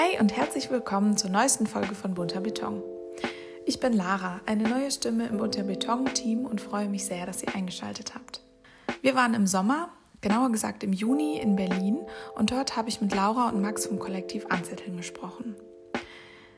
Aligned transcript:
Hi 0.00 0.16
und 0.20 0.36
herzlich 0.36 0.70
willkommen 0.70 1.16
zur 1.16 1.28
neuesten 1.30 1.66
Folge 1.66 1.96
von 1.96 2.14
Bunter 2.14 2.40
Beton. 2.40 2.84
Ich 3.66 3.80
bin 3.80 3.92
Lara, 3.92 4.40
eine 4.46 4.68
neue 4.68 4.92
Stimme 4.92 5.26
im 5.26 5.38
Bunter 5.38 5.64
Beton-Team 5.64 6.46
und 6.46 6.60
freue 6.60 6.88
mich 6.88 7.04
sehr, 7.04 7.26
dass 7.26 7.42
ihr 7.42 7.52
eingeschaltet 7.56 8.14
habt. 8.14 8.40
Wir 9.02 9.16
waren 9.16 9.34
im 9.34 9.48
Sommer, 9.48 9.88
genauer 10.20 10.52
gesagt 10.52 10.84
im 10.84 10.92
Juni, 10.92 11.38
in 11.38 11.56
Berlin 11.56 11.98
und 12.36 12.52
dort 12.52 12.76
habe 12.76 12.88
ich 12.88 13.00
mit 13.00 13.12
Laura 13.12 13.48
und 13.48 13.60
Max 13.60 13.86
vom 13.86 13.98
Kollektiv 13.98 14.46
Anzetteln 14.50 14.96
gesprochen. 14.96 15.56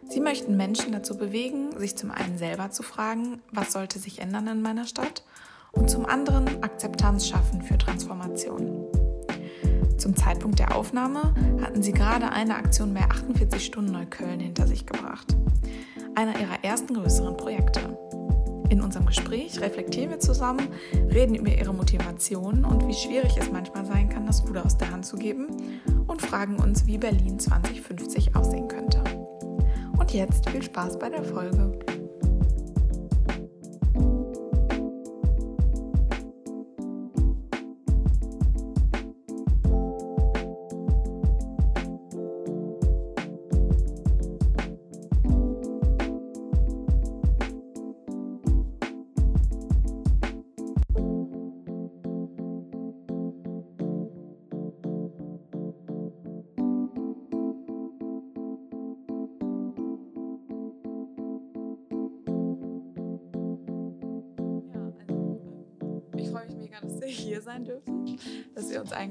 Sie 0.07 0.21
möchten 0.21 0.59
Menschen 0.59 0.93
dazu 0.93 1.17
bewegen, 1.17 1.71
sich 1.79 1.97
zum 1.97 2.11
einen 2.11 2.37
selber 2.37 2.71
zu 2.71 2.83
fragen, 2.83 3.41
was 3.51 3.73
sollte 3.73 3.99
sich 3.99 4.19
ändern 4.19 4.49
in 4.49 4.61
meiner 4.61 4.85
Stadt 4.85 5.25
und 5.73 5.89
zum 5.89 6.05
anderen 6.05 6.63
Akzeptanz 6.63 7.27
schaffen 7.27 7.63
für 7.63 7.79
Transformation. 7.79 8.80
Zum 10.01 10.17
Zeitpunkt 10.17 10.59
der 10.59 10.75
Aufnahme 10.75 11.35
hatten 11.63 11.83
sie 11.83 11.93
gerade 11.93 12.33
eine 12.33 12.57
Aktion 12.57 12.95
mehr 12.95 13.11
48 13.11 13.63
Stunden 13.63 13.93
Neukölln 13.93 14.41
hinter 14.41 14.67
sich 14.67 14.87
gebracht. 14.87 15.37
Einer 16.15 16.41
ihrer 16.41 16.65
ersten 16.65 16.95
größeren 16.95 17.37
Projekte. 17.37 17.99
In 18.71 18.81
unserem 18.81 19.05
Gespräch 19.05 19.61
reflektieren 19.61 20.09
wir 20.09 20.19
zusammen, 20.19 20.69
reden 21.13 21.35
über 21.35 21.51
ihre 21.51 21.75
Motivation 21.75 22.65
und 22.65 22.89
wie 22.89 22.95
schwierig 22.95 23.37
es 23.37 23.53
manchmal 23.53 23.85
sein 23.85 24.09
kann, 24.09 24.25
das 24.25 24.43
Ruder 24.49 24.65
aus 24.65 24.79
der 24.79 24.91
Hand 24.91 25.05
zu 25.05 25.19
geben 25.19 25.49
und 26.07 26.23
fragen 26.23 26.57
uns, 26.59 26.87
wie 26.87 26.97
Berlin 26.97 27.39
2050 27.39 28.35
aussehen 28.35 28.69
könnte. 28.69 29.05
Und 29.99 30.15
jetzt 30.15 30.49
viel 30.49 30.63
Spaß 30.63 30.99
bei 30.99 31.11
der 31.11 31.25
Folge. 31.25 31.79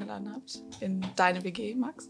Eingeladen 0.10 0.34
habt 0.34 0.82
in 0.82 1.06
deine 1.16 1.44
WG, 1.44 1.76
Max. 1.76 2.10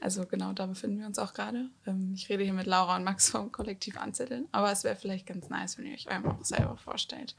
Also 0.00 0.26
genau, 0.26 0.52
da 0.52 0.66
befinden 0.66 0.98
wir 1.00 1.06
uns 1.06 1.18
auch 1.18 1.32
gerade. 1.32 1.70
Ähm, 1.86 2.12
ich 2.14 2.28
rede 2.28 2.44
hier 2.44 2.52
mit 2.52 2.66
Laura 2.66 2.96
und 2.96 3.04
Max 3.04 3.30
vom 3.30 3.50
Kollektiv 3.52 3.96
Anzetteln, 3.98 4.46
aber 4.52 4.70
es 4.70 4.84
wäre 4.84 4.96
vielleicht 4.96 5.26
ganz 5.26 5.48
nice, 5.48 5.78
wenn 5.78 5.86
ihr 5.86 5.94
euch 5.94 6.08
einfach 6.08 6.36
selber 6.44 6.76
vorstellt. 6.76 7.34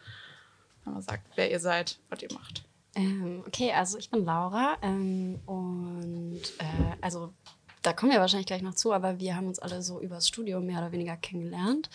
Wenn 0.83 0.93
man 0.93 1.01
sagt, 1.01 1.27
wer 1.35 1.51
ihr 1.51 1.59
seid, 1.59 1.99
was 2.09 2.21
ihr 2.21 2.33
macht. 2.33 2.65
Ähm, 2.95 3.43
okay, 3.45 3.71
also 3.71 3.97
ich 3.97 4.09
bin 4.09 4.25
Laura 4.25 4.77
ähm, 4.81 5.39
und 5.45 6.41
äh, 6.57 6.95
also 7.01 7.31
da 7.81 7.93
kommen 7.93 8.11
wir 8.11 8.19
wahrscheinlich 8.19 8.47
gleich 8.47 8.61
noch 8.61 8.73
zu, 8.73 8.91
aber 8.91 9.19
wir 9.19 9.35
haben 9.35 9.47
uns 9.47 9.59
alle 9.59 9.81
so 9.81 10.01
übers 10.01 10.27
Studium 10.27 10.65
mehr 10.65 10.79
oder 10.79 10.91
weniger 10.91 11.15
kennengelernt. 11.15 11.89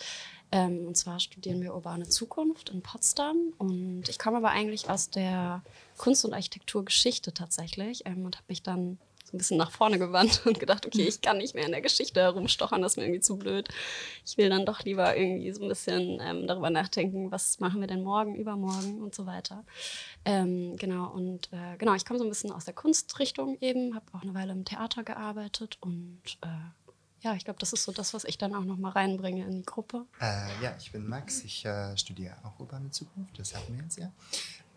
Ähm, 0.51 0.87
und 0.87 0.95
zwar 0.95 1.19
studieren 1.19 1.61
wir 1.61 1.75
urbane 1.75 2.07
Zukunft 2.07 2.69
in 2.69 2.81
Potsdam. 2.81 3.53
Und 3.57 4.07
ich 4.07 4.17
komme 4.17 4.37
aber 4.37 4.49
eigentlich 4.49 4.89
aus 4.89 5.09
der 5.09 5.61
Kunst- 5.97 6.25
und 6.25 6.33
Architekturgeschichte 6.33 7.33
tatsächlich 7.33 8.03
ähm, 8.05 8.25
und 8.25 8.37
habe 8.37 8.45
mich 8.47 8.63
dann 8.63 8.99
so 9.25 9.35
ein 9.35 9.39
bisschen 9.39 9.57
nach 9.57 9.71
vorne 9.71 9.97
gewandt 9.97 10.45
und 10.45 10.59
gedacht, 10.59 10.85
okay, 10.85 11.07
ich 11.07 11.21
kann 11.21 11.37
nicht 11.37 11.55
mehr 11.55 11.65
in 11.65 11.71
der 11.71 11.81
Geschichte 11.81 12.21
herumstochern, 12.21 12.81
das 12.81 12.93
ist 12.93 12.97
mir 12.97 13.03
irgendwie 13.03 13.21
zu 13.21 13.37
blöd. 13.37 13.67
Ich 14.23 14.37
will 14.37 14.49
dann 14.49 14.65
doch 14.65 14.83
lieber 14.83 15.17
irgendwie 15.17 15.51
so 15.51 15.63
ein 15.63 15.69
bisschen 15.69 16.19
ähm, 16.21 16.47
darüber 16.47 16.69
nachdenken, 16.69 17.31
was 17.31 17.59
machen 17.59 17.81
wir 17.81 17.87
denn 17.87 18.03
morgen, 18.03 18.35
übermorgen 18.35 19.01
und 19.01 19.15
so 19.15 19.25
weiter. 19.25 19.65
Ähm, 20.25 20.77
genau, 20.77 21.11
und 21.11 21.51
äh, 21.51 21.77
genau, 21.77 21.95
ich 21.95 22.05
komme 22.05 22.19
so 22.19 22.25
ein 22.25 22.29
bisschen 22.29 22.51
aus 22.51 22.65
der 22.65 22.75
Kunstrichtung 22.75 23.57
eben, 23.61 23.95
habe 23.95 24.05
auch 24.13 24.21
eine 24.21 24.35
Weile 24.35 24.51
im 24.51 24.63
Theater 24.63 25.03
gearbeitet 25.03 25.77
und 25.81 26.21
äh, 26.41 26.47
ja, 27.21 27.33
ich 27.33 27.43
glaube, 27.43 27.57
das 27.59 27.73
ist 27.73 27.83
so 27.83 27.91
das, 27.91 28.13
was 28.13 28.23
ich 28.23 28.37
dann 28.37 28.53
auch 28.53 28.63
noch 28.63 28.77
mal 28.77 28.91
reinbringe 28.91 29.43
in 29.45 29.51
die 29.51 29.65
Gruppe. 29.65 30.05
Äh, 30.21 30.63
ja, 30.63 30.75
ich 30.79 30.91
bin 30.91 31.07
Max, 31.07 31.43
ich 31.43 31.65
äh, 31.65 31.97
studiere 31.97 32.35
auch 32.43 32.59
urbane 32.59 32.91
Zukunft, 32.91 33.39
das 33.39 33.55
hatten 33.55 33.75
wir 33.75 33.83
jetzt 33.83 33.97
ja. 33.97 34.11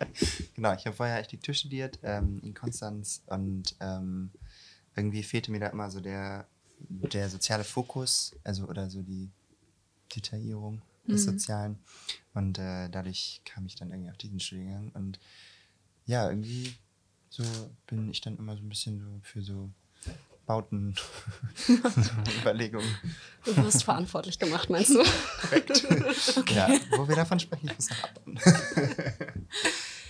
genau, 0.54 0.74
ich 0.74 0.86
habe 0.86 0.96
vorher 0.96 1.16
Architektur 1.16 1.54
studiert 1.54 1.98
ähm, 2.02 2.40
in 2.42 2.54
Konstanz 2.54 3.22
und 3.26 3.74
ähm, 3.80 4.30
irgendwie 4.96 5.22
fehlte 5.22 5.50
mir 5.50 5.60
da 5.60 5.68
immer 5.68 5.90
so 5.90 6.00
der, 6.00 6.46
der 6.78 7.28
soziale 7.28 7.64
Fokus, 7.64 8.34
also 8.44 8.66
oder 8.66 8.90
so 8.90 9.02
die 9.02 9.30
Detaillierung 10.14 10.82
des 11.06 11.26
mhm. 11.26 11.32
Sozialen. 11.32 11.78
Und 12.34 12.58
äh, 12.58 12.88
dadurch 12.88 13.40
kam 13.44 13.66
ich 13.66 13.74
dann 13.74 13.90
irgendwie 13.90 14.10
auf 14.10 14.16
diesen 14.16 14.40
Studiengang 14.40 14.90
und 14.94 15.18
ja, 16.06 16.28
irgendwie 16.28 16.74
so 17.28 17.44
bin 17.86 18.10
ich 18.10 18.20
dann 18.20 18.38
immer 18.38 18.56
so 18.56 18.62
ein 18.62 18.68
bisschen 18.68 18.98
so 19.00 19.20
für 19.22 19.42
so 19.42 19.70
Bauten, 20.46 20.96
Überlegungen. 22.40 22.96
Du 23.44 23.54
wirst 23.58 23.84
verantwortlich 23.84 24.38
gemacht, 24.38 24.70
meinst 24.70 24.90
du? 24.90 25.04
Korrekt. 25.42 25.86
Okay. 26.38 26.54
Ja, 26.54 26.68
wo 26.96 27.06
wir 27.06 27.16
davon 27.16 27.38
sprechen, 27.38 27.68
ich 27.68 27.76
muss 27.76 27.90
noch 27.90 28.04
abbauen. 28.04 28.40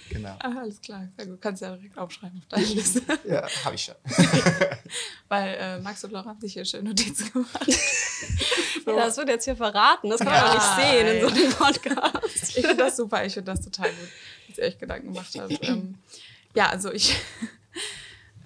Genau. 0.09 0.37
Ah, 0.41 0.61
alles 0.61 0.81
klar, 0.81 1.09
sehr 1.17 1.27
gut. 1.27 1.41
Kannst 1.41 1.63
ja 1.63 1.75
direkt 1.77 1.97
aufschreiben 1.99 2.39
auf 2.39 2.47
deine 2.49 2.67
Liste. 2.67 3.03
ja, 3.29 3.47
habe 3.65 3.75
ich 3.75 3.83
schon. 3.83 3.95
Weil 5.29 5.57
äh, 5.59 5.81
Max 5.81 6.05
und 6.05 6.13
Laura 6.13 6.31
haben 6.31 6.41
sich 6.41 6.53
hier 6.53 6.65
schön 6.65 6.85
Notizen 6.85 7.33
gemacht. 7.33 7.67
so. 8.85 8.91
ja, 8.91 9.07
das 9.07 9.17
wird 9.17 9.29
jetzt 9.29 9.45
hier 9.45 9.57
verraten, 9.57 10.11
das 10.11 10.21
kann 10.21 10.29
man 10.29 10.37
ja, 10.37 10.55
nicht 10.55 10.91
sehen 10.91 11.07
in 11.07 11.21
so 11.21 11.29
einem 11.29 11.53
Podcast. 11.53 12.57
Ich 12.57 12.67
finde 12.67 12.77
das 12.77 12.97
super, 12.97 13.25
ich 13.25 13.35
finde 13.35 13.53
das 13.53 13.61
total 13.63 13.91
gut, 13.91 14.09
dass 14.49 14.59
ihr 14.59 14.65
euch 14.65 14.79
Gedanken 14.79 15.13
gemacht 15.13 15.35
habt. 15.39 15.69
Ähm, 15.69 15.97
ja, 16.55 16.71
also 16.71 16.93
ich 16.93 17.17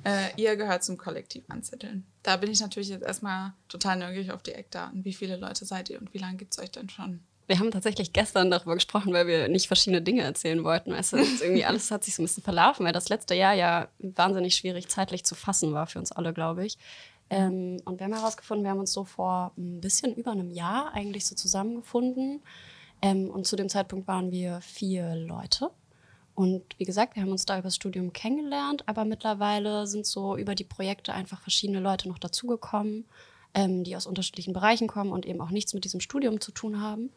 äh, 0.04 0.30
ihr 0.36 0.56
gehört 0.56 0.82
zum 0.82 0.96
Kollektiv 0.98 1.44
Anzetteln. 1.48 2.04
Da 2.22 2.36
bin 2.36 2.50
ich 2.50 2.60
natürlich 2.60 2.88
jetzt 2.88 3.04
erstmal 3.04 3.52
total 3.68 3.98
neugierig 3.98 4.32
auf 4.32 4.42
die 4.42 4.52
Eckdaten. 4.52 5.04
Wie 5.04 5.12
viele 5.12 5.36
Leute 5.36 5.64
seid 5.64 5.90
ihr 5.90 6.00
und 6.00 6.12
wie 6.12 6.18
lange 6.18 6.36
gibt 6.36 6.52
es 6.52 6.58
euch 6.58 6.70
denn 6.70 6.88
schon? 6.88 7.20
Wir 7.46 7.58
haben 7.58 7.70
tatsächlich 7.70 8.12
gestern 8.12 8.50
darüber 8.50 8.74
gesprochen, 8.74 9.12
weil 9.12 9.26
wir 9.26 9.48
nicht 9.48 9.66
verschiedene 9.66 10.00
Dinge 10.00 10.22
erzählen 10.22 10.62
wollten. 10.64 10.92
Weißt 10.92 11.14
du, 11.14 11.16
irgendwie 11.40 11.64
alles 11.64 11.90
hat 11.90 12.04
sich 12.04 12.14
so 12.14 12.22
ein 12.22 12.26
bisschen 12.26 12.42
verlaufen, 12.42 12.86
weil 12.86 12.92
das 12.92 13.08
letzte 13.08 13.34
Jahr 13.34 13.54
ja 13.54 13.88
wahnsinnig 13.98 14.54
schwierig 14.54 14.88
zeitlich 14.88 15.24
zu 15.24 15.34
fassen 15.34 15.72
war 15.72 15.86
für 15.86 15.98
uns 15.98 16.12
alle, 16.12 16.32
glaube 16.32 16.64
ich. 16.64 16.78
Ähm, 17.30 17.78
und 17.84 17.98
wir 17.98 18.04
haben 18.04 18.14
herausgefunden, 18.14 18.64
wir 18.64 18.70
haben 18.70 18.80
uns 18.80 18.92
so 18.92 19.04
vor 19.04 19.52
ein 19.56 19.80
bisschen 19.80 20.14
über 20.14 20.32
einem 20.32 20.50
Jahr 20.50 20.92
eigentlich 20.92 21.26
so 21.26 21.34
zusammengefunden. 21.34 22.42
Ähm, 23.00 23.30
und 23.30 23.46
zu 23.46 23.56
dem 23.56 23.68
Zeitpunkt 23.68 24.06
waren 24.06 24.30
wir 24.30 24.60
vier 24.60 25.16
Leute. 25.16 25.70
Und 26.34 26.62
wie 26.78 26.84
gesagt, 26.84 27.16
wir 27.16 27.22
haben 27.22 27.32
uns 27.32 27.44
da 27.44 27.54
über 27.56 27.64
das 27.64 27.76
Studium 27.76 28.12
kennengelernt, 28.12 28.84
aber 28.86 29.04
mittlerweile 29.04 29.86
sind 29.86 30.06
so 30.06 30.36
über 30.36 30.54
die 30.54 30.64
Projekte 30.64 31.12
einfach 31.12 31.40
verschiedene 31.40 31.80
Leute 31.80 32.08
noch 32.08 32.18
dazugekommen, 32.18 33.04
ähm, 33.54 33.84
die 33.84 33.96
aus 33.96 34.06
unterschiedlichen 34.06 34.52
Bereichen 34.52 34.88
kommen 34.88 35.12
und 35.12 35.26
eben 35.26 35.40
auch 35.40 35.50
nichts 35.50 35.74
mit 35.74 35.84
diesem 35.84 36.00
Studium 36.00 36.40
zu 36.40 36.52
tun 36.52 36.80
haben. 36.80 37.10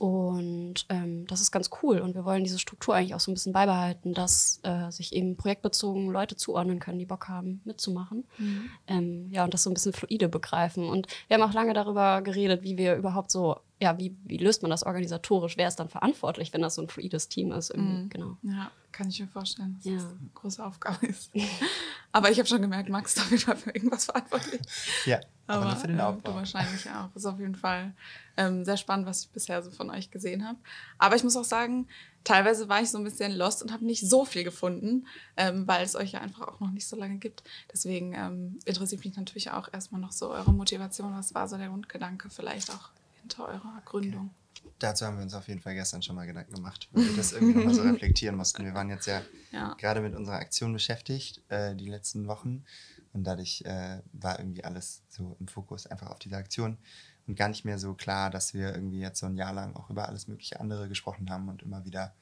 Und 0.00 0.86
ähm, 0.88 1.26
das 1.26 1.42
ist 1.42 1.50
ganz 1.50 1.68
cool. 1.82 1.98
Und 1.98 2.14
wir 2.14 2.24
wollen 2.24 2.42
diese 2.42 2.58
Struktur 2.58 2.94
eigentlich 2.94 3.14
auch 3.14 3.20
so 3.20 3.30
ein 3.30 3.34
bisschen 3.34 3.52
beibehalten, 3.52 4.14
dass 4.14 4.58
äh, 4.62 4.90
sich 4.90 5.14
eben 5.14 5.36
projektbezogen 5.36 6.08
Leute 6.10 6.36
zuordnen 6.36 6.78
können, 6.78 6.98
die 6.98 7.04
Bock 7.04 7.28
haben, 7.28 7.60
mitzumachen. 7.66 8.24
Mhm. 8.38 8.70
Ähm, 8.86 9.28
ja, 9.30 9.44
und 9.44 9.52
das 9.52 9.62
so 9.62 9.68
ein 9.68 9.74
bisschen 9.74 9.92
fluide 9.92 10.30
begreifen. 10.30 10.88
Und 10.88 11.06
wir 11.28 11.36
haben 11.36 11.42
auch 11.42 11.52
lange 11.52 11.74
darüber 11.74 12.22
geredet, 12.22 12.62
wie 12.62 12.78
wir 12.78 12.96
überhaupt 12.96 13.30
so, 13.30 13.58
ja, 13.80 13.98
wie, 13.98 14.14
wie 14.24 14.36
löst 14.36 14.60
man 14.62 14.70
das 14.70 14.82
organisatorisch? 14.82 15.56
Wer 15.56 15.66
ist 15.66 15.76
dann 15.76 15.88
verantwortlich, 15.88 16.52
wenn 16.52 16.60
das 16.60 16.74
so 16.74 16.82
ein 16.82 16.88
fluides 16.88 17.28
Team 17.28 17.50
ist? 17.50 17.74
Mhm. 17.74 18.10
Genau. 18.10 18.36
Ja, 18.42 18.70
kann 18.92 19.08
ich 19.08 19.20
mir 19.20 19.26
vorstellen, 19.26 19.76
dass 19.76 19.84
ja. 19.86 19.94
das 19.94 20.04
eine 20.04 20.30
große 20.34 20.64
Aufgabe 20.64 21.06
ist. 21.06 21.30
Aber 22.12 22.30
ich 22.30 22.38
habe 22.38 22.46
schon 22.46 22.60
gemerkt, 22.60 22.90
Max 22.90 23.16
ist 23.16 23.22
auf 23.22 23.30
jeden 23.30 23.42
Fall 23.42 23.56
für 23.56 23.70
irgendwas 23.70 24.04
verantwortlich. 24.04 24.60
Ja, 25.06 25.20
aber, 25.46 25.66
aber 25.66 25.76
für 25.76 25.86
den 25.86 26.00
Aufbau. 26.00 26.30
Äh, 26.30 26.32
du 26.32 26.38
wahrscheinlich 26.38 26.90
auch. 26.90 27.14
Ist 27.14 27.26
auf 27.26 27.38
jeden 27.38 27.54
Fall 27.54 27.94
ähm, 28.36 28.64
sehr 28.64 28.76
spannend, 28.76 29.06
was 29.06 29.22
ich 29.22 29.30
bisher 29.30 29.62
so 29.62 29.70
von 29.70 29.90
euch 29.90 30.10
gesehen 30.10 30.46
habe. 30.46 30.58
Aber 30.98 31.16
ich 31.16 31.24
muss 31.24 31.36
auch 31.36 31.44
sagen, 31.44 31.86
teilweise 32.24 32.68
war 32.68 32.82
ich 32.82 32.90
so 32.90 32.98
ein 32.98 33.04
bisschen 33.04 33.32
lost 33.32 33.62
und 33.62 33.72
habe 33.72 33.84
nicht 33.84 34.08
so 34.08 34.24
viel 34.24 34.44
gefunden, 34.44 35.06
ähm, 35.36 35.66
weil 35.66 35.84
es 35.84 35.94
euch 35.94 36.12
ja 36.12 36.20
einfach 36.20 36.48
auch 36.48 36.60
noch 36.60 36.70
nicht 36.70 36.86
so 36.86 36.96
lange 36.96 37.18
gibt. 37.18 37.44
Deswegen 37.72 38.12
ähm, 38.14 38.58
interessiert 38.64 39.04
mich 39.04 39.16
natürlich 39.16 39.50
auch 39.52 39.72
erstmal 39.72 40.00
noch 40.00 40.12
so 40.12 40.30
eure 40.30 40.52
Motivation. 40.52 41.16
Was 41.16 41.34
war 41.34 41.48
so 41.48 41.56
der 41.56 41.68
Grundgedanke 41.68 42.28
vielleicht 42.28 42.70
auch 42.70 42.90
hinter 43.20 43.48
eurer 43.48 43.82
Gründung? 43.84 44.30
Okay. 44.64 44.74
Dazu 44.78 45.06
haben 45.06 45.16
wir 45.16 45.22
uns 45.22 45.34
auf 45.34 45.48
jeden 45.48 45.60
Fall 45.60 45.74
gestern 45.74 46.02
schon 46.02 46.16
mal 46.16 46.26
Gedanken 46.26 46.54
gemacht, 46.54 46.88
weil 46.92 47.06
wir 47.06 47.16
das 47.16 47.32
irgendwie 47.32 47.54
nochmal 47.54 47.74
so 47.74 47.82
reflektieren 47.90 48.36
mussten. 48.36 48.64
Wir 48.64 48.74
waren 48.74 48.90
jetzt 48.90 49.06
ja, 49.06 49.22
ja. 49.52 49.74
gerade 49.74 50.00
mit 50.00 50.14
unserer 50.14 50.36
Aktion 50.36 50.72
beschäftigt, 50.72 51.42
äh, 51.48 51.74
die 51.74 51.88
letzten 51.88 52.26
Wochen. 52.26 52.64
Und 53.12 53.24
dadurch 53.24 53.62
äh, 53.66 54.00
war 54.12 54.38
irgendwie 54.38 54.64
alles 54.64 55.02
so 55.08 55.36
im 55.40 55.48
Fokus 55.48 55.86
einfach 55.86 56.08
auf 56.10 56.18
diese 56.18 56.36
Aktion 56.36 56.78
und 57.26 57.34
gar 57.36 57.48
nicht 57.48 57.64
mehr 57.64 57.78
so 57.78 57.94
klar, 57.94 58.30
dass 58.30 58.54
wir 58.54 58.74
irgendwie 58.74 59.00
jetzt 59.00 59.20
so 59.20 59.26
ein 59.26 59.36
Jahr 59.36 59.52
lang 59.52 59.74
auch 59.74 59.90
über 59.90 60.08
alles 60.08 60.28
mögliche 60.28 60.60
andere 60.60 60.88
gesprochen 60.88 61.30
haben 61.30 61.48
und 61.48 61.62
immer 61.62 61.84
wieder 61.84 62.14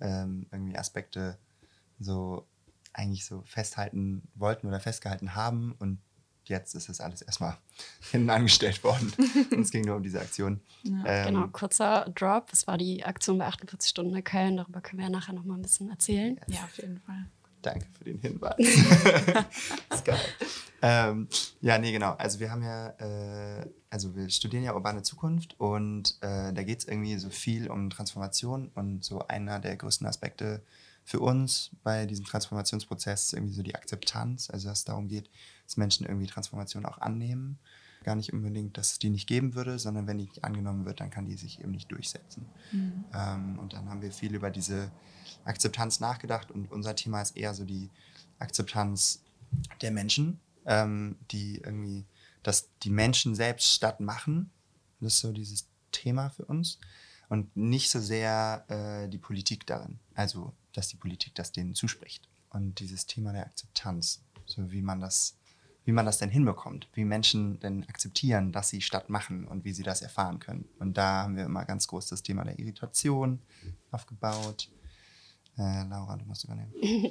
ähm, 0.00 0.46
irgendwie 0.50 0.78
Aspekte 0.78 1.38
so 1.98 2.46
eigentlich 2.92 3.26
so 3.26 3.42
festhalten 3.42 4.22
wollten 4.34 4.66
oder 4.66 4.80
festgehalten 4.80 5.34
haben 5.34 5.74
und 5.78 5.98
jetzt 6.48 6.74
ist 6.74 6.88
das 6.88 7.00
alles 7.00 7.22
erstmal 7.22 7.56
hinten 8.10 8.30
angestellt 8.30 8.82
worden. 8.84 9.12
und 9.50 9.60
es 9.60 9.70
ging 9.70 9.84
nur 9.84 9.96
um 9.96 10.02
diese 10.02 10.20
Aktion. 10.20 10.60
Ja, 10.82 11.02
ähm, 11.06 11.34
genau, 11.34 11.48
kurzer 11.48 12.10
Drop. 12.14 12.50
Das 12.50 12.66
war 12.66 12.78
die 12.78 13.04
Aktion 13.04 13.38
bei 13.38 13.46
48 13.46 13.90
Stunden 13.90 14.14
in 14.14 14.24
Köln. 14.24 14.56
Darüber 14.56 14.80
können 14.80 14.98
wir 14.98 15.06
ja 15.06 15.10
nachher 15.10 15.32
nochmal 15.32 15.58
ein 15.58 15.62
bisschen 15.62 15.90
erzählen. 15.90 16.38
Yes. 16.46 16.58
Ja, 16.58 16.64
auf 16.64 16.76
jeden 16.78 17.00
Fall. 17.00 17.26
Danke 17.62 17.86
für 17.98 18.04
den 18.04 18.20
Hinweis. 18.20 18.56
ist 19.90 20.04
geil. 20.04 20.20
Ähm, 20.82 21.28
ja, 21.60 21.78
nee, 21.78 21.90
genau. 21.90 22.12
Also 22.12 22.38
wir 22.38 22.50
haben 22.50 22.62
ja, 22.62 22.90
äh, 22.90 23.66
also 23.90 24.14
wir 24.14 24.28
studieren 24.30 24.62
ja 24.62 24.74
urbane 24.74 25.02
Zukunft 25.02 25.58
und 25.58 26.16
äh, 26.20 26.52
da 26.52 26.62
geht 26.62 26.80
es 26.80 26.84
irgendwie 26.84 27.18
so 27.18 27.28
viel 27.30 27.68
um 27.68 27.90
Transformation 27.90 28.70
und 28.74 29.04
so 29.04 29.26
einer 29.26 29.58
der 29.58 29.76
größten 29.76 30.06
Aspekte 30.06 30.62
für 31.06 31.20
uns 31.20 31.70
bei 31.84 32.04
diesem 32.04 32.24
Transformationsprozess 32.24 33.26
ist 33.26 33.32
irgendwie 33.34 33.54
so 33.54 33.62
die 33.62 33.76
Akzeptanz, 33.76 34.50
also 34.50 34.68
dass 34.68 34.80
es 34.80 34.84
darum 34.84 35.06
geht, 35.06 35.30
dass 35.66 35.76
Menschen 35.76 36.06
irgendwie 36.06 36.26
Transformation 36.26 36.86
auch 36.86 36.98
annehmen. 36.98 37.58
Gar 38.04 38.14
nicht 38.14 38.32
unbedingt, 38.32 38.78
dass 38.78 38.92
es 38.92 38.98
die 38.98 39.10
nicht 39.10 39.26
geben 39.26 39.54
würde, 39.54 39.78
sondern 39.78 40.06
wenn 40.06 40.18
die 40.18 40.26
nicht 40.26 40.44
angenommen 40.44 40.84
wird, 40.84 41.00
dann 41.00 41.10
kann 41.10 41.26
die 41.26 41.36
sich 41.36 41.60
eben 41.60 41.72
nicht 41.72 41.90
durchsetzen. 41.90 42.46
Mhm. 42.72 43.04
Ähm, 43.12 43.58
und 43.58 43.72
dann 43.72 43.88
haben 43.88 44.00
wir 44.00 44.12
viel 44.12 44.34
über 44.34 44.50
diese 44.50 44.92
Akzeptanz 45.44 46.00
nachgedacht 46.00 46.50
und 46.50 46.70
unser 46.70 46.94
Thema 46.94 47.20
ist 47.20 47.36
eher 47.36 47.52
so 47.52 47.64
die 47.64 47.90
Akzeptanz 48.38 49.22
der 49.80 49.90
Menschen, 49.90 50.38
ähm, 50.66 51.16
die 51.30 51.56
irgendwie, 51.58 52.04
dass 52.42 52.68
die 52.82 52.90
Menschen 52.90 53.34
selbst 53.34 53.72
statt 53.72 54.00
machen. 54.00 54.50
Das 55.00 55.14
ist 55.14 55.20
so 55.20 55.32
dieses 55.32 55.66
Thema 55.92 56.30
für 56.30 56.44
uns. 56.44 56.78
Und 57.28 57.56
nicht 57.56 57.90
so 57.90 57.98
sehr 57.98 58.64
äh, 58.68 59.08
die 59.08 59.18
Politik 59.18 59.66
darin. 59.66 59.98
Also, 60.14 60.52
dass 60.72 60.88
die 60.88 60.96
Politik 60.96 61.34
das 61.34 61.50
denen 61.50 61.74
zuspricht. 61.74 62.28
Und 62.50 62.78
dieses 62.78 63.06
Thema 63.06 63.32
der 63.32 63.46
Akzeptanz, 63.46 64.22
so 64.46 64.70
wie 64.70 64.82
man 64.82 65.00
das, 65.00 65.36
wie 65.86 65.92
man 65.92 66.04
das 66.04 66.18
denn 66.18 66.28
hinbekommt, 66.28 66.88
wie 66.92 67.04
Menschen 67.04 67.58
denn 67.60 67.88
akzeptieren, 67.88 68.52
dass 68.52 68.68
sie 68.68 68.82
statt 68.82 69.08
machen 69.08 69.46
und 69.46 69.64
wie 69.64 69.72
sie 69.72 69.82
das 69.82 70.02
erfahren 70.02 70.38
können. 70.38 70.66
Und 70.78 70.98
da 70.98 71.22
haben 71.22 71.36
wir 71.36 71.44
immer 71.44 71.64
ganz 71.64 71.86
groß 71.86 72.08
das 72.08 72.22
Thema 72.22 72.44
der 72.44 72.58
Irritation 72.58 73.40
aufgebaut 73.90 74.68
äh, 75.58 75.88
Laura, 75.88 76.16
du 76.16 76.26
musst 76.26 76.44
übernehmen. 76.44 76.70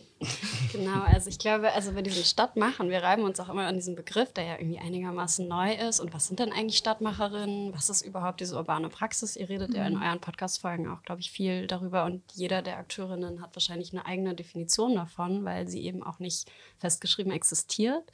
genau, 0.71 1.01
also 1.01 1.29
ich 1.31 1.39
glaube, 1.39 1.71
also 1.71 1.93
bei 1.93 2.03
diesem 2.03 2.23
Stadtmachen, 2.23 2.91
wir 2.91 3.01
reiben 3.01 3.23
uns 3.23 3.39
auch 3.39 3.49
immer 3.49 3.65
an 3.65 3.73
diesem 3.73 3.95
Begriff, 3.95 4.33
der 4.33 4.43
ja 4.43 4.59
irgendwie 4.59 4.77
einigermaßen 4.77 5.47
neu 5.47 5.73
ist. 5.73 5.99
Und 5.99 6.13
was 6.13 6.27
sind 6.27 6.39
denn 6.39 6.51
eigentlich 6.51 6.77
Stadtmacherinnen? 6.77 7.73
Was 7.73 7.89
ist 7.89 8.05
überhaupt 8.05 8.41
diese 8.41 8.55
urbane 8.55 8.89
Praxis? 8.89 9.35
Ihr 9.35 9.49
redet 9.49 9.71
mhm. 9.71 9.75
ja 9.75 9.87
in 9.87 9.95
mhm. 9.95 10.03
euren 10.03 10.21
Podcast-Folgen 10.21 10.87
auch, 10.87 11.01
glaube 11.01 11.21
ich, 11.21 11.31
viel 11.31 11.65
darüber. 11.65 12.05
Und 12.05 12.21
jeder 12.33 12.61
der 12.61 12.77
Akteurinnen 12.77 13.41
hat 13.41 13.55
wahrscheinlich 13.55 13.93
eine 13.93 14.05
eigene 14.05 14.35
Definition 14.35 14.93
davon, 14.93 15.43
weil 15.43 15.67
sie 15.67 15.83
eben 15.83 16.03
auch 16.03 16.19
nicht 16.19 16.51
festgeschrieben 16.77 17.31
existiert. 17.31 18.11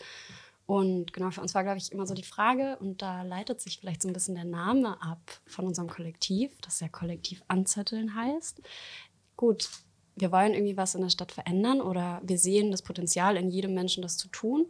Und 0.71 1.11
genau, 1.11 1.31
für 1.31 1.41
uns 1.41 1.53
war, 1.53 1.63
glaube 1.63 1.79
ich, 1.79 1.91
immer 1.91 2.07
so 2.07 2.13
die 2.13 2.23
Frage, 2.23 2.77
und 2.79 3.01
da 3.01 3.23
leitet 3.23 3.59
sich 3.59 3.77
vielleicht 3.77 4.01
so 4.01 4.07
ein 4.07 4.13
bisschen 4.13 4.35
der 4.35 4.45
Name 4.45 5.01
ab 5.01 5.19
von 5.45 5.67
unserem 5.67 5.89
Kollektiv, 5.89 6.61
das 6.61 6.79
ja 6.79 6.87
Kollektiv 6.87 7.43
Anzetteln 7.49 8.15
heißt. 8.15 8.61
Gut, 9.35 9.69
wir 10.15 10.31
wollen 10.31 10.53
irgendwie 10.53 10.77
was 10.77 10.95
in 10.95 11.01
der 11.01 11.09
Stadt 11.09 11.33
verändern 11.33 11.81
oder 11.81 12.21
wir 12.23 12.37
sehen 12.37 12.71
das 12.71 12.83
Potenzial 12.83 13.35
in 13.35 13.51
jedem 13.51 13.73
Menschen, 13.73 14.01
das 14.01 14.15
zu 14.15 14.29
tun. 14.29 14.65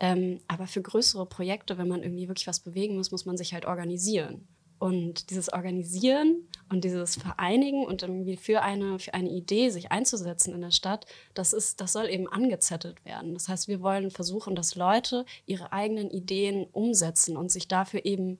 Ähm, 0.00 0.40
aber 0.48 0.66
für 0.66 0.82
größere 0.82 1.26
Projekte, 1.26 1.78
wenn 1.78 1.86
man 1.86 2.02
irgendwie 2.02 2.26
wirklich 2.26 2.48
was 2.48 2.58
bewegen 2.58 2.96
muss, 2.96 3.12
muss 3.12 3.24
man 3.24 3.36
sich 3.36 3.54
halt 3.54 3.66
organisieren. 3.66 4.48
Und 4.78 5.30
dieses 5.30 5.52
Organisieren 5.52 6.46
und 6.68 6.84
dieses 6.84 7.16
Vereinigen 7.16 7.86
und 7.86 8.02
irgendwie 8.02 8.36
für 8.36 8.62
eine, 8.62 8.98
für 8.98 9.14
eine 9.14 9.30
Idee 9.30 9.70
sich 9.70 9.90
einzusetzen 9.90 10.54
in 10.54 10.60
der 10.60 10.70
Stadt, 10.70 11.06
das, 11.32 11.52
ist, 11.52 11.80
das 11.80 11.92
soll 11.92 12.10
eben 12.10 12.28
angezettelt 12.28 13.04
werden. 13.04 13.32
Das 13.34 13.48
heißt, 13.48 13.68
wir 13.68 13.80
wollen 13.80 14.10
versuchen, 14.10 14.54
dass 14.54 14.74
Leute 14.74 15.24
ihre 15.46 15.72
eigenen 15.72 16.10
Ideen 16.10 16.66
umsetzen 16.72 17.36
und 17.36 17.50
sich 17.50 17.68
dafür 17.68 18.04
eben 18.04 18.38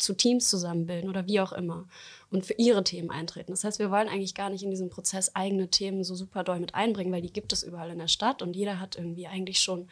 zu 0.00 0.14
Teams 0.14 0.48
zusammenbilden 0.48 1.10
oder 1.10 1.26
wie 1.26 1.40
auch 1.40 1.52
immer 1.52 1.86
und 2.30 2.46
für 2.46 2.54
ihre 2.54 2.82
Themen 2.82 3.10
eintreten. 3.10 3.52
Das 3.52 3.64
heißt, 3.64 3.78
wir 3.78 3.90
wollen 3.90 4.08
eigentlich 4.08 4.34
gar 4.34 4.50
nicht 4.50 4.62
in 4.62 4.70
diesem 4.70 4.88
Prozess 4.88 5.34
eigene 5.34 5.68
Themen 5.68 6.04
so 6.04 6.14
super 6.14 6.42
doll 6.42 6.58
mit 6.58 6.74
einbringen, 6.74 7.12
weil 7.12 7.22
die 7.22 7.32
gibt 7.32 7.52
es 7.52 7.62
überall 7.62 7.90
in 7.90 7.98
der 7.98 8.08
Stadt 8.08 8.42
und 8.42 8.56
jeder 8.56 8.80
hat 8.80 8.96
irgendwie 8.96 9.26
eigentlich 9.26 9.60
schon 9.60 9.88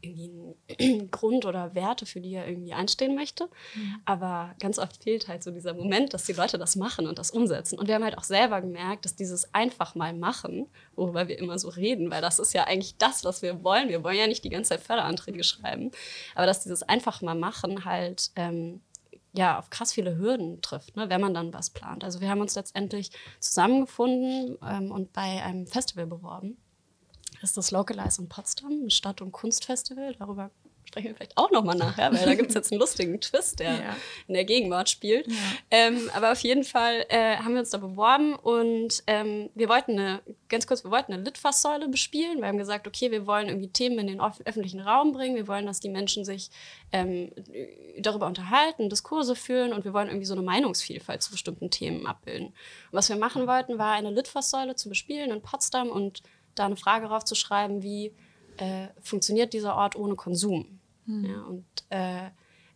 irgendwie 0.00 0.54
einen 0.80 1.10
Grund 1.10 1.44
oder 1.44 1.74
Werte, 1.74 2.06
für 2.06 2.20
die 2.20 2.34
er 2.34 2.48
irgendwie 2.48 2.72
einstehen 2.72 3.14
möchte. 3.14 3.48
Mhm. 3.74 3.96
Aber 4.04 4.54
ganz 4.60 4.78
oft 4.78 5.02
fehlt 5.02 5.28
halt 5.28 5.42
so 5.42 5.50
dieser 5.50 5.74
Moment, 5.74 6.14
dass 6.14 6.24
die 6.24 6.32
Leute 6.32 6.58
das 6.58 6.76
machen 6.76 7.06
und 7.06 7.18
das 7.18 7.30
umsetzen. 7.30 7.78
Und 7.78 7.88
wir 7.88 7.94
haben 7.94 8.04
halt 8.04 8.18
auch 8.18 8.24
selber 8.24 8.60
gemerkt, 8.60 9.04
dass 9.04 9.16
dieses 9.16 9.52
einfach 9.54 9.94
mal 9.94 10.12
machen, 10.14 10.66
worüber 10.94 11.28
wir 11.28 11.38
immer 11.38 11.58
so 11.58 11.68
reden, 11.68 12.10
weil 12.10 12.22
das 12.22 12.38
ist 12.38 12.54
ja 12.54 12.64
eigentlich 12.64 12.96
das, 12.96 13.24
was 13.24 13.42
wir 13.42 13.62
wollen. 13.64 13.88
Wir 13.88 14.02
wollen 14.04 14.18
ja 14.18 14.26
nicht 14.26 14.44
die 14.44 14.50
ganze 14.50 14.70
Zeit 14.70 14.80
Förderanträge 14.80 15.44
schreiben, 15.44 15.90
aber 16.34 16.46
dass 16.46 16.62
dieses 16.62 16.82
einfach 16.82 17.22
mal 17.22 17.34
machen 17.34 17.84
halt 17.84 18.30
ähm, 18.36 18.80
ja, 19.32 19.58
auf 19.58 19.70
krass 19.70 19.92
viele 19.92 20.16
Hürden 20.16 20.62
trifft, 20.62 20.96
ne, 20.96 21.08
wenn 21.10 21.20
man 21.20 21.34
dann 21.34 21.52
was 21.52 21.70
plant. 21.70 22.02
Also 22.02 22.20
wir 22.20 22.28
haben 22.28 22.40
uns 22.40 22.54
letztendlich 22.54 23.10
zusammengefunden 23.40 24.58
ähm, 24.66 24.90
und 24.90 25.12
bei 25.12 25.42
einem 25.42 25.66
Festival 25.66 26.06
beworben. 26.06 26.56
Ist 27.42 27.56
das 27.56 27.70
Localize 27.70 28.20
in 28.20 28.28
Potsdam, 28.28 28.86
ein 28.86 28.90
Stadt- 28.90 29.22
und 29.22 29.32
Kunstfestival. 29.32 30.14
Darüber 30.18 30.50
sprechen 30.88 31.08
wir 31.08 31.14
vielleicht 31.14 31.36
auch 31.36 31.50
nochmal 31.50 31.76
nachher, 31.76 32.12
weil 32.12 32.24
da 32.24 32.34
gibt 32.34 32.48
es 32.48 32.54
jetzt 32.54 32.72
einen 32.72 32.80
lustigen 32.80 33.20
Twist, 33.20 33.60
der 33.60 33.72
ja. 33.72 33.96
in 34.26 34.34
der 34.34 34.44
Gegenwart 34.44 34.88
spielt. 34.88 35.26
Ja. 35.28 35.34
Ähm, 35.70 36.10
aber 36.14 36.32
auf 36.32 36.40
jeden 36.40 36.64
Fall 36.64 37.04
äh, 37.08 37.36
haben 37.36 37.52
wir 37.52 37.60
uns 37.60 37.70
da 37.70 37.78
beworben 37.78 38.34
und 38.34 39.02
ähm, 39.06 39.50
wir 39.54 39.68
wollten 39.68 39.92
eine, 39.92 40.22
ganz 40.48 40.66
kurz, 40.66 40.84
wir 40.84 40.90
wollten 40.90 41.12
eine 41.12 41.22
Litfaßsäule 41.22 41.88
bespielen. 41.88 42.38
Wir 42.38 42.48
haben 42.48 42.58
gesagt, 42.58 42.86
okay, 42.86 43.10
wir 43.10 43.26
wollen 43.26 43.48
irgendwie 43.48 43.68
Themen 43.68 43.98
in 43.98 44.06
den 44.06 44.20
öffentlichen 44.20 44.80
Raum 44.80 45.12
bringen, 45.12 45.36
wir 45.36 45.46
wollen, 45.46 45.66
dass 45.66 45.80
die 45.80 45.90
Menschen 45.90 46.24
sich 46.24 46.50
ähm, 46.92 47.30
darüber 47.98 48.26
unterhalten, 48.26 48.88
Diskurse 48.88 49.36
führen 49.36 49.72
und 49.72 49.84
wir 49.84 49.92
wollen 49.92 50.08
irgendwie 50.08 50.26
so 50.26 50.34
eine 50.34 50.42
Meinungsvielfalt 50.42 51.22
zu 51.22 51.30
bestimmten 51.30 51.70
Themen 51.70 52.06
abbilden. 52.06 52.46
Und 52.46 52.54
was 52.92 53.10
wir 53.10 53.16
machen 53.16 53.46
wollten, 53.46 53.78
war 53.78 53.92
eine 53.92 54.10
Litfaßsäule 54.10 54.74
zu 54.74 54.88
bespielen 54.88 55.30
in 55.30 55.42
Potsdam 55.42 55.90
und 55.90 56.22
da 56.58 56.66
eine 56.66 56.76
Frage 56.76 57.06
draufzuschreiben, 57.06 57.82
wie 57.82 58.14
äh, 58.56 58.88
funktioniert 59.00 59.52
dieser 59.52 59.76
Ort 59.76 59.96
ohne 59.96 60.16
Konsum? 60.16 60.80
Mhm. 61.06 61.24
Ja, 61.24 61.42
und 61.42 61.66
äh, 61.90 62.30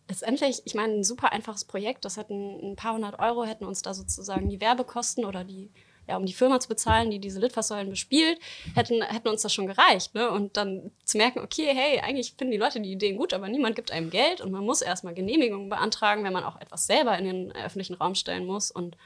letztendlich, 0.08 0.62
ich 0.64 0.74
meine, 0.74 0.94
ein 0.94 1.04
super 1.04 1.32
einfaches 1.32 1.64
Projekt, 1.64 2.04
das 2.04 2.16
hätten 2.16 2.72
ein 2.72 2.76
paar 2.76 2.94
hundert 2.94 3.18
Euro, 3.18 3.44
hätten 3.44 3.64
uns 3.64 3.82
da 3.82 3.94
sozusagen 3.94 4.48
die 4.48 4.60
Werbekosten 4.60 5.24
oder 5.24 5.44
die, 5.44 5.70
ja, 6.08 6.16
um 6.16 6.26
die 6.26 6.32
Firma 6.32 6.58
zu 6.60 6.68
bezahlen, 6.68 7.10
die 7.10 7.18
diese 7.18 7.40
Litfaßsäulen 7.40 7.90
bespielt, 7.90 8.38
hätten, 8.74 9.02
hätten 9.02 9.28
uns 9.28 9.42
das 9.42 9.54
schon 9.54 9.66
gereicht. 9.66 10.14
Ne? 10.14 10.30
Und 10.30 10.56
dann 10.56 10.90
zu 11.04 11.16
merken, 11.16 11.40
okay, 11.40 11.70
hey, 11.72 12.00
eigentlich 12.00 12.34
finden 12.36 12.52
die 12.52 12.58
Leute 12.58 12.80
die 12.80 12.92
Ideen 12.92 13.16
gut, 13.16 13.32
aber 13.32 13.48
niemand 13.48 13.76
gibt 13.76 13.92
einem 13.92 14.10
Geld 14.10 14.40
und 14.40 14.50
man 14.50 14.64
muss 14.64 14.82
erstmal 14.82 15.14
Genehmigungen 15.14 15.68
beantragen, 15.68 16.24
wenn 16.24 16.32
man 16.32 16.44
auch 16.44 16.60
etwas 16.60 16.86
selber 16.86 17.16
in 17.18 17.24
den 17.24 17.52
öffentlichen 17.52 17.94
Raum 17.94 18.14
stellen 18.14 18.46
muss. 18.46 18.70
Und 18.70 18.96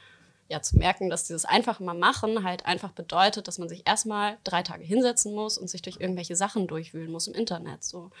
ja, 0.49 0.61
zu 0.61 0.77
merken, 0.77 1.09
dass 1.09 1.25
dieses 1.25 1.45
einfach 1.45 1.79
mal 1.79 1.93
machen 1.93 2.43
halt 2.43 2.65
einfach 2.65 2.91
bedeutet, 2.91 3.47
dass 3.47 3.57
man 3.57 3.67
sich 3.67 3.85
erstmal 3.85 4.37
drei 4.43 4.63
Tage 4.63 4.83
hinsetzen 4.83 5.33
muss 5.33 5.57
und 5.57 5.69
sich 5.69 5.81
durch 5.81 5.99
irgendwelche 5.99 6.35
Sachen 6.35 6.67
durchwühlen 6.67 7.11
muss 7.11 7.27
im 7.27 7.33
Internet. 7.33 7.83
So. 7.83 8.11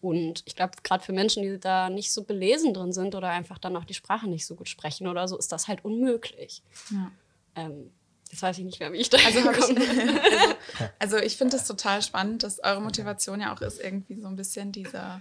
Und 0.00 0.42
ich 0.46 0.56
glaube, 0.56 0.72
gerade 0.82 1.02
für 1.02 1.12
Menschen, 1.12 1.42
die 1.42 1.58
da 1.58 1.88
nicht 1.88 2.12
so 2.12 2.24
belesen 2.24 2.74
drin 2.74 2.92
sind 2.92 3.14
oder 3.14 3.28
einfach 3.28 3.58
dann 3.58 3.76
auch 3.76 3.84
die 3.84 3.94
Sprache 3.94 4.28
nicht 4.28 4.46
so 4.46 4.56
gut 4.56 4.68
sprechen 4.68 5.06
oder 5.06 5.26
so, 5.26 5.38
ist 5.38 5.52
das 5.52 5.68
halt 5.68 5.84
unmöglich. 5.84 6.62
Ja. 6.90 7.10
Ähm, 7.56 7.90
jetzt 8.30 8.42
weiß 8.42 8.58
ich 8.58 8.64
nicht 8.64 8.80
mehr, 8.80 8.92
wie 8.92 8.98
ich 8.98 9.10
da 9.10 9.18
also, 9.24 9.38
ich, 9.38 9.46
also, 9.46 9.74
also 10.98 11.16
ich 11.18 11.36
finde 11.36 11.56
es 11.56 11.66
total 11.66 12.02
spannend, 12.02 12.42
dass 12.42 12.62
eure 12.62 12.80
Motivation 12.80 13.40
ja 13.40 13.54
auch 13.54 13.60
ist, 13.60 13.80
irgendwie 13.80 14.20
so 14.20 14.28
ein 14.28 14.36
bisschen 14.36 14.72
diese, 14.72 15.20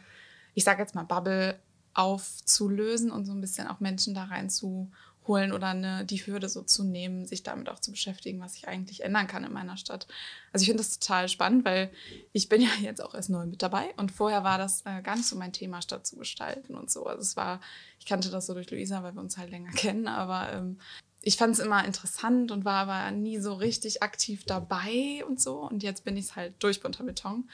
ich 0.55 0.63
sage 0.63 0.81
jetzt 0.81 0.95
mal, 0.95 1.03
Bubble 1.03 1.59
aufzulösen 1.93 3.11
und 3.11 3.25
so 3.25 3.33
ein 3.33 3.41
bisschen 3.41 3.67
auch 3.67 3.79
Menschen 3.79 4.13
da 4.13 4.25
rein 4.25 4.49
zu 4.49 4.91
holen 5.29 5.53
oder 5.53 5.67
eine, 5.67 6.03
die 6.03 6.25
Hürde 6.25 6.49
so 6.49 6.61
zu 6.63 6.83
nehmen, 6.83 7.25
sich 7.25 7.43
damit 7.43 7.69
auch 7.69 7.79
zu 7.79 7.91
beschäftigen, 7.91 8.41
was 8.41 8.55
ich 8.55 8.67
eigentlich 8.67 9.03
ändern 9.03 9.27
kann 9.27 9.45
in 9.45 9.53
meiner 9.53 9.77
Stadt. 9.77 10.07
Also 10.51 10.63
ich 10.63 10.67
finde 10.67 10.83
das 10.83 10.99
total 10.99 11.29
spannend, 11.29 11.63
weil 11.63 11.89
ich 12.33 12.49
bin 12.49 12.61
ja 12.61 12.69
jetzt 12.81 13.01
auch 13.01 13.15
erst 13.15 13.29
neu 13.29 13.45
mit 13.45 13.61
dabei 13.61 13.93
und 13.95 14.11
vorher 14.11 14.43
war 14.43 14.57
das 14.57 14.81
äh, 14.85 15.01
gar 15.01 15.15
nicht 15.15 15.27
so 15.27 15.37
mein 15.37 15.53
Thema, 15.53 15.81
Stadt 15.81 16.05
zu 16.05 16.17
gestalten 16.17 16.75
und 16.75 16.91
so. 16.91 17.05
Also 17.05 17.21
es 17.21 17.37
war, 17.37 17.61
ich 17.99 18.05
kannte 18.05 18.29
das 18.29 18.47
so 18.47 18.53
durch 18.53 18.69
Luisa, 18.69 19.03
weil 19.03 19.13
wir 19.13 19.21
uns 19.21 19.37
halt 19.37 19.51
länger 19.51 19.71
kennen, 19.75 20.07
aber 20.07 20.51
ähm, 20.51 20.79
ich 21.21 21.37
fand 21.37 21.53
es 21.53 21.59
immer 21.59 21.85
interessant 21.85 22.51
und 22.51 22.65
war 22.65 22.89
aber 22.89 23.11
nie 23.11 23.39
so 23.39 23.53
richtig 23.53 24.01
aktiv 24.01 24.45
dabei 24.45 25.23
und 25.27 25.39
so. 25.39 25.59
Und 25.59 25.83
jetzt 25.83 26.03
bin 26.03 26.17
ich 26.17 26.25
es 26.25 26.35
halt 26.35 26.53
durch 26.59 26.81
bunter 26.81 27.03
Beton 27.03 27.49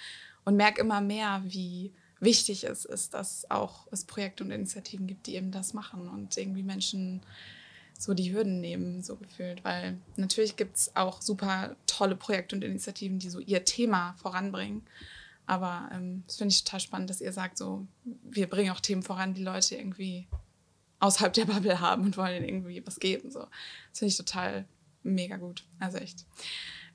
und 0.46 0.55
merke 0.55 0.82
immer 0.82 1.01
mehr, 1.01 1.41
wie 1.46 1.91
wichtig 2.20 2.63
es 2.63 2.86
ist, 2.86 3.13
dass 3.13 3.50
auch 3.50 3.88
es 3.91 4.05
Projekte 4.05 4.44
und 4.44 4.51
Initiativen 4.51 5.08
gibt, 5.08 5.27
die 5.27 5.36
eben 5.36 5.51
das 5.51 5.74
machen 5.74 6.08
und 6.08 6.38
irgendwie 6.38 6.63
Menschen 6.63 7.22
so 7.97 8.13
die 8.13 8.33
Hürden 8.33 8.61
nehmen, 8.61 9.01
so 9.01 9.15
gefühlt. 9.15 9.63
Weil 9.63 9.97
natürlich 10.15 10.55
gibt 10.55 10.77
es 10.77 10.95
auch 10.95 11.21
super 11.21 11.75
tolle 11.87 12.15
Projekte 12.15 12.55
und 12.55 12.63
Initiativen, 12.63 13.19
die 13.19 13.29
so 13.29 13.39
ihr 13.39 13.65
Thema 13.65 14.15
voranbringen. 14.17 14.83
Aber 15.47 15.89
ähm, 15.93 16.23
das 16.27 16.37
finde 16.37 16.53
ich 16.53 16.63
total 16.63 16.79
spannend, 16.79 17.09
dass 17.09 17.21
ihr 17.21 17.31
sagt, 17.31 17.57
so, 17.57 17.85
wir 18.23 18.49
bringen 18.49 18.71
auch 18.71 18.79
Themen 18.79 19.03
voran, 19.03 19.33
die 19.33 19.43
Leute 19.43 19.75
irgendwie 19.75 20.27
außerhalb 20.99 21.33
der 21.33 21.45
Bubble 21.45 21.79
haben 21.79 22.03
und 22.03 22.17
wollen 22.17 22.37
ihnen 22.37 22.45
irgendwie 22.45 22.85
was 22.85 22.99
geben. 22.99 23.31
So. 23.31 23.39
Das 23.39 23.99
finde 23.99 24.09
ich 24.09 24.17
total 24.17 24.65
mega 25.03 25.37
gut. 25.37 25.63
Also 25.79 25.97
echt. 25.97 26.25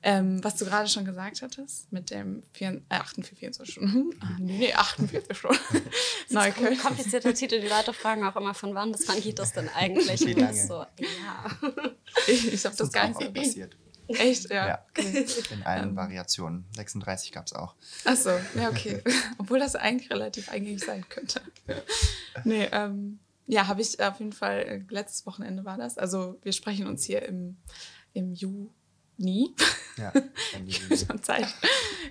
Ähm, 0.03 0.43
was 0.43 0.55
du 0.55 0.65
gerade 0.65 0.89
schon 0.89 1.05
gesagt 1.05 1.41
hattest, 1.43 1.91
mit 1.91 2.09
dem 2.09 2.41
4, 2.53 2.81
äh, 2.89 2.95
48, 2.95 3.37
24 3.37 3.73
Stunden. 3.73 4.19
Ah, 4.19 4.37
nee, 4.39 4.73
48 4.73 5.37
Stunden. 5.37 5.59
Neukölln. 6.29 6.77
Komplizierter 6.79 7.33
Titel. 7.33 7.61
Die 7.61 7.67
Leute 7.67 7.93
fragen 7.93 8.23
auch 8.23 8.35
immer, 8.35 8.53
von 8.53 8.73
wann 8.73 8.91
bis 8.91 9.07
wann 9.07 9.21
geht 9.21 9.37
das 9.37 9.53
denn 9.53 9.69
eigentlich? 9.69 10.25
Wie 10.25 10.33
lange? 10.33 10.55
So, 10.55 10.73
ja. 10.97 11.45
Ich, 12.27 12.51
ich 12.51 12.65
habe 12.65 12.75
das 12.75 12.87
ist 12.87 12.93
gar 12.93 13.07
nicht 13.07 13.21
so. 13.21 13.31
passiert. 13.31 13.77
Echt, 14.07 14.49
ja. 14.49 14.67
Ja. 14.67 14.85
Okay. 14.89 15.25
In 15.51 15.63
allen 15.63 15.95
Variationen. 15.95 16.65
36 16.75 17.31
gab 17.31 17.45
es 17.45 17.53
auch. 17.53 17.75
Achso, 18.03 18.31
ja, 18.55 18.69
okay. 18.69 19.01
Obwohl 19.37 19.59
das 19.59 19.75
eigentlich 19.75 20.09
relativ 20.09 20.49
eingängig 20.49 20.83
sein 20.83 21.05
könnte. 21.07 21.41
Nee, 22.43 22.67
ähm, 22.71 23.19
ja, 23.47 23.67
habe 23.67 23.81
ich 23.81 24.01
auf 24.01 24.19
jeden 24.19 24.33
Fall, 24.33 24.59
äh, 24.61 24.81
letztes 24.89 25.25
Wochenende 25.25 25.65
war 25.65 25.77
das. 25.77 25.97
Also 25.97 26.39
wir 26.41 26.53
sprechen 26.53 26.87
uns 26.87 27.03
hier 27.03 27.23
im, 27.23 27.57
im 28.13 28.33
Juni. 29.21 29.55
Ja. 29.97 30.11
Ende 30.53 30.71
Juni. 30.71 31.45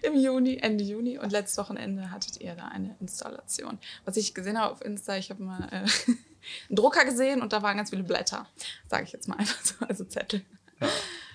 Im 0.03 0.15
Juni, 0.15 0.57
Ende 0.59 0.85
Juni. 0.85 1.19
Und 1.19 1.33
letztes 1.33 1.59
Wochenende 1.59 2.11
hattet 2.11 2.41
ihr 2.41 2.55
da 2.55 2.69
eine 2.69 2.97
Installation. 3.01 3.79
Was 4.05 4.17
ich 4.17 4.35
gesehen 4.35 4.59
habe 4.59 4.73
auf 4.73 4.85
Insta, 4.85 5.17
ich 5.17 5.31
habe 5.31 5.43
mal 5.43 5.69
äh, 5.71 5.77
einen 6.69 6.77
Drucker 6.77 7.05
gesehen 7.05 7.43
und 7.43 7.53
da 7.53 7.63
waren 7.63 7.77
ganz 7.77 7.91
viele 7.91 8.05
Blätter. 8.05 8.47
Sage 8.89 9.05
ich 9.05 9.13
jetzt 9.13 9.29
mal 9.29 9.39
einfach 9.39 9.63
so, 9.65 9.75
also 9.87 10.05
Zettel. 10.05 10.43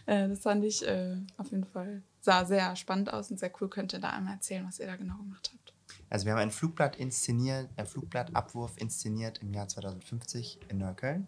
Äh, 0.08 0.28
das 0.30 0.42
fand 0.42 0.64
ich 0.64 0.88
äh, 0.88 1.18
auf 1.38 1.50
jeden 1.50 1.66
Fall, 1.66 2.04
sah 2.22 2.46
sehr 2.46 2.76
spannend 2.76 3.12
aus 3.12 3.32
und 3.32 3.40
sehr 3.40 3.52
cool. 3.60 3.72
Könnt 3.72 3.92
ihr 3.92 3.98
da 3.98 4.12
einmal 4.12 4.36
erzählen, 4.36 4.64
was 4.68 4.80
ihr 4.80 4.86
da 4.86 4.98
genau 4.98 5.18
gemacht 5.18 5.50
habt? 5.52 5.74
Also 6.12 6.28
wir 6.28 6.34
haben 6.34 6.42
ein 6.42 6.52
Flugblatt 6.52 6.96
inszeniert, 6.98 7.72
ein 7.76 7.88
Flugblattabwurf 7.88 8.78
inszeniert 8.78 9.40
im 9.40 9.52
Jahr 9.52 9.68
2050 9.68 10.60
in 10.70 10.78
Neukölln. 10.78 11.28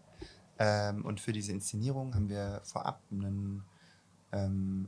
Ähm, 0.59 1.05
und 1.05 1.19
für 1.19 1.33
diese 1.33 1.51
Inszenierung 1.51 2.13
haben 2.13 2.29
wir 2.29 2.61
vorab 2.63 3.01
einen, 3.11 3.63
ähm, 4.31 4.87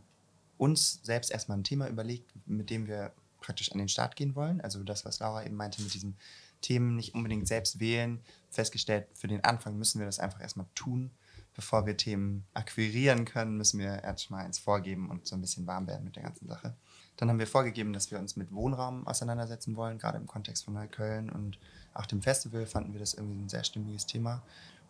uns 0.58 1.00
selbst 1.04 1.32
erstmal 1.32 1.58
ein 1.58 1.64
Thema 1.64 1.88
überlegt, 1.88 2.32
mit 2.46 2.70
dem 2.70 2.88
wir 2.88 3.14
praktisch 3.40 3.72
an 3.72 3.78
den 3.78 3.90
Start 3.90 4.16
gehen 4.16 4.36
wollen. 4.36 4.62
Also 4.62 4.84
das, 4.84 5.06
was 5.06 5.20
Laura 5.20 5.46
eben 5.46 5.56
meinte 5.56 5.82
mit 5.82 5.94
diesen 5.94 6.16
Themen 6.62 6.96
nicht 6.96 7.16
unbedingt 7.16 7.48
selbst 7.48 7.80
wählen. 7.80 8.20
Festgestellt, 8.50 9.08
für 9.14 9.28
den 9.28 9.44
Anfang 9.44 9.78
müssen 9.78 10.00
wir 10.00 10.06
das 10.06 10.20
einfach 10.20 10.42
erstmal 10.42 10.68
tun. 10.76 11.12
Bevor 11.56 11.86
wir 11.86 11.98
Themen 11.98 12.46
akquirieren 12.54 13.26
können, 13.26 13.58
müssen 13.58 13.80
wir 13.80 14.04
erstmal 14.04 14.46
eins 14.46 14.60
vorgeben 14.60 15.10
und 15.10 15.28
so 15.28 15.36
ein 15.36 15.42
bisschen 15.42 15.68
warm 15.68 15.88
werden 15.88 16.06
mit 16.06 16.16
der 16.16 16.24
ganzen 16.24 16.48
Sache. 16.48 16.74
Dann 17.18 17.30
haben 17.30 17.40
wir 17.40 17.48
vorgegeben, 17.48 17.92
dass 17.92 18.12
wir 18.12 18.20
uns 18.20 18.38
mit 18.38 18.54
Wohnraum 18.54 19.06
auseinandersetzen 19.06 19.76
wollen, 19.76 19.98
gerade 19.98 20.18
im 20.18 20.28
Kontext 20.28 20.64
von 20.64 20.76
Neukölln 20.76 21.30
und 21.30 21.60
auch 21.94 22.06
dem 22.06 22.22
Festival 22.22 22.66
fanden 22.66 22.94
wir 22.94 23.00
das 23.00 23.14
irgendwie 23.14 23.42
ein 23.42 23.50
sehr 23.50 23.66
stimmiges 23.66 24.06
Thema 24.06 24.42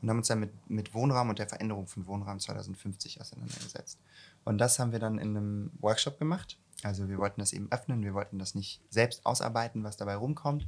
und 0.01 0.09
haben 0.09 0.17
uns 0.17 0.27
dann 0.27 0.39
mit, 0.39 0.69
mit 0.69 0.93
Wohnraum 0.93 1.29
und 1.29 1.39
der 1.39 1.47
Veränderung 1.47 1.87
von 1.87 2.05
Wohnraum 2.05 2.39
2050 2.39 3.19
auseinandergesetzt. 3.19 3.97
Und 4.45 4.57
das 4.57 4.79
haben 4.79 4.91
wir 4.91 4.99
dann 4.99 5.17
in 5.17 5.35
einem 5.35 5.71
Workshop 5.79 6.19
gemacht. 6.19 6.57
Also 6.83 7.09
wir 7.09 7.17
wollten 7.17 7.41
das 7.41 7.53
eben 7.53 7.71
öffnen, 7.71 8.03
wir 8.03 8.13
wollten 8.13 8.39
das 8.39 8.55
nicht 8.55 8.81
selbst 8.89 9.25
ausarbeiten, 9.25 9.83
was 9.83 9.97
dabei 9.97 10.15
rumkommt 10.15 10.65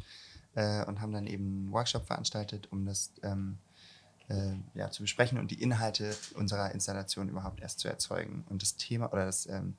äh, 0.56 0.86
und 0.86 1.02
haben 1.02 1.14
dann 1.14 1.28
eben 1.28 1.46
einen 1.46 1.72
Workshop 1.72 2.06
veranstaltet, 2.06 2.68
um 2.72 2.86
das 2.86 3.14
ähm, 3.24 3.58
äh, 4.28 4.56
ja, 4.74 4.90
zu 4.92 5.04
besprechen 5.04 5.38
und 5.38 5.52
die 5.52 5.62
Inhalte 5.62 6.16
unserer 6.36 6.72
Installation 6.72 7.30
überhaupt 7.30 7.62
erst 7.62 7.80
zu 7.80 7.88
erzeugen. 7.88 8.46
Und 8.50 8.62
das 8.62 8.76
Thema 8.76 9.12
oder 9.12 9.26
das, 9.26 9.46
ähm, 9.48 9.76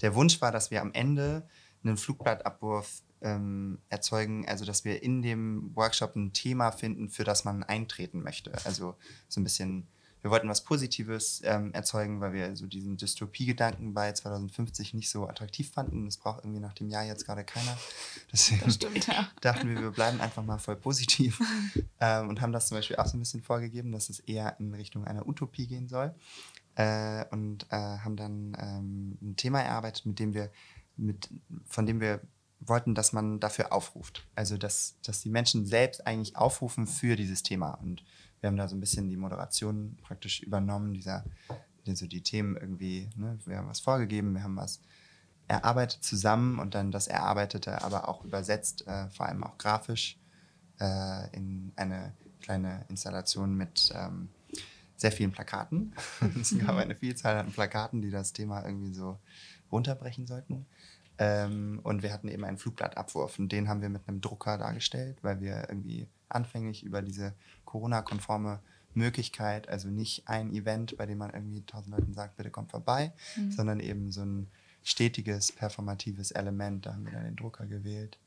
der 0.00 0.14
Wunsch 0.14 0.40
war, 0.40 0.52
dass 0.52 0.70
wir 0.70 0.80
am 0.80 0.92
Ende 0.92 1.48
einen 1.84 1.96
Flugblattabwurf 1.96 3.02
ähm, 3.22 3.78
erzeugen, 3.88 4.46
also 4.48 4.64
dass 4.64 4.84
wir 4.84 5.02
in 5.02 5.22
dem 5.22 5.74
Workshop 5.74 6.16
ein 6.16 6.32
Thema 6.32 6.70
finden, 6.70 7.08
für 7.08 7.24
das 7.24 7.44
man 7.44 7.62
eintreten 7.62 8.22
möchte. 8.22 8.52
Also 8.64 8.96
so 9.28 9.40
ein 9.40 9.44
bisschen, 9.44 9.86
wir 10.26 10.32
wollten 10.32 10.48
was 10.48 10.64
Positives 10.64 11.40
ähm, 11.44 11.72
erzeugen, 11.72 12.20
weil 12.20 12.32
wir 12.32 12.56
so 12.56 12.66
diesen 12.66 12.96
Dystopie-Gedanken 12.96 13.94
bei 13.94 14.10
2050 14.10 14.92
nicht 14.92 15.08
so 15.08 15.28
attraktiv 15.28 15.70
fanden. 15.70 16.04
Das 16.04 16.16
braucht 16.16 16.40
irgendwie 16.42 16.58
nach 16.58 16.74
dem 16.74 16.88
Jahr 16.88 17.04
jetzt 17.04 17.26
gerade 17.26 17.44
keiner. 17.44 17.78
Deswegen 18.32 18.64
Das 18.64 18.74
stimmt, 18.74 19.06
ja. 19.06 19.28
dachten 19.40 19.68
wir, 19.68 19.80
wir 19.80 19.92
bleiben 19.92 20.20
einfach 20.20 20.42
mal 20.42 20.58
voll 20.58 20.74
positiv 20.74 21.40
ähm, 22.00 22.28
und 22.28 22.40
haben 22.40 22.50
das 22.50 22.66
zum 22.66 22.76
Beispiel 22.76 22.96
auch 22.96 23.06
so 23.06 23.16
ein 23.16 23.20
bisschen 23.20 23.40
vorgegeben, 23.40 23.92
dass 23.92 24.08
es 24.08 24.18
eher 24.18 24.58
in 24.58 24.74
Richtung 24.74 25.04
einer 25.04 25.28
Utopie 25.28 25.68
gehen 25.68 25.86
soll. 25.86 26.12
Äh, 26.74 27.26
und 27.30 27.68
äh, 27.70 27.76
haben 27.76 28.16
dann 28.16 28.56
ähm, 28.58 29.18
ein 29.22 29.36
Thema 29.36 29.60
erarbeitet, 29.60 30.06
mit 30.06 30.18
dem 30.18 30.34
wir, 30.34 30.50
mit, 30.96 31.30
von 31.66 31.86
dem 31.86 32.00
wir 32.00 32.20
wollten, 32.58 32.96
dass 32.96 33.12
man 33.12 33.38
dafür 33.38 33.72
aufruft. 33.72 34.26
Also 34.34 34.56
dass, 34.56 34.96
dass 35.04 35.22
die 35.22 35.30
Menschen 35.30 35.66
selbst 35.66 36.04
eigentlich 36.04 36.34
aufrufen 36.34 36.88
für 36.88 37.14
dieses 37.14 37.44
Thema. 37.44 37.74
Und 37.74 38.02
wir 38.46 38.50
haben 38.50 38.56
da 38.58 38.68
so 38.68 38.76
ein 38.76 38.80
bisschen 38.80 39.08
die 39.08 39.16
Moderation 39.16 39.98
praktisch 40.02 40.40
übernommen, 40.40 40.94
dieser, 40.94 41.24
also 41.84 42.06
die 42.06 42.20
Themen 42.20 42.56
irgendwie, 42.56 43.10
ne? 43.16 43.36
wir 43.44 43.56
haben 43.56 43.68
was 43.68 43.80
vorgegeben, 43.80 44.34
wir 44.34 44.44
haben 44.44 44.54
was 44.54 44.80
erarbeitet 45.48 46.04
zusammen 46.04 46.60
und 46.60 46.76
dann 46.76 46.92
das 46.92 47.08
Erarbeitete 47.08 47.82
aber 47.82 48.08
auch 48.08 48.24
übersetzt, 48.24 48.86
äh, 48.86 49.10
vor 49.10 49.26
allem 49.26 49.42
auch 49.42 49.58
grafisch, 49.58 50.16
äh, 50.78 51.36
in 51.36 51.72
eine 51.74 52.12
kleine 52.40 52.84
Installation 52.88 53.56
mit 53.56 53.92
ähm, 53.96 54.28
sehr 54.94 55.10
vielen 55.10 55.32
Plakaten. 55.32 55.92
es 56.40 56.56
gab 56.56 56.76
eine 56.76 56.94
Vielzahl 56.94 57.38
an 57.38 57.50
Plakaten, 57.50 58.00
die 58.00 58.10
das 58.10 58.32
Thema 58.32 58.64
irgendwie 58.64 58.94
so 58.94 59.18
runterbrechen 59.72 60.28
sollten. 60.28 60.66
Ähm, 61.18 61.80
und 61.82 62.04
wir 62.04 62.12
hatten 62.12 62.28
eben 62.28 62.44
einen 62.44 62.58
Flugblattabwurf 62.58 63.40
und 63.40 63.50
den 63.50 63.68
haben 63.68 63.82
wir 63.82 63.88
mit 63.88 64.06
einem 64.06 64.20
Drucker 64.20 64.56
dargestellt, 64.56 65.18
weil 65.22 65.40
wir 65.40 65.66
irgendwie 65.68 66.06
anfänglich 66.28 66.84
über 66.84 67.02
diese 67.02 67.34
Corona-konforme 67.66 68.60
Möglichkeit, 68.94 69.68
also 69.68 69.88
nicht 69.88 70.26
ein 70.26 70.52
Event, 70.54 70.96
bei 70.96 71.04
dem 71.04 71.18
man 71.18 71.30
irgendwie 71.30 71.62
tausend 71.66 71.94
Leuten 71.94 72.14
sagt, 72.14 72.36
bitte 72.36 72.50
kommt 72.50 72.70
vorbei, 72.70 73.12
sondern 73.50 73.78
eben 73.78 74.10
so 74.10 74.22
ein 74.22 74.48
stetiges, 74.82 75.52
performatives 75.52 76.30
Element. 76.30 76.86
Da 76.86 76.94
haben 76.94 77.04
wir 77.04 77.12
dann 77.12 77.24
den 77.24 77.36
Drucker 77.36 77.66
gewählt 77.66 78.18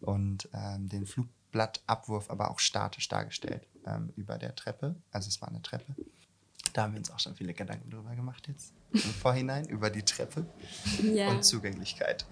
und 0.00 0.48
ähm, 0.52 0.88
den 0.88 1.06
Flugblattabwurf 1.06 2.30
aber 2.30 2.50
auch 2.50 2.58
statisch 2.58 3.08
dargestellt 3.08 3.66
ähm, 3.86 4.12
über 4.16 4.36
der 4.38 4.54
Treppe. 4.56 4.96
Also 5.12 5.28
es 5.28 5.40
war 5.40 5.48
eine 5.48 5.62
Treppe. 5.62 5.94
Da 6.76 6.82
haben 6.82 6.92
wir 6.92 6.98
uns 6.98 7.10
auch 7.10 7.18
schon 7.18 7.34
viele 7.34 7.54
Gedanken 7.54 7.88
drüber 7.88 8.14
gemacht 8.14 8.48
jetzt 8.48 8.74
im 8.92 9.00
Vorhinein 9.00 9.64
über 9.70 9.88
die 9.88 10.02
Treppe 10.02 10.44
Ja, 11.02 11.30
und 11.30 11.42
Zugänglichkeit. 11.42 12.26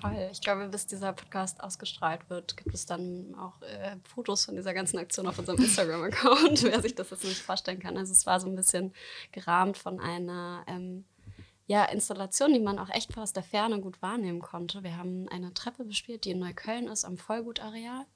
voll. 0.00 0.28
Ich 0.30 0.40
glaube, 0.40 0.68
bis 0.68 0.86
dieser 0.86 1.12
Podcast 1.12 1.60
ausgestrahlt 1.60 2.30
wird, 2.30 2.56
gibt 2.56 2.72
es 2.72 2.86
dann 2.86 3.34
auch 3.34 3.60
äh, 3.62 3.96
Fotos 4.04 4.44
von 4.44 4.54
dieser 4.54 4.74
ganzen 4.74 4.98
Aktion 4.98 5.26
auf 5.26 5.40
unserem 5.40 5.58
Instagram-Account, 5.58 6.62
wer 6.62 6.80
sich 6.82 6.94
das 6.94 7.10
jetzt 7.10 7.24
nicht 7.24 7.42
vorstellen 7.42 7.80
kann. 7.80 7.96
Also 7.98 8.12
es 8.12 8.26
war 8.26 8.38
so 8.38 8.46
ein 8.46 8.54
bisschen 8.54 8.92
gerahmt 9.32 9.76
von 9.76 9.98
einer 9.98 10.62
ähm, 10.68 11.04
ja, 11.66 11.84
Installation, 11.86 12.52
die 12.52 12.60
man 12.60 12.78
auch 12.78 12.90
echt 12.90 13.18
aus 13.18 13.32
der 13.32 13.42
Ferne 13.42 13.80
gut 13.80 14.00
wahrnehmen 14.02 14.40
konnte. 14.40 14.84
Wir 14.84 14.96
haben 14.98 15.28
eine 15.30 15.52
Treppe 15.52 15.84
bespielt, 15.84 16.26
die 16.26 16.30
in 16.30 16.38
Neukölln 16.38 16.86
ist, 16.86 17.04
am 17.04 17.18
Vollgutareal, 17.18 18.06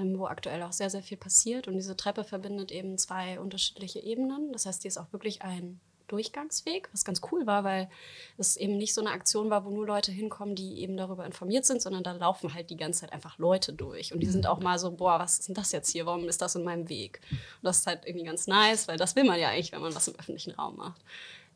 ähm, 0.00 0.18
wo 0.18 0.26
aktuell 0.26 0.62
auch 0.62 0.72
sehr, 0.72 0.90
sehr 0.90 1.02
viel 1.02 1.16
passiert. 1.16 1.68
Und 1.68 1.74
diese 1.74 1.96
Treppe 1.96 2.24
verbindet 2.24 2.72
eben 2.72 2.98
zwei 2.98 3.38
unterschiedliche 3.38 4.00
Ebenen. 4.00 4.52
Das 4.52 4.66
heißt, 4.66 4.82
die 4.84 4.88
ist 4.88 4.98
auch 4.98 5.12
wirklich 5.12 5.42
ein 5.42 5.80
Durchgangsweg, 6.10 6.88
was 6.92 7.04
ganz 7.04 7.20
cool 7.30 7.46
war, 7.46 7.62
weil 7.62 7.88
es 8.36 8.56
eben 8.56 8.76
nicht 8.76 8.94
so 8.94 9.00
eine 9.00 9.10
Aktion 9.10 9.48
war, 9.48 9.64
wo 9.64 9.70
nur 9.70 9.86
Leute 9.86 10.10
hinkommen, 10.10 10.56
die 10.56 10.80
eben 10.80 10.96
darüber 10.96 11.24
informiert 11.24 11.64
sind, 11.64 11.80
sondern 11.80 12.02
da 12.02 12.12
laufen 12.12 12.52
halt 12.52 12.70
die 12.70 12.76
ganze 12.76 13.02
Zeit 13.02 13.12
einfach 13.12 13.38
Leute 13.38 13.72
durch. 13.72 14.12
Und 14.12 14.20
die 14.20 14.26
sind 14.26 14.46
auch 14.48 14.58
mal 14.58 14.78
so, 14.78 14.90
boah, 14.90 15.20
was 15.20 15.38
ist 15.38 15.48
denn 15.48 15.54
das 15.54 15.70
jetzt 15.70 15.90
hier? 15.90 16.06
Warum 16.06 16.28
ist 16.28 16.42
das 16.42 16.56
in 16.56 16.64
meinem 16.64 16.88
Weg? 16.88 17.20
Und 17.30 17.38
das 17.62 17.78
ist 17.78 17.86
halt 17.86 18.06
irgendwie 18.06 18.26
ganz 18.26 18.48
nice, 18.48 18.88
weil 18.88 18.96
das 18.96 19.14
will 19.14 19.24
man 19.24 19.38
ja 19.38 19.50
eigentlich, 19.50 19.70
wenn 19.70 19.82
man 19.82 19.94
was 19.94 20.08
im 20.08 20.16
öffentlichen 20.16 20.52
Raum 20.52 20.76
macht. 20.76 21.00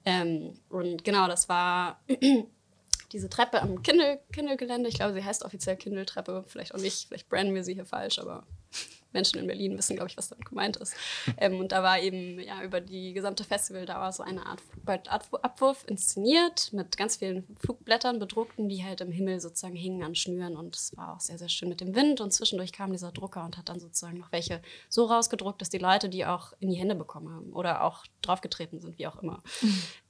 Ähm, 0.05 0.55
und 0.69 1.03
genau, 1.03 1.27
das 1.27 1.49
war 1.49 2.01
diese 3.15 3.31
Treppe 3.31 3.63
am 3.63 3.83
Kindle-Gelände. 3.83 4.89
Ich 4.89 4.97
glaube, 4.97 5.15
sie 5.15 5.25
heißt 5.25 5.45
offiziell 5.45 5.77
Kindle-Treppe. 5.77 6.45
Vielleicht 6.49 6.75
auch 6.75 6.81
nicht, 6.81 7.07
vielleicht 7.09 7.29
branden 7.29 7.55
wir 7.55 7.65
sie 7.65 7.75
hier 7.75 7.87
falsch, 7.87 8.19
aber 8.19 8.45
Menschen 9.13 9.39
in 9.39 9.47
Berlin 9.47 9.79
wissen, 9.79 9.95
glaube 9.95 10.11
ich, 10.11 10.17
was 10.17 10.29
damit 10.29 10.45
gemeint 10.45 10.77
ist. 10.77 10.95
Ähm, 11.37 11.61
und 11.61 11.71
da 11.71 11.85
war 11.85 12.01
eben 12.01 12.41
ja 12.41 12.63
über 12.65 12.81
die 12.81 13.13
gesamte 13.13 13.45
Festival-Dauer 13.45 14.11
so 14.11 14.25
eine 14.25 14.45
Art 14.45 14.61
Flugblattabwurf 14.61 15.85
inszeniert 15.87 16.73
mit 16.73 16.97
ganz 16.97 17.17
vielen 17.17 17.57
Flugblättern 17.61 18.19
bedruckten, 18.19 18.69
die 18.69 18.85
halt 18.85 19.01
im 19.01 19.13
Himmel 19.13 19.39
sozusagen 19.41 19.77
hingen 19.77 20.03
an 20.03 20.17
Schnüren. 20.17 20.57
Und 20.57 20.75
es 20.75 20.97
war 20.97 21.15
auch 21.15 21.21
sehr, 21.21 21.39
sehr 21.39 21.49
schön 21.49 21.69
mit 21.69 21.81
dem 21.81 21.95
Wind. 21.95 22.21
Und 22.21 22.33
zwischendurch 22.33 22.73
kam 22.73 22.91
dieser 22.91 23.13
Drucker 23.13 23.45
und 23.45 23.57
hat 23.57 23.69
dann 23.69 23.79
sozusagen 23.79 24.19
noch 24.19 24.33
welche 24.33 24.61
so 24.89 25.05
rausgedruckt, 25.05 25.61
dass 25.61 25.71
die 25.71 25.79
Leute 25.79 26.09
die 26.09 26.27
auch 26.27 26.53
in 26.59 26.69
die 26.69 26.77
Hände 26.77 26.97
bekommen 26.97 27.33
haben 27.33 27.53
oder 27.53 27.85
auch 27.85 28.05
draufgetreten 28.23 28.81
sind, 28.81 28.99
wie 28.99 29.07
auch 29.07 29.23
immer. 29.23 29.41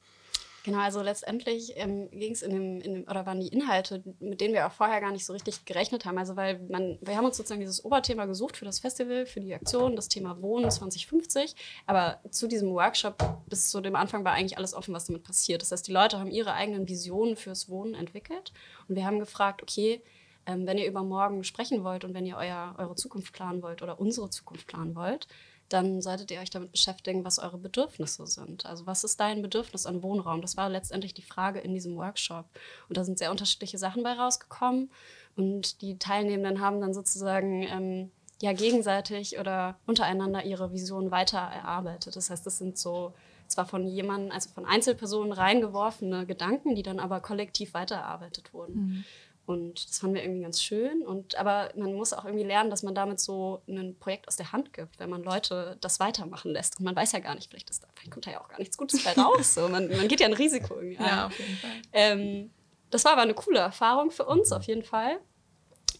Genau, 0.65 0.79
also 0.79 1.03
letztendlich 1.03 1.75
ähm, 1.77 2.11
ging 2.11 2.33
es 2.33 2.41
in 2.41 2.51
dem, 2.51 2.81
in 2.81 2.95
dem, 2.95 3.03
oder 3.05 3.27
waren 3.27 3.39
die 3.39 3.49
Inhalte, 3.49 4.03
mit 4.19 4.41
denen 4.41 4.55
wir 4.55 4.67
auch 4.67 4.73
vorher 4.73 4.99
gar 5.03 5.13
nicht 5.13 5.27
so 5.27 5.35
richtig 5.35 5.67
gerechnet 5.67 6.07
haben. 6.07 6.17
Also 6.17 6.37
weil 6.37 6.59
man, 6.71 6.99
wir 7.03 7.19
haben 7.19 7.27
uns 7.27 7.37
sozusagen 7.37 7.61
dieses 7.61 7.85
Oberthema 7.85 8.25
gesucht 8.25 8.57
für 8.57 8.65
das 8.65 8.79
Festival, 8.79 9.27
für 9.27 9.41
die 9.41 9.55
Aktion, 9.55 9.95
das 9.95 10.09
Thema 10.09 10.41
Wohnen 10.41 10.71
2050. 10.71 11.55
Aber 11.85 12.19
zu 12.31 12.49
diesem 12.49 12.71
Workshop 12.73 13.23
bis 13.47 13.71
zu 13.71 13.83
dem 13.83 13.95
Anfang 13.95 14.25
war 14.25 14.33
eigentlich 14.33 14.57
alles 14.57 14.73
offen, 14.73 14.95
was 14.95 15.05
damit 15.05 15.23
passiert. 15.23 15.61
Das 15.61 15.71
heißt, 15.71 15.87
die 15.87 15.93
Leute 15.93 16.19
haben 16.19 16.31
ihre 16.31 16.55
eigenen 16.55 16.89
Visionen 16.89 17.37
fürs 17.37 17.69
Wohnen 17.69 17.95
entwickelt. 17.95 18.55
Und 18.89 18.97
wir 18.97 19.05
haben 19.05 19.19
gefragt, 19.19 19.63
okay, 19.63 20.01
ähm, 20.47 20.67
wenn 20.67 20.79
ihr 20.79 20.87
über 20.87 21.03
morgen 21.03 21.45
sprechen 21.45 21.85
wollt 21.85 22.05
und 22.05 22.15
wenn 22.15 22.25
ihr 22.25 22.39
euer, 22.39 22.75
eure 22.79 22.95
Zukunft 22.95 23.35
planen 23.35 23.63
wollt 23.63 23.83
oder 23.83 24.01
unsere 24.01 24.31
Zukunft 24.31 24.67
planen 24.67 24.95
wollt, 24.95 25.27
dann 25.69 26.03
solltet 26.03 26.31
ihr 26.31 26.41
euch 26.41 26.51
damit 26.51 26.73
beschäftigen, 26.73 27.25
was 27.25 27.39
eure 27.39 27.59
Bedürfnisse 27.59 28.27
sind. 28.27 28.67
Also 28.67 28.87
was 28.87 29.05
ist 29.05 29.19
dein 29.21 29.43
Bedürfnis 29.43 29.87
an 29.87 30.03
Wohnraum? 30.03 30.43
Das 30.43 30.57
war 30.57 30.69
letztendlich 30.69 31.15
die 31.15 31.23
Frage 31.23 31.61
in 31.61 31.75
diesem 31.75 31.97
Workshop. 31.97 32.47
Und 32.89 32.97
da 32.97 33.05
sind 33.05 33.19
sehr 33.19 33.31
unterschiedliche 33.31 33.79
Sachen 33.79 34.03
bei 34.03 34.13
rausgekommen. 34.13 34.91
Und 35.37 35.81
die 35.83 35.99
Teilnehmenden 35.99 36.61
haben 36.61 36.81
dann 36.81 36.95
sozusagen 36.95 37.63
ähm, 37.63 38.11
ja 38.41 38.53
gegenseitig 38.53 39.39
oder 39.39 39.77
untereinander 39.87 40.45
ihre 40.45 40.73
Vision 40.73 41.11
weiter 41.11 41.39
erarbeitet. 41.39 42.15
Das 42.17 42.31
heißt, 42.31 42.47
das 42.47 42.59
sind 42.59 42.79
so 42.79 43.15
zwar 43.47 43.67
von 43.67 43.87
jemandem, 43.87 44.33
also 44.33 44.51
von 44.51 44.65
Einzelpersonen 44.67 45.33
reingeworfene 45.33 46.27
Gedanken, 46.27 46.75
die 46.75 46.83
dann 46.83 46.99
aber 46.99 47.21
kollektiv 47.21 47.75
weitererarbeitet 47.75 48.53
wurden. 48.53 48.75
Mhm. 48.75 49.05
Und 49.47 49.89
das 49.91 49.99
fanden 49.99 50.17
wir 50.17 50.23
irgendwie 50.23 50.43
ganz 50.43 50.63
schön. 50.63 51.03
Und, 51.03 51.37
aber 51.37 51.71
man 51.77 51.93
muss 51.93 52.15
auch 52.15 52.25
irgendwie 52.25 52.45
lernen, 52.45 52.71
dass 52.71 52.83
man 52.83 52.95
damit 52.95 53.21
so 53.21 53.63
ein 53.69 53.97
Projekt 53.99 54.27
aus 54.27 54.37
der 54.37 54.53
Hand 54.53 54.73
gibt, 54.73 54.99
wenn 54.99 55.11
man 55.11 55.23
Leute 55.23 55.77
das 55.83 56.01
weitermachen 56.01 56.51
lässt. 56.51 56.79
Und 56.79 56.87
man 56.87 56.97
weiß 56.97 57.13
ja 57.13 57.19
gar 57.19 57.35
nicht, 57.35 57.51
vielleicht, 57.51 57.69
ist 57.69 57.83
da, 57.83 57.89
vielleicht 57.95 58.11
kommt 58.11 58.27
da 58.27 58.31
ja 58.31 58.41
auch 58.41 58.49
gar 58.49 58.59
nichts 58.59 58.79
Gutes 58.79 59.05
bei 59.05 59.13
raus. 59.13 59.55
So. 59.55 59.69
Man, 59.69 59.89
man 59.89 60.09
geht 60.09 60.21
ja 60.21 60.27
ein 60.27 60.33
Risiko 60.33 60.77
irgendwie 60.77 60.99
ein. 60.99 61.07
Ja, 61.07 61.27
auf 61.27 61.39
jeden 61.39 61.57
Fall. 61.57 61.71
Ähm, 61.93 62.51
das 62.91 63.05
war 63.05 63.13
aber 63.13 63.23
eine 63.23 63.35
coole 63.35 63.59
Erfahrung 63.59 64.11
für 64.11 64.25
uns, 64.25 64.51
auf 64.53 64.65
jeden 64.65 64.83
Fall. 64.83 65.19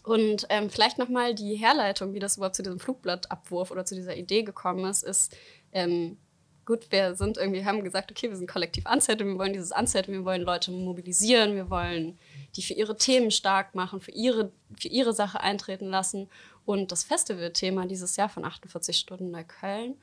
Und 0.03 0.45
ähm, 0.49 0.69
vielleicht 0.69 0.97
nochmal 0.97 1.35
die 1.35 1.55
Herleitung, 1.55 2.13
wie 2.13 2.19
das 2.19 2.37
überhaupt 2.37 2.55
zu 2.55 2.63
diesem 2.63 2.79
Flugblattabwurf 2.79 3.71
oder 3.71 3.85
zu 3.85 3.95
dieser 3.95 4.15
Idee 4.15 4.43
gekommen 4.43 4.85
ist, 4.85 5.03
ist, 5.03 5.35
ähm, 5.71 6.17
gut, 6.65 6.91
wir 6.91 7.15
sind 7.15 7.37
irgendwie, 7.37 7.63
haben 7.63 7.83
gesagt, 7.83 8.11
okay, 8.11 8.29
wir 8.29 8.37
sind 8.37 8.49
kollektiv 8.49 8.85
Unsettled, 8.91 9.29
wir 9.29 9.37
wollen 9.37 9.53
dieses 9.53 9.71
Unsettled, 9.71 10.17
wir 10.17 10.25
wollen 10.25 10.41
Leute 10.41 10.71
mobilisieren, 10.71 11.55
wir 11.55 11.69
wollen 11.69 12.17
die 12.55 12.61
für 12.61 12.73
ihre 12.73 12.97
Themen 12.97 13.31
stark 13.31 13.75
machen, 13.75 14.01
für 14.01 14.11
ihre, 14.11 14.51
für 14.79 14.87
ihre 14.87 15.13
Sache 15.13 15.41
eintreten 15.41 15.87
lassen. 15.87 16.29
Und 16.65 16.91
das 16.91 17.03
Festivalthema 17.03 17.85
dieses 17.85 18.15
Jahr 18.15 18.29
von 18.29 18.45
48 18.45 18.97
Stunden 18.97 19.33
in 19.33 19.47
Köln 19.47 19.95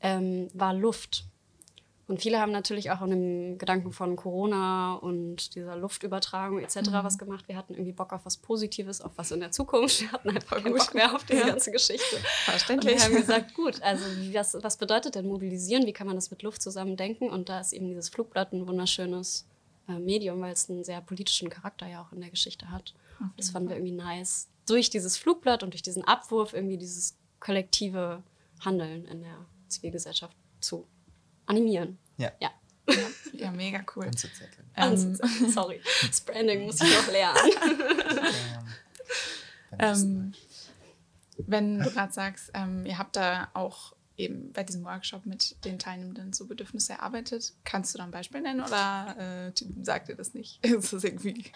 ähm, 0.00 0.48
war 0.52 0.74
Luft. 0.74 1.24
Und 2.10 2.20
viele 2.20 2.40
haben 2.40 2.50
natürlich 2.50 2.90
auch 2.90 3.02
an 3.02 3.10
dem 3.10 3.56
Gedanken 3.56 3.92
von 3.92 4.16
Corona 4.16 4.94
und 4.94 5.54
dieser 5.54 5.76
Luftübertragung 5.76 6.58
etc. 6.58 6.90
Mhm. 6.90 6.92
was 7.04 7.18
gemacht. 7.18 7.46
Wir 7.46 7.56
hatten 7.56 7.74
irgendwie 7.74 7.92
Bock 7.92 8.12
auf 8.12 8.26
was 8.26 8.36
Positives, 8.36 9.00
auf 9.00 9.12
was 9.14 9.30
in 9.30 9.38
der 9.38 9.52
Zukunft. 9.52 10.00
Wir 10.00 10.10
hatten 10.10 10.30
einfach 10.30 10.60
keinen 10.60 10.74
Bock 10.74 10.92
mehr 10.92 11.14
auf 11.14 11.22
die 11.22 11.34
ja. 11.34 11.46
ganze 11.46 11.70
Geschichte. 11.70 12.16
Verständlich. 12.46 12.94
Und 12.94 12.98
wir 12.98 13.04
haben 13.04 13.14
gesagt, 13.14 13.54
gut, 13.54 13.80
also 13.80 14.04
was, 14.32 14.56
was 14.60 14.76
bedeutet 14.76 15.14
denn 15.14 15.28
mobilisieren? 15.28 15.86
Wie 15.86 15.92
kann 15.92 16.08
man 16.08 16.16
das 16.16 16.32
mit 16.32 16.42
Luft 16.42 16.62
zusammen 16.62 16.96
denken? 16.96 17.30
Und 17.30 17.48
da 17.48 17.60
ist 17.60 17.72
eben 17.72 17.86
dieses 17.86 18.08
Flugblatt 18.08 18.52
ein 18.52 18.66
wunderschönes 18.66 19.46
äh, 19.86 19.92
Medium, 20.00 20.40
weil 20.40 20.52
es 20.52 20.68
einen 20.68 20.82
sehr 20.82 21.00
politischen 21.02 21.48
Charakter 21.48 21.86
ja 21.86 22.02
auch 22.02 22.12
in 22.12 22.20
der 22.20 22.30
Geschichte 22.30 22.72
hat. 22.72 22.92
Okay. 23.20 23.30
Das 23.36 23.50
fanden 23.50 23.68
wir 23.68 23.76
irgendwie 23.76 23.94
nice. 23.94 24.48
Durch 24.66 24.90
dieses 24.90 25.16
Flugblatt 25.16 25.62
und 25.62 25.74
durch 25.74 25.82
diesen 25.82 26.02
Abwurf 26.02 26.54
irgendwie 26.54 26.76
dieses 26.76 27.16
kollektive 27.38 28.24
Handeln 28.64 29.04
in 29.04 29.20
der 29.20 29.46
Zivilgesellschaft 29.68 30.36
zu 30.60 30.88
animieren. 31.50 31.98
Ja. 32.16 32.32
Ja, 32.40 32.50
ja 33.32 33.50
mega 33.50 33.84
cool. 33.94 34.06
Anzuzetteln. 34.06 34.70
Ähm, 34.76 35.18
Sorry, 35.50 35.80
das 36.06 36.20
Branding 36.20 36.62
muss 36.62 36.80
ich 36.80 36.94
noch 36.94 37.12
lernen. 37.12 37.38
ähm, 39.78 40.32
wenn 41.38 41.80
du 41.80 41.90
gerade 41.90 42.12
sagst, 42.12 42.50
ähm, 42.54 42.86
ihr 42.86 42.98
habt 42.98 43.16
da 43.16 43.50
auch 43.54 43.94
eben 44.16 44.52
bei 44.52 44.62
diesem 44.62 44.84
Workshop 44.84 45.26
mit 45.26 45.64
den 45.64 45.78
Teilnehmenden 45.78 46.32
so 46.32 46.46
Bedürfnisse 46.46 46.92
erarbeitet, 46.92 47.54
kannst 47.64 47.94
du 47.94 47.98
da 47.98 48.04
ein 48.04 48.10
Beispiel 48.10 48.42
nennen 48.42 48.60
oder 48.60 49.48
äh, 49.48 49.52
sagt 49.82 50.08
ihr 50.08 50.16
das 50.16 50.34
nicht? 50.34 50.64
ist 50.66 50.92
das 50.92 51.04
irgendwie. 51.04 51.50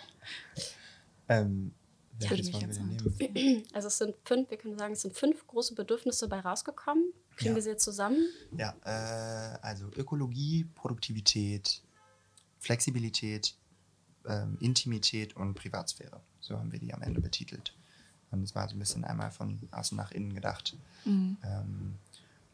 Ähm, 1.28 1.74
das 2.18 2.30
würde 2.30 2.44
mich 2.44 2.60
jetzt 2.60 2.80
nehmen? 2.80 3.64
Also 3.72 3.88
es 3.88 3.98
sind 3.98 4.14
fünf, 4.24 4.50
wir 4.50 4.56
können 4.56 4.78
sagen, 4.78 4.94
es 4.94 5.02
sind 5.02 5.14
fünf 5.16 5.46
große 5.46 5.74
Bedürfnisse 5.74 6.28
bei 6.28 6.40
rausgekommen. 6.40 7.12
Kriegen 7.36 7.50
ja. 7.50 7.54
wir 7.56 7.62
sie 7.62 7.70
jetzt 7.70 7.84
zusammen? 7.84 8.18
Ja, 8.56 8.74
äh, 8.84 9.58
also 9.62 9.86
Ökologie, 9.96 10.66
Produktivität, 10.74 11.82
Flexibilität, 12.58 13.54
ähm, 14.26 14.56
Intimität 14.60 15.36
und 15.36 15.54
Privatsphäre. 15.54 16.20
So 16.40 16.58
haben 16.58 16.72
wir 16.72 16.78
die 16.78 16.92
am 16.94 17.02
Ende 17.02 17.20
betitelt. 17.20 17.74
Und 18.30 18.42
es 18.42 18.54
war 18.54 18.68
so 18.68 18.74
ein 18.74 18.78
bisschen 18.78 19.04
einmal 19.04 19.30
von 19.30 19.60
außen 19.70 19.96
nach 19.96 20.10
innen 20.10 20.34
gedacht. 20.34 20.76
Mhm. 21.04 21.36
Ähm, 21.42 21.94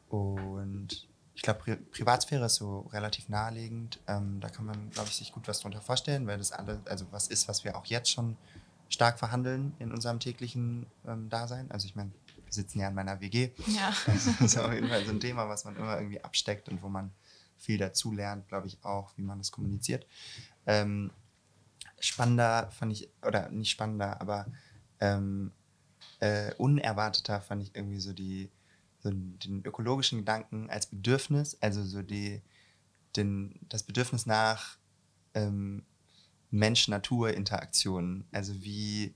und 0.08 1.06
ich 1.34 1.42
glaube, 1.42 1.60
Pri 1.60 1.76
Privatsphäre 1.76 2.46
ist 2.46 2.56
so 2.56 2.80
relativ 2.92 3.28
naheliegend. 3.28 3.98
Ähm, 4.06 4.40
da 4.40 4.48
kann 4.48 4.66
man, 4.66 4.90
glaube 4.90 5.08
ich, 5.08 5.16
sich 5.16 5.32
gut 5.32 5.48
was 5.48 5.60
drunter 5.60 5.80
vorstellen, 5.80 6.26
weil 6.26 6.38
das 6.38 6.52
alle, 6.52 6.80
also 6.84 7.06
was 7.12 7.28
ist, 7.28 7.48
was 7.48 7.64
wir 7.64 7.76
auch 7.76 7.86
jetzt 7.86 8.10
schon 8.10 8.36
stark 8.88 9.18
verhandeln 9.18 9.72
in 9.78 9.92
unserem 9.92 10.20
täglichen 10.20 10.86
ähm, 11.06 11.30
Dasein. 11.30 11.70
Also 11.70 11.86
ich 11.86 11.94
meine, 11.94 12.10
sitzen 12.54 12.80
ja 12.80 12.88
in 12.88 12.94
meiner 12.94 13.20
WG. 13.20 13.50
Ja. 13.66 13.92
Das 14.06 14.26
ist 14.26 14.58
auf 14.58 14.72
jeden 14.72 14.88
Fall 14.88 15.04
so 15.04 15.10
ein 15.10 15.20
Thema, 15.20 15.48
was 15.48 15.64
man 15.64 15.76
immer 15.76 15.96
irgendwie 15.98 16.22
absteckt 16.22 16.68
und 16.68 16.82
wo 16.82 16.88
man 16.88 17.12
viel 17.56 17.78
dazu 17.78 18.12
lernt, 18.12 18.48
glaube 18.48 18.66
ich 18.66 18.78
auch, 18.84 19.12
wie 19.16 19.22
man 19.22 19.38
das 19.38 19.52
kommuniziert. 19.52 20.06
Ähm, 20.66 21.10
spannender 21.98 22.70
fand 22.70 22.92
ich, 22.92 23.10
oder 23.26 23.50
nicht 23.50 23.70
spannender, 23.70 24.20
aber 24.20 24.46
ähm, 25.00 25.52
äh, 26.20 26.54
unerwarteter 26.54 27.40
fand 27.40 27.62
ich 27.62 27.74
irgendwie 27.74 28.00
so 28.00 28.12
die 28.12 28.50
so 29.02 29.10
den 29.10 29.64
ökologischen 29.64 30.18
Gedanken 30.18 30.68
als 30.70 30.86
Bedürfnis, 30.86 31.56
also 31.60 31.82
so 31.82 32.02
die, 32.02 32.42
den, 33.16 33.58
das 33.68 33.82
Bedürfnis 33.82 34.26
nach 34.26 34.76
ähm, 35.34 35.84
Mensch-Natur-Interaktionen. 36.50 38.26
Also 38.30 38.62
wie, 38.62 39.14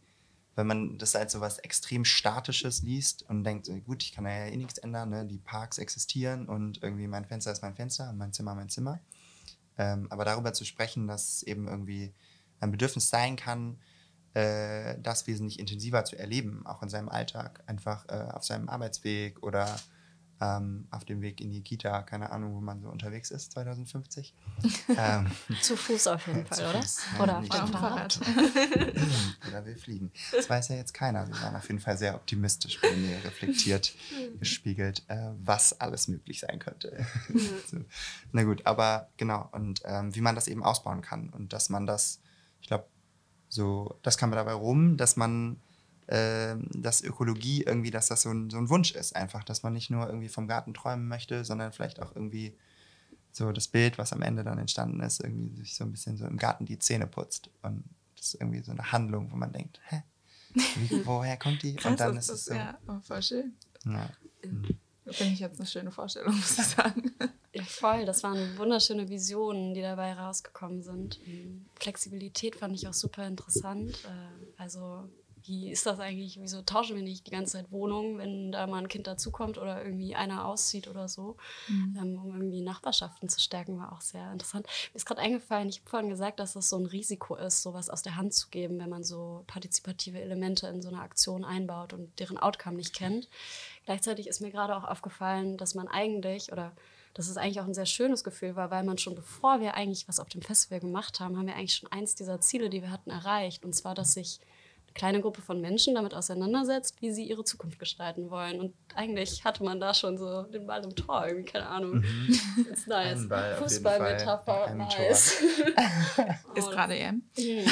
wenn 0.57 0.67
man 0.67 0.99
das 0.99 1.17
als 1.17 1.33
so 1.33 1.41
was 1.41 1.59
extrem 1.59 2.05
Statisches 2.05 2.83
liest 2.83 3.29
und 3.29 3.45
denkt, 3.45 3.69
gut, 3.85 4.03
ich 4.03 4.13
kann 4.13 4.25
ja 4.25 4.47
eh 4.47 4.57
nichts 4.57 4.79
ändern, 4.79 5.11
ne? 5.11 5.27
die 5.27 5.39
Parks 5.39 5.79
existieren 5.79 6.47
und 6.47 6.83
irgendwie 6.83 7.09
mein 7.09 7.25
Fenster 7.25 7.53
ist 7.53 7.63
mein 7.63 7.75
Fenster 7.75 8.11
und 8.11 8.19
mein 8.19 8.33
Zimmer 8.33 8.55
mein 8.55 8.69
Zimmer. 8.69 9.01
Ähm, 9.77 10.07
aber 10.11 10.25
darüber 10.25 10.53
zu 10.53 10.65
sprechen, 10.65 11.09
dass 11.09 11.43
eben 11.43 11.67
irgendwie 11.67 12.13
ein 12.61 12.71
Bedürfnis 12.71 13.09
sein 13.11 13.37
kann, 13.37 13.79
äh, 14.35 14.97
das 15.01 15.27
wesentlich 15.27 15.59
intensiver 15.59 16.05
zu 16.05 16.17
erleben, 16.17 16.65
auch 16.67 16.83
in 16.83 16.89
seinem 16.89 17.09
Alltag, 17.09 17.63
einfach 17.67 18.07
äh, 18.09 18.31
auf 18.33 18.45
seinem 18.45 18.69
Arbeitsweg 18.69 19.43
oder 19.43 19.79
ähm, 20.41 20.87
auf 20.91 21.05
dem 21.05 21.23
Weg 21.23 21.41
in 21.41 21.51
die 21.51 21.63
Kita, 21.63 22.03
keine 22.03 22.31
Ahnung, 22.31 22.55
wo 22.55 22.61
man 22.61 22.81
so 22.81 22.89
unterwegs 22.89 23.31
ist, 23.31 23.53
2050. 23.53 24.35
ähm, 24.97 25.31
zu 25.61 25.77
Fuß 25.77 26.09
auf 26.09 26.27
jeden 26.27 26.47
Fall, 26.47 26.71
oder? 26.71 26.83
Fuß, 26.83 27.01
oder 27.21 27.39
auf 27.39 27.49
dem 27.49 27.69
Fahrrad. 27.69 28.21
oder 29.49 29.67
wir 29.67 29.77
fliegen. 29.77 30.11
Das 30.33 30.49
weiß 30.51 30.69
ja 30.69 30.77
jetzt 30.77 30.95
keiner. 30.95 31.27
Wir 31.27 31.41
waren 31.41 31.57
auf 31.57 31.69
jeden 31.69 31.81
Fall 31.81 31.97
sehr 31.97 32.15
optimistisch, 32.15 32.81
bei 32.81 32.95
mir 32.97 33.17
reflektiert, 33.25 33.95
gespiegelt, 34.39 35.05
äh, 35.09 35.31
was 35.43 35.81
alles 35.81 36.09
möglich 36.09 36.41
sein 36.41 36.59
könnte. 36.59 37.07
so. 37.67 37.79
Na 38.33 38.43
gut, 38.43 38.67
aber 38.67 39.09
genau, 39.17 39.49
und 39.53 39.83
ähm, 39.85 40.15
wie 40.15 40.21
man 40.21 40.35
das 40.35 40.49
eben 40.49 40.63
ausbauen 40.63 41.03
kann 41.03 41.31
und 41.31 41.53
dass 41.53 41.69
man 41.69 41.87
das, 41.87 42.21
ich 42.61 42.69
glaube, 42.69 42.87
so, 43.49 43.99
das 44.03 44.19
kam 44.19 44.33
dabei 44.33 44.53
rum, 44.53 44.97
dass 44.97 45.17
man, 45.17 45.61
äh, 46.07 46.57
dass 46.71 47.03
Ökologie 47.03 47.63
irgendwie, 47.63 47.91
dass 47.91 48.09
das 48.09 48.23
so 48.23 48.31
ein, 48.31 48.51
so 48.51 48.59
ein 48.59 48.69
Wunsch 48.69 48.93
ist, 48.93 49.17
einfach, 49.17 49.45
dass 49.45 49.63
man 49.63 49.73
nicht 49.73 49.91
nur 49.91 50.07
irgendwie 50.07 50.29
vom 50.29 50.49
Garten 50.49 50.75
träumen 50.75 51.09
möchte, 51.09 51.45
sondern 51.45 51.73
vielleicht 51.73 52.01
auch 52.01 52.15
irgendwie 52.15 52.57
so 53.33 53.51
das 53.53 53.69
Bild, 53.69 53.99
was 53.99 54.13
am 54.13 54.23
Ende 54.23 54.45
dann 54.45 54.59
entstanden 54.59 55.01
ist, 55.01 55.21
irgendwie 55.21 55.57
sich 55.57 55.75
so 55.75 55.85
ein 55.85 55.91
bisschen 55.91 56.17
so 56.17 56.27
im 56.27 56.37
Garten 56.37 56.67
die 56.67 56.79
Zähne 56.79 57.07
putzt. 57.07 57.51
Und 57.63 57.85
das 58.17 58.29
ist 58.29 58.41
irgendwie 58.41 58.63
so 58.63 58.71
eine 58.71 58.93
Handlung, 58.93 59.33
wo 59.33 59.37
man 59.37 59.53
denkt, 59.53 59.81
hä? 59.89 60.03
Wie, 60.55 61.01
woher 61.05 61.37
kommt 61.37 61.63
die? 61.63 61.77
Und 61.85 61.99
dann 61.99 62.17
ist 62.17 62.29
es 62.29 62.47
so. 62.47 62.55
Ja, 62.55 62.79
voll 63.03 63.23
schön. 63.23 63.55
Ja. 63.85 64.09
Mhm. 64.45 64.79
Finde 65.11 65.35
ich 65.35 65.41
jetzt 65.41 65.59
eine 65.59 65.67
schöne 65.67 65.91
Vorstellung, 65.91 66.35
muss 66.35 66.59
ich 66.59 66.65
sagen. 66.65 67.13
Ja, 67.53 67.63
voll. 67.65 68.07
Das 68.07 68.23
waren 68.23 68.57
wunderschöne 68.57 69.09
Visionen, 69.09 69.75
die 69.75 69.83
dabei 69.83 70.15
rausgekommen 70.15 70.83
sind. 70.83 71.21
Flexibilität 71.79 72.57
fand 72.57 72.75
ich 72.75 72.89
auch 72.89 72.95
super 72.95 73.27
interessant. 73.27 73.99
Äh, 74.05 74.61
also 74.61 75.09
wie 75.47 75.71
ist 75.71 75.85
das 75.87 76.01
eigentlich? 76.01 76.41
Wieso 76.41 76.63
tauschen 76.63 76.97
wir 76.97 77.03
nicht 77.03 77.27
die 77.27 77.31
ganze 77.31 77.53
Zeit 77.53 77.71
Wohnungen, 77.71 78.19
wenn 78.19 78.53
da 78.53 78.67
mal 78.67 78.79
ein 78.79 78.89
Kind 78.89 79.07
dazukommt 79.07 79.59
oder 79.59 79.85
irgendwie 79.85 80.15
einer 80.15 80.47
auszieht 80.47 80.89
oder 80.89 81.07
so, 81.09 81.37
mhm. 81.69 81.99
ähm, 82.01 82.19
um 82.19 82.35
irgendwie 82.35 82.63
Nachbarschaften 82.63 83.29
zu 83.29 83.41
stärken, 83.41 83.79
war 83.79 83.93
auch 83.93 84.01
sehr 84.01 84.33
interessant. 84.33 84.67
Mir 84.93 84.97
ist 84.97 85.07
gerade 85.07 85.21
eingefallen, 85.21 85.69
ich 85.69 85.81
habe 85.81 85.91
vorhin 85.91 86.09
gesagt, 86.09 86.41
dass 86.41 86.55
das 86.55 86.71
so 86.71 86.79
ein 86.79 86.87
Risiko 86.87 87.37
ist, 87.37 87.63
sowas 87.63 87.91
aus 87.91 88.03
der 88.03 88.17
Hand 88.17 88.33
zu 88.33 88.49
geben, 88.49 88.79
wenn 88.79 88.89
man 88.89 89.05
so 89.05 89.45
partizipative 89.47 90.21
Elemente 90.21 90.67
in 90.69 90.81
so 90.81 90.89
eine 90.89 91.01
Aktion 91.01 91.45
einbaut 91.45 91.93
und 91.93 92.19
deren 92.19 92.39
Outcome 92.39 92.77
nicht 92.77 92.95
kennt. 92.95 93.29
Gleichzeitig 93.85 94.27
ist 94.27 94.41
mir 94.41 94.51
gerade 94.51 94.75
auch 94.75 94.85
aufgefallen, 94.85 95.59
dass 95.59 95.75
man 95.75 95.89
eigentlich 95.89 96.53
oder 96.53 96.73
dass 97.13 97.29
es 97.29 97.37
eigentlich 97.37 97.61
auch 97.61 97.67
ein 97.67 97.75
sehr 97.75 97.87
schönes 97.87 98.25
Gefühl 98.25 98.57
war, 98.57 98.71
weil 98.71 98.83
man 98.83 98.99
schon 98.99 99.15
bevor 99.15 99.61
wir 99.61 99.75
eigentlich 99.75 100.09
was 100.09 100.19
auf 100.19 100.29
dem 100.29 100.43
Festival 100.43 100.81
gemacht 100.81 101.21
haben, 101.21 101.39
haben 101.39 101.47
wir 101.47 101.55
eigentlich 101.55 101.77
schon 101.77 101.93
eins 101.93 102.17
dieser 102.17 102.41
Ziele, 102.41 102.71
die 102.71 102.83
wir 102.83 102.91
hatten, 102.91 103.11
erreicht. 103.11 103.65
Und 103.65 103.73
zwar, 103.73 103.95
dass 103.95 104.15
sich 104.15 104.41
kleine 104.95 105.21
Gruppe 105.21 105.43
von 105.43 105.61
Menschen 105.61 105.95
damit 105.95 106.15
auseinandersetzt, 106.15 107.03
wie 107.03 107.13
sie 107.13 107.25
ihre 107.25 107.45
Zukunft 107.45 107.79
gestalten 107.79 108.31
wollen. 108.31 108.61
Und 108.61 108.75
eigentlich 108.95 109.45
hatte 109.45 109.65
man 109.65 109.81
da 109.81 109.93
schon 109.93 110.17
so 110.17 110.43
den 110.45 110.67
Ball 110.67 110.85
im 110.85 110.95
Tor, 110.95 111.27
irgendwie, 111.27 111.51
keine 111.51 111.67
Ahnung. 111.67 111.97
Mhm. 111.97 112.67
Ist 112.73 112.87
nice. 112.87 113.27
Fußballmetapher, 113.59 114.75
nice. 114.75 115.43
Ist 116.55 116.71
gerade 116.71 116.97
EM. 116.97 117.23
Mhm. 117.37 117.65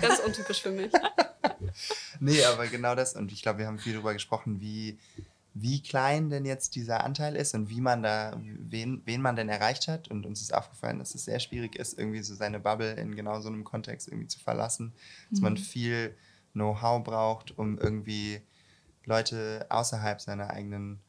Ganz 0.00 0.20
untypisch 0.20 0.62
für 0.62 0.70
mich. 0.70 0.92
nee, 2.20 2.44
aber 2.44 2.68
genau 2.68 2.94
das. 2.94 3.14
Und 3.14 3.32
ich 3.32 3.42
glaube, 3.42 3.58
wir 3.58 3.66
haben 3.66 3.78
viel 3.78 3.94
darüber 3.94 4.12
gesprochen, 4.12 4.60
wie 4.60 4.98
wie 5.60 5.82
klein 5.82 6.30
denn 6.30 6.44
jetzt 6.44 6.76
dieser 6.76 7.02
Anteil 7.04 7.34
ist 7.34 7.54
und 7.54 7.68
wie 7.68 7.80
man 7.80 8.02
da, 8.02 8.40
wen, 8.40 9.02
wen 9.06 9.20
man 9.20 9.34
denn 9.34 9.48
erreicht 9.48 9.88
hat. 9.88 10.08
Und 10.08 10.24
uns 10.24 10.40
ist 10.40 10.54
aufgefallen, 10.54 10.98
dass 10.98 11.14
es 11.14 11.24
sehr 11.24 11.40
schwierig 11.40 11.76
ist, 11.76 11.98
irgendwie 11.98 12.22
so 12.22 12.34
seine 12.34 12.60
Bubble 12.60 12.92
in 12.92 13.16
genau 13.16 13.40
so 13.40 13.48
einem 13.48 13.64
Kontext 13.64 14.06
irgendwie 14.08 14.28
zu 14.28 14.38
verlassen. 14.38 14.92
Dass 15.30 15.40
man 15.40 15.56
viel 15.56 16.14
Know-how 16.58 17.02
braucht, 17.02 17.56
um 17.56 17.78
irgendwie 17.78 18.42
Leute 19.04 19.66
außerhalb 19.70 20.20
seiner 20.20 20.50
eigenen 20.50 21.00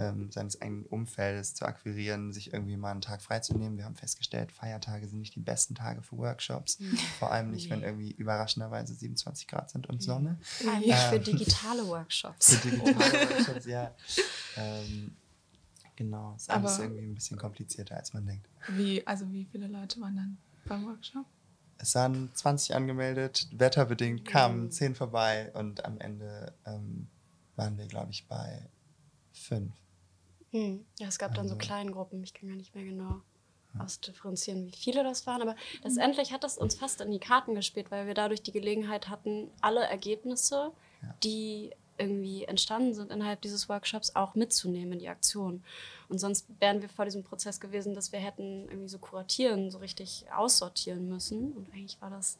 ähm, 0.00 0.30
seines 0.30 0.60
eigenen 0.60 0.86
Umfeldes 0.86 1.54
zu 1.54 1.66
akquirieren, 1.66 2.32
sich 2.32 2.52
irgendwie 2.52 2.76
mal 2.76 2.90
einen 2.90 3.00
Tag 3.02 3.22
freizunehmen. 3.22 3.76
Wir 3.76 3.84
haben 3.84 3.96
festgestellt, 3.96 4.50
Feiertage 4.50 5.06
sind 5.06 5.18
nicht 5.18 5.34
die 5.34 5.40
besten 5.40 5.74
Tage 5.74 6.02
für 6.02 6.16
Workshops. 6.16 6.80
Mhm. 6.80 6.96
Vor 7.18 7.30
allem 7.30 7.50
nicht, 7.50 7.68
wenn 7.70 7.82
irgendwie 7.82 8.12
überraschenderweise 8.12 8.94
27 8.94 9.46
Grad 9.46 9.70
sind 9.70 9.88
und 9.88 10.02
Sonne. 10.02 10.38
Allem 10.66 10.84
ähm, 10.84 10.96
für 11.10 11.20
digitale 11.20 11.86
Workshops. 11.86 12.54
Für 12.54 12.70
digitale 12.70 12.96
Workshops, 13.30 13.66
ja. 13.66 13.94
Ähm, 14.56 15.16
genau, 15.96 16.34
ist 16.36 16.50
alles 16.50 16.74
Aber 16.74 16.84
irgendwie 16.84 17.04
ein 17.04 17.14
bisschen 17.14 17.36
komplizierter, 17.36 17.96
als 17.96 18.14
man 18.14 18.26
denkt. 18.26 18.48
Wie, 18.68 19.06
also 19.06 19.30
wie 19.30 19.44
viele 19.44 19.66
Leute 19.66 20.00
waren 20.00 20.16
dann 20.16 20.38
beim 20.64 20.86
Workshop? 20.86 21.26
Es 21.82 21.94
waren 21.94 22.30
20 22.34 22.74
angemeldet, 22.74 23.48
wetterbedingt 23.52 24.26
kamen 24.26 24.64
mhm. 24.64 24.70
10 24.70 24.94
vorbei 24.94 25.50
und 25.54 25.84
am 25.84 25.98
Ende 25.98 26.52
ähm, 26.66 27.08
waren 27.56 27.78
wir, 27.78 27.86
glaube 27.86 28.10
ich, 28.10 28.26
bei 28.26 28.68
fünf. 29.32 29.72
Hm. 30.50 30.84
Ja, 30.98 31.08
es 31.08 31.18
gab 31.18 31.30
also. 31.30 31.40
dann 31.40 31.48
so 31.48 31.54
also 31.54 31.66
Kleingruppen, 31.66 32.22
ich 32.22 32.34
kann 32.34 32.48
gar 32.48 32.56
nicht 32.56 32.74
mehr 32.74 32.84
genau 32.84 33.22
ausdifferenzieren, 33.78 34.66
wie 34.66 34.76
viele 34.76 35.04
das 35.04 35.26
waren. 35.26 35.42
Aber 35.42 35.54
letztendlich 35.84 36.32
hat 36.32 36.42
das 36.42 36.58
uns 36.58 36.74
fast 36.74 37.00
in 37.00 37.10
die 37.10 37.20
Karten 37.20 37.54
gespielt, 37.54 37.90
weil 37.90 38.06
wir 38.06 38.14
dadurch 38.14 38.42
die 38.42 38.52
Gelegenheit 38.52 39.08
hatten, 39.08 39.48
alle 39.60 39.82
Ergebnisse, 39.82 40.72
ja. 41.02 41.14
die 41.22 41.70
irgendwie 42.00 42.44
entstanden 42.44 42.94
sind 42.94 43.12
innerhalb 43.12 43.42
dieses 43.42 43.68
Workshops, 43.68 44.16
auch 44.16 44.34
mitzunehmen 44.34 44.94
in 44.94 44.98
die 44.98 45.08
Aktion. 45.08 45.62
Und 46.08 46.18
sonst 46.18 46.46
wären 46.58 46.82
wir 46.82 46.88
vor 46.88 47.04
diesem 47.04 47.22
Prozess 47.22 47.60
gewesen, 47.60 47.94
dass 47.94 48.12
wir 48.12 48.18
hätten 48.18 48.66
irgendwie 48.68 48.88
so 48.88 48.98
kuratieren, 48.98 49.70
so 49.70 49.78
richtig 49.78 50.24
aussortieren 50.34 51.08
müssen. 51.08 51.52
Und 51.52 51.72
eigentlich 51.72 52.00
war 52.00 52.10
das 52.10 52.38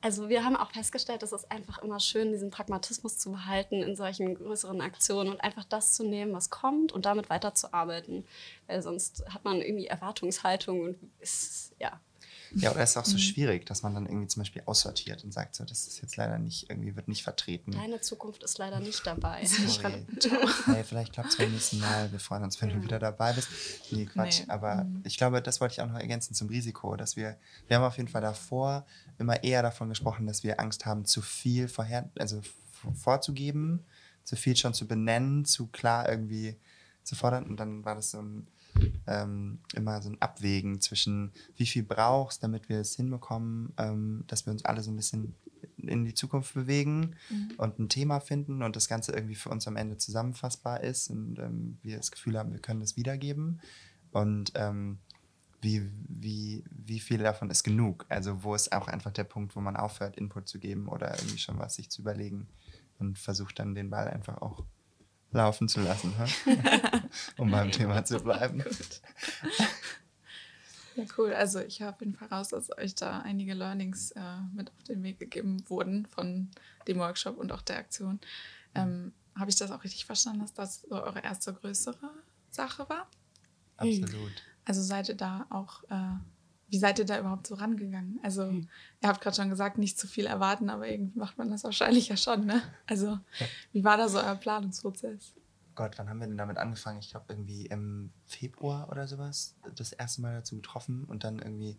also 0.00 0.28
wir 0.28 0.44
haben 0.44 0.56
auch 0.56 0.70
festgestellt, 0.70 1.22
es 1.22 1.32
ist 1.32 1.50
einfach 1.50 1.78
immer 1.78 2.00
schön, 2.00 2.30
diesen 2.30 2.50
Pragmatismus 2.50 3.18
zu 3.18 3.32
behalten 3.32 3.82
in 3.82 3.96
solchen 3.96 4.34
größeren 4.34 4.80
Aktionen 4.80 5.30
und 5.30 5.40
einfach 5.40 5.64
das 5.64 5.94
zu 5.94 6.04
nehmen, 6.04 6.32
was 6.32 6.50
kommt 6.50 6.92
und 6.92 7.06
damit 7.06 7.30
weiterzuarbeiten. 7.30 8.24
Weil 8.66 8.82
sonst 8.82 9.24
hat 9.28 9.44
man 9.44 9.60
irgendwie 9.60 9.86
Erwartungshaltung 9.86 10.80
und 10.82 10.96
ist, 11.20 11.74
ja, 11.78 11.98
ja, 12.56 12.70
oder 12.70 12.80
es 12.80 12.90
ist 12.90 12.96
auch 12.96 13.04
so 13.04 13.14
mhm. 13.14 13.20
schwierig, 13.20 13.66
dass 13.66 13.82
man 13.82 13.94
dann 13.94 14.06
irgendwie 14.06 14.26
zum 14.28 14.40
Beispiel 14.40 14.62
aussortiert 14.66 15.24
und 15.24 15.32
sagt, 15.32 15.54
so, 15.54 15.64
das 15.64 15.86
ist 15.86 16.00
jetzt 16.00 16.16
leider 16.16 16.38
nicht, 16.38 16.70
irgendwie 16.70 16.96
wird 16.96 17.08
nicht 17.08 17.22
vertreten. 17.22 17.72
Deine 17.72 18.00
Zukunft 18.00 18.42
ist 18.42 18.58
leider 18.58 18.80
nicht 18.80 19.06
dabei. 19.06 19.44
Sorry. 19.44 20.06
hey, 20.66 20.84
vielleicht 20.84 21.12
klappt 21.12 21.30
es 21.30 21.36
beim 21.36 21.52
nächsten 21.52 21.78
Mal. 21.80 22.10
Wir 22.10 22.20
freuen 22.20 22.44
uns, 22.44 22.60
wenn 22.62 22.70
du 22.70 22.82
wieder 22.82 22.98
dabei 22.98 23.32
bist. 23.32 23.48
Nee, 23.90 24.06
Quatsch. 24.06 24.40
Nee. 24.40 24.50
Aber 24.50 24.84
mhm. 24.84 25.02
ich 25.04 25.18
glaube, 25.18 25.42
das 25.42 25.60
wollte 25.60 25.74
ich 25.74 25.80
auch 25.80 25.88
noch 25.88 25.98
ergänzen 25.98 26.34
zum 26.34 26.48
Risiko, 26.48 26.96
dass 26.96 27.16
wir, 27.16 27.36
wir 27.68 27.76
haben 27.76 27.84
auf 27.84 27.96
jeden 27.96 28.08
Fall 28.08 28.22
davor 28.22 28.86
immer 29.18 29.42
eher 29.44 29.62
davon 29.62 29.88
gesprochen, 29.88 30.26
dass 30.26 30.42
wir 30.42 30.58
Angst 30.60 30.86
haben, 30.86 31.04
zu 31.04 31.22
viel 31.22 31.68
vorher, 31.68 32.08
also 32.18 32.40
vorzugeben, 32.94 33.84
zu 34.24 34.36
viel 34.36 34.56
schon 34.56 34.74
zu 34.74 34.86
benennen, 34.86 35.44
zu 35.44 35.66
klar 35.68 36.08
irgendwie 36.08 36.56
zu 37.02 37.14
fordern. 37.14 37.44
Und 37.44 37.58
dann 37.58 37.84
war 37.84 37.94
das 37.94 38.10
so 38.10 38.20
ein 38.20 38.46
ähm, 39.06 39.58
immer 39.74 40.02
so 40.02 40.10
ein 40.10 40.20
Abwägen 40.20 40.80
zwischen, 40.80 41.32
wie 41.56 41.66
viel 41.66 41.82
brauchst, 41.82 42.42
damit 42.42 42.68
wir 42.68 42.80
es 42.80 42.96
hinbekommen, 42.96 43.72
ähm, 43.78 44.24
dass 44.26 44.46
wir 44.46 44.52
uns 44.52 44.64
alle 44.64 44.82
so 44.82 44.90
ein 44.90 44.96
bisschen 44.96 45.34
in 45.76 46.04
die 46.04 46.14
Zukunft 46.14 46.54
bewegen 46.54 47.16
mhm. 47.30 47.52
und 47.58 47.78
ein 47.78 47.88
Thema 47.88 48.20
finden 48.20 48.62
und 48.62 48.76
das 48.76 48.88
Ganze 48.88 49.12
irgendwie 49.12 49.34
für 49.34 49.50
uns 49.50 49.66
am 49.68 49.76
Ende 49.76 49.96
zusammenfassbar 49.98 50.82
ist 50.82 51.10
und 51.10 51.38
ähm, 51.38 51.78
wir 51.82 51.96
das 51.96 52.10
Gefühl 52.10 52.38
haben, 52.38 52.52
wir 52.52 52.60
können 52.60 52.80
das 52.80 52.96
wiedergeben. 52.96 53.60
Und 54.10 54.52
ähm, 54.54 54.98
wie, 55.60 55.90
wie, 56.08 56.64
wie 56.70 57.00
viel 57.00 57.18
davon 57.18 57.50
ist 57.50 57.62
genug? 57.62 58.06
Also 58.08 58.42
wo 58.42 58.54
ist 58.54 58.72
auch 58.72 58.88
einfach 58.88 59.12
der 59.12 59.24
Punkt, 59.24 59.56
wo 59.56 59.60
man 59.60 59.76
aufhört, 59.76 60.16
Input 60.16 60.48
zu 60.48 60.58
geben 60.58 60.88
oder 60.88 61.14
irgendwie 61.16 61.38
schon 61.38 61.58
was 61.58 61.74
sich 61.74 61.90
zu 61.90 62.02
überlegen 62.02 62.48
und 62.98 63.18
versucht 63.18 63.58
dann 63.58 63.74
den 63.74 63.90
Ball 63.90 64.08
einfach 64.08 64.40
auch 64.40 64.64
laufen 65.36 65.68
zu 65.68 65.80
lassen, 65.80 66.12
um 67.36 67.50
beim 67.50 67.70
Thema 67.70 68.04
zu 68.04 68.18
bleiben. 68.18 68.64
Ja, 70.96 71.04
cool. 71.18 71.34
Also 71.34 71.60
ich 71.60 71.82
habe 71.82 71.94
auf 71.94 72.00
jeden 72.00 72.14
Fall 72.14 72.28
raus, 72.28 72.48
dass 72.48 72.76
euch 72.76 72.94
da 72.94 73.20
einige 73.20 73.52
Learnings 73.52 74.12
äh, 74.12 74.20
mit 74.54 74.70
auf 74.70 74.82
den 74.84 75.02
Weg 75.02 75.18
gegeben 75.18 75.62
wurden 75.68 76.06
von 76.06 76.50
dem 76.88 76.98
Workshop 76.98 77.36
und 77.36 77.52
auch 77.52 77.60
der 77.60 77.76
Aktion. 77.76 78.18
Ähm, 78.74 79.12
habe 79.38 79.50
ich 79.50 79.56
das 79.56 79.70
auch 79.70 79.84
richtig 79.84 80.06
verstanden, 80.06 80.40
dass 80.40 80.54
das 80.54 80.82
so 80.88 81.02
eure 81.02 81.22
erste 81.22 81.52
größere 81.52 82.10
Sache 82.50 82.88
war? 82.88 83.06
Absolut. 83.76 84.42
Also 84.64 84.82
seid 84.82 85.10
ihr 85.10 85.16
da 85.16 85.46
auch 85.50 85.84
äh, 85.90 86.16
wie 86.68 86.78
seid 86.78 86.98
ihr 86.98 87.04
da 87.04 87.18
überhaupt 87.18 87.46
so 87.46 87.54
rangegangen? 87.54 88.18
Also, 88.22 88.46
mhm. 88.46 88.68
ihr 89.02 89.08
habt 89.08 89.20
gerade 89.20 89.36
schon 89.36 89.50
gesagt, 89.50 89.78
nicht 89.78 89.98
zu 89.98 90.06
viel 90.06 90.26
erwarten, 90.26 90.70
aber 90.70 90.88
irgendwie 90.88 91.18
macht 91.18 91.38
man 91.38 91.50
das 91.50 91.64
wahrscheinlich 91.64 92.08
ja 92.08 92.16
schon, 92.16 92.46
ne? 92.46 92.62
Also, 92.86 93.18
wie 93.72 93.84
war 93.84 93.96
da 93.96 94.08
so 94.08 94.18
euer 94.18 94.34
Planungsprozess? 94.34 95.34
Gott, 95.74 95.98
wann 95.98 96.08
haben 96.08 96.20
wir 96.20 96.26
denn 96.26 96.38
damit 96.38 96.56
angefangen? 96.56 96.98
Ich 97.00 97.10
glaube, 97.10 97.26
irgendwie 97.28 97.66
im 97.66 98.10
Februar 98.24 98.88
oder 98.90 99.06
sowas 99.06 99.54
das 99.74 99.92
erste 99.92 100.22
Mal 100.22 100.34
dazu 100.34 100.56
getroffen 100.56 101.04
und 101.04 101.22
dann 101.22 101.38
irgendwie 101.38 101.76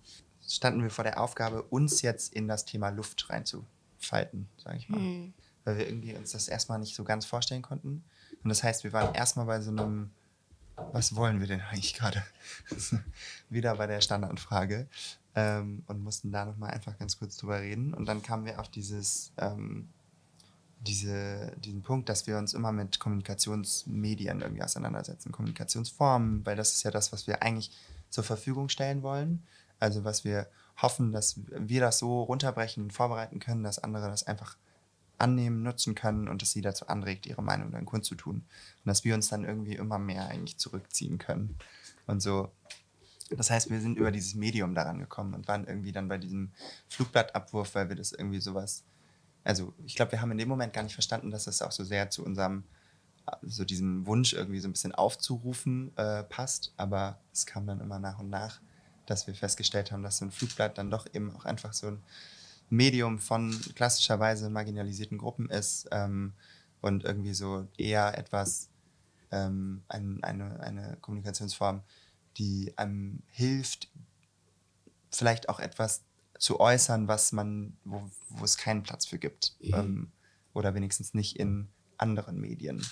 standen 0.48 0.84
wir 0.84 0.92
vor 0.92 1.04
der 1.04 1.20
Aufgabe, 1.20 1.64
uns 1.64 2.02
jetzt 2.02 2.34
in 2.34 2.48
das 2.48 2.64
Thema 2.66 2.90
Luft 2.90 3.30
reinzufalten, 3.30 4.48
sage 4.64 4.78
ich 4.78 4.88
mal. 4.88 5.00
Mhm. 5.00 5.34
Weil 5.66 5.78
wir 5.80 5.88
irgendwie 5.88 6.16
uns 6.16 6.32
das 6.32 6.48
erstmal 6.48 6.80
nicht 6.80 6.96
so 6.96 7.04
ganz 7.04 7.26
vorstellen 7.26 7.62
konnten. 7.62 8.04
Und 8.44 8.50
das 8.50 8.64
heißt, 8.64 8.84
wir 8.84 8.94
waren 8.94 9.14
erstmal 9.14 9.48
bei 9.48 9.60
so 9.60 9.72
einem 9.72 10.12
was 10.92 11.16
wollen 11.16 11.40
wir 11.40 11.48
denn 11.48 11.62
eigentlich 11.62 11.94
gerade? 11.94 12.24
Wieder 13.50 13.76
bei 13.76 13.88
der 13.88 14.02
Standardfrage. 14.02 14.88
Ähm, 15.36 15.84
und 15.88 16.02
mussten 16.02 16.32
da 16.32 16.46
nochmal 16.46 16.72
einfach 16.72 16.98
ganz 16.98 17.20
kurz 17.20 17.38
drüber 17.38 17.60
reden. 17.60 17.94
Und 17.94 18.06
dann 18.08 18.24
kamen 18.24 18.46
wir 18.46 18.60
auf 18.60 18.70
dieses, 18.70 19.32
ähm, 19.38 19.90
diese, 20.80 21.54
diesen 21.58 21.84
Punkt, 21.84 22.10
dass 22.10 22.26
wir 22.26 22.38
uns 22.38 22.54
immer 22.54 22.72
mit 22.72 23.00
Kommunikationsmedien 23.00 24.42
irgendwie 24.42 24.64
auseinandersetzen, 24.64 25.32
Kommunikationsformen, 25.32 26.46
weil 26.46 26.56
das 26.56 26.74
ist 26.74 26.84
ja 26.84 26.92
das, 26.92 27.12
was 27.12 27.28
wir 27.28 27.44
eigentlich 27.44 27.72
zur 28.10 28.24
Verfügung 28.24 28.70
stellen 28.70 29.04
wollen. 29.04 29.44
Also 29.80 30.04
was 30.04 30.24
wir 30.24 30.48
hoffen, 30.82 31.12
dass 31.12 31.40
wir 31.50 31.82
das 31.82 32.00
so 32.00 32.24
runterbrechen 32.24 32.84
und 32.84 32.94
vorbereiten 32.94 33.40
können, 33.40 33.64
dass 33.64 33.80
andere 33.80 34.08
das 34.10 34.26
einfach 34.26 34.58
annehmen, 35.18 35.64
nutzen 35.64 35.96
können 35.96 36.28
und 36.28 36.44
es 36.44 36.52
sie 36.52 36.62
dazu 36.62 36.88
anregt, 36.88 37.26
ihre 37.26 37.42
Meinung 37.42 37.72
dann 37.72 37.86
kundzutun. 37.86 38.36
Und 38.36 38.86
dass 38.86 39.04
wir 39.04 39.16
uns 39.16 39.30
dann 39.30 39.44
irgendwie 39.44 39.76
immer 39.76 40.00
mehr 40.00 40.28
eigentlich 40.28 40.58
zurückziehen 40.58 41.18
können. 41.18 41.58
Und 42.06 42.22
so, 42.22 42.52
das 43.30 43.50
heißt, 43.50 43.70
wir 43.70 43.82
sind 43.82 43.98
über 43.98 44.12
dieses 44.12 44.36
Medium 44.36 44.74
daran 44.74 45.00
gekommen 45.00 45.34
und 45.34 45.48
waren 45.48 45.66
irgendwie 45.68 45.92
dann 45.92 46.08
bei 46.08 46.18
diesem 46.18 46.52
Flugblattabwurf, 46.90 47.76
weil 47.76 47.90
wir 47.90 47.96
das 47.96 48.12
irgendwie 48.12 48.40
sowas, 48.40 48.84
also 49.44 49.74
ich 49.86 49.96
glaube, 49.96 50.14
wir 50.14 50.22
haben 50.22 50.32
in 50.32 50.38
dem 50.38 50.50
Moment 50.50 50.74
gar 50.74 50.84
nicht 50.84 50.94
verstanden, 50.94 51.32
dass 51.32 51.46
das 51.46 51.62
auch 51.62 51.72
so 51.72 51.84
sehr 51.84 52.10
zu 52.10 52.24
unserem, 52.24 52.64
so 53.42 53.66
diesem 53.66 54.06
Wunsch 54.06 54.34
irgendwie 54.34 54.60
so 54.60 54.70
ein 54.70 54.72
bisschen 54.72 54.96
aufzurufen 54.96 55.96
äh, 55.98 56.24
passt. 56.24 56.74
Aber 56.78 57.20
es 57.34 57.46
kam 57.46 57.68
dann 57.68 57.82
immer 57.82 58.00
nach 58.00 58.20
und 58.20 58.30
nach, 58.30 58.62
dass 59.06 59.28
wir 59.28 59.36
festgestellt 59.36 59.92
haben, 59.92 60.04
dass 60.04 60.18
so 60.18 60.26
ein 60.26 60.32
Flugblatt 60.32 60.78
dann 60.78 60.90
doch 60.90 61.08
eben 61.14 61.36
auch 61.36 61.46
einfach 61.46 61.74
so 61.74 61.88
ein 61.88 62.04
Medium 62.70 63.20
von 63.20 63.58
klassischerweise 63.76 64.50
marginalisierten 64.50 65.18
Gruppen 65.18 65.50
ist 65.50 65.88
ähm, 65.92 66.34
und 66.82 67.04
irgendwie 67.04 67.34
so 67.34 67.68
eher 67.78 68.18
etwas, 68.18 68.70
ähm, 69.32 69.84
ein, 69.88 70.24
eine, 70.24 70.60
eine 70.60 70.98
Kommunikationsform, 71.02 71.82
die 72.38 72.74
einem 72.78 73.24
hilft, 73.30 73.90
vielleicht 75.12 75.50
auch 75.50 75.60
etwas 75.60 76.04
zu 76.38 76.60
äußern, 76.60 77.08
was 77.08 77.32
man, 77.32 77.78
wo, 77.84 78.10
wo 78.30 78.44
es 78.44 78.58
keinen 78.58 78.84
Platz 78.84 79.06
für 79.06 79.18
gibt. 79.18 79.56
Mhm. 79.62 79.74
Ähm, 79.74 80.12
oder 80.54 80.74
wenigstens 80.74 81.14
nicht 81.14 81.38
in 81.38 81.68
anderen 81.98 82.40
Medien. 82.40 82.86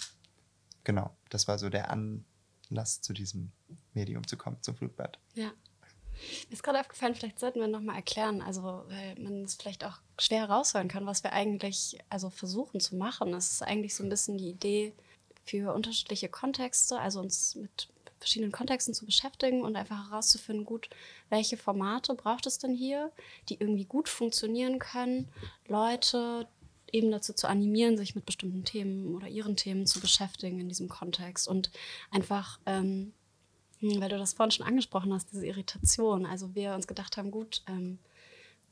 Genau, 0.83 1.15
das 1.29 1.47
war 1.47 1.57
so 1.57 1.69
der 1.69 1.89
Anlass, 1.89 3.01
zu 3.01 3.13
diesem 3.13 3.51
Medium 3.93 4.27
zu 4.27 4.37
kommen, 4.37 4.57
zum 4.61 4.75
Flugblatt. 4.75 5.19
Ja. 5.33 5.51
Mir 6.49 6.53
ist 6.53 6.63
gerade 6.63 6.79
aufgefallen, 6.79 7.15
vielleicht 7.15 7.39
sollten 7.39 7.59
wir 7.59 7.67
nochmal 7.67 7.95
erklären, 7.95 8.41
also 8.41 8.83
weil 8.87 9.15
man 9.19 9.43
es 9.43 9.55
vielleicht 9.55 9.83
auch 9.83 9.99
schwer 10.19 10.49
raushören 10.49 10.87
kann, 10.87 11.05
was 11.05 11.23
wir 11.23 11.33
eigentlich 11.33 11.99
also 12.09 12.29
versuchen 12.29 12.79
zu 12.79 12.95
machen. 12.95 13.33
Es 13.33 13.51
ist 13.51 13.61
eigentlich 13.61 13.95
so 13.95 14.03
ein 14.03 14.09
bisschen 14.09 14.37
die 14.37 14.49
Idee 14.49 14.93
für 15.45 15.73
unterschiedliche 15.73 16.29
Kontexte, 16.29 16.99
also 16.99 17.19
uns 17.19 17.55
mit 17.55 17.89
verschiedenen 18.19 18.51
Kontexten 18.51 18.93
zu 18.93 19.05
beschäftigen 19.05 19.61
und 19.61 19.75
einfach 19.75 20.09
herauszufinden, 20.09 20.65
gut, 20.65 20.89
welche 21.29 21.57
Formate 21.57 22.15
braucht 22.15 22.47
es 22.47 22.57
denn 22.57 22.73
hier, 22.73 23.11
die 23.49 23.59
irgendwie 23.59 23.85
gut 23.85 24.09
funktionieren 24.09 24.79
können, 24.79 25.29
Leute 25.67 26.47
eben 26.91 27.11
dazu 27.11 27.33
zu 27.33 27.47
animieren, 27.47 27.97
sich 27.97 28.15
mit 28.15 28.25
bestimmten 28.25 28.63
Themen 28.63 29.15
oder 29.15 29.27
ihren 29.27 29.55
Themen 29.55 29.85
zu 29.85 29.99
beschäftigen 29.99 30.59
in 30.59 30.69
diesem 30.69 30.87
Kontext 30.87 31.47
und 31.47 31.69
einfach 32.09 32.59
ähm, 32.65 32.83
hm, 32.83 33.13
weil 33.99 34.09
du 34.09 34.17
das 34.17 34.33
vorhin 34.33 34.51
schon 34.51 34.65
angesprochen 34.65 35.13
hast, 35.13 35.31
diese 35.31 35.45
Irritation. 35.45 36.25
Also 36.25 36.55
wir 36.55 36.73
uns 36.73 36.87
gedacht 36.87 37.17
haben, 37.17 37.31
gut, 37.31 37.63
ähm, 37.67 37.99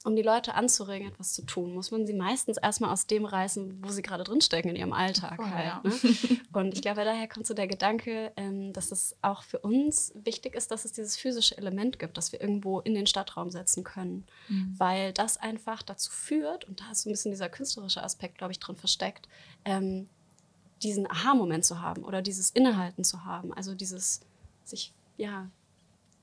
um 0.06 0.18
die 0.18 0.22
Leute 0.22 0.56
anzuregen, 0.56 1.08
etwas 1.08 1.34
zu 1.34 1.44
tun, 1.46 1.74
muss 1.74 1.92
man 1.92 2.06
sie 2.06 2.14
meistens 2.14 2.58
erstmal 2.58 2.92
aus 2.92 3.08
dem 3.08 3.24
reißen, 3.24 3.80
wo 3.82 3.90
sie 3.90 4.02
gerade 4.02 4.26
drinstecken 4.26 4.72
in 4.72 4.76
ihrem 4.76 4.92
Alltag 4.92 5.40
Oh, 5.40 5.46
halt. 5.46 5.66
ja. 5.66 5.82
Ne? 5.84 6.40
Und 6.54 6.74
ich 6.74 6.82
glaube, 6.82 7.06
daher 7.06 7.28
kommt 7.30 7.48
so 7.48 7.54
der 7.54 7.68
Gedanke, 7.68 8.34
ähm, 8.36 8.74
dass 8.74 8.92
es 8.92 9.16
auch 9.22 9.44
für 9.44 9.60
uns 9.60 10.12
wichtig 10.16 10.56
ist, 10.56 10.72
dass 10.72 10.84
es 10.84 10.92
dieses 10.92 11.16
physische 11.16 11.58
Element 11.58 12.00
gibt, 12.00 12.18
das 12.18 12.34
wir 12.34 12.42
irgendwo 12.42 12.82
in 12.82 12.96
den 12.96 13.08
Stadtraum 13.08 13.50
setzen 13.50 13.86
können. 13.86 14.26
Mhm. 14.50 14.76
Weil 14.78 15.14
das 15.14 15.38
einfach 15.38 15.82
dazu 15.82 16.12
führt, 16.12 16.66
und 16.66 16.82
da 16.82 16.92
ist 16.92 17.04
so 17.04 17.10
ein 17.10 17.14
bisschen 17.14 17.32
dieser 17.32 17.50
künstlerische 17.50 18.04
Aspekt, 18.04 18.38
glaube 18.38 18.52
ich, 18.52 18.60
drin 18.60 18.76
versteckt, 18.76 19.30
ähm, 19.64 20.10
diesen 20.82 21.10
Aha-Moment 21.10 21.64
zu 21.64 21.82
haben 21.82 22.04
oder 22.04 22.22
dieses 22.22 22.50
Innehalten 22.50 23.06
zu 23.06 23.24
haben. 23.24 23.54
Also 23.54 23.74
dieses 23.74 24.20
sich, 24.66 24.92
ja, 25.18 25.50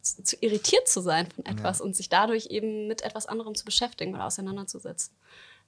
zu, 0.02 0.22
zu 0.22 0.36
irritiert 0.40 0.88
zu 0.88 1.00
sein 1.00 1.30
von 1.30 1.44
etwas 1.46 1.78
Ja. 1.78 1.84
und 1.84 1.94
sich 1.94 2.08
dadurch 2.08 2.46
eben 2.46 2.86
mit 2.88 3.02
etwas 3.02 3.26
anderem 3.26 3.54
zu 3.54 3.64
beschäftigen 3.64 4.14
oder 4.14 4.26
auseinanderzusetzen. 4.26 5.14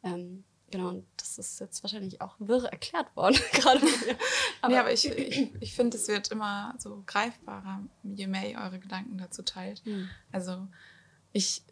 Ähm, 0.03 0.45
genau, 0.71 0.89
und 0.89 1.07
das 1.17 1.39
ist 1.39 1.61
jetzt 1.61 1.83
wahrscheinlich 1.83 2.21
auch 2.21 2.37
wirr 2.39 2.65
erklärt 2.65 3.15
worden, 3.15 3.37
gerade 3.53 3.81
von 3.81 4.07
mir. 4.07 4.17
Aber, 4.63 4.73
nee, 4.73 4.79
aber 4.79 4.93
ich, 4.93 5.07
ich, 5.07 5.53
ich 5.61 5.75
finde, 5.75 5.97
es 5.97 6.09
wird 6.09 6.29
immer 6.29 6.75
so 6.79 7.03
greifbarer, 7.07 7.83
je 8.03 8.27
mehr 8.27 8.51
ihr 8.51 8.59
eure 8.59 8.79
Gedanken 8.79 9.19
dazu 9.19 9.43
teilt. 9.43 9.85
Hm. 9.85 10.09
Also 10.33 10.67
ich, 11.33 11.63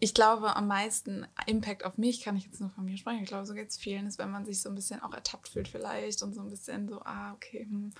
ich 0.00 0.14
glaube, 0.14 0.56
am 0.56 0.68
meisten 0.68 1.26
Impact 1.46 1.84
auf 1.84 1.98
mich, 1.98 2.22
kann 2.22 2.36
ich 2.36 2.44
jetzt 2.44 2.60
nur 2.60 2.70
von 2.70 2.84
mir 2.84 2.96
sprechen, 2.96 3.22
ich 3.22 3.28
glaube, 3.28 3.46
so 3.46 3.54
geht 3.54 3.68
es 3.68 3.76
vielen, 3.76 4.06
ist, 4.06 4.18
wenn 4.18 4.30
man 4.30 4.44
sich 4.44 4.62
so 4.62 4.68
ein 4.68 4.74
bisschen 4.74 5.02
auch 5.02 5.12
ertappt 5.12 5.48
fühlt 5.48 5.68
vielleicht 5.68 6.22
und 6.22 6.34
so 6.34 6.40
ein 6.40 6.50
bisschen 6.50 6.88
so, 6.88 7.02
ah, 7.02 7.32
okay, 7.34 7.66
hm, 7.68 7.92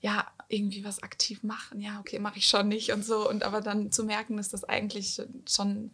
ja, 0.00 0.26
irgendwie 0.48 0.84
was 0.84 1.02
aktiv 1.02 1.42
machen, 1.42 1.80
ja, 1.80 1.98
okay, 2.00 2.18
mache 2.18 2.38
ich 2.38 2.48
schon 2.48 2.68
nicht 2.68 2.92
und 2.92 3.04
so. 3.04 3.28
Und 3.28 3.42
aber 3.42 3.60
dann 3.60 3.90
zu 3.90 4.04
merken, 4.04 4.36
dass 4.36 4.48
das 4.48 4.64
eigentlich 4.64 5.20
schon 5.48 5.90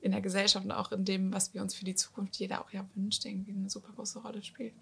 in 0.00 0.10
der 0.12 0.20
Gesellschaft 0.20 0.64
und 0.64 0.72
auch 0.72 0.90
in 0.90 1.04
dem, 1.04 1.32
was 1.32 1.54
wir 1.54 1.62
uns 1.62 1.74
für 1.74 1.84
die 1.84 1.94
Zukunft 1.94 2.36
jeder 2.36 2.60
auch 2.64 2.70
ja 2.72 2.84
wünscht, 2.94 3.24
irgendwie 3.24 3.52
eine 3.52 3.70
super 3.70 3.92
große 3.94 4.18
Rolle 4.20 4.42
spielt. 4.42 4.74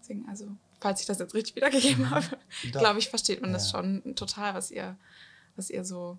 Deswegen, 0.00 0.28
also, 0.28 0.48
falls 0.80 1.00
ich 1.00 1.06
das 1.06 1.18
jetzt 1.18 1.34
richtig 1.34 1.56
wiedergegeben 1.56 2.10
habe, 2.10 2.26
Doch. 2.72 2.80
glaube 2.80 2.98
ich, 2.98 3.08
versteht 3.08 3.40
man 3.40 3.52
das 3.52 3.72
Ja. 3.72 3.78
schon 3.78 4.14
total, 4.16 4.54
was 4.54 4.70
ihr, 4.70 4.96
was 5.56 5.70
ihr 5.70 5.84
so 5.84 6.18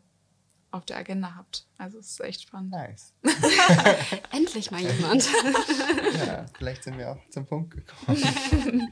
auf 0.71 0.85
der 0.85 0.97
Agenda 0.97 1.35
habt. 1.35 1.65
Also 1.77 1.99
es 1.99 2.07
ist 2.11 2.19
echt 2.21 2.41
spannend. 2.41 2.71
Nice. 2.71 3.13
Endlich 4.31 4.71
mal 4.71 4.81
jemand. 4.81 5.29
Ja, 6.25 6.45
vielleicht 6.57 6.83
sind 6.83 6.97
wir 6.97 7.11
auch 7.11 7.29
zum 7.29 7.45
Punkt 7.45 7.75
gekommen. 7.75 8.91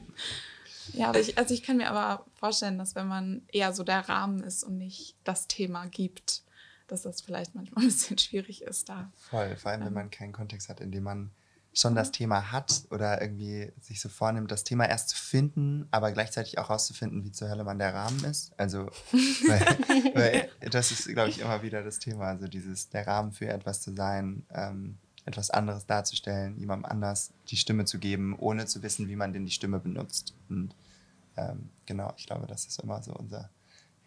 Ja, 0.94 1.08
aber 1.08 1.20
ich, 1.20 1.38
also 1.38 1.54
ich 1.54 1.62
kann 1.62 1.76
mir 1.76 1.90
aber 1.90 2.24
vorstellen, 2.34 2.78
dass 2.78 2.94
wenn 2.94 3.08
man 3.08 3.42
eher 3.48 3.72
so 3.72 3.84
der 3.84 4.08
Rahmen 4.08 4.42
ist 4.42 4.64
und 4.64 4.78
nicht 4.78 5.16
das 5.24 5.46
Thema 5.46 5.86
gibt, 5.86 6.42
dass 6.88 7.02
das 7.02 7.20
vielleicht 7.20 7.54
manchmal 7.54 7.84
ein 7.84 7.88
bisschen 7.88 8.18
schwierig 8.18 8.62
ist 8.62 8.88
da. 8.88 9.10
Voll, 9.16 9.56
vor 9.56 9.72
allem 9.72 9.84
wenn 9.84 9.92
man 9.92 10.10
keinen 10.10 10.32
Kontext 10.32 10.68
hat, 10.68 10.80
in 10.80 10.92
dem 10.92 11.04
man 11.04 11.30
schon 11.76 11.94
das 11.94 12.10
Thema 12.10 12.52
hat 12.52 12.84
oder 12.90 13.20
irgendwie 13.20 13.70
sich 13.82 14.00
so 14.00 14.08
vornimmt, 14.08 14.50
das 14.50 14.64
Thema 14.64 14.88
erst 14.88 15.10
zu 15.10 15.16
finden, 15.16 15.86
aber 15.90 16.10
gleichzeitig 16.10 16.58
auch 16.58 16.70
rauszufinden, 16.70 17.22
wie 17.22 17.32
zur 17.32 17.50
Hölle 17.50 17.64
man 17.64 17.78
der 17.78 17.92
Rahmen 17.92 18.24
ist. 18.24 18.58
Also, 18.58 18.86
weil, 19.12 20.14
weil 20.14 20.50
das 20.70 20.90
ist, 20.90 21.06
glaube 21.08 21.28
ich, 21.28 21.40
immer 21.40 21.62
wieder 21.62 21.82
das 21.82 21.98
Thema. 21.98 22.28
Also 22.28 22.48
dieses, 22.48 22.88
der 22.88 23.06
Rahmen 23.06 23.32
für 23.32 23.48
etwas 23.48 23.82
zu 23.82 23.94
sein, 23.94 24.46
ähm, 24.54 24.96
etwas 25.26 25.50
anderes 25.50 25.86
darzustellen, 25.86 26.58
jemandem 26.58 26.90
anders 26.90 27.32
die 27.48 27.56
Stimme 27.56 27.84
zu 27.84 27.98
geben, 27.98 28.36
ohne 28.38 28.66
zu 28.66 28.82
wissen, 28.82 29.08
wie 29.08 29.16
man 29.16 29.32
denn 29.32 29.44
die 29.44 29.52
Stimme 29.52 29.80
benutzt. 29.80 30.34
Und 30.48 30.74
ähm, 31.36 31.68
genau, 31.84 32.14
ich 32.16 32.26
glaube, 32.26 32.46
das 32.46 32.64
ist 32.64 32.80
immer 32.80 33.02
so 33.02 33.12
unser 33.12 33.50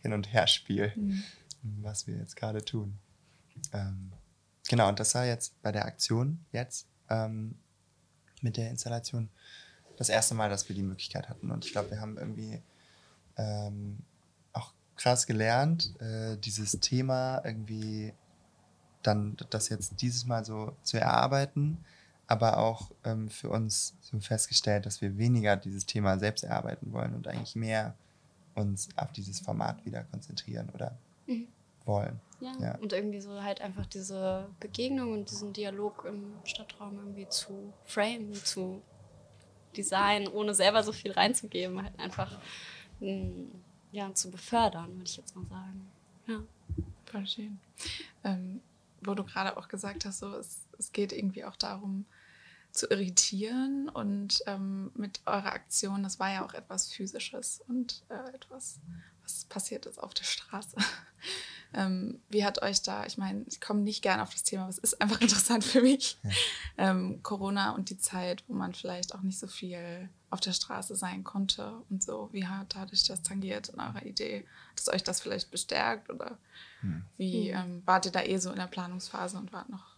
Hin- 0.02 0.14
und 0.14 0.32
Herspiel, 0.32 0.94
was 1.82 2.08
wir 2.08 2.16
jetzt 2.16 2.38
gerade 2.38 2.64
tun. 2.64 2.98
Ähm, 3.74 4.14
genau, 4.70 4.88
und 4.88 5.00
das 5.00 5.14
war 5.14 5.26
jetzt 5.26 5.62
bei 5.62 5.74
der 5.74 5.86
Aktion 5.86 6.40
jetzt 6.54 6.88
ähm, 7.10 7.56
mit 8.42 8.56
der 8.56 8.70
Installation 8.70 9.30
das 9.98 10.08
erste 10.08 10.34
Mal, 10.36 10.50
dass 10.50 10.70
wir 10.70 10.76
die 10.76 10.84
Möglichkeit 10.84 11.28
hatten. 11.28 11.52
Und 11.52 11.66
ich 11.66 11.74
glaube, 11.74 11.92
wir 11.92 12.00
haben 12.00 12.18
irgendwie 12.18 12.62
ähm, 13.36 13.98
auch 14.54 14.74
krass 14.96 15.28
gelernt, 15.28 16.00
äh, 16.00 16.38
dieses 16.38 16.80
Thema 16.80 17.42
irgendwie 17.44 18.14
dann 19.04 19.38
das 19.50 19.70
jetzt 19.70 20.02
dieses 20.02 20.26
Mal 20.26 20.44
so 20.46 20.76
zu 20.84 20.98
erarbeiten, 21.00 21.78
aber 22.28 22.58
auch 22.58 22.92
ähm, 23.06 23.30
für 23.30 23.50
uns 23.50 23.96
so 24.02 24.20
festgestellt, 24.20 24.86
dass 24.86 25.02
wir 25.02 25.18
weniger 25.18 25.56
dieses 25.58 25.86
Thema 25.86 26.20
selbst 26.20 26.44
erarbeiten 26.44 26.92
wollen 26.92 27.16
und 27.16 27.28
eigentlich 27.28 27.56
mehr 27.56 27.96
uns 28.56 28.90
auf 28.98 29.12
dieses 29.14 29.40
Format 29.40 29.84
wieder 29.86 30.04
konzentrieren 30.06 30.70
oder 30.74 30.98
Mhm. 31.28 31.48
wollen. 31.86 32.20
Ja, 32.42 32.54
Ja. 32.60 32.76
und 32.80 32.92
irgendwie 32.94 33.22
so 33.22 33.42
halt 33.44 33.62
einfach 33.62 33.86
diese 33.86 34.48
Begegnung 34.60 35.14
und 35.14 35.30
diesen 35.30 35.54
Dialog 35.54 36.06
im 36.08 36.34
Stadtraum 36.44 36.98
irgendwie 36.98 37.28
zu 37.30 37.72
framen, 37.86 38.34
zu 38.34 38.82
designen, 39.78 40.28
ohne 40.28 40.54
selber 40.56 40.84
so 40.84 40.92
viel 40.92 41.12
reinzugeben, 41.12 41.82
halt 41.82 41.98
einfach 42.00 42.38
mh, 43.00 43.30
ja, 43.92 44.14
zu 44.14 44.30
befördern, 44.30 44.90
würde 44.96 45.04
ich 45.10 45.18
jetzt 45.18 45.36
mal 45.36 45.46
sagen. 45.48 45.90
Ja. 46.28 46.40
Voll 47.06 47.26
schön. 47.28 47.60
Ähm, 48.24 48.62
wo 49.02 49.14
du 49.14 49.24
gerade 49.24 49.58
auch 49.58 49.68
gesagt 49.68 50.06
hast, 50.06 50.20
so, 50.20 50.36
es, 50.36 50.68
es 50.78 50.92
geht 50.92 51.12
irgendwie 51.12 51.46
auch 51.46 51.56
darum, 51.56 52.06
zu 52.72 52.88
irritieren 52.88 53.90
und 53.90 54.44
ähm, 54.46 54.92
mit 54.94 55.22
eurer 55.26 55.54
Aktion, 55.54 56.04
das 56.04 56.20
war 56.20 56.32
ja 56.32 56.46
auch 56.46 56.54
etwas 56.54 56.92
Physisches 56.92 57.62
und 57.68 58.04
äh, 58.10 58.36
etwas, 58.36 58.80
was 59.24 59.46
passiert 59.46 59.86
ist 59.86 59.98
auf 59.98 60.14
der 60.14 60.24
Straße. 60.24 60.78
ähm, 61.74 62.22
wie 62.30 62.46
hat 62.46 62.62
euch 62.62 62.82
da, 62.84 63.06
ich 63.06 63.18
meine, 63.18 63.44
ich 63.48 63.60
komme 63.60 63.82
nicht 63.82 64.04
gerne 64.04 64.22
auf 64.22 64.32
das 64.32 64.44
Thema, 64.44 64.64
aber 64.64 64.70
es 64.70 64.78
ist 64.78 65.02
einfach 65.02 65.20
interessant 65.22 65.64
für 65.64 65.82
mich, 65.82 66.20
ähm, 66.78 67.24
Corona 67.24 67.72
und 67.72 67.90
die 67.90 67.98
Zeit, 67.98 68.44
wo 68.48 68.54
man 68.54 68.74
vielleicht 68.74 69.16
auch 69.16 69.22
nicht 69.22 69.40
so 69.40 69.48
viel 69.48 70.10
auf 70.30 70.40
der 70.40 70.54
Straße 70.54 70.96
sein 70.96 71.24
konnte 71.24 71.74
und 71.90 72.04
so. 72.04 72.30
Wie 72.32 72.46
hat 72.46 72.76
dadurch 72.76 73.06
das 73.06 73.24
tangiert 73.24 73.70
in 73.70 73.80
eurer 73.80 74.06
Idee? 74.06 74.46
Hat 74.70 74.80
es 74.80 74.90
euch 74.90 75.04
das 75.04 75.22
vielleicht 75.22 75.52
bestärkt 75.52 76.10
oder 76.10 76.38
wie 77.18 77.50
ähm, 77.50 77.82
wart 77.86 78.06
ihr 78.06 78.12
da 78.12 78.22
eh 78.22 78.38
so 78.38 78.52
in 78.52 78.58
der 78.58 78.68
Planungsphase 78.68 79.38
und 79.38 79.52
wart 79.52 79.70
noch 79.70 79.89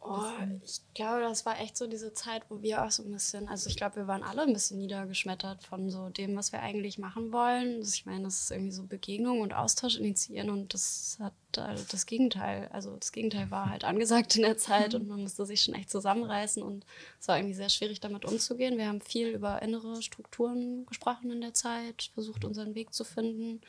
Oh, 0.00 0.22
ich 0.64 0.80
glaube, 0.94 1.20
das 1.20 1.44
war 1.44 1.60
echt 1.60 1.76
so 1.76 1.86
diese 1.88 2.12
Zeit, 2.12 2.44
wo 2.48 2.62
wir 2.62 2.84
auch 2.84 2.90
so 2.90 3.02
ein 3.02 3.10
bisschen, 3.10 3.48
also 3.48 3.68
ich 3.68 3.76
glaube, 3.76 3.96
wir 3.96 4.06
waren 4.06 4.22
alle 4.22 4.42
ein 4.42 4.52
bisschen 4.52 4.78
niedergeschmettert 4.78 5.64
von 5.64 5.90
so 5.90 6.08
dem, 6.08 6.36
was 6.36 6.52
wir 6.52 6.60
eigentlich 6.60 6.98
machen 6.98 7.32
wollen. 7.32 7.76
Also 7.76 7.92
ich 7.94 8.06
meine, 8.06 8.24
das 8.24 8.42
ist 8.42 8.50
irgendwie 8.52 8.70
so 8.70 8.84
Begegnung 8.84 9.40
und 9.40 9.52
Austausch 9.52 9.96
initiieren 9.96 10.50
und 10.50 10.72
das 10.72 11.18
hat 11.20 11.34
äh, 11.56 11.74
das 11.90 12.06
Gegenteil, 12.06 12.68
also 12.72 12.96
das 12.96 13.10
Gegenteil 13.10 13.50
war 13.50 13.70
halt 13.70 13.84
angesagt 13.84 14.36
in 14.36 14.42
der 14.42 14.56
Zeit 14.56 14.94
und 14.94 15.08
man 15.08 15.20
musste 15.22 15.44
sich 15.44 15.62
schon 15.62 15.74
echt 15.74 15.90
zusammenreißen 15.90 16.62
und 16.62 16.86
es 17.20 17.26
war 17.26 17.36
irgendwie 17.36 17.56
sehr 17.56 17.68
schwierig, 17.68 17.98
damit 18.00 18.24
umzugehen. 18.24 18.78
Wir 18.78 18.86
haben 18.86 19.00
viel 19.00 19.28
über 19.28 19.60
innere 19.62 20.00
Strukturen 20.00 20.86
gesprochen 20.86 21.32
in 21.32 21.40
der 21.40 21.54
Zeit, 21.54 22.10
versucht, 22.14 22.44
unseren 22.44 22.74
Weg 22.76 22.94
zu 22.94 23.04
finden. 23.04 23.60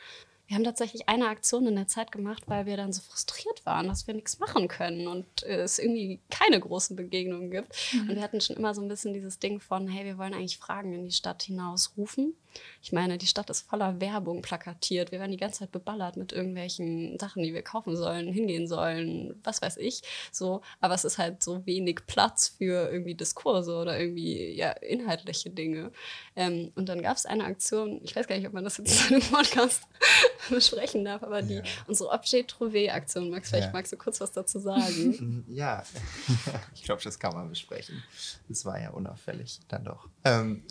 Wir 0.49 0.55
haben 0.55 0.63
tatsächlich 0.63 1.07
eine 1.07 1.27
Aktion 1.27 1.67
in 1.67 1.75
der 1.75 1.85
Zeit 1.85 2.11
gemacht, 2.11 2.41
weil 2.47 2.65
wir 2.65 2.75
dann 2.75 2.91
so 2.91 3.03
frustriert 3.03 3.67
waren, 3.67 3.87
dass 3.87 4.07
wir 4.07 4.15
nichts 4.15 4.39
machen 4.39 4.67
können 4.67 5.07
und 5.07 5.43
äh, 5.43 5.61
es 5.61 5.77
irgendwie 5.77 6.19
keine 6.31 6.59
großen 6.59 6.95
Begegnungen 6.95 7.51
gibt. 7.51 7.71
Und 7.93 8.15
wir 8.15 8.23
hatten 8.23 8.41
schon 8.41 8.55
immer 8.55 8.73
so 8.73 8.81
ein 8.81 8.87
bisschen 8.87 9.13
dieses 9.13 9.37
Ding 9.37 9.59
von, 9.59 9.87
hey, 9.87 10.05
wir 10.05 10.17
wollen 10.17 10.33
eigentlich 10.33 10.57
Fragen 10.57 10.91
in 10.91 11.05
die 11.05 11.11
Stadt 11.11 11.43
hinaus 11.43 11.93
rufen. 11.97 12.33
Ich 12.81 12.91
meine, 12.91 13.17
die 13.17 13.27
Stadt 13.27 13.49
ist 13.49 13.67
voller 13.69 13.99
Werbung 14.01 14.41
plakatiert. 14.41 15.11
Wir 15.11 15.19
werden 15.19 15.31
die 15.31 15.37
ganze 15.37 15.59
Zeit 15.59 15.71
beballert 15.71 16.17
mit 16.17 16.31
irgendwelchen 16.31 17.17
Sachen, 17.19 17.43
die 17.43 17.53
wir 17.53 17.61
kaufen 17.61 17.95
sollen, 17.95 18.31
hingehen 18.31 18.67
sollen, 18.67 19.39
was 19.43 19.61
weiß 19.61 19.77
ich. 19.77 20.01
So, 20.31 20.61
aber 20.79 20.93
es 20.95 21.03
ist 21.05 21.17
halt 21.17 21.43
so 21.43 21.65
wenig 21.65 21.99
Platz 22.07 22.55
für 22.57 22.89
irgendwie 22.91 23.15
Diskurse 23.15 23.75
oder 23.75 23.99
irgendwie 23.99 24.51
ja, 24.55 24.71
inhaltliche 24.71 25.49
Dinge. 25.49 25.91
Ähm, 26.35 26.71
und 26.75 26.87
dann 26.89 27.01
gab 27.01 27.17
es 27.17 27.25
eine 27.25 27.43
Aktion, 27.45 27.99
ich 28.03 28.15
weiß 28.15 28.27
gar 28.27 28.35
nicht, 28.37 28.47
ob 28.47 28.53
man 28.53 28.63
das 28.63 28.77
jetzt 28.77 29.09
in 29.09 29.15
einem 29.17 29.23
Podcast 29.29 29.83
besprechen 30.49 31.03
darf, 31.05 31.23
aber 31.23 31.41
die 31.41 31.55
Ja. 31.55 31.63
unsere 31.87 32.09
Objet 32.11 32.49
Trouvé 32.51 32.89
Aktion. 32.91 33.29
Max, 33.29 33.49
vielleicht 33.49 33.67
Ja. 33.67 33.73
magst 33.73 33.91
du 33.91 33.97
kurz 33.97 34.19
was 34.21 34.31
dazu 34.31 34.59
sagen. 34.59 34.89
Mm, 35.19 35.43
Ja, 35.53 35.83
ich 36.75 36.83
glaube, 36.83 37.01
das 37.03 37.19
kann 37.19 37.33
man 37.33 37.49
besprechen. 37.49 38.01
Das 38.47 38.63
war 38.65 38.79
ja 38.79 38.91
unauffällig, 38.91 39.59
dann 39.67 39.83
doch. 39.83 40.07
Ähm, 40.23 40.63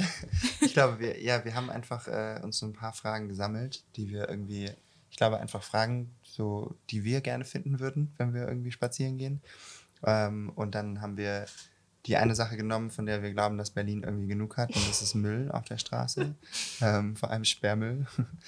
ich 0.60 0.72
glaube, 0.72 0.98
wir, 1.00 1.20
ja, 1.20 1.44
wir 1.44 1.54
haben 1.54 1.67
einfach 1.70 2.08
äh, 2.08 2.40
uns 2.42 2.58
so 2.58 2.66
ein 2.66 2.72
paar 2.72 2.92
Fragen 2.92 3.28
gesammelt, 3.28 3.84
die 3.96 4.10
wir 4.10 4.28
irgendwie, 4.28 4.70
ich 5.10 5.16
glaube, 5.16 5.38
einfach 5.38 5.62
Fragen, 5.62 6.14
so, 6.22 6.74
die 6.90 7.04
wir 7.04 7.20
gerne 7.20 7.44
finden 7.44 7.80
würden, 7.80 8.12
wenn 8.16 8.34
wir 8.34 8.46
irgendwie 8.46 8.72
spazieren 8.72 9.18
gehen. 9.18 9.40
Ähm, 10.04 10.52
und 10.54 10.74
dann 10.74 11.00
haben 11.00 11.16
wir 11.16 11.46
die 12.06 12.16
eine 12.16 12.34
Sache 12.34 12.56
genommen, 12.56 12.90
von 12.90 13.06
der 13.06 13.22
wir 13.22 13.32
glauben, 13.32 13.58
dass 13.58 13.70
Berlin 13.70 14.02
irgendwie 14.02 14.28
genug 14.28 14.56
hat, 14.56 14.74
und 14.74 14.88
das 14.88 15.02
ist 15.02 15.14
Müll 15.14 15.50
auf 15.50 15.64
der 15.64 15.78
Straße. 15.78 16.34
ähm, 16.80 17.16
vor 17.16 17.30
allem 17.30 17.44
Sperrmüll, 17.44 18.06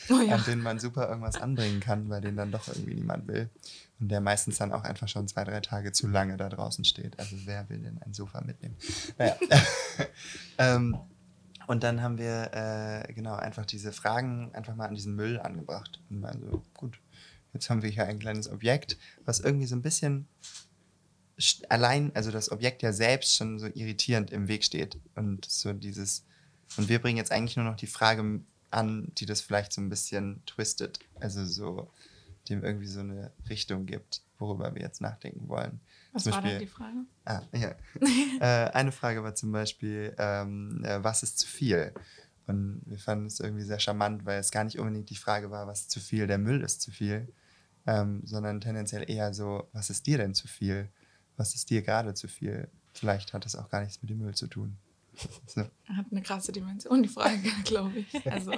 Oh 0.08 0.20
ja. 0.20 0.36
an 0.36 0.44
den 0.46 0.62
man 0.62 0.78
super 0.78 1.08
irgendwas 1.08 1.40
anbringen 1.40 1.80
kann, 1.80 2.08
weil 2.08 2.20
den 2.20 2.36
dann 2.36 2.52
doch 2.52 2.68
irgendwie 2.68 2.94
niemand 2.94 3.28
will. 3.28 3.50
Und 3.98 4.08
der 4.08 4.22
meistens 4.22 4.56
dann 4.56 4.72
auch 4.72 4.84
einfach 4.84 5.08
schon 5.08 5.28
zwei, 5.28 5.44
drei 5.44 5.60
Tage 5.60 5.92
zu 5.92 6.08
lange 6.08 6.38
da 6.38 6.48
draußen 6.48 6.84
steht. 6.84 7.18
Also 7.18 7.36
wer 7.44 7.68
will 7.68 7.78
denn 7.78 8.00
ein 8.02 8.14
Sofa 8.14 8.40
mitnehmen? 8.40 8.76
Naja. 9.18 9.36
ähm, 10.58 10.96
und 11.70 11.84
dann 11.84 12.02
haben 12.02 12.18
wir 12.18 12.50
äh, 12.52 13.12
genau 13.12 13.36
einfach 13.36 13.64
diese 13.64 13.92
Fragen 13.92 14.52
einfach 14.56 14.74
mal 14.74 14.88
an 14.88 14.96
diesen 14.96 15.14
Müll 15.14 15.38
angebracht. 15.38 16.00
Und 16.10 16.20
waren 16.20 16.40
so, 16.40 16.64
gut, 16.74 16.98
jetzt 17.52 17.70
haben 17.70 17.82
wir 17.82 17.90
hier 17.90 18.06
ein 18.06 18.18
kleines 18.18 18.50
Objekt, 18.50 18.98
was 19.24 19.38
irgendwie 19.38 19.66
so 19.66 19.76
ein 19.76 19.82
bisschen 19.82 20.26
allein, 21.68 22.10
also 22.16 22.32
das 22.32 22.50
Objekt 22.50 22.82
ja 22.82 22.92
selbst 22.92 23.36
schon 23.36 23.60
so 23.60 23.66
irritierend 23.66 24.32
im 24.32 24.48
Weg 24.48 24.64
steht. 24.64 24.98
Und 25.14 25.44
so 25.44 25.72
dieses, 25.72 26.24
und 26.76 26.88
wir 26.88 26.98
bringen 26.98 27.18
jetzt 27.18 27.30
eigentlich 27.30 27.54
nur 27.54 27.66
noch 27.66 27.76
die 27.76 27.86
Frage 27.86 28.40
an, 28.72 29.12
die 29.18 29.26
das 29.26 29.40
vielleicht 29.40 29.72
so 29.72 29.80
ein 29.80 29.90
bisschen 29.90 30.42
twistet. 30.46 30.98
Also 31.20 31.44
so, 31.44 31.88
dem 32.48 32.64
irgendwie 32.64 32.88
so 32.88 32.98
eine 32.98 33.30
Richtung 33.48 33.86
gibt, 33.86 34.22
worüber 34.40 34.74
wir 34.74 34.82
jetzt 34.82 35.00
nachdenken 35.00 35.48
wollen. 35.48 35.78
Was 36.12 36.24
zum 36.24 36.32
war 36.32 36.42
Beispiel, 36.42 36.58
denn 36.58 36.66
die 36.66 36.72
Frage? 36.72 37.06
Ah, 37.24 37.42
ja. 37.52 37.74
äh, 38.40 38.70
eine 38.72 38.92
Frage 38.92 39.22
war 39.22 39.34
zum 39.34 39.52
Beispiel, 39.52 40.14
ähm, 40.18 40.82
äh, 40.84 41.02
was 41.02 41.22
ist 41.22 41.38
zu 41.38 41.46
viel? 41.46 41.92
Und 42.46 42.82
wir 42.84 42.98
fanden 42.98 43.26
es 43.26 43.38
irgendwie 43.38 43.62
sehr 43.62 43.78
charmant, 43.78 44.24
weil 44.24 44.40
es 44.40 44.50
gar 44.50 44.64
nicht 44.64 44.78
unbedingt 44.78 45.08
die 45.10 45.16
Frage 45.16 45.50
war, 45.50 45.66
was 45.66 45.82
ist 45.82 45.90
zu 45.90 46.00
viel, 46.00 46.26
der 46.26 46.38
Müll 46.38 46.62
ist 46.62 46.82
zu 46.82 46.90
viel, 46.90 47.32
ähm, 47.86 48.22
sondern 48.24 48.60
tendenziell 48.60 49.08
eher 49.08 49.32
so, 49.32 49.68
was 49.72 49.88
ist 49.88 50.06
dir 50.06 50.18
denn 50.18 50.34
zu 50.34 50.48
viel? 50.48 50.88
Was 51.36 51.54
ist 51.54 51.70
dir 51.70 51.82
gerade 51.82 52.14
zu 52.14 52.26
viel? 52.26 52.68
Vielleicht 52.92 53.32
hat 53.32 53.44
das 53.44 53.54
auch 53.54 53.68
gar 53.68 53.82
nichts 53.82 54.02
mit 54.02 54.10
dem 54.10 54.18
Müll 54.18 54.34
zu 54.34 54.46
tun. 54.46 54.76
So. 55.46 55.60
Hat 55.60 56.06
eine 56.10 56.22
krasse 56.22 56.52
Dimension, 56.52 57.02
die 57.02 57.08
Frage, 57.08 57.50
glaube 57.64 57.98
ich. 57.98 58.30
Also. 58.30 58.52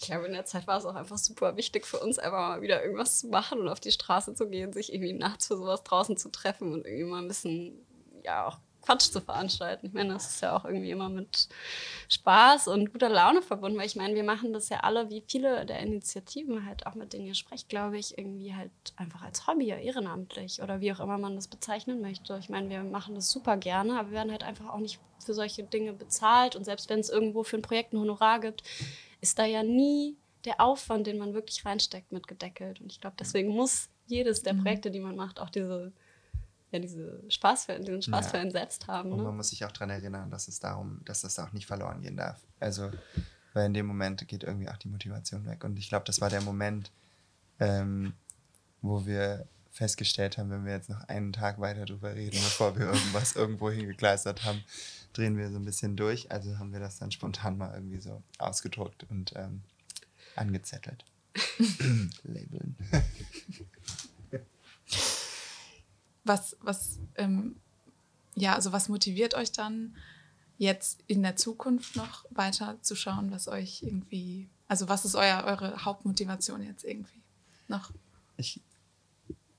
Ich 0.00 0.06
glaube, 0.06 0.24
in 0.24 0.32
der 0.32 0.46
Zeit 0.46 0.66
war 0.66 0.78
es 0.78 0.86
auch 0.86 0.94
einfach 0.94 1.18
super 1.18 1.58
wichtig 1.58 1.86
für 1.86 1.98
uns, 1.98 2.18
einfach 2.18 2.38
mal 2.38 2.62
wieder 2.62 2.82
irgendwas 2.82 3.20
zu 3.20 3.28
machen 3.28 3.60
und 3.60 3.68
auf 3.68 3.80
die 3.80 3.92
Straße 3.92 4.34
zu 4.34 4.48
gehen, 4.48 4.72
sich 4.72 4.94
irgendwie 4.94 5.12
nachts 5.12 5.46
für 5.46 5.58
sowas 5.58 5.84
draußen 5.84 6.16
zu 6.16 6.30
treffen 6.30 6.72
und 6.72 6.86
irgendwie 6.86 7.04
mal 7.04 7.20
ein 7.20 7.28
bisschen, 7.28 7.86
ja, 8.24 8.46
auch 8.46 8.58
Quatsch 8.80 9.12
zu 9.12 9.20
veranstalten. 9.20 9.86
Ich 9.86 9.92
meine, 9.92 10.14
das 10.14 10.30
ist 10.30 10.40
ja 10.40 10.56
auch 10.56 10.64
irgendwie 10.64 10.90
immer 10.90 11.10
mit 11.10 11.48
Spaß 12.08 12.68
und 12.68 12.92
guter 12.92 13.10
Laune 13.10 13.42
verbunden, 13.42 13.76
weil 13.76 13.84
ich 13.84 13.94
meine, 13.94 14.14
wir 14.14 14.24
machen 14.24 14.54
das 14.54 14.70
ja 14.70 14.78
alle, 14.80 15.10
wie 15.10 15.22
viele 15.26 15.66
der 15.66 15.80
Initiativen 15.80 16.64
halt 16.64 16.86
auch 16.86 16.94
mit 16.94 17.12
denen 17.12 17.26
ihr 17.26 17.34
sprecht, 17.34 17.68
glaube 17.68 17.98
ich, 17.98 18.16
irgendwie 18.16 18.54
halt 18.54 18.70
einfach 18.96 19.20
als 19.20 19.46
Hobby, 19.46 19.68
ehrenamtlich 19.68 20.62
oder 20.62 20.80
wie 20.80 20.94
auch 20.94 21.00
immer 21.00 21.18
man 21.18 21.36
das 21.36 21.48
bezeichnen 21.48 22.00
möchte. 22.00 22.38
Ich 22.40 22.48
meine, 22.48 22.70
wir 22.70 22.82
machen 22.82 23.14
das 23.14 23.30
super 23.30 23.58
gerne, 23.58 23.98
aber 23.98 24.08
wir 24.08 24.16
werden 24.16 24.32
halt 24.32 24.44
einfach 24.44 24.70
auch 24.70 24.80
nicht 24.80 24.98
für 25.22 25.34
solche 25.34 25.62
Dinge 25.62 25.92
bezahlt 25.92 26.56
und 26.56 26.64
selbst 26.64 26.88
wenn 26.88 27.00
es 27.00 27.10
irgendwo 27.10 27.42
für 27.42 27.56
ein 27.56 27.62
Projekt 27.62 27.92
ein 27.92 28.00
Honorar 28.00 28.40
gibt, 28.40 28.62
ist 29.20 29.38
da 29.38 29.44
ja 29.44 29.62
nie 29.62 30.16
der 30.44 30.60
Aufwand, 30.60 31.06
den 31.06 31.18
man 31.18 31.34
wirklich 31.34 31.64
reinsteckt, 31.64 32.12
mit 32.12 32.26
gedeckelt. 32.26 32.80
Und 32.80 32.92
ich 32.92 33.00
glaube, 33.00 33.16
deswegen 33.18 33.50
muss 33.50 33.88
jedes 34.06 34.42
der 34.42 34.54
mhm. 34.54 34.62
Projekte, 34.62 34.90
die 34.90 35.00
man 35.00 35.16
macht, 35.16 35.38
auch 35.38 35.50
diese 35.50 35.92
ja, 36.72 36.78
diese 36.78 37.20
Spaß 37.28 37.64
für, 37.64 37.78
diesen 37.80 38.02
Spaß 38.02 38.26
ja. 38.26 38.30
für 38.30 38.38
einen 38.38 38.52
selbst 38.52 38.86
haben. 38.86 39.10
Ne? 39.10 39.16
Und 39.16 39.24
man 39.24 39.36
muss 39.36 39.50
sich 39.50 39.64
auch 39.64 39.72
daran 39.72 39.90
erinnern, 39.90 40.30
dass 40.30 40.48
es 40.48 40.60
darum, 40.60 41.00
dass 41.04 41.22
das 41.22 41.38
auch 41.38 41.52
nicht 41.52 41.66
verloren 41.66 42.00
gehen 42.00 42.16
darf. 42.16 42.40
Also, 42.60 42.90
weil 43.52 43.66
in 43.66 43.74
dem 43.74 43.86
Moment 43.86 44.26
geht 44.28 44.44
irgendwie 44.44 44.68
auch 44.68 44.76
die 44.76 44.88
Motivation 44.88 45.44
weg. 45.46 45.64
Und 45.64 45.78
ich 45.78 45.88
glaube, 45.88 46.04
das 46.06 46.20
war 46.20 46.30
der 46.30 46.42
Moment, 46.42 46.92
ähm, 47.58 48.12
wo 48.82 49.04
wir 49.04 49.46
festgestellt 49.72 50.38
haben, 50.38 50.50
wenn 50.50 50.64
wir 50.64 50.72
jetzt 50.72 50.90
noch 50.90 51.02
einen 51.08 51.32
Tag 51.32 51.60
weiter 51.60 51.84
drüber 51.86 52.14
reden, 52.14 52.36
bevor 52.36 52.76
wir 52.78 52.86
irgendwas 52.86 53.34
irgendwo 53.34 53.70
hingekleistert 53.70 54.44
haben, 54.44 54.62
drehen 55.12 55.36
wir 55.36 55.50
so 55.50 55.56
ein 55.56 55.64
bisschen 55.64 55.96
durch. 55.96 56.30
Also 56.30 56.58
haben 56.58 56.72
wir 56.72 56.80
das 56.80 56.98
dann 56.98 57.10
spontan 57.10 57.58
mal 57.58 57.74
irgendwie 57.74 58.00
so 58.00 58.22
ausgedruckt 58.38 59.04
und 59.10 59.32
ähm, 59.36 59.62
angezettelt. 60.36 61.04
Labeln. 62.24 62.76
was, 66.24 66.56
was, 66.60 66.98
ähm, 67.16 67.56
ja, 68.34 68.54
also 68.54 68.72
was 68.72 68.88
motiviert 68.88 69.34
euch 69.34 69.52
dann 69.52 69.96
jetzt 70.58 71.02
in 71.06 71.22
der 71.22 71.36
Zukunft 71.36 71.96
noch 71.96 72.26
weiter 72.30 72.76
zu 72.82 72.94
schauen, 72.94 73.30
was 73.30 73.48
euch 73.48 73.82
irgendwie, 73.82 74.48
also 74.68 74.88
was 74.88 75.04
ist 75.04 75.14
euer, 75.14 75.44
eure 75.44 75.84
Hauptmotivation 75.84 76.62
jetzt 76.62 76.84
irgendwie 76.84 77.22
noch? 77.68 77.92
Ich, 78.36 78.60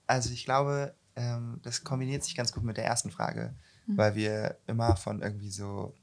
also 0.08 0.32
ich 0.32 0.46
glaube, 0.46 0.94
ähm, 1.16 1.60
das 1.64 1.84
kombiniert 1.84 2.24
sich 2.24 2.36
ganz 2.36 2.52
gut 2.52 2.64
mit 2.64 2.78
der 2.78 2.86
ersten 2.86 3.12
Frage, 3.12 3.56
mhm. 3.88 3.98
weil 3.98 4.16
wir 4.16 4.58
immer 4.68 4.96
von 4.96 5.22
irgendwie 5.22 5.52
so 5.52 5.94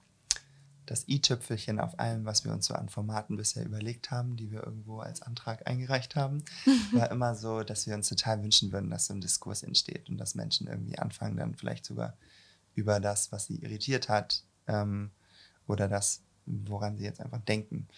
das 0.88 1.06
i-Tüpfelchen 1.06 1.80
auf 1.80 1.98
allem, 1.98 2.24
was 2.24 2.44
wir 2.44 2.52
uns 2.52 2.66
so 2.66 2.74
an 2.74 2.88
Formaten 2.88 3.36
bisher 3.36 3.64
überlegt 3.64 4.10
haben, 4.10 4.36
die 4.36 4.50
wir 4.50 4.64
irgendwo 4.64 5.00
als 5.00 5.20
Antrag 5.20 5.66
eingereicht 5.68 6.16
haben, 6.16 6.42
war 6.92 7.10
immer 7.10 7.34
so, 7.34 7.62
dass 7.62 7.86
wir 7.86 7.94
uns 7.94 8.08
total 8.08 8.42
wünschen 8.42 8.72
würden, 8.72 8.90
dass 8.90 9.06
so 9.06 9.14
ein 9.14 9.20
Diskurs 9.20 9.62
entsteht 9.62 10.08
und 10.08 10.16
dass 10.16 10.34
Menschen 10.34 10.66
irgendwie 10.66 10.98
anfangen, 10.98 11.36
dann 11.36 11.54
vielleicht 11.54 11.84
sogar 11.84 12.16
über 12.74 13.00
das, 13.00 13.32
was 13.32 13.46
sie 13.46 13.56
irritiert 13.56 14.08
hat 14.08 14.44
ähm, 14.66 15.10
oder 15.66 15.88
das, 15.88 16.22
woran 16.46 16.96
sie 16.96 17.04
jetzt 17.04 17.20
einfach 17.20 17.40
denken, 17.40 17.88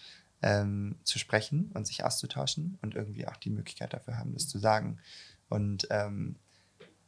ähm, 0.41 0.95
zu 1.03 1.19
sprechen 1.19 1.71
und 1.73 1.87
sich 1.87 2.03
auszutauschen 2.03 2.77
und 2.81 2.95
irgendwie 2.95 3.27
auch 3.27 3.37
die 3.37 3.51
Möglichkeit 3.51 3.93
dafür 3.93 4.17
haben, 4.17 4.33
das 4.33 4.49
zu 4.49 4.59
sagen. 4.59 4.97
Und 5.49 5.87
ähm, 5.91 6.35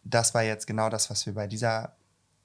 das 0.03 0.33
war 0.33 0.43
jetzt 0.43 0.67
genau 0.67 0.89
das, 0.89 1.09
was 1.09 1.25
wir 1.25 1.33
bei 1.33 1.47
dieser 1.47 1.95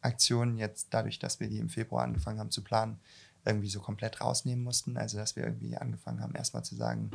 Aktion 0.00 0.56
jetzt, 0.56 0.88
dadurch, 0.90 1.18
dass 1.18 1.40
wir 1.40 1.48
die 1.48 1.58
im 1.58 1.68
Februar 1.68 2.04
angefangen 2.04 2.38
haben 2.38 2.50
zu 2.50 2.62
planen, 2.62 2.98
irgendwie 3.44 3.68
so 3.68 3.80
komplett 3.80 4.20
rausnehmen 4.20 4.64
mussten. 4.64 4.96
Also 4.96 5.18
dass 5.18 5.36
wir 5.36 5.44
irgendwie 5.44 5.76
angefangen 5.76 6.20
haben, 6.20 6.34
erstmal 6.34 6.64
zu 6.64 6.76
sagen, 6.76 7.10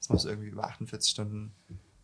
es 0.00 0.08
muss 0.08 0.24
irgendwie 0.24 0.48
über 0.48 0.64
48 0.64 1.10
Stunden 1.10 1.52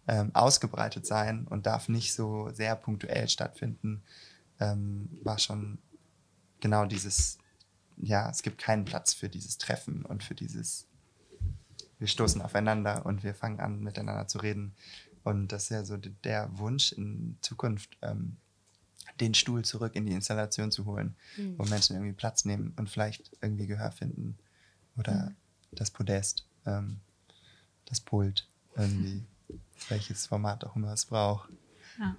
ähm, 0.08 0.30
ausgebreitet 0.34 1.06
sein 1.06 1.46
und 1.46 1.66
darf 1.66 1.88
nicht 1.88 2.14
so 2.14 2.50
sehr 2.50 2.76
punktuell 2.76 3.28
stattfinden, 3.28 4.02
ähm, 4.60 5.08
war 5.22 5.38
schon 5.38 5.78
genau 6.60 6.86
dieses, 6.86 7.38
ja, 7.96 8.30
es 8.30 8.42
gibt 8.42 8.58
keinen 8.58 8.84
Platz 8.84 9.14
für 9.14 9.28
dieses 9.28 9.58
Treffen 9.58 10.04
und 10.04 10.22
für 10.24 10.34
dieses, 10.34 10.86
wir 11.98 12.08
stoßen 12.08 12.42
aufeinander 12.42 13.06
und 13.06 13.22
wir 13.22 13.34
fangen 13.34 13.60
an, 13.60 13.80
miteinander 13.80 14.26
zu 14.26 14.38
reden. 14.38 14.74
Und 15.24 15.52
das 15.52 15.64
ist 15.64 15.70
ja 15.70 15.84
so 15.84 15.96
der 15.96 16.48
Wunsch 16.58 16.92
in 16.92 17.36
Zukunft, 17.42 17.96
ähm, 18.02 18.38
den 19.20 19.34
Stuhl 19.34 19.64
zurück 19.64 19.94
in 19.94 20.06
die 20.06 20.12
Installation 20.12 20.70
zu 20.70 20.84
holen, 20.84 21.16
mhm. 21.36 21.58
wo 21.58 21.64
Menschen 21.64 21.96
irgendwie 21.96 22.14
Platz 22.14 22.44
nehmen 22.44 22.72
und 22.76 22.88
vielleicht 22.88 23.30
irgendwie 23.40 23.66
Gehör 23.66 23.92
finden. 23.92 24.38
Oder 24.96 25.30
mhm. 25.30 25.36
das 25.72 25.90
Podest, 25.90 26.46
ähm, 26.66 27.00
das 27.86 28.00
Pult, 28.00 28.48
irgendwie, 28.76 29.24
welches 29.88 30.26
Format 30.26 30.64
auch 30.64 30.76
immer 30.76 30.92
es 30.92 31.06
braucht. 31.06 31.50
Ja. 31.98 32.16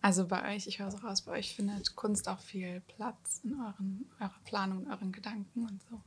Also 0.00 0.26
bei 0.26 0.54
euch, 0.54 0.66
ich 0.66 0.80
höre 0.80 0.90
so 0.90 0.98
raus, 0.98 1.22
bei 1.22 1.32
euch 1.32 1.56
findet 1.56 1.96
Kunst 1.96 2.28
auch 2.28 2.40
viel 2.40 2.82
Platz 2.82 3.40
in 3.42 3.54
euren, 3.54 4.04
eurer 4.20 4.40
Planung, 4.44 4.82
in 4.84 4.90
euren 4.90 5.12
Gedanken 5.12 5.66
und 5.66 5.82
so. 5.82 6.02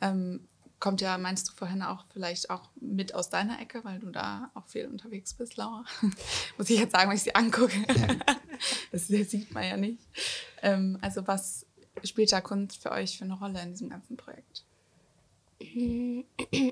Ähm, 0.00 0.48
kommt 0.80 1.00
ja, 1.00 1.18
meinst 1.18 1.48
du 1.48 1.52
vorhin 1.52 1.82
auch 1.82 2.04
vielleicht 2.12 2.50
auch 2.50 2.70
mit 2.80 3.14
aus 3.14 3.30
deiner 3.30 3.60
Ecke, 3.60 3.84
weil 3.84 3.98
du 3.98 4.10
da 4.10 4.50
auch 4.54 4.66
viel 4.66 4.86
unterwegs 4.86 5.34
bist, 5.34 5.56
Laura. 5.56 5.84
Muss 6.58 6.70
ich 6.70 6.78
jetzt 6.78 6.92
sagen, 6.92 7.10
wenn 7.10 7.16
ich 7.16 7.22
sie 7.22 7.34
angucke. 7.34 7.76
das, 8.92 9.08
das, 9.08 9.30
sieht 9.30 9.52
man 9.52 9.64
ja 9.64 9.76
nicht. 9.76 10.00
Ähm, 10.62 10.98
also 11.00 11.26
was 11.26 11.66
spielt 12.04 12.32
da 12.32 12.40
Kunst 12.40 12.82
für 12.82 12.92
euch 12.92 13.18
für 13.18 13.24
eine 13.24 13.38
Rolle 13.38 13.60
in 13.62 13.70
diesem 13.70 13.90
ganzen 13.90 14.16
Projekt? 14.16 14.64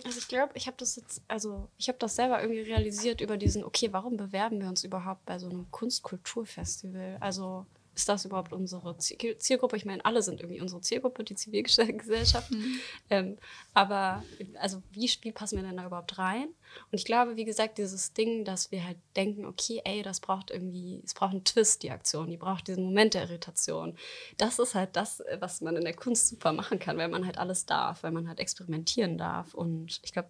Also 0.04 0.18
ich 0.18 0.28
glaube, 0.28 0.52
ich 0.54 0.66
habe 0.66 0.76
das 0.78 0.96
jetzt, 0.96 1.20
also 1.28 1.68
ich 1.76 1.88
habe 1.88 1.98
das 1.98 2.16
selber 2.16 2.40
irgendwie 2.40 2.60
realisiert 2.60 3.20
über 3.20 3.36
diesen, 3.36 3.64
okay, 3.64 3.92
warum 3.92 4.16
bewerben 4.16 4.60
wir 4.60 4.68
uns 4.68 4.84
überhaupt 4.84 5.24
bei 5.26 5.38
so 5.38 5.48
einem 5.48 5.70
Kunstkulturfestival? 5.70 7.16
Also 7.20 7.66
ist 7.96 8.10
das 8.10 8.26
überhaupt 8.26 8.52
unsere 8.52 8.98
Zielgruppe? 8.98 9.76
Ich 9.78 9.86
meine, 9.86 10.04
alle 10.04 10.20
sind 10.20 10.40
irgendwie 10.40 10.60
unsere 10.60 10.82
Zielgruppe, 10.82 11.24
die 11.24 11.34
Zivilgesellschaft. 11.34 12.50
Mhm. 12.50 12.78
Ähm, 13.08 13.38
aber 13.72 14.22
also 14.60 14.82
wie, 14.92 15.10
wie 15.22 15.32
passen 15.32 15.56
wir 15.56 15.62
denn 15.62 15.78
da 15.78 15.86
überhaupt 15.86 16.18
rein? 16.18 16.48
Und 16.92 16.98
ich 16.98 17.06
glaube, 17.06 17.36
wie 17.36 17.46
gesagt, 17.46 17.78
dieses 17.78 18.12
Ding, 18.12 18.44
dass 18.44 18.70
wir 18.70 18.84
halt 18.84 18.98
denken, 19.16 19.46
okay, 19.46 19.80
ey, 19.84 20.02
das 20.02 20.20
braucht 20.20 20.50
irgendwie, 20.50 21.00
es 21.06 21.14
braucht 21.14 21.32
einen 21.32 21.44
Twist, 21.44 21.82
die 21.84 21.90
Aktion, 21.90 22.28
die 22.30 22.36
braucht 22.36 22.68
diesen 22.68 22.84
Moment 22.84 23.14
der 23.14 23.22
Irritation. 23.22 23.96
Das 24.36 24.58
ist 24.58 24.74
halt 24.74 24.94
das, 24.94 25.22
was 25.40 25.62
man 25.62 25.74
in 25.76 25.84
der 25.84 25.96
Kunst 25.96 26.28
super 26.28 26.52
machen 26.52 26.78
kann, 26.78 26.98
weil 26.98 27.08
man 27.08 27.24
halt 27.24 27.38
alles 27.38 27.64
darf, 27.64 28.02
weil 28.02 28.12
man 28.12 28.28
halt 28.28 28.40
experimentieren 28.40 29.16
darf 29.16 29.54
und 29.54 30.00
ich 30.02 30.12
glaube, 30.12 30.28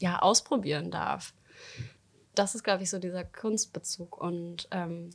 ja, 0.00 0.18
ausprobieren 0.18 0.90
darf. 0.90 1.34
Das 2.34 2.56
ist, 2.56 2.64
glaube 2.64 2.82
ich, 2.82 2.90
so 2.90 2.98
dieser 2.98 3.22
Kunstbezug. 3.22 4.20
Und 4.20 4.66
ähm, 4.72 5.10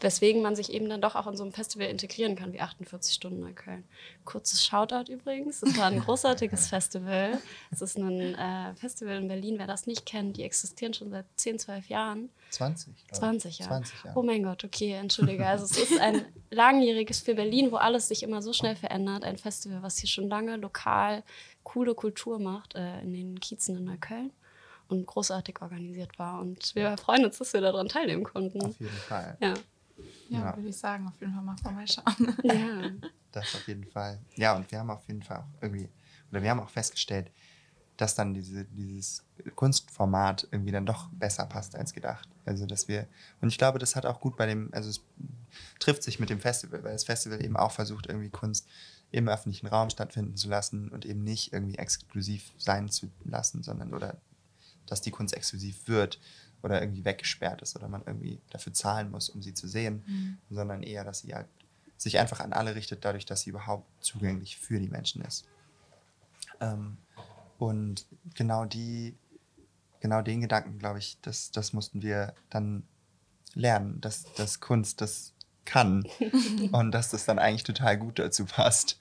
weswegen 0.00 0.42
man 0.42 0.56
sich 0.56 0.72
eben 0.72 0.88
dann 0.88 1.00
doch 1.00 1.14
auch 1.14 1.26
in 1.26 1.36
so 1.36 1.44
einem 1.44 1.52
Festival 1.52 1.88
integrieren 1.88 2.36
kann 2.36 2.52
wie 2.52 2.60
48 2.60 3.14
Stunden 3.14 3.40
Neukölln. 3.40 3.84
Kurzes 4.24 4.64
Shoutout 4.64 5.10
übrigens, 5.10 5.62
es 5.62 5.76
war 5.78 5.86
ein 5.86 6.00
großartiges 6.04 6.68
Festival. 6.68 7.38
Es 7.70 7.80
ist 7.80 7.96
ein 7.96 8.34
äh, 8.34 8.74
Festival 8.74 9.16
in 9.16 9.28
Berlin, 9.28 9.58
wer 9.58 9.66
das 9.66 9.86
nicht 9.86 10.04
kennt, 10.04 10.36
die 10.36 10.42
existieren 10.42 10.94
schon 10.94 11.10
seit 11.10 11.26
10, 11.36 11.58
12 11.58 11.88
Jahren. 11.88 12.30
20, 12.50 12.92
20 13.12 13.58
Jahre. 13.58 13.70
20 13.70 14.04
Jahre. 14.04 14.18
Oh 14.18 14.22
mein 14.22 14.42
Gott, 14.42 14.64
okay, 14.64 14.92
entschuldige. 14.92 15.46
Also 15.46 15.64
es 15.64 15.76
ist 15.78 16.00
ein 16.00 16.24
langjähriges 16.50 17.20
für 17.20 17.34
Berlin, 17.34 17.72
wo 17.72 17.76
alles 17.76 18.08
sich 18.08 18.22
immer 18.22 18.42
so 18.42 18.52
schnell 18.52 18.76
verändert. 18.76 19.24
Ein 19.24 19.38
Festival, 19.38 19.82
was 19.82 19.98
hier 19.98 20.08
schon 20.08 20.28
lange 20.28 20.56
lokal 20.56 21.22
coole 21.62 21.94
Kultur 21.94 22.38
macht 22.38 22.74
äh, 22.74 23.00
in 23.00 23.12
den 23.12 23.40
Kiezen 23.40 23.76
in 23.76 23.84
Neukölln 23.84 24.30
und 24.88 25.06
großartig 25.06 25.62
organisiert 25.62 26.18
war. 26.18 26.40
Und 26.40 26.74
wir 26.74 26.96
freuen 26.98 27.24
uns, 27.24 27.38
dass 27.38 27.52
wir 27.52 27.60
daran 27.60 27.88
teilnehmen 27.88 28.24
konnten. 28.24 28.62
Auf 28.62 28.78
jeden 28.78 28.92
Fall. 28.92 29.36
Ja. 29.40 29.54
Ja, 30.28 30.40
ja. 30.40 30.56
würde 30.56 30.68
ich 30.68 30.76
sagen, 30.76 31.06
auf 31.06 31.20
jeden 31.20 31.32
Fall 31.32 31.42
mal 31.42 31.56
vorbeischauen. 31.56 32.36
Ja. 32.42 32.90
Das 33.32 33.54
auf 33.54 33.66
jeden 33.66 33.84
Fall. 33.84 34.20
Ja, 34.36 34.54
und 34.54 34.70
wir 34.70 34.78
haben 34.78 34.90
auf 34.90 35.06
jeden 35.08 35.22
Fall 35.22 35.38
auch 35.38 35.62
irgendwie, 35.62 35.88
oder 36.30 36.42
wir 36.42 36.50
haben 36.50 36.60
auch 36.60 36.70
festgestellt, 36.70 37.32
dass 37.96 38.14
dann 38.14 38.34
diese, 38.34 38.64
dieses 38.64 39.24
Kunstformat 39.54 40.48
irgendwie 40.50 40.72
dann 40.72 40.86
doch 40.86 41.08
besser 41.10 41.46
passt 41.46 41.76
als 41.76 41.92
gedacht. 41.92 42.28
Also 42.44 42.66
dass 42.66 42.88
wir, 42.88 43.06
und 43.40 43.48
ich 43.48 43.58
glaube, 43.58 43.78
das 43.78 43.96
hat 43.96 44.06
auch 44.06 44.20
gut 44.20 44.36
bei 44.36 44.46
dem, 44.46 44.68
also 44.72 44.88
es 44.90 45.00
trifft 45.78 46.02
sich 46.02 46.18
mit 46.18 46.30
dem 46.30 46.40
Festival, 46.40 46.82
weil 46.82 46.92
das 46.92 47.04
Festival 47.04 47.44
eben 47.44 47.56
auch 47.56 47.72
versucht, 47.72 48.06
irgendwie 48.06 48.30
Kunst 48.30 48.68
im 49.10 49.28
öffentlichen 49.28 49.68
Raum 49.68 49.90
stattfinden 49.90 50.36
zu 50.36 50.48
lassen 50.48 50.88
und 50.88 51.04
eben 51.04 51.22
nicht 51.22 51.52
irgendwie 51.52 51.78
exklusiv 51.78 52.52
sein 52.56 52.88
zu 52.88 53.10
lassen, 53.24 53.62
sondern 53.62 53.94
oder 53.94 54.16
dass 54.86 55.00
die 55.00 55.12
Kunst 55.12 55.34
exklusiv 55.34 55.86
wird 55.86 56.18
oder 56.64 56.80
irgendwie 56.80 57.04
weggesperrt 57.04 57.60
ist 57.62 57.76
oder 57.76 57.88
man 57.88 58.02
irgendwie 58.06 58.40
dafür 58.50 58.72
zahlen 58.72 59.10
muss, 59.10 59.28
um 59.28 59.42
sie 59.42 59.52
zu 59.52 59.68
sehen, 59.68 60.02
mhm. 60.06 60.38
sondern 60.50 60.82
eher, 60.82 61.04
dass 61.04 61.20
sie 61.20 61.34
halt 61.34 61.46
sich 61.96 62.18
einfach 62.18 62.40
an 62.40 62.52
alle 62.52 62.74
richtet, 62.74 63.04
dadurch, 63.04 63.26
dass 63.26 63.42
sie 63.42 63.50
überhaupt 63.50 63.86
zugänglich 64.02 64.56
für 64.56 64.80
die 64.80 64.88
Menschen 64.88 65.22
ist. 65.22 65.46
Ähm, 66.60 66.96
und 67.58 68.06
genau 68.34 68.64
die, 68.64 69.14
genau 70.00 70.22
den 70.22 70.40
Gedanken, 70.40 70.78
glaube 70.78 70.98
ich, 70.98 71.18
das, 71.22 71.50
das 71.50 71.72
mussten 71.72 72.02
wir 72.02 72.34
dann 72.50 72.82
lernen, 73.54 74.00
dass, 74.00 74.24
dass 74.34 74.60
Kunst 74.60 75.00
das 75.00 75.34
kann 75.64 76.04
und 76.72 76.92
dass 76.92 77.10
das 77.10 77.26
dann 77.26 77.38
eigentlich 77.38 77.64
total 77.64 77.98
gut 77.98 78.18
dazu 78.18 78.46
passt, 78.46 78.98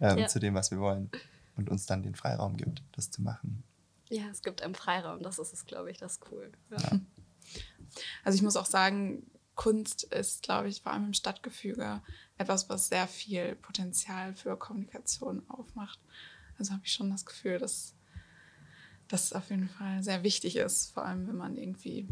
ähm, 0.00 0.18
ja. 0.18 0.28
zu 0.28 0.38
dem, 0.38 0.54
was 0.54 0.70
wir 0.70 0.78
wollen 0.78 1.10
und 1.56 1.70
uns 1.70 1.86
dann 1.86 2.02
den 2.02 2.14
Freiraum 2.14 2.56
gibt, 2.56 2.82
das 2.92 3.10
zu 3.10 3.22
machen. 3.22 3.62
Ja, 4.08 4.24
es 4.30 4.42
gibt 4.42 4.62
einen 4.62 4.74
Freiraum, 4.74 5.22
das 5.22 5.38
ist 5.38 5.52
es, 5.52 5.66
glaube 5.66 5.90
ich, 5.90 5.98
das 5.98 6.12
ist 6.12 6.30
cool. 6.30 6.52
Ja. 6.70 7.00
Also 8.24 8.36
ich 8.36 8.42
muss 8.42 8.56
auch 8.56 8.66
sagen, 8.66 9.28
Kunst 9.54 10.04
ist, 10.04 10.42
glaube 10.42 10.68
ich, 10.68 10.82
vor 10.82 10.92
allem 10.92 11.06
im 11.06 11.14
Stadtgefüge 11.14 12.02
etwas, 12.38 12.68
was 12.68 12.88
sehr 12.88 13.08
viel 13.08 13.56
Potenzial 13.56 14.34
für 14.34 14.56
Kommunikation 14.56 15.42
aufmacht. 15.48 15.98
Also 16.58 16.72
habe 16.72 16.82
ich 16.84 16.92
schon 16.92 17.10
das 17.10 17.24
Gefühl, 17.24 17.58
dass 17.58 17.94
das 19.08 19.32
auf 19.32 19.50
jeden 19.50 19.68
Fall 19.68 20.02
sehr 20.02 20.22
wichtig 20.22 20.56
ist, 20.56 20.92
vor 20.92 21.04
allem 21.04 21.26
wenn 21.26 21.36
man 21.36 21.56
irgendwie, 21.56 22.08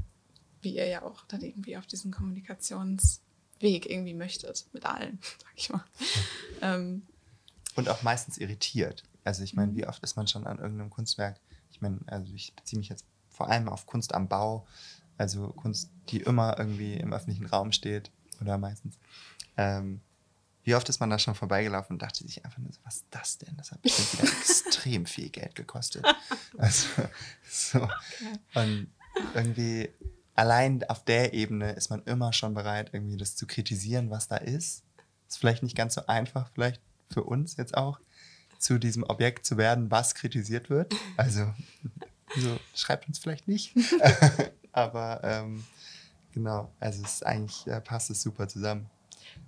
wie 0.63 0.77
ihr 0.77 0.87
ja 0.87 1.03
auch, 1.03 1.25
dann 1.27 1.43
irgendwie 1.43 1.77
auf 1.77 1.87
diesen 1.87 2.13
Kommunikationsweg 2.13 3.21
irgendwie 3.61 4.15
möchtet, 4.15 4.67
mit 4.73 4.87
allen, 4.87 5.19
sag 5.43 5.53
ich 5.55 5.71
mal. 5.71 5.85
Ähm, 6.63 7.07
Und 7.77 7.89
auch 7.89 8.03
meistens 8.03 8.39
irritiert. 8.39 9.05
Also 9.25 9.43
ich 9.43 9.55
meine, 9.55 9.75
wie 9.75 9.87
oft 9.87 10.03
ist 10.03 10.17
man 10.17 10.29
schon 10.29 10.47
an 10.47 10.59
irgendeinem 10.59 10.91
Kunstwerk, 10.91 11.41
meine, 11.85 12.01
also 12.07 12.33
ich 12.35 12.55
beziehe 12.55 12.79
mich 12.79 12.89
jetzt 12.89 13.05
vor 13.29 13.49
allem 13.49 13.69
auf 13.69 13.87
Kunst 13.87 14.15
am 14.15 14.29
Bau, 14.29 14.67
also 15.19 15.49
Kunst, 15.49 15.91
die 16.09 16.19
immer 16.19 16.59
irgendwie 16.59 16.95
im 16.95 17.13
öffentlichen 17.13 17.47
Raum 17.47 17.73
steht 17.73 18.11
oder 18.41 18.59
meistens. 18.59 18.99
Ähm, 19.57 20.01
wie 20.65 20.75
oft 20.75 20.89
ist 20.89 20.99
man 20.99 21.11
da 21.11 21.19
schon 21.19 21.35
vorbeigelaufen 21.35 21.95
und 21.95 22.03
dachte 22.03 22.25
sich 22.25 22.45
einfach 22.45 22.59
nur 22.59 22.73
so, 22.73 22.81
was 22.85 22.97
ist 22.97 23.07
das 23.11 23.39
denn? 23.39 23.55
Das 23.57 23.71
hat 23.71 23.83
bestimmt 23.83 24.13
wieder 24.15 24.33
extrem 24.41 25.07
viel 25.07 25.29
Geld 25.31 25.55
gekostet. 25.55 26.05
Also, 26.57 26.87
so. 27.49 27.83
Okay. 27.83 28.39
Und 28.55 28.87
irgendwie 29.35 29.91
allein 30.35 30.85
auf 30.89 31.05
der 31.05 31.35
Ebene 31.35 31.73
ist 31.73 31.91
man 31.91 32.03
immer 32.05 32.33
schon 32.33 32.55
bereit, 32.55 32.91
irgendwie 32.93 33.17
das 33.17 33.35
zu 33.35 33.47
kritisieren, 33.47 34.11
was 34.11 34.29
da 34.29 34.37
ist. 34.37 34.85
Ist 35.29 35.39
vielleicht 35.39 35.65
nicht 35.65 35.77
ganz 35.77 35.95
so 35.95 36.07
einfach, 36.07 36.49
vielleicht 36.55 36.81
für 37.11 37.25
uns 37.25 37.57
jetzt 37.57 37.77
auch, 37.77 37.99
zu 38.65 38.79
diesem 38.79 39.03
Objekt 39.03 39.45
zu 39.45 39.59
werden, 39.59 39.91
was 39.91 40.15
kritisiert 40.15 40.71
wird. 40.71 40.95
Also, 41.17 41.53
so, 42.37 42.59
schreibt 42.75 43.07
uns 43.07 43.19
vielleicht 43.19 43.47
nicht. 43.47 43.75
Aber 44.73 45.21
ähm, 45.23 45.65
genau, 46.33 46.73
also 46.81 47.03
es 47.05 47.15
ist 47.15 47.27
eigentlich 47.27 47.67
äh, 47.67 47.81
passt 47.81 48.11
es 48.11 48.23
super 48.23 48.49
zusammen. 48.49 48.89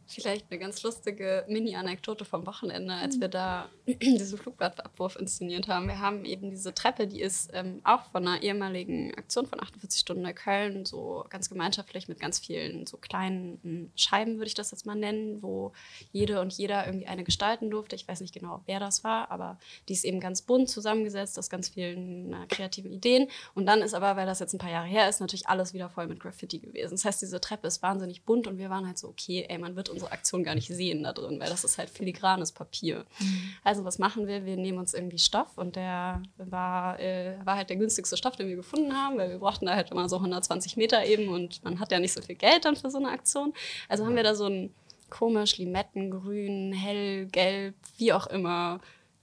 Vielleicht 0.08 0.46
eine 0.50 0.60
ganz 0.60 0.82
lustige 0.84 1.44
Mini-Anekdote 1.48 2.24
vom 2.24 2.46
Wochenende, 2.46 2.94
als 2.94 3.20
wir 3.20 3.26
da 3.26 3.68
diesen 3.86 4.38
Flugblattabwurf 4.38 5.16
inszeniert 5.16 5.66
haben. 5.66 5.88
Wir 5.88 5.98
haben 5.98 6.24
eben 6.24 6.50
diese 6.50 6.72
Treppe, 6.72 7.08
die 7.08 7.20
ist 7.20 7.50
ähm, 7.52 7.80
auch 7.82 8.04
von 8.12 8.26
einer 8.26 8.40
ehemaligen 8.40 9.12
Aktion 9.16 9.46
von 9.46 9.60
48 9.60 10.00
Stunden 10.00 10.24
in 10.24 10.34
Köln, 10.34 10.84
so 10.84 11.26
ganz 11.28 11.50
gemeinschaftlich 11.50 12.06
mit 12.06 12.20
ganz 12.20 12.38
vielen 12.38 12.86
so 12.86 12.98
kleinen 12.98 13.90
Scheiben, 13.96 14.36
würde 14.36 14.46
ich 14.46 14.54
das 14.54 14.70
jetzt 14.70 14.86
mal 14.86 14.94
nennen, 14.94 15.42
wo 15.42 15.72
jede 16.12 16.40
und 16.40 16.52
jeder 16.52 16.86
irgendwie 16.86 17.08
eine 17.08 17.24
gestalten 17.24 17.68
durfte. 17.68 17.96
Ich 17.96 18.06
weiß 18.06 18.20
nicht 18.20 18.34
genau, 18.34 18.62
wer 18.66 18.78
das 18.78 19.02
war, 19.02 19.32
aber 19.32 19.58
die 19.88 19.94
ist 19.94 20.04
eben 20.04 20.20
ganz 20.20 20.42
bunt 20.42 20.70
zusammengesetzt 20.70 21.36
aus 21.36 21.50
ganz 21.50 21.70
vielen 21.70 22.32
äh, 22.32 22.46
kreativen 22.48 22.92
Ideen. 22.92 23.28
Und 23.54 23.66
dann 23.66 23.82
ist 23.82 23.94
aber, 23.94 24.14
weil 24.14 24.26
das 24.26 24.38
jetzt 24.38 24.54
ein 24.54 24.58
paar 24.58 24.70
Jahre 24.70 24.86
her 24.86 25.08
ist, 25.08 25.20
natürlich 25.20 25.48
alles 25.48 25.74
wieder 25.74 25.88
voll 25.90 26.06
mit 26.06 26.20
Graffiti 26.20 26.60
gewesen. 26.60 26.92
Das 26.92 27.04
heißt, 27.04 27.22
diese 27.22 27.40
Treppe 27.40 27.66
ist 27.66 27.82
wahnsinnig 27.82 28.22
bunt 28.22 28.46
und 28.46 28.58
wir 28.58 28.70
waren 28.70 28.86
halt 28.86 28.98
so, 28.98 29.08
okay, 29.08 29.46
ey, 29.48 29.58
man 29.58 29.74
wird 29.74 29.95
unsere 29.96 30.12
Aktion 30.12 30.44
gar 30.44 30.54
nicht 30.54 30.68
sehen 30.68 31.02
da 31.02 31.12
drin, 31.12 31.40
weil 31.40 31.48
das 31.48 31.64
ist 31.64 31.78
halt 31.78 31.90
filigranes 31.90 32.52
Papier. 32.52 33.04
Mhm. 33.18 33.50
Also 33.64 33.84
was 33.84 33.98
machen 33.98 34.26
wir? 34.26 34.44
Wir 34.44 34.56
nehmen 34.56 34.78
uns 34.78 34.94
irgendwie 34.94 35.18
Stoff 35.18 35.56
und 35.56 35.76
der 35.76 36.22
war, 36.36 37.00
äh, 37.00 37.34
war 37.44 37.56
halt 37.56 37.70
der 37.70 37.76
günstigste 37.76 38.16
Stoff, 38.16 38.36
den 38.36 38.48
wir 38.48 38.56
gefunden 38.56 38.94
haben, 38.94 39.18
weil 39.18 39.30
wir 39.30 39.38
brauchten 39.38 39.66
da 39.66 39.74
halt 39.74 39.90
immer 39.90 40.08
so 40.08 40.16
120 40.16 40.76
Meter 40.76 41.04
eben 41.04 41.28
und 41.28 41.64
man 41.64 41.80
hat 41.80 41.90
ja 41.90 41.98
nicht 41.98 42.12
so 42.12 42.22
viel 42.22 42.36
Geld 42.36 42.64
dann 42.64 42.76
für 42.76 42.90
so 42.90 42.98
eine 42.98 43.10
Aktion. 43.10 43.52
Also 43.88 44.04
haben 44.04 44.16
wir 44.16 44.22
da 44.22 44.34
so 44.34 44.46
ein 44.46 44.74
komisch 45.10 45.58
Limettengrün, 45.58 46.72
hellgelb, 46.72 47.74
wie 47.96 48.12
auch 48.12 48.26
immer 48.26 48.80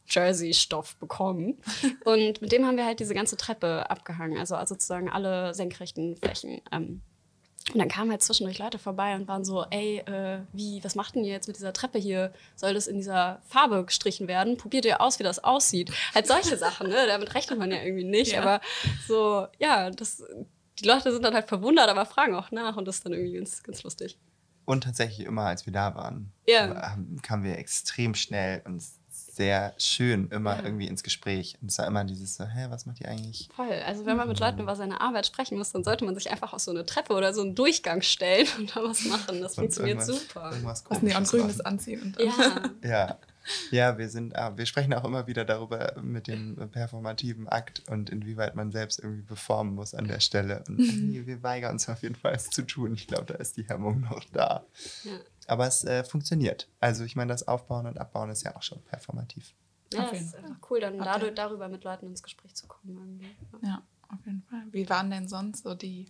Jersey-Stoff 0.07 0.95
bekommen. 0.97 1.57
Und 2.05 2.41
mit 2.41 2.51
dem 2.51 2.65
haben 2.65 2.77
wir 2.77 2.85
halt 2.85 2.99
diese 2.99 3.13
ganze 3.13 3.37
Treppe 3.37 3.89
abgehangen, 3.89 4.37
also 4.37 4.55
sozusagen 4.65 5.09
alle 5.09 5.53
senkrechten 5.53 6.17
Flächen. 6.17 6.61
Ähm, 6.71 7.01
und 7.71 7.79
dann 7.79 7.87
kamen 7.87 8.11
halt 8.11 8.21
zwischendurch 8.21 8.59
Leute 8.59 8.77
vorbei 8.77 9.15
und 9.15 9.27
waren 9.27 9.45
so, 9.45 9.65
ey, 9.69 9.99
äh, 9.99 10.39
wie, 10.51 10.83
was 10.83 10.95
macht 10.95 11.15
denn 11.15 11.23
ihr 11.23 11.31
jetzt 11.31 11.47
mit 11.47 11.55
dieser 11.55 11.71
Treppe 11.71 11.97
hier? 11.97 12.33
Soll 12.55 12.73
das 12.73 12.87
in 12.87 12.97
dieser 12.97 13.41
Farbe 13.47 13.85
gestrichen 13.85 14.27
werden? 14.27 14.57
Probiert 14.57 14.83
ihr 14.85 14.99
aus, 14.99 15.19
wie 15.19 15.23
das 15.23 15.43
aussieht? 15.43 15.91
Halt 16.13 16.27
solche 16.27 16.57
Sachen, 16.57 16.89
ne? 16.89 17.07
Damit 17.07 17.33
rechnet 17.35 17.57
man 17.57 17.71
ja 17.71 17.81
irgendwie 17.81 18.03
nicht. 18.03 18.33
Ja. 18.33 18.41
Aber 18.41 18.61
so, 19.07 19.47
ja, 19.59 19.89
das, 19.91 20.23
die 20.79 20.85
Leute 20.85 21.11
sind 21.13 21.23
dann 21.23 21.33
halt 21.33 21.47
verwundert, 21.47 21.87
aber 21.87 22.05
fragen 22.05 22.35
auch 22.35 22.51
nach 22.51 22.75
und 22.75 22.85
das 22.85 22.97
ist 22.97 23.05
dann 23.05 23.13
irgendwie 23.13 23.37
ganz, 23.37 23.63
ganz 23.63 23.83
lustig. 23.83 24.17
Und 24.65 24.83
tatsächlich 24.83 25.25
immer, 25.25 25.43
als 25.45 25.65
wir 25.65 25.73
da 25.73 25.95
waren, 25.95 26.31
ja. 26.47 26.97
kamen 27.21 27.43
wir 27.43 27.57
extrem 27.57 28.13
schnell 28.13 28.61
uns 28.65 28.99
sehr 29.35 29.73
schön 29.77 30.27
immer 30.29 30.57
ja. 30.57 30.63
irgendwie 30.63 30.87
ins 30.87 31.03
Gespräch. 31.03 31.57
Und 31.61 31.71
es 31.71 31.77
war 31.77 31.87
immer 31.87 32.03
dieses 32.03 32.35
so, 32.35 32.45
hä, 32.45 32.67
was 32.69 32.85
macht 32.85 33.01
ihr 33.01 33.09
eigentlich? 33.09 33.49
Voll. 33.55 33.71
Also 33.85 34.05
wenn 34.05 34.17
man 34.17 34.27
mit 34.27 34.39
Leuten 34.39 34.59
über 34.59 34.75
seine 34.75 35.01
Arbeit 35.01 35.25
sprechen 35.25 35.57
muss, 35.57 35.71
dann 35.71 35.83
sollte 35.83 36.05
man 36.05 36.15
sich 36.15 36.29
einfach 36.29 36.53
auf 36.53 36.59
so 36.59 36.71
eine 36.71 36.85
Treppe 36.85 37.13
oder 37.13 37.33
so 37.33 37.41
einen 37.41 37.55
Durchgang 37.55 38.01
stellen 38.01 38.47
und 38.57 38.75
da 38.75 38.83
was 38.83 39.05
machen. 39.05 39.41
Das 39.41 39.53
und 39.57 39.63
funktioniert 39.63 40.03
super. 40.03 40.51
Irgendwas 40.51 40.83
was 40.87 41.01
Neongrünes 41.01 41.61
anziehen. 41.61 42.01
Und 42.01 42.19
dann. 42.19 42.27
Ja. 42.83 42.89
ja. 42.89 43.17
Ja, 43.71 43.97
wir 43.97 44.07
sind, 44.07 44.37
ah, 44.37 44.55
wir 44.55 44.65
sprechen 44.65 44.93
auch 44.93 45.03
immer 45.03 45.27
wieder 45.27 45.43
darüber 45.43 45.95
mit 46.01 46.27
dem 46.27 46.55
performativen 46.71 47.47
Akt 47.49 47.83
und 47.89 48.09
inwieweit 48.09 48.55
man 48.55 48.71
selbst 48.71 48.99
irgendwie 48.99 49.23
performen 49.23 49.75
muss 49.75 49.93
an 49.93 50.07
der 50.07 50.21
Stelle. 50.21 50.63
Und 50.67 50.79
mhm. 50.79 51.25
wir 51.25 51.43
weigern 51.43 51.73
uns 51.73 51.89
auf 51.89 52.01
jeden 52.03 52.15
Fall, 52.15 52.33
es 52.33 52.49
zu 52.49 52.61
tun. 52.61 52.93
Ich 52.93 53.07
glaube, 53.07 53.25
da 53.25 53.33
ist 53.35 53.57
die 53.57 53.67
Hemmung 53.67 54.01
noch 54.01 54.23
da. 54.31 54.65
Ja. 55.03 55.11
Aber 55.47 55.67
es 55.67 55.83
äh, 55.83 56.03
funktioniert. 56.03 56.67
Also 56.79 57.03
ich 57.03 57.15
meine, 57.15 57.31
das 57.31 57.47
Aufbauen 57.47 57.85
und 57.85 57.99
Abbauen 57.99 58.29
ist 58.29 58.43
ja 58.43 58.55
auch 58.55 58.61
schon 58.61 58.81
performativ. 58.83 59.53
Ja, 59.93 60.09
es 60.11 60.21
ist 60.21 60.35
einfach 60.35 60.57
cool, 60.69 60.79
dann 60.79 60.97
dadurch, 60.97 61.35
darüber 61.35 61.67
mit 61.69 61.83
Leuten 61.83 62.07
ins 62.07 62.23
Gespräch 62.23 62.55
zu 62.55 62.67
kommen. 62.67 62.97
Irgendwie. 62.97 63.35
Ja, 63.61 63.83
auf 64.09 64.25
jeden 64.25 64.43
Fall. 64.43 64.63
Wie 64.71 64.89
waren 64.89 65.11
denn 65.11 65.27
sonst 65.27 65.63
so 65.63 65.75
die 65.75 66.07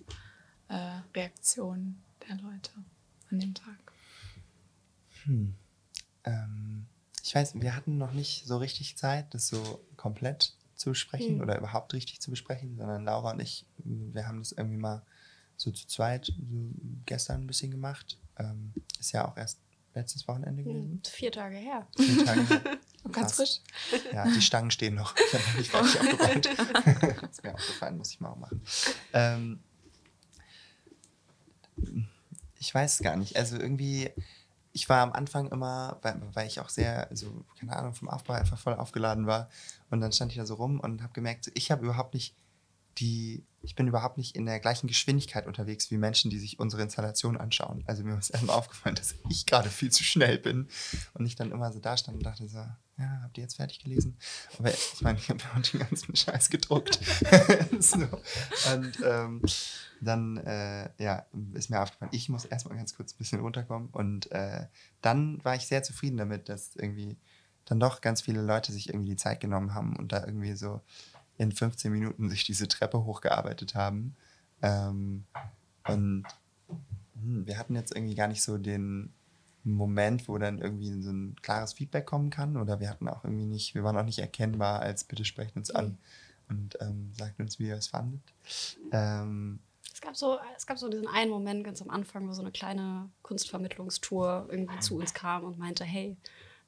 äh, 0.70 1.00
Reaktionen 1.16 2.02
der 2.28 2.38
Leute 2.38 2.72
an 3.30 3.40
dem 3.40 3.54
Tag? 3.54 3.94
Hm. 5.26 5.56
Ähm, 6.24 6.86
ich 7.24 7.36
weiß, 7.36 7.60
wir 7.60 7.76
hatten 7.76 7.98
noch 7.98 8.14
nicht 8.14 8.46
so 8.46 8.58
richtig 8.58 8.98
Zeit, 8.98 9.34
das 9.34 9.48
so 9.48 9.84
komplett 9.98 10.54
zu 10.76 10.90
besprechen 10.90 11.36
hm. 11.36 11.42
oder 11.42 11.58
überhaupt 11.58 11.94
richtig 11.94 12.22
zu 12.22 12.32
besprechen, 12.32 12.78
sondern 12.78 13.06
Laura 13.06 13.32
und 13.32 13.42
ich, 13.42 13.66
wir 13.78 14.28
haben 14.28 14.40
das 14.40 14.52
irgendwie 14.52 14.78
mal 14.78 15.04
so 15.56 15.72
zu 15.72 15.88
zweit 15.88 16.26
so 16.26 16.34
gestern 17.06 17.42
ein 17.42 17.48
bisschen 17.48 17.72
gemacht. 17.72 18.18
Ähm, 18.38 18.74
ist 19.00 19.12
ja 19.12 19.28
auch 19.28 19.38
erst 19.38 19.60
letztes 19.94 20.28
Wochenende 20.28 20.64
hm, 20.64 20.74
gewesen. 20.74 21.02
Vier 21.06 21.32
Tage 21.32 21.58
her. 21.58 21.88
Vier 21.96 22.26
Tage 22.26 22.42
her. 22.42 22.62
Ganz 23.12 23.34
frisch. 23.34 23.60
Ja, 24.14 24.26
die 24.26 24.42
Stangen 24.42 24.72
stehen 24.72 24.96
noch. 24.96 25.14
Ich 25.60 25.74
habe 25.74 25.86
noch 25.86 26.36
nicht 26.36 26.46
ist 27.32 27.44
mir 27.44 27.54
aufgefallen, 27.54 27.98
muss 27.98 28.12
ich 28.12 28.22
mal 28.22 28.30
auch 28.30 28.38
machen. 28.38 28.62
Ähm, 29.12 29.60
ich 32.60 32.74
weiß 32.74 32.94
es 32.94 33.00
gar 33.00 33.18
nicht. 33.18 33.36
Also 33.36 33.58
irgendwie, 33.58 34.10
ich 34.72 34.88
war 34.88 35.02
am 35.02 35.12
Anfang 35.12 35.52
immer, 35.52 36.00
weil, 36.02 36.22
weil 36.34 36.48
ich 36.48 36.60
auch 36.62 36.70
sehr, 36.70 37.10
also 37.10 37.44
keine 37.60 37.76
Ahnung, 37.76 37.94
vom 37.94 38.10
Aufbau 38.10 38.34
einfach 38.34 38.58
voll 38.58 38.74
aufgeladen 38.74 39.28
war. 39.28 39.50
Und 39.90 40.00
dann 40.00 40.14
stand 40.14 40.32
ich 40.32 40.38
da 40.38 40.46
so 40.46 40.56
rum 40.56 40.80
und 40.80 41.04
habe 41.04 41.14
gemerkt, 41.14 41.52
ich 41.56 41.72
habe 41.72 41.84
überhaupt 41.84 42.14
nicht 42.14 42.36
die, 43.00 43.44
ich 43.64 43.76
bin 43.76 43.88
überhaupt 43.88 44.18
nicht 44.18 44.36
in 44.36 44.46
der 44.46 44.60
gleichen 44.60 44.88
Geschwindigkeit 44.88 45.48
unterwegs 45.48 45.90
wie 45.90 45.98
Menschen, 45.98 46.30
die 46.30 46.38
sich 46.38 46.60
unsere 46.60 46.82
Installation 46.82 47.38
anschauen. 47.38 47.82
Also 47.88 48.04
mir 48.04 48.18
ist 48.18 48.30
erstmal 48.30 48.58
aufgefallen, 48.58 48.96
dass 48.96 49.16
ich 49.30 49.46
gerade 49.46 49.70
viel 49.70 49.90
zu 49.90 50.04
schnell 50.04 50.38
bin 50.38 50.68
und 51.14 51.26
ich 51.26 51.36
dann 51.36 51.52
immer 51.52 51.72
so 51.72 51.80
da 51.80 51.96
stand 51.96 52.18
und 52.18 52.26
dachte 52.26 52.48
so, 52.50 52.58
ja, 52.58 53.22
habt 53.24 53.38
ihr 53.38 53.44
jetzt 53.44 53.56
fertig 53.56 53.80
gelesen? 53.80 54.18
Aber 54.60 54.70
ich 54.70 55.02
meine, 55.02 55.18
ich 55.18 55.30
habe 55.30 55.40
ja 55.40 55.62
den 55.62 55.80
ganzen 55.80 56.16
Scheiß 56.16 56.50
gedruckt. 56.50 57.00
so. 57.80 58.06
Und 58.74 59.00
ähm, 59.06 59.42
dann 60.02 60.38
äh, 60.38 60.90
ja, 61.02 61.26
ist 61.54 61.70
mir 61.70 61.82
aufgefallen, 61.82 62.12
ich 62.14 62.28
muss 62.28 62.44
erstmal 62.44 62.78
ganz 62.78 62.96
kurz 62.96 63.14
ein 63.14 63.18
bisschen 63.18 63.40
runterkommen. 63.40 63.90
Und 63.90 64.30
äh, 64.32 64.68
dann 65.02 65.44
war 65.46 65.56
ich 65.56 65.68
sehr 65.68 65.84
zufrieden 65.84 66.18
damit, 66.18 66.50
dass 66.50 66.76
irgendwie 66.76 67.18
dann 67.66 67.80
doch 67.80 68.02
ganz 68.02 68.22
viele 68.22 68.42
Leute 68.42 68.74
sich 68.74 68.90
irgendwie 68.90 69.12
die 69.12 69.16
Zeit 69.16 69.40
genommen 69.40 69.74
haben 69.74 69.96
und 69.96 70.12
da 70.12 70.26
irgendwie 70.26 70.54
so 70.54 70.82
in 71.38 71.52
15 71.52 71.92
Minuten 71.92 72.30
sich 72.30 72.44
diese 72.44 72.68
Treppe 72.68 73.06
hochgearbeitet 73.06 73.76
haben. 73.76 74.16
Ähm, 74.62 75.26
und 75.88 76.26
hm, 77.16 77.46
wir 77.48 77.58
hatten 77.58 77.76
jetzt 77.76 77.96
irgendwie 77.96 78.16
gar 78.16 78.28
nicht 78.28 78.44
so 78.44 78.58
den 78.58 79.14
Moment, 79.64 80.28
wo 80.28 80.38
dann 80.38 80.60
irgendwie 80.60 81.02
so 81.02 81.12
ein 81.12 81.36
klares 81.42 81.74
Feedback 81.74 82.06
kommen 82.06 82.30
kann. 82.30 82.58
Oder 82.58 82.80
wir 82.80 82.90
hatten 82.90 83.08
auch 83.08 83.24
irgendwie 83.24 83.46
nicht, 83.46 83.76
wir 83.76 83.84
waren 83.84 83.98
auch 83.98 84.06
nicht 84.06 84.20
erkennbar 84.20 84.82
als 84.82 85.04
bitte 85.04 85.26
sprecht 85.26 85.56
uns 85.56 85.72
an 85.72 85.98
und 86.50 86.78
ähm, 86.82 87.12
sagt 87.14 87.40
uns, 87.40 87.60
wie 87.60 87.68
ihr 87.68 87.78
es 87.78 87.88
fandet. 87.88 88.22
Ähm, 88.92 89.60
es 89.94 90.02
gab, 90.02 90.16
so, 90.16 90.40
es 90.58 90.66
gab 90.66 90.78
so 90.78 90.90
diesen 90.90 91.08
einen 91.08 91.30
Moment 91.30 91.64
ganz 91.64 91.82
am 91.82 91.90
Anfang, 91.90 92.28
wo 92.28 92.34
so 92.34 92.42
eine 92.42 92.52
kleine 92.52 93.10
Kunstvermittlungstour 93.22 94.48
irgendwie 94.50 94.80
zu 94.80 94.98
uns 94.98 95.14
kam 95.14 95.44
und 95.44 95.58
meinte, 95.58 95.84
hey, 95.84 96.18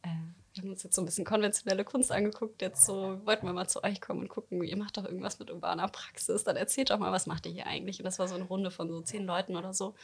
äh, 0.04 0.10
wir 0.56 0.64
haben 0.64 0.72
uns 0.72 0.84
jetzt 0.84 0.96
so 0.96 1.02
ein 1.02 1.06
bisschen 1.06 1.26
konventionelle 1.26 1.84
Kunst 1.84 2.12
angeguckt, 2.12 2.62
jetzt 2.62 2.86
so 2.86 3.20
wollten 3.26 3.46
wir 3.46 3.54
mal 3.54 3.68
zu 3.68 3.84
euch 3.84 4.02
kommen 4.02 4.22
und 4.22 4.30
gucken, 4.30 4.64
ihr 4.64 4.78
macht 4.78 4.98
doch 4.98 5.06
irgendwas 5.06 5.40
mit 5.40 5.52
urbaner 5.52 5.88
Praxis, 5.88 6.44
dann 6.44 6.56
erzählt 6.56 6.90
doch 6.90 7.00
mal, 7.00 7.12
was 7.12 7.28
macht 7.28 7.46
ihr 7.46 7.52
hier 7.52 7.68
eigentlich? 7.68 8.00
Und 8.00 8.06
das 8.06 8.20
war 8.20 8.28
so 8.28 8.36
eine 8.36 8.46
Runde 8.46 8.72
von 8.72 8.90
so 8.90 9.02
zehn 9.02 9.26
Leuten 9.26 9.56
oder 9.56 9.74
so. 9.74 9.96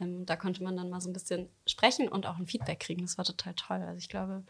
Ähm, 0.00 0.24
da 0.24 0.36
konnte 0.36 0.62
man 0.62 0.76
dann 0.76 0.90
mal 0.90 1.00
so 1.00 1.10
ein 1.10 1.12
bisschen 1.12 1.48
sprechen 1.66 2.08
und 2.08 2.26
auch 2.26 2.38
ein 2.38 2.46
Feedback 2.46 2.80
kriegen. 2.80 3.02
Das 3.02 3.18
war 3.18 3.24
total 3.24 3.54
toll. 3.54 3.78
Also 3.78 3.98
ich 3.98 4.08
glaube, 4.08 4.44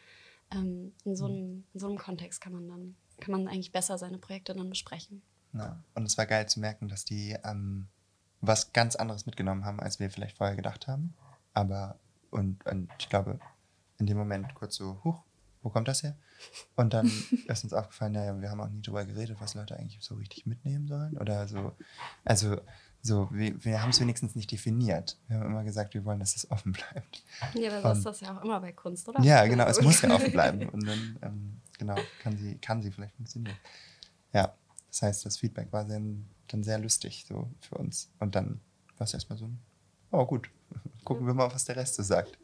ähm, 0.53 0.93
in, 1.05 1.17
so 1.17 1.25
einem, 1.25 1.65
in 1.73 1.81
so 1.81 1.89
einem 1.89 1.99
Kontext 1.99 2.41
kann 2.41 2.53
man 2.53 2.69
dann 2.69 2.97
kann 3.21 3.33
man 3.33 3.49
eigentlich 3.49 3.73
besser 3.73 3.99
seine 3.99 4.19
Projekte 4.19 4.55
dann 4.55 4.71
besprechen. 4.71 5.23
Ja. 5.53 5.83
Und 5.95 6.05
es 6.05 6.19
war 6.19 6.27
geil 6.27 6.49
zu 6.49 6.61
merken, 6.61 6.89
dass 6.89 7.05
die 7.05 7.37
ähm, 7.45 7.89
was 8.41 8.73
ganz 8.73 8.97
anderes 8.97 9.27
mitgenommen 9.27 9.65
haben, 9.65 9.81
als 9.81 9.99
wir 9.99 10.11
vielleicht 10.11 10.37
vorher 10.37 10.57
gedacht 10.57 10.87
haben. 10.87 11.15
Aber, 11.55 11.99
und, 12.31 12.65
und 12.67 12.91
ich 12.99 13.09
glaube, 13.09 13.41
in 13.99 14.07
dem 14.07 14.17
Moment 14.17 14.55
kurz 14.55 14.77
so, 14.77 15.03
huch, 15.05 15.23
wo 15.63 15.71
kommt 15.71 15.89
das 15.89 16.03
her? 16.03 16.17
Und 16.77 16.95
dann 16.95 17.07
ist 17.47 17.65
uns 17.65 17.73
aufgefallen, 17.73 18.13
naja, 18.13 18.41
wir 18.41 18.51
haben 18.51 18.61
auch 18.61 18.69
nie 18.69 18.83
darüber 18.83 19.05
geredet, 19.05 19.37
was 19.41 19.55
Leute 19.55 19.77
eigentlich 19.77 19.99
so 20.01 20.15
richtig 20.15 20.47
mitnehmen 20.47 20.87
sollen. 20.87 21.17
Oder 21.19 21.49
so, 21.49 21.73
also 22.25 22.61
so, 23.01 23.29
wir, 23.31 23.65
wir 23.65 23.81
haben 23.81 23.91
es 23.91 24.01
wenigstens 24.01 24.35
nicht 24.35 24.51
definiert. 24.51 25.19
Wir 25.29 25.39
haben 25.39 25.47
immer 25.47 25.65
gesagt, 25.65 25.95
wir 25.95 26.05
wollen, 26.05 26.19
dass 26.19 26.35
es 26.35 26.51
offen 26.51 26.73
bleibt. 26.73 27.25
Ja, 27.55 27.79
aber 27.79 27.95
so 27.95 27.99
ist 27.99 28.07
das 28.07 28.21
ja 28.21 28.37
auch 28.37 28.45
immer 28.45 28.61
bei 28.61 28.73
Kunst, 28.73 29.09
oder? 29.09 29.23
Ja, 29.23 29.47
genau, 29.47 29.67
es 29.67 29.81
muss 29.81 30.03
ja 30.03 30.11
offen 30.15 30.33
bleiben. 30.33 30.69
Und 30.69 30.87
dann, 30.87 31.19
ähm, 31.23 31.61
genau, 31.79 31.97
kann 32.23 32.37
sie, 32.37 32.57
kann 32.57 32.83
sie 32.83 32.91
vielleicht 32.91 33.15
funktionieren. 33.15 33.57
Ja, 34.33 34.53
das 34.89 35.03
heißt, 35.03 35.27
das 35.27 35.39
Feedback 35.39 35.73
war 35.73 35.85
dann, 35.85 36.27
dann 36.49 36.65
sehr 36.65 36.79
lustig 36.79 37.25
so 37.29 37.51
für 37.61 37.77
uns. 37.77 38.11
Und 38.19 38.35
dann 38.35 38.61
war 38.97 39.05
es 39.05 39.15
erstmal 39.15 39.39
so 39.39 39.49
oh 40.11 40.27
gut, 40.27 40.51
gucken 41.05 41.27
wir 41.27 41.35
mal, 41.35 41.53
was 41.53 41.65
der 41.65 41.77
Rest 41.77 41.95
so 41.97 42.03
sagt. 42.03 42.39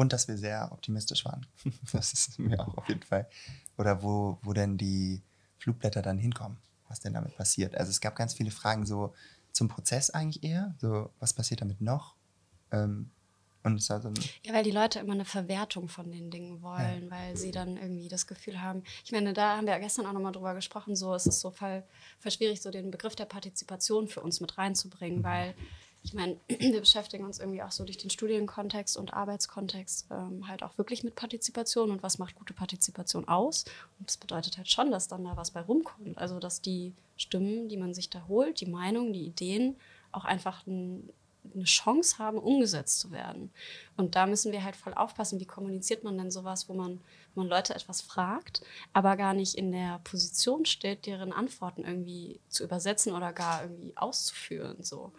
Und 0.00 0.14
dass 0.14 0.28
wir 0.28 0.38
sehr 0.38 0.72
optimistisch 0.72 1.26
waren. 1.26 1.44
Das 1.92 2.14
ist 2.14 2.38
mir 2.38 2.58
auch 2.58 2.74
auf 2.78 2.88
jeden 2.88 3.02
Fall. 3.02 3.28
Oder 3.76 4.02
wo, 4.02 4.38
wo 4.40 4.54
denn 4.54 4.78
die 4.78 5.20
Flugblätter 5.58 6.00
dann 6.00 6.16
hinkommen, 6.16 6.56
was 6.88 7.00
denn 7.00 7.12
damit 7.12 7.36
passiert. 7.36 7.74
Also 7.74 7.90
es 7.90 8.00
gab 8.00 8.16
ganz 8.16 8.32
viele 8.32 8.50
Fragen 8.50 8.86
so, 8.86 9.12
zum 9.52 9.68
Prozess 9.68 10.08
eigentlich 10.08 10.42
eher. 10.42 10.74
So, 10.78 11.10
was 11.18 11.34
passiert 11.34 11.60
damit 11.60 11.82
noch? 11.82 12.14
Ähm, 12.72 13.10
und 13.62 13.82
so 13.82 13.92
ja, 13.92 14.54
weil 14.54 14.64
die 14.64 14.70
Leute 14.70 15.00
immer 15.00 15.12
eine 15.12 15.26
Verwertung 15.26 15.90
von 15.90 16.10
den 16.10 16.30
Dingen 16.30 16.62
wollen, 16.62 17.04
ja. 17.04 17.10
weil 17.10 17.36
sie 17.36 17.50
dann 17.50 17.76
irgendwie 17.76 18.08
das 18.08 18.26
Gefühl 18.26 18.62
haben. 18.62 18.84
Ich 19.04 19.12
meine, 19.12 19.34
da 19.34 19.58
haben 19.58 19.66
wir 19.66 19.74
ja 19.74 19.80
gestern 19.80 20.06
auch 20.06 20.14
nochmal 20.14 20.32
drüber 20.32 20.54
gesprochen, 20.54 20.96
so 20.96 21.14
es 21.14 21.26
ist 21.26 21.40
so 21.40 21.50
voll, 21.50 21.84
voll 22.20 22.32
schwierig, 22.32 22.62
so 22.62 22.70
den 22.70 22.90
Begriff 22.90 23.16
der 23.16 23.26
Partizipation 23.26 24.08
für 24.08 24.22
uns 24.22 24.40
mit 24.40 24.56
reinzubringen, 24.56 25.18
mhm. 25.18 25.24
weil 25.24 25.54
ich 26.02 26.14
meine, 26.14 26.36
wir 26.48 26.80
beschäftigen 26.80 27.24
uns 27.24 27.38
irgendwie 27.38 27.62
auch 27.62 27.72
so 27.72 27.84
durch 27.84 27.98
den 27.98 28.10
Studienkontext 28.10 28.96
und 28.96 29.12
Arbeitskontext 29.12 30.06
ähm, 30.10 30.48
halt 30.48 30.62
auch 30.62 30.76
wirklich 30.78 31.04
mit 31.04 31.14
Partizipation 31.14 31.90
und 31.90 32.02
was 32.02 32.18
macht 32.18 32.34
gute 32.36 32.54
Partizipation 32.54 33.28
aus. 33.28 33.64
Und 33.98 34.08
das 34.08 34.16
bedeutet 34.16 34.56
halt 34.56 34.70
schon, 34.70 34.90
dass 34.90 35.08
dann 35.08 35.24
da 35.24 35.36
was 35.36 35.50
bei 35.50 35.60
rumkommt. 35.60 36.18
Also, 36.18 36.38
dass 36.40 36.60
die 36.60 36.92
Stimmen, 37.16 37.68
die 37.68 37.76
man 37.76 37.94
sich 37.94 38.08
da 38.08 38.24
holt, 38.28 38.60
die 38.60 38.66
Meinungen, 38.66 39.12
die 39.12 39.26
Ideen 39.26 39.76
auch 40.12 40.24
einfach 40.24 40.66
ein, 40.66 41.10
eine 41.54 41.64
Chance 41.64 42.18
haben, 42.18 42.38
umgesetzt 42.38 43.00
zu 43.00 43.10
werden. 43.10 43.50
Und 43.96 44.14
da 44.14 44.26
müssen 44.26 44.52
wir 44.52 44.64
halt 44.64 44.76
voll 44.76 44.94
aufpassen, 44.94 45.40
wie 45.40 45.46
kommuniziert 45.46 46.04
man 46.04 46.18
denn 46.18 46.30
sowas, 46.30 46.68
wo 46.68 46.74
man, 46.74 47.00
wo 47.34 47.40
man 47.40 47.48
Leute 47.48 47.74
etwas 47.74 48.00
fragt, 48.00 48.62
aber 48.92 49.16
gar 49.16 49.34
nicht 49.34 49.54
in 49.54 49.72
der 49.72 50.00
Position 50.04 50.64
steht, 50.66 51.06
deren 51.06 51.32
Antworten 51.32 51.84
irgendwie 51.84 52.40
zu 52.48 52.64
übersetzen 52.64 53.12
oder 53.14 53.32
gar 53.32 53.62
irgendwie 53.62 53.96
auszuführen. 53.96 54.82
So. 54.82 55.12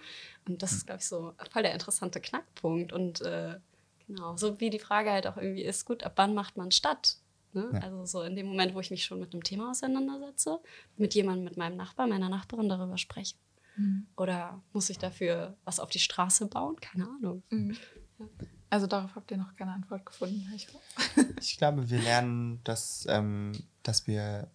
Und 0.48 0.62
das 0.62 0.72
ist, 0.74 0.86
glaube 0.86 1.02
ich, 1.02 1.08
so 1.08 1.34
voll 1.52 1.64
der 1.64 1.74
interessante 1.74 2.20
Knackpunkt. 2.20 2.94
Und 2.94 3.22
äh, 3.22 3.60
genau, 4.08 4.36
so 4.38 4.60
wie 4.60 4.70
die 4.70 4.80
Frage 4.80 5.12
halt 5.12 5.28
auch 5.28 5.38
irgendwie 5.38 5.64
ist, 5.64 5.86
gut, 5.86 6.04
ab 6.04 6.14
wann 6.16 6.34
macht 6.34 6.58
man 6.58 6.72
statt? 6.72 7.18
Ne? 7.54 7.70
Ja. 7.74 7.80
Also 7.80 8.06
so 8.06 8.22
in 8.22 8.36
dem 8.36 8.48
Moment, 8.48 8.74
wo 8.74 8.80
ich 8.80 8.92
mich 8.92 9.04
schon 9.04 9.20
mit 9.20 9.34
einem 9.34 9.44
Thema 9.44 9.72
auseinandersetze, 9.72 10.60
mit 10.98 11.14
jemandem, 11.14 11.44
mit 11.44 11.58
meinem 11.58 11.78
Nachbar, 11.78 12.08
meiner 12.08 12.30
Nachbarin 12.30 12.70
darüber 12.70 12.98
spreche. 12.98 13.36
Mhm. 13.76 14.08
Oder 14.18 14.62
muss 14.74 14.90
ich 14.90 14.98
dafür 14.98 15.56
was 15.66 15.80
auf 15.80 15.90
die 15.90 16.00
Straße 16.00 16.48
bauen? 16.48 16.78
Keine 16.80 17.06
Ahnung. 17.06 17.44
Mhm. 17.50 17.78
Ja. 18.20 18.26
Also 18.70 18.88
darauf 18.88 19.16
habt 19.16 19.30
ihr 19.32 19.38
noch 19.38 19.56
keine 19.58 19.74
Antwort 19.74 20.06
gefunden. 20.06 20.50
Ich, 20.56 20.68
ich 21.42 21.58
glaube, 21.58 21.90
wir 21.90 22.00
lernen, 22.00 22.62
dass, 22.64 23.06
ähm, 23.10 23.52
dass 23.84 24.08
wir 24.08 24.50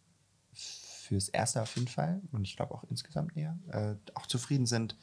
fürs 0.54 1.28
Erste 1.28 1.62
auf 1.62 1.76
jeden 1.76 1.88
Fall 1.88 2.22
und 2.32 2.42
ich 2.44 2.56
glaube 2.56 2.74
auch 2.74 2.84
insgesamt 2.90 3.36
eher 3.36 3.58
äh, 3.70 3.94
auch 4.14 4.26
zufrieden 4.26 4.66
sind, 4.66 4.96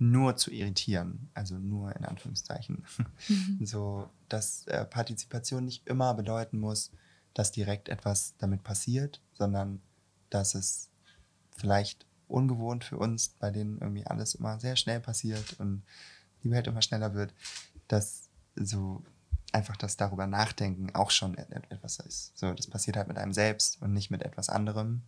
nur 0.00 0.36
zu 0.36 0.50
irritieren, 0.50 1.28
also 1.34 1.58
nur 1.58 1.94
in 1.94 2.04
Anführungszeichen. 2.04 2.84
Mhm. 3.28 3.58
So, 3.66 4.08
dass 4.28 4.66
äh, 4.66 4.84
Partizipation 4.86 5.64
nicht 5.64 5.86
immer 5.86 6.14
bedeuten 6.14 6.58
muss, 6.58 6.90
dass 7.34 7.52
direkt 7.52 7.88
etwas 7.88 8.34
damit 8.38 8.64
passiert, 8.64 9.20
sondern 9.34 9.80
dass 10.30 10.54
es 10.54 10.88
vielleicht 11.56 12.06
ungewohnt 12.28 12.84
für 12.84 12.96
uns, 12.96 13.28
bei 13.28 13.50
denen 13.50 13.78
irgendwie 13.78 14.06
alles 14.06 14.34
immer 14.34 14.58
sehr 14.58 14.76
schnell 14.76 15.00
passiert 15.00 15.60
und 15.60 15.82
die 16.42 16.50
Welt 16.50 16.66
immer 16.66 16.82
schneller 16.82 17.12
wird, 17.14 17.34
dass 17.88 18.30
so 18.56 19.02
einfach 19.52 19.76
das 19.76 19.96
darüber 19.96 20.26
nachdenken 20.26 20.94
auch 20.94 21.10
schon 21.10 21.36
etwas 21.36 21.98
ist. 21.98 22.38
So, 22.38 22.52
das 22.54 22.68
passiert 22.68 22.96
halt 22.96 23.08
mit 23.08 23.18
einem 23.18 23.32
selbst 23.32 23.82
und 23.82 23.92
nicht 23.92 24.10
mit 24.10 24.22
etwas 24.22 24.48
anderem. 24.48 25.02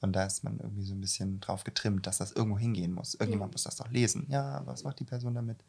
Und 0.00 0.12
da 0.12 0.24
ist 0.24 0.44
man 0.44 0.58
irgendwie 0.58 0.84
so 0.84 0.94
ein 0.94 1.00
bisschen 1.00 1.40
drauf 1.40 1.64
getrimmt, 1.64 2.06
dass 2.06 2.18
das 2.18 2.32
irgendwo 2.32 2.58
hingehen 2.58 2.92
muss. 2.92 3.14
Irgendjemand 3.14 3.52
mhm. 3.52 3.54
muss 3.54 3.64
das 3.64 3.76
doch 3.76 3.90
lesen. 3.90 4.26
Ja, 4.28 4.62
was 4.66 4.84
macht 4.84 5.00
die 5.00 5.04
Person 5.04 5.34
damit? 5.34 5.64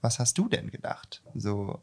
Was 0.00 0.18
hast 0.18 0.36
du 0.36 0.48
denn 0.48 0.70
gedacht? 0.70 1.22
So, 1.34 1.80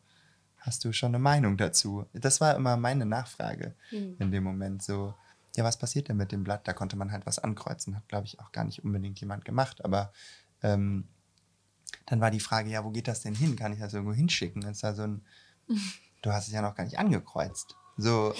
hast 0.57 0.83
du 0.83 0.91
schon 0.91 1.09
eine 1.09 1.19
Meinung 1.19 1.57
dazu? 1.57 2.05
Das 2.13 2.41
war 2.41 2.55
immer 2.55 2.75
meine 2.75 3.05
Nachfrage 3.05 3.75
mhm. 3.91 4.15
in 4.19 4.31
dem 4.31 4.43
Moment. 4.43 4.83
So, 4.83 5.13
ja, 5.55 5.63
was 5.63 5.77
passiert 5.77 6.09
denn 6.09 6.17
mit 6.17 6.31
dem 6.31 6.43
Blatt? 6.43 6.67
Da 6.67 6.73
konnte 6.73 6.97
man 6.97 7.11
halt 7.11 7.25
was 7.25 7.39
ankreuzen. 7.39 7.95
Hat, 7.95 8.07
glaube 8.07 8.27
ich, 8.27 8.39
auch 8.39 8.51
gar 8.51 8.65
nicht 8.65 8.83
unbedingt 8.83 9.19
jemand 9.21 9.45
gemacht. 9.45 9.83
Aber 9.85 10.11
ähm, 10.61 11.07
dann 12.05 12.21
war 12.21 12.31
die 12.31 12.39
Frage, 12.39 12.69
ja, 12.69 12.83
wo 12.83 12.91
geht 12.91 13.07
das 13.07 13.21
denn 13.21 13.35
hin? 13.35 13.55
Kann 13.55 13.73
ich 13.73 13.79
das 13.79 13.93
irgendwo 13.93 14.13
hinschicken? 14.13 14.63
Ist 14.63 14.83
da 14.83 14.93
so 14.93 15.03
ein, 15.03 15.21
du 16.21 16.31
hast 16.31 16.47
es 16.47 16.53
ja 16.53 16.61
noch 16.61 16.75
gar 16.75 16.83
nicht 16.83 16.99
angekreuzt. 16.99 17.75
So, 17.99 18.33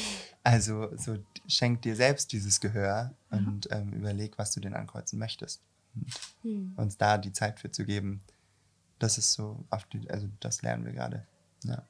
also 0.44 0.96
so 0.96 1.18
schenk 1.48 1.82
dir 1.82 1.96
selbst 1.96 2.32
dieses 2.32 2.60
Gehör 2.60 3.14
und 3.30 3.68
ähm, 3.72 3.94
überleg, 3.94 4.38
was 4.38 4.52
du 4.52 4.60
denn 4.60 4.74
ankreuzen 4.74 5.20
möchtest. 5.20 5.62
Und 5.96 6.52
mhm. 6.52 6.74
uns 6.78 6.98
da 6.98 7.18
die 7.18 7.34
Zeit 7.34 7.60
für 7.60 7.72
zu 7.72 7.86
geben, 7.86 8.22
das 9.00 9.18
ist 9.18 9.34
so, 9.34 9.64
die, 9.94 10.10
also 10.10 10.28
das 10.40 10.62
lernen 10.62 10.86
wir 10.86 10.94
gerade. 10.94 11.26
Ja. 11.64 11.84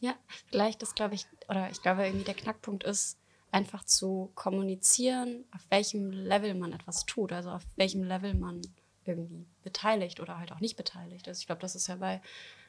ja, 0.00 0.14
vielleicht 0.46 0.82
ist, 0.82 0.94
glaube 0.94 1.14
ich, 1.14 1.26
oder 1.48 1.70
ich 1.70 1.82
glaube 1.82 2.06
irgendwie 2.06 2.24
der 2.24 2.34
Knackpunkt 2.34 2.84
ist, 2.84 3.18
einfach 3.50 3.84
zu 3.84 4.30
kommunizieren, 4.34 5.44
auf 5.52 5.64
welchem 5.70 6.10
Level 6.10 6.54
man 6.54 6.72
etwas 6.72 7.06
tut, 7.06 7.32
also 7.32 7.50
auf 7.50 7.64
welchem 7.76 8.02
Level 8.02 8.34
man 8.34 8.60
irgendwie 9.04 9.46
beteiligt 9.62 10.20
oder 10.20 10.38
halt 10.38 10.52
auch 10.52 10.60
nicht 10.60 10.76
beteiligt 10.76 11.26
ist. 11.26 11.40
Ich 11.40 11.46
glaube, 11.46 11.60
das 11.60 11.74
ist 11.74 11.86
ja 11.86 11.96
bei 11.96 12.20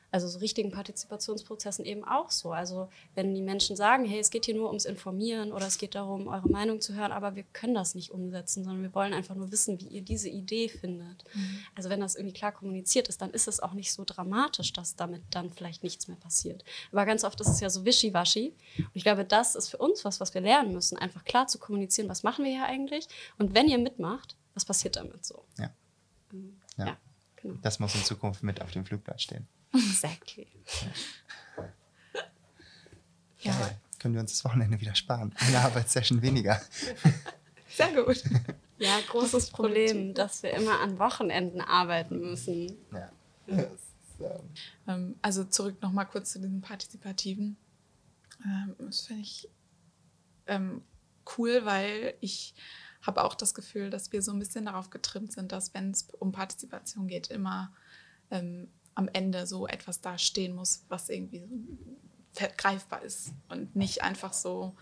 also 0.10 0.28
so 0.28 0.40
richtigen 0.40 0.72
Partizipationsprozessen 0.72 1.84
eben 1.86 2.06
auch 2.06 2.32
so. 2.32 2.52
Also 2.52 2.90
wenn 3.14 3.34
die 3.34 3.42
Menschen 3.42 3.76
sagen, 3.76 4.06
hey, 4.06 4.20
es 4.20 4.30
geht 4.30 4.46
hier 4.46 4.56
nur 4.56 4.68
ums 4.68 4.86
Informieren 4.86 5.52
oder 5.52 5.68
es 5.68 5.78
geht 5.78 5.96
darum, 5.96 6.28
eure 6.28 6.50
Meinung 6.50 6.80
zu 6.80 6.94
hören, 6.94 7.12
aber 7.12 7.36
wir 7.36 7.44
können 7.54 7.74
das 7.74 7.94
nicht 7.94 8.12
umsetzen, 8.12 8.64
sondern 8.64 8.84
wir 8.84 8.96
wollen 8.96 9.14
einfach 9.14 9.36
nur 9.36 9.52
wissen, 9.52 9.80
wie 9.82 9.88
ihr 9.88 10.02
diese 10.02 10.30
Idee 10.30 10.70
findet. 10.70 11.24
Mhm. 11.34 11.60
Also 11.76 11.90
wenn 11.90 12.00
das 12.00 12.16
irgendwie 12.16 12.34
klar 12.34 12.54
kommuniziert 12.54 13.10
ist, 13.10 13.22
dann 13.22 13.32
ist 13.32 13.48
es 13.48 13.60
auch 13.60 13.74
nicht 13.74 13.92
so 13.92 14.04
dramatisch, 14.06 14.72
dass 14.72 14.96
damit 14.96 15.24
dann 15.32 15.52
vielleicht 15.52 15.84
nichts 15.84 16.08
mehr 16.08 16.18
passiert. 16.18 16.64
Aber 16.92 17.06
ganz 17.06 17.24
oft 17.24 17.40
ist 17.42 17.50
es 17.50 17.60
ja 17.60 17.70
so 17.70 17.84
wischiwaschi. 17.84 18.54
Und 18.78 18.90
ich 18.94 19.04
glaube, 19.04 19.26
das 19.26 19.56
ist 19.56 19.70
für 19.70 19.78
uns 19.78 20.06
was, 20.06 20.20
was 20.20 20.34
wir 20.34 20.42
lernen 20.42 20.74
müssen, 20.74 20.98
einfach 20.98 21.26
klar 21.26 21.48
zu 21.48 21.60
kommunizieren, 21.60 22.08
was 22.08 22.24
machen 22.24 22.46
wir 22.46 22.52
hier 22.52 22.66
eigentlich 22.66 23.08
und 23.38 23.54
wenn 23.54 23.68
ihr 23.68 23.78
mitmacht, 23.78 24.36
was 24.54 24.64
passiert 24.64 24.96
damit 24.96 25.26
so. 25.26 25.44
Ja. 25.60 25.70
Mhm. 26.32 26.58
ja. 26.78 26.86
ja 26.88 26.98
genau. 27.36 27.56
Das 27.62 27.80
muss 27.80 27.94
in 27.94 28.04
Zukunft 28.04 28.42
mit 28.44 28.62
auf 28.62 28.72
dem 28.72 28.86
Flugblatt 28.86 29.22
stehen. 29.22 29.48
Exactly. 29.74 30.48
Ja. 33.40 33.52
ja. 33.52 33.70
Können 34.00 34.14
wir 34.14 34.22
uns 34.22 34.32
das 34.34 34.46
Wochenende 34.46 34.80
wieder 34.80 34.96
sparen? 34.96 35.34
Eine 35.38 35.60
Arbeitssession 35.60 36.22
weniger. 36.22 36.62
Sehr 37.70 38.04
gut. 38.04 38.24
Ja, 38.80 39.00
großes 39.10 39.50
Problem, 39.50 40.14
dass 40.14 40.44
wir 40.44 40.52
immer 40.52 40.80
an 40.80 41.00
Wochenenden 41.00 41.62
arbeiten 41.62 42.20
müssen. 42.20 42.78
Ja. 42.92 43.12
Ähm, 44.88 45.16
also 45.22 45.44
zurück 45.44 45.82
nochmal 45.82 46.08
kurz 46.08 46.32
zu 46.34 46.40
diesem 46.40 46.62
Partizipativen. 46.62 47.58
Ähm, 48.46 48.76
das 48.80 49.02
finde 49.02 49.22
ich 49.24 49.50
ähm, 50.48 50.82
cool, 51.38 51.66
weil 51.66 52.16
ich 52.20 52.54
habe 53.02 53.24
auch 53.24 53.36
das 53.36 53.54
Gefühl, 53.54 53.90
dass 53.90 54.12
wir 54.12 54.22
so 54.22 54.32
ein 54.32 54.40
bisschen 54.40 54.66
darauf 54.66 54.90
getrimmt 54.90 55.32
sind, 55.32 55.52
dass 55.52 55.74
wenn 55.74 55.92
es 55.92 56.08
um 56.20 56.32
Partizipation 56.32 57.08
geht, 57.08 57.28
immer 57.28 57.72
ähm, 58.32 58.70
am 58.98 59.08
Ende 59.14 59.46
so 59.46 59.68
etwas 59.68 60.02
da 60.02 60.18
stehen 60.18 60.56
muss, 60.56 60.84
was 60.90 61.10
irgendwie 61.10 61.40
so 61.40 62.46
greifbar 62.58 63.04
ist 63.04 63.32
und 63.48 63.76
nicht 63.76 64.02
einfach 64.02 64.34
so, 64.34 64.76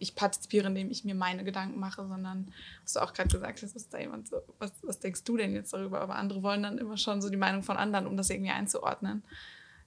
ich 0.00 0.16
partizipiere, 0.16 0.66
indem 0.66 0.90
ich 0.90 1.04
mir 1.04 1.14
meine 1.14 1.44
Gedanken 1.44 1.78
mache, 1.78 2.04
sondern, 2.06 2.52
was 2.82 2.94
du 2.94 3.00
auch 3.00 3.12
gerade 3.12 3.28
gesagt 3.28 3.62
hast, 3.62 3.76
ist 3.76 3.94
da 3.94 3.98
jemand 3.98 4.28
so, 4.28 4.42
was, 4.58 4.72
was 4.82 4.98
denkst 4.98 5.22
du 5.22 5.36
denn 5.36 5.54
jetzt 5.54 5.72
darüber? 5.72 6.00
Aber 6.00 6.16
andere 6.16 6.42
wollen 6.42 6.64
dann 6.64 6.78
immer 6.78 6.96
schon 6.96 7.22
so 7.22 7.30
die 7.30 7.36
Meinung 7.36 7.62
von 7.62 7.76
anderen, 7.76 8.08
um 8.08 8.16
das 8.16 8.28
irgendwie 8.28 8.50
einzuordnen. 8.50 9.22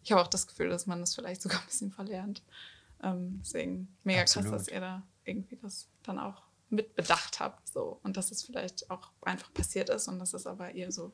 Ich 0.02 0.14
habe 0.14 0.22
auch 0.22 0.28
das 0.28 0.48
Gefühl, 0.48 0.70
dass 0.70 0.88
man 0.88 1.02
das 1.02 1.14
vielleicht 1.14 1.42
sogar 1.42 1.60
ein 1.60 1.66
bisschen 1.66 1.92
verlernt. 1.92 2.44
Ähm, 3.04 3.42
deswegen 3.44 3.90
mega 4.06 4.22
Absolut. 4.22 4.50
krass, 4.50 4.66
dass 4.66 4.74
ihr 4.74 4.80
da 4.80 5.04
irgendwie 5.26 5.58
das 5.58 5.90
dann 6.04 6.20
auch 6.20 6.42
mitbedacht 6.70 7.42
habt. 7.42 7.68
So. 7.68 8.00
Und 8.04 8.16
dass 8.16 8.32
es 8.32 8.44
vielleicht 8.44 8.90
auch 8.90 9.12
einfach 9.24 9.54
passiert 9.54 9.90
ist 9.90 10.08
und 10.08 10.20
dass 10.20 10.34
es 10.34 10.48
aber 10.48 10.74
eher 10.74 10.94
so 10.94 11.12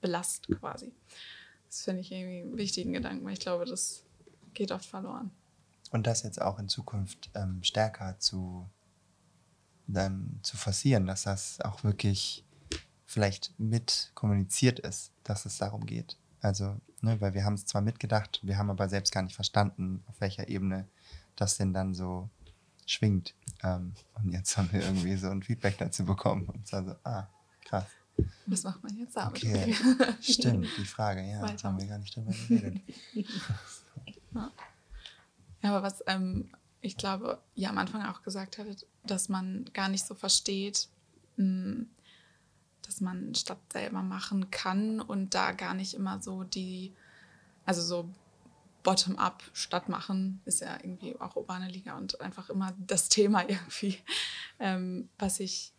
belastet 0.00 0.58
quasi. 0.58 0.92
Das 1.72 1.84
finde 1.84 2.02
ich 2.02 2.12
irgendwie 2.12 2.42
einen 2.42 2.58
wichtigen 2.58 2.92
Gedanken, 2.92 3.24
weil 3.24 3.32
ich 3.32 3.40
glaube, 3.40 3.64
das 3.64 4.04
geht 4.52 4.72
oft 4.72 4.84
verloren. 4.84 5.30
Und 5.90 6.06
das 6.06 6.22
jetzt 6.22 6.40
auch 6.40 6.58
in 6.58 6.68
Zukunft 6.68 7.30
ähm, 7.34 7.62
stärker 7.62 8.18
zu, 8.18 8.68
dann 9.86 10.38
zu 10.42 10.58
forcieren, 10.58 11.06
dass 11.06 11.22
das 11.22 11.62
auch 11.62 11.82
wirklich 11.82 12.44
vielleicht 13.06 13.58
mit 13.58 14.10
kommuniziert 14.14 14.80
ist, 14.80 15.12
dass 15.24 15.46
es 15.46 15.56
darum 15.56 15.86
geht. 15.86 16.18
Also, 16.42 16.76
ne, 17.00 17.18
weil 17.22 17.32
wir 17.32 17.46
haben 17.46 17.54
es 17.54 17.64
zwar 17.64 17.80
mitgedacht, 17.80 18.40
wir 18.42 18.58
haben 18.58 18.68
aber 18.68 18.90
selbst 18.90 19.10
gar 19.10 19.22
nicht 19.22 19.34
verstanden, 19.34 20.04
auf 20.08 20.20
welcher 20.20 20.48
Ebene 20.48 20.86
das 21.36 21.56
denn 21.56 21.72
dann 21.72 21.94
so 21.94 22.28
schwingt. 22.84 23.34
Ähm, 23.62 23.94
und 24.12 24.30
jetzt 24.30 24.58
haben 24.58 24.70
wir 24.72 24.82
irgendwie 24.82 25.16
so 25.16 25.30
ein 25.30 25.42
Feedback 25.42 25.78
dazu 25.78 26.04
bekommen 26.04 26.50
und 26.50 26.66
zwar 26.66 26.84
so, 26.84 26.94
ah, 27.04 27.28
krass. 27.64 27.86
Was 28.46 28.64
macht 28.64 28.82
man 28.82 28.96
jetzt 28.96 29.16
damit? 29.16 29.42
Okay, 29.42 29.74
stimmt, 30.20 30.66
die 30.76 30.84
Frage, 30.84 31.22
ja, 31.22 31.42
Weiter. 31.42 31.68
haben 31.68 31.80
wir 31.80 31.86
gar 31.86 31.98
nicht 31.98 32.14
drüber 32.14 32.32
geredet. 32.48 32.80
ja. 34.34 34.50
ja, 35.62 35.70
aber 35.70 35.82
was 35.82 36.02
ähm, 36.06 36.50
ich 36.82 36.96
glaube, 36.96 37.40
ihr 37.54 37.70
am 37.70 37.78
Anfang 37.78 38.04
auch 38.04 38.22
gesagt 38.22 38.58
hattet, 38.58 38.86
dass 39.04 39.28
man 39.28 39.64
gar 39.72 39.88
nicht 39.88 40.04
so 40.04 40.14
versteht, 40.14 40.88
mh, 41.36 41.44
hm, 41.44 41.90
dass 42.82 43.00
man 43.00 43.34
Stadt 43.34 43.60
selber 43.72 44.02
machen 44.02 44.50
kann 44.50 45.00
und 45.00 45.34
da 45.34 45.52
gar 45.52 45.72
nicht 45.72 45.94
immer 45.94 46.20
so 46.20 46.42
die, 46.42 46.92
also 47.64 47.80
so 47.80 48.10
bottom-up 48.82 49.42
Stadt 49.52 49.88
machen, 49.88 50.40
ist 50.44 50.60
ja 50.60 50.76
irgendwie 50.82 51.18
auch 51.20 51.36
urbane 51.36 51.68
Liga 51.68 51.96
und 51.96 52.20
einfach 52.20 52.50
immer 52.50 52.74
das 52.78 53.08
Thema 53.08 53.42
irgendwie, 53.48 53.98
ähm, 54.58 55.08
was 55.18 55.38
ich 55.40 55.72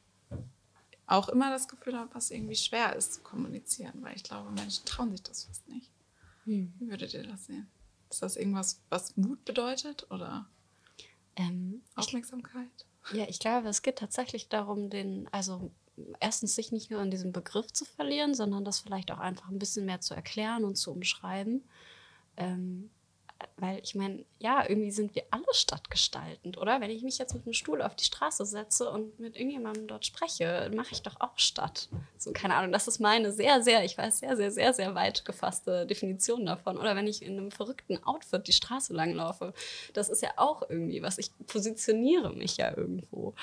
auch 1.07 1.29
immer 1.29 1.49
das 1.49 1.67
Gefühl 1.67 1.97
habe, 1.97 2.13
was 2.13 2.31
irgendwie 2.31 2.55
schwer 2.55 2.95
ist 2.95 3.13
zu 3.13 3.21
kommunizieren, 3.21 4.01
weil 4.01 4.15
ich 4.15 4.23
glaube, 4.23 4.51
Menschen 4.51 4.85
trauen 4.85 5.11
sich 5.11 5.23
das 5.23 5.45
fast 5.45 5.67
nicht. 5.67 5.91
Hm. 6.45 6.73
Wie 6.79 6.89
würdet 6.89 7.13
ihr 7.13 7.23
das 7.23 7.45
sehen? 7.45 7.67
Ist 8.09 8.21
das 8.21 8.35
irgendwas, 8.35 8.81
was 8.89 9.17
Mut 9.17 9.43
bedeutet 9.45 10.09
oder 10.11 10.47
ähm, 11.35 11.81
Aufmerksamkeit? 11.95 12.85
Ich, 13.09 13.17
ja, 13.17 13.25
ich 13.27 13.39
glaube, 13.39 13.67
es 13.67 13.81
geht 13.81 13.97
tatsächlich 13.97 14.49
darum, 14.49 14.89
den, 14.89 15.27
also 15.31 15.71
erstens 16.19 16.55
sich 16.55 16.71
nicht 16.71 16.91
nur 16.91 17.01
in 17.01 17.11
diesem 17.11 17.31
Begriff 17.31 17.71
zu 17.71 17.85
verlieren, 17.85 18.33
sondern 18.33 18.65
das 18.65 18.79
vielleicht 18.79 19.11
auch 19.11 19.19
einfach 19.19 19.49
ein 19.49 19.59
bisschen 19.59 19.85
mehr 19.85 20.01
zu 20.01 20.13
erklären 20.13 20.63
und 20.63 20.75
zu 20.75 20.91
umschreiben. 20.91 21.63
Ähm, 22.37 22.89
weil 23.57 23.79
ich 23.83 23.95
meine, 23.95 24.25
ja, 24.39 24.67
irgendwie 24.67 24.91
sind 24.91 25.15
wir 25.15 25.23
alle 25.31 25.45
stadtgestaltend, 25.51 26.57
oder? 26.57 26.81
Wenn 26.81 26.89
ich 26.89 27.03
mich 27.03 27.17
jetzt 27.17 27.33
mit 27.33 27.45
einem 27.45 27.53
Stuhl 27.53 27.81
auf 27.81 27.95
die 27.95 28.05
Straße 28.05 28.45
setze 28.45 28.89
und 28.89 29.19
mit 29.19 29.35
irgendjemandem 29.35 29.87
dort 29.87 30.05
spreche, 30.05 30.71
mache 30.75 30.89
ich 30.91 31.01
doch 31.01 31.19
auch 31.19 31.37
Stadt. 31.37 31.89
So, 32.17 32.31
keine 32.31 32.55
Ahnung, 32.55 32.71
das 32.71 32.87
ist 32.87 32.99
meine 32.99 33.31
sehr, 33.31 33.61
sehr, 33.61 33.83
ich 33.83 33.97
weiß, 33.97 34.19
sehr, 34.19 34.35
sehr, 34.35 34.51
sehr, 34.51 34.73
sehr 34.73 34.95
weit 34.95 35.25
gefasste 35.25 35.85
Definition 35.85 36.45
davon. 36.45 36.77
Oder 36.77 36.95
wenn 36.95 37.07
ich 37.07 37.21
in 37.21 37.37
einem 37.37 37.51
verrückten 37.51 38.03
Outfit 38.03 38.47
die 38.47 38.53
Straße 38.53 38.93
langlaufe, 38.93 39.53
das 39.93 40.09
ist 40.09 40.21
ja 40.21 40.31
auch 40.37 40.63
irgendwie 40.69 41.01
was. 41.01 41.17
Ich 41.17 41.31
positioniere 41.47 42.33
mich 42.33 42.57
ja 42.57 42.75
irgendwo. 42.75 43.33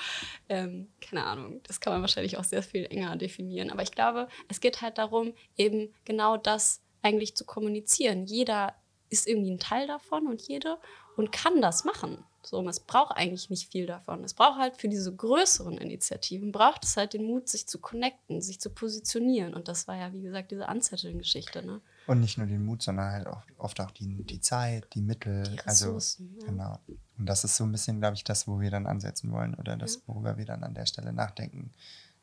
Ähm, 0.49 0.89
keine 1.01 1.25
Ahnung, 1.25 1.61
das 1.63 1.79
kann 1.79 1.93
man 1.93 2.01
wahrscheinlich 2.01 2.37
auch 2.37 2.43
sehr 2.43 2.63
viel 2.63 2.85
enger 2.85 3.15
definieren. 3.15 3.69
Aber 3.71 3.83
ich 3.83 3.91
glaube, 3.91 4.27
es 4.47 4.59
geht 4.59 4.81
halt 4.81 4.97
darum, 4.97 5.33
eben 5.57 5.93
genau 6.05 6.37
das 6.37 6.81
eigentlich 7.01 7.35
zu 7.35 7.45
kommunizieren. 7.45 8.25
Jeder 8.25 8.75
ist 9.11 9.27
irgendwie 9.27 9.51
ein 9.51 9.59
Teil 9.59 9.85
davon 9.87 10.27
und 10.27 10.41
jede 10.41 10.77
und 11.15 11.31
kann 11.31 11.61
das 11.61 11.83
machen. 11.83 12.23
So, 12.43 12.67
es 12.67 12.79
braucht 12.79 13.15
eigentlich 13.15 13.51
nicht 13.51 13.71
viel 13.71 13.85
davon. 13.85 14.23
Es 14.23 14.33
braucht 14.33 14.57
halt 14.57 14.77
für 14.77 14.89
diese 14.89 15.15
größeren 15.15 15.77
Initiativen, 15.77 16.51
braucht 16.51 16.83
es 16.85 16.97
halt 16.97 17.13
den 17.13 17.25
Mut, 17.25 17.47
sich 17.47 17.67
zu 17.67 17.77
connecten, 17.77 18.41
sich 18.41 18.59
zu 18.59 18.71
positionieren. 18.71 19.53
Und 19.53 19.67
das 19.67 19.87
war 19.87 19.95
ja, 19.95 20.11
wie 20.11 20.21
gesagt, 20.21 20.49
diese 20.49 20.67
Anzetteln-Geschichte. 20.67 21.63
Ne? 21.63 21.81
Und 22.07 22.19
nicht 22.19 22.39
nur 22.39 22.47
den 22.47 22.65
Mut, 22.65 22.81
sondern 22.81 23.11
halt 23.11 23.27
auch, 23.27 23.43
oft 23.57 23.79
auch 23.79 23.91
die, 23.91 24.23
die 24.23 24.41
Zeit, 24.41 24.87
die 24.95 25.01
Mittel. 25.01 25.43
Die 25.43 25.59
also, 25.67 25.93
Ressourcen, 25.93 26.33
also, 26.33 26.45
ja. 26.45 26.51
Genau. 26.51 26.79
Und 27.19 27.25
das 27.27 27.43
ist 27.43 27.57
so 27.57 27.63
ein 27.63 27.71
bisschen, 27.71 27.99
glaube 27.99 28.15
ich, 28.15 28.23
das, 28.23 28.47
wo 28.47 28.59
wir 28.59 28.71
dann 28.71 28.87
ansetzen 28.87 29.31
wollen 29.31 29.53
oder 29.53 29.77
das, 29.77 29.95
ja. 29.95 30.01
worüber 30.07 30.37
wir 30.37 30.45
dann 30.45 30.63
an 30.63 30.73
der 30.73 30.87
Stelle 30.87 31.13
nachdenken, 31.13 31.71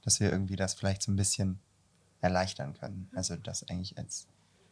dass 0.03 0.19
wir 0.19 0.33
irgendwie 0.33 0.57
das 0.57 0.75
vielleicht 0.75 1.03
so 1.03 1.13
ein 1.13 1.17
bisschen 1.17 1.61
erleichtern 2.21 2.75
können. 2.75 3.09
Also 3.15 3.37
das 3.37 3.69
eigentlich 3.69 3.97
als 3.99 4.27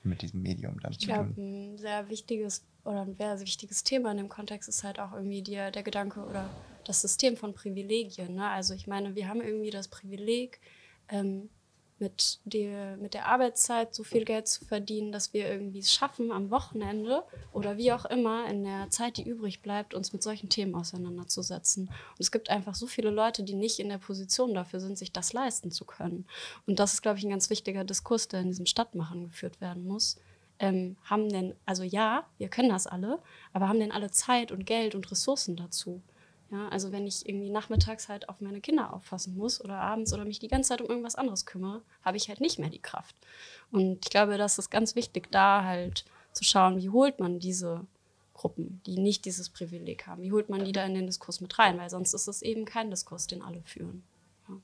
mit 0.07 0.23
diesem 0.23 0.43
Medium 0.43 0.81
dann 0.81 0.93
ich 0.93 1.01
zu 1.01 1.07
glaub, 1.07 1.35
tun. 1.35 1.73
Ein 1.75 1.79
sehr 1.79 2.09
wichtiges 2.09 2.65
oder 2.85 3.03
ein 3.03 3.17
sehr 3.17 3.41
wichtiges 3.41 3.85
Thema 3.85 4.13
in 4.13 4.19
dem 4.19 4.29
Kontext 4.29 4.69
ist 4.69 4.85
halt 4.85 5.01
auch 5.01 5.13
irgendwie 5.13 5.43
der, 5.43 5.71
der 5.71 5.83
Gedanke 5.83 6.21
oder 6.21 6.49
das 6.85 7.01
System 7.01 7.37
von 7.37 7.53
Privilegien. 7.53 8.35
Ne? 8.35 8.49
Also 8.49 8.75
ich 8.75 8.87
meine, 8.87 9.15
wir 9.15 9.29
haben 9.29 9.41
irgendwie 9.41 9.71
das 9.71 9.89
Privileg, 9.89 10.61
ähm, 11.09 11.51
mit, 11.99 12.41
der, 12.45 12.97
mit 12.99 13.15
der 13.15 13.27
Arbeitszeit 13.27 13.95
so 13.95 14.05
viel 14.05 14.25
Geld 14.25 14.49
zu 14.49 14.65
verdienen, 14.65 15.13
dass 15.13 15.33
wir 15.33 15.49
irgendwie 15.49 15.79
es 15.79 15.93
schaffen, 15.93 16.31
am 16.31 16.51
Wochenende 16.51 17.23
oder 17.53 17.79
wie 17.79 17.93
auch 17.93 18.05
immer 18.05 18.47
in 18.49 18.65
der 18.65 18.91
Zeit, 18.91 19.17
die 19.17 19.27
übrig 19.27 19.63
bleibt, 19.63 19.95
uns 19.95 20.13
mit 20.13 20.23
solchen 20.23 20.51
Themen 20.51 20.75
auseinanderzusetzen. 20.75 21.89
Und 21.89 22.21
es 22.21 22.31
gibt 22.31 22.51
einfach 22.51 22.75
so 22.75 22.87
viele 22.87 23.11
Leute, 23.11 23.43
die 23.43 23.55
nicht 23.55 23.79
in 23.79 23.89
der 23.89 23.99
Position 23.99 24.53
dafür 24.53 24.81
sind, 24.81 24.99
sich 24.99 25.13
das 25.13 25.33
leisten 25.33 25.71
zu 25.71 25.87
können. 25.87 26.27
Und 26.67 26.79
das 26.79 26.93
ist, 26.93 27.03
glaube 27.03 27.19
ich, 27.19 27.25
ein 27.25 27.31
ganz 27.31 27.49
wichtiger 27.49 27.85
Diskurs, 27.85 28.29
der 28.29 28.41
in 28.41 28.49
diesem 28.49 28.67
Stadtmachen 28.67 29.25
geführt 29.25 29.61
werden 29.63 29.87
muss. 29.87 30.19
Ähm, 30.59 30.97
haben 31.05 31.29
denn, 31.29 31.55
also 31.65 31.83
ja, 31.83 32.27
wir 32.39 32.49
können 32.49 32.71
das 32.71 32.87
alle, 32.87 33.19
aber 33.53 33.69
haben 33.69 33.81
denn 33.81 33.93
alle 33.93 34.11
Zeit 34.11 34.53
und 34.53 34.67
Geld 34.67 34.95
und 34.95 35.11
Ressourcen 35.11 35.57
dazu? 35.57 36.03
Ja, 36.51 36.69
also 36.69 36.93
wenn 36.93 37.07
ich 37.07 37.29
irgendwie 37.29 37.51
nachmittags 37.51 38.09
halt 38.09 38.29
auf 38.29 38.41
meine 38.41 38.61
Kinder 38.61 38.93
aufpassen 38.93 39.37
muss 39.37 39.61
oder 39.61 39.81
abends 39.81 40.13
oder 40.13 40.25
mich 40.25 40.39
die 40.39 40.49
ganze 40.49 40.69
Zeit 40.69 40.81
um 40.81 40.89
irgendwas 40.89 41.17
anderes 41.17 41.45
kümmere, 41.45 41.83
habe 42.03 42.17
ich 42.17 42.29
halt 42.29 42.41
nicht 42.41 42.59
mehr 42.59 42.71
die 42.71 42.81
Kraft. 42.81 43.17
Und 43.73 44.05
ich 44.05 44.11
glaube, 44.11 44.39
das 44.39 44.59
ist 44.59 44.71
ganz 44.71 44.95
wichtig, 44.95 45.33
da 45.33 45.65
halt 45.65 46.05
zu 46.33 46.45
schauen, 46.45 46.77
wie 46.77 46.91
holt 46.91 47.19
man 47.19 47.41
diese 47.41 47.85
Gruppen, 48.33 48.81
die 48.87 48.99
nicht 48.99 49.25
dieses 49.25 49.49
Privileg 49.49 50.07
haben, 50.07 50.23
wie 50.23 50.31
holt 50.31 50.49
man 50.49 50.65
die 50.65 50.73
da 50.73 50.85
in 50.85 50.95
den 50.95 51.07
Diskurs 51.07 51.41
mit 51.41 51.59
rein, 51.59 51.79
weil 51.79 51.91
sonst 51.91 52.15
ist 52.15 52.29
es 52.29 52.43
eben 52.43 52.65
kein 52.65 52.91
Diskurs, 52.91 53.27
den 53.27 53.43
alle 53.43 53.63
führen. 53.63 54.05
Ja. 54.49 54.61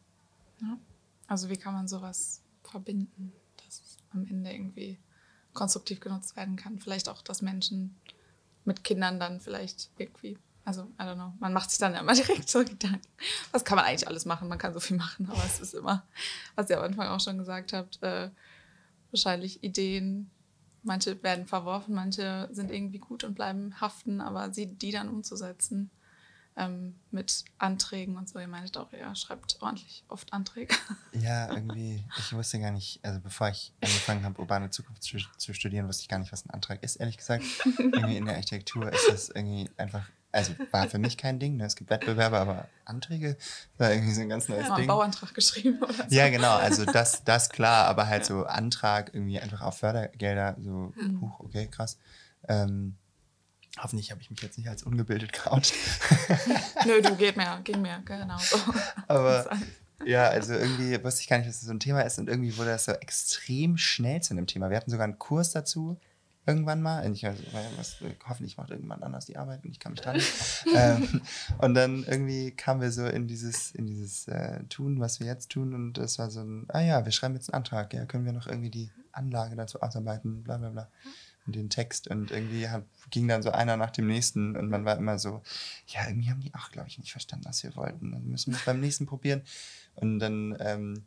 Ja. 0.61 0.79
Also 1.27 1.49
wie 1.49 1.57
kann 1.57 1.75
man 1.75 1.89
sowas 1.89 2.43
verbinden, 2.63 3.33
dass 3.57 3.81
es 3.81 3.97
am 4.11 4.27
Ende 4.27 4.53
irgendwie 4.53 4.99
konstruktiv 5.53 5.99
genutzt 5.99 6.37
werden 6.37 6.57
kann? 6.57 6.79
Vielleicht 6.79 7.09
auch, 7.09 7.23
dass 7.23 7.43
Menschen 7.43 7.97
mit 8.65 8.85
Kindern 8.85 9.19
dann 9.19 9.41
vielleicht 9.41 9.91
irgendwie 9.99 10.39
also, 10.65 10.83
I 10.99 11.03
don't 11.03 11.15
know. 11.15 11.33
Man 11.41 11.53
macht 11.53 11.71
sich 11.71 11.79
dann 11.79 11.95
immer 11.95 12.15
direkt 12.15 12.49
so 12.49 12.65
Gedanken. 12.65 13.01
Was 13.51 13.65
kann 13.65 13.77
man 13.77 13.85
eigentlich 13.85 14.09
alles 14.09 14.25
machen? 14.25 14.49
Man 14.49 14.59
kann 14.59 14.75
so 14.75 14.81
viel 14.81 14.97
machen, 14.97 15.29
aber 15.31 15.43
es 15.45 15.61
ist 15.61 15.75
immer, 15.75 16.05
was 16.55 16.71
ihr 16.71 16.79
am 16.79 16.85
Anfang 16.85 17.09
auch 17.09 17.21
schon 17.21 17.39
gesagt 17.39 17.73
habt, 17.73 18.03
äh, 18.03 18.31
wahrscheinlich 19.11 19.63
Ideen. 19.63 20.31
Manche 20.85 21.23
werden 21.23 21.47
verworfen, 21.47 21.95
manche 21.95 22.49
sind 22.51 22.73
irgendwie 22.73 22.99
gut 22.99 23.23
und 23.23 23.35
bleiben 23.35 23.81
haften, 23.81 24.21
aber 24.21 24.53
sie 24.53 24.67
die 24.67 24.91
dann 24.91 25.09
umzusetzen 25.09 25.91
ähm, 26.57 26.97
mit 27.11 27.45
Anträgen 27.59 28.17
und 28.17 28.29
so. 28.29 28.39
Ihr 28.39 28.49
meintet 28.49 28.77
auch, 28.77 28.93
ihr 28.93 29.15
schreibt 29.15 29.61
ordentlich 29.61 30.05
oft 30.09 30.33
Anträge. 30.33 30.75
Ja, 31.13 31.53
irgendwie, 31.53 32.03
ich 32.19 32.33
wusste 32.33 32.59
gar 32.59 32.71
nicht, 32.71 32.99
also 33.05 33.21
bevor 33.21 33.49
ich 33.49 33.73
angefangen 33.83 34.25
habe, 34.25 34.41
urbane 34.41 34.71
Zukunft 34.71 35.03
zu, 35.03 35.19
zu 35.37 35.53
studieren, 35.53 35.87
wusste 35.87 36.03
ich 36.03 36.09
gar 36.09 36.19
nicht, 36.19 36.33
was 36.33 36.47
ein 36.47 36.51
Antrag 36.51 36.83
ist, 36.83 36.97
ehrlich 36.97 37.19
gesagt. 37.19 37.45
irgendwie 37.79 38.17
in 38.17 38.25
der 38.25 38.37
Architektur 38.37 38.91
ist 38.91 39.09
das 39.09 39.29
irgendwie 39.29 39.71
einfach 39.77 40.05
also 40.33 40.55
war 40.71 40.89
für 40.89 40.99
mich 40.99 41.19
kein 41.19 41.39
Ding. 41.39 41.57
Ne? 41.59 41.67
Es 41.67 41.77
gibt 41.77 41.91
Wettbewerbe, 41.91 42.39
aber 42.39 42.69
Anträge 42.87 43.37
war 43.77 43.93
irgendwie 43.93 44.15
so 44.15 44.23
ein 44.23 44.31
ganz 44.31 44.49
neues 44.49 44.63
ja, 44.67 44.75
Ding. 44.75 44.77
Einen 44.79 44.87
Bauantrag 44.89 45.35
geschrieben 45.35 45.83
oder 45.83 45.93
so. 45.93 46.03
Ja, 46.09 46.31
genau. 46.31 46.57
Also 46.57 46.87
das, 46.87 47.23
das 47.25 47.51
klar, 47.51 47.87
aber 47.87 48.07
halt 48.07 48.25
so 48.25 48.45
Antrag 48.45 49.11
irgendwie 49.13 49.39
einfach 49.39 49.61
auf 49.61 49.79
Fördergelder, 49.79 50.57
so, 50.59 50.93
mhm. 50.97 51.21
huch, 51.21 51.41
okay, 51.41 51.69
krass. 51.69 51.99
Ähm, 52.49 52.97
hoffentlich 53.79 54.11
habe 54.11 54.23
ich 54.23 54.31
mich 54.31 54.41
jetzt 54.41 54.57
nicht 54.57 54.69
als 54.69 54.83
ungebildet 54.83 55.33
geoutet. 55.35 55.75
Nö, 56.87 57.03
du 57.03 57.15
geht 57.15 57.37
mir, 57.37 57.61
ging 57.63 57.83
mir, 57.83 58.01
genau 58.05 58.39
so. 58.39 58.57
Aber 59.09 59.51
ja, 60.07 60.29
also 60.29 60.55
irgendwie 60.55 61.03
wusste 61.05 61.21
ich 61.21 61.29
gar 61.29 61.37
nicht, 61.37 61.49
dass 61.49 61.61
das 61.61 61.67
so 61.67 61.75
ein 61.75 61.81
Thema 61.81 62.01
ist 62.01 62.19
und 62.19 62.29
irgendwie 62.29 62.57
wurde 62.57 62.71
das 62.71 62.87
so 62.87 62.93
extrem 62.93 63.77
schnell 63.77 64.23
zu 64.23 64.33
einem 64.33 64.47
Thema. 64.47 64.71
Wir 64.71 64.79
hatten 64.79 64.91
sogar 64.91 65.05
einen 65.05 65.19
Kurs 65.19 65.53
dazu 65.53 66.01
irgendwann 66.47 66.83
mal. 66.83 67.11
Ich 67.13 67.27
also, 67.27 67.43
was, 67.77 67.97
hoffentlich 68.29 68.57
macht 68.57 68.71
irgendwann 68.71 69.03
anders 69.03 69.27
die 69.27 69.37
Arbeit 69.37 69.65
und 69.65 69.71
ich 69.71 69.79
kann 69.79 69.93
mich 69.93 70.01
dran. 70.01 70.21
ähm, 70.75 71.21
und 71.59 71.75
dann 71.75 72.05
irgendwie 72.05 72.51
kamen 72.51 72.81
wir 72.81 72.91
so 72.91 73.07
in 73.07 73.27
dieses, 73.27 73.73
in 73.73 73.87
dieses 73.87 74.29
äh, 74.29 74.65
Tun, 74.65 75.01
was 75.01 75.21
wir 75.21 75.27
jetzt 75.27 75.51
tun. 75.51 75.75
Und 75.75 75.95
das 75.95 76.19
war 76.19 76.31
so 76.31 76.41
ein, 76.41 76.67
ah 76.69 76.81
ja, 76.81 77.05
wir 77.05 77.13
schreiben 77.13 77.35
jetzt 77.35 77.53
einen 77.53 77.63
Antrag, 77.63 77.95
ja, 77.95 78.05
können 78.07 78.25
wir 78.25 78.33
noch 78.33 78.47
irgendwie 78.47 78.71
die 78.71 78.91
Anlage 79.13 79.57
dazu 79.57 79.81
ausarbeiten, 79.81 80.43
bla 80.43 80.59
bla 80.59 80.71
bla. 80.71 80.89
Und 81.47 81.57
den 81.57 81.71
Text. 81.71 82.09
Und 82.09 82.31
irgendwie 82.31 82.69
hat, 82.69 82.85
ging 83.11 83.27
dann 83.27 83.43
so 83.43 83.51
einer 83.51 83.77
nach 83.77 83.91
dem 83.91 84.07
nächsten 84.07 84.57
und 84.57 84.69
man 84.69 84.85
war 84.85 84.97
immer 84.97 85.19
so, 85.19 85.43
ja, 85.89 86.07
irgendwie 86.07 86.31
haben 86.31 86.41
die 86.41 86.55
auch, 86.55 86.71
glaube 86.71 86.89
ich, 86.89 86.99
nicht 86.99 87.11
verstanden, 87.11 87.47
was 87.47 87.63
wir 87.65 87.75
wollten. 87.75 88.13
Dann 88.13 88.29
müssen 88.29 88.53
wir 88.53 88.59
es 88.59 88.65
beim 88.65 88.81
nächsten 88.81 89.07
probieren. 89.07 89.43
Und 89.95 90.21
dann 90.21 90.57
ähm, 90.61 91.05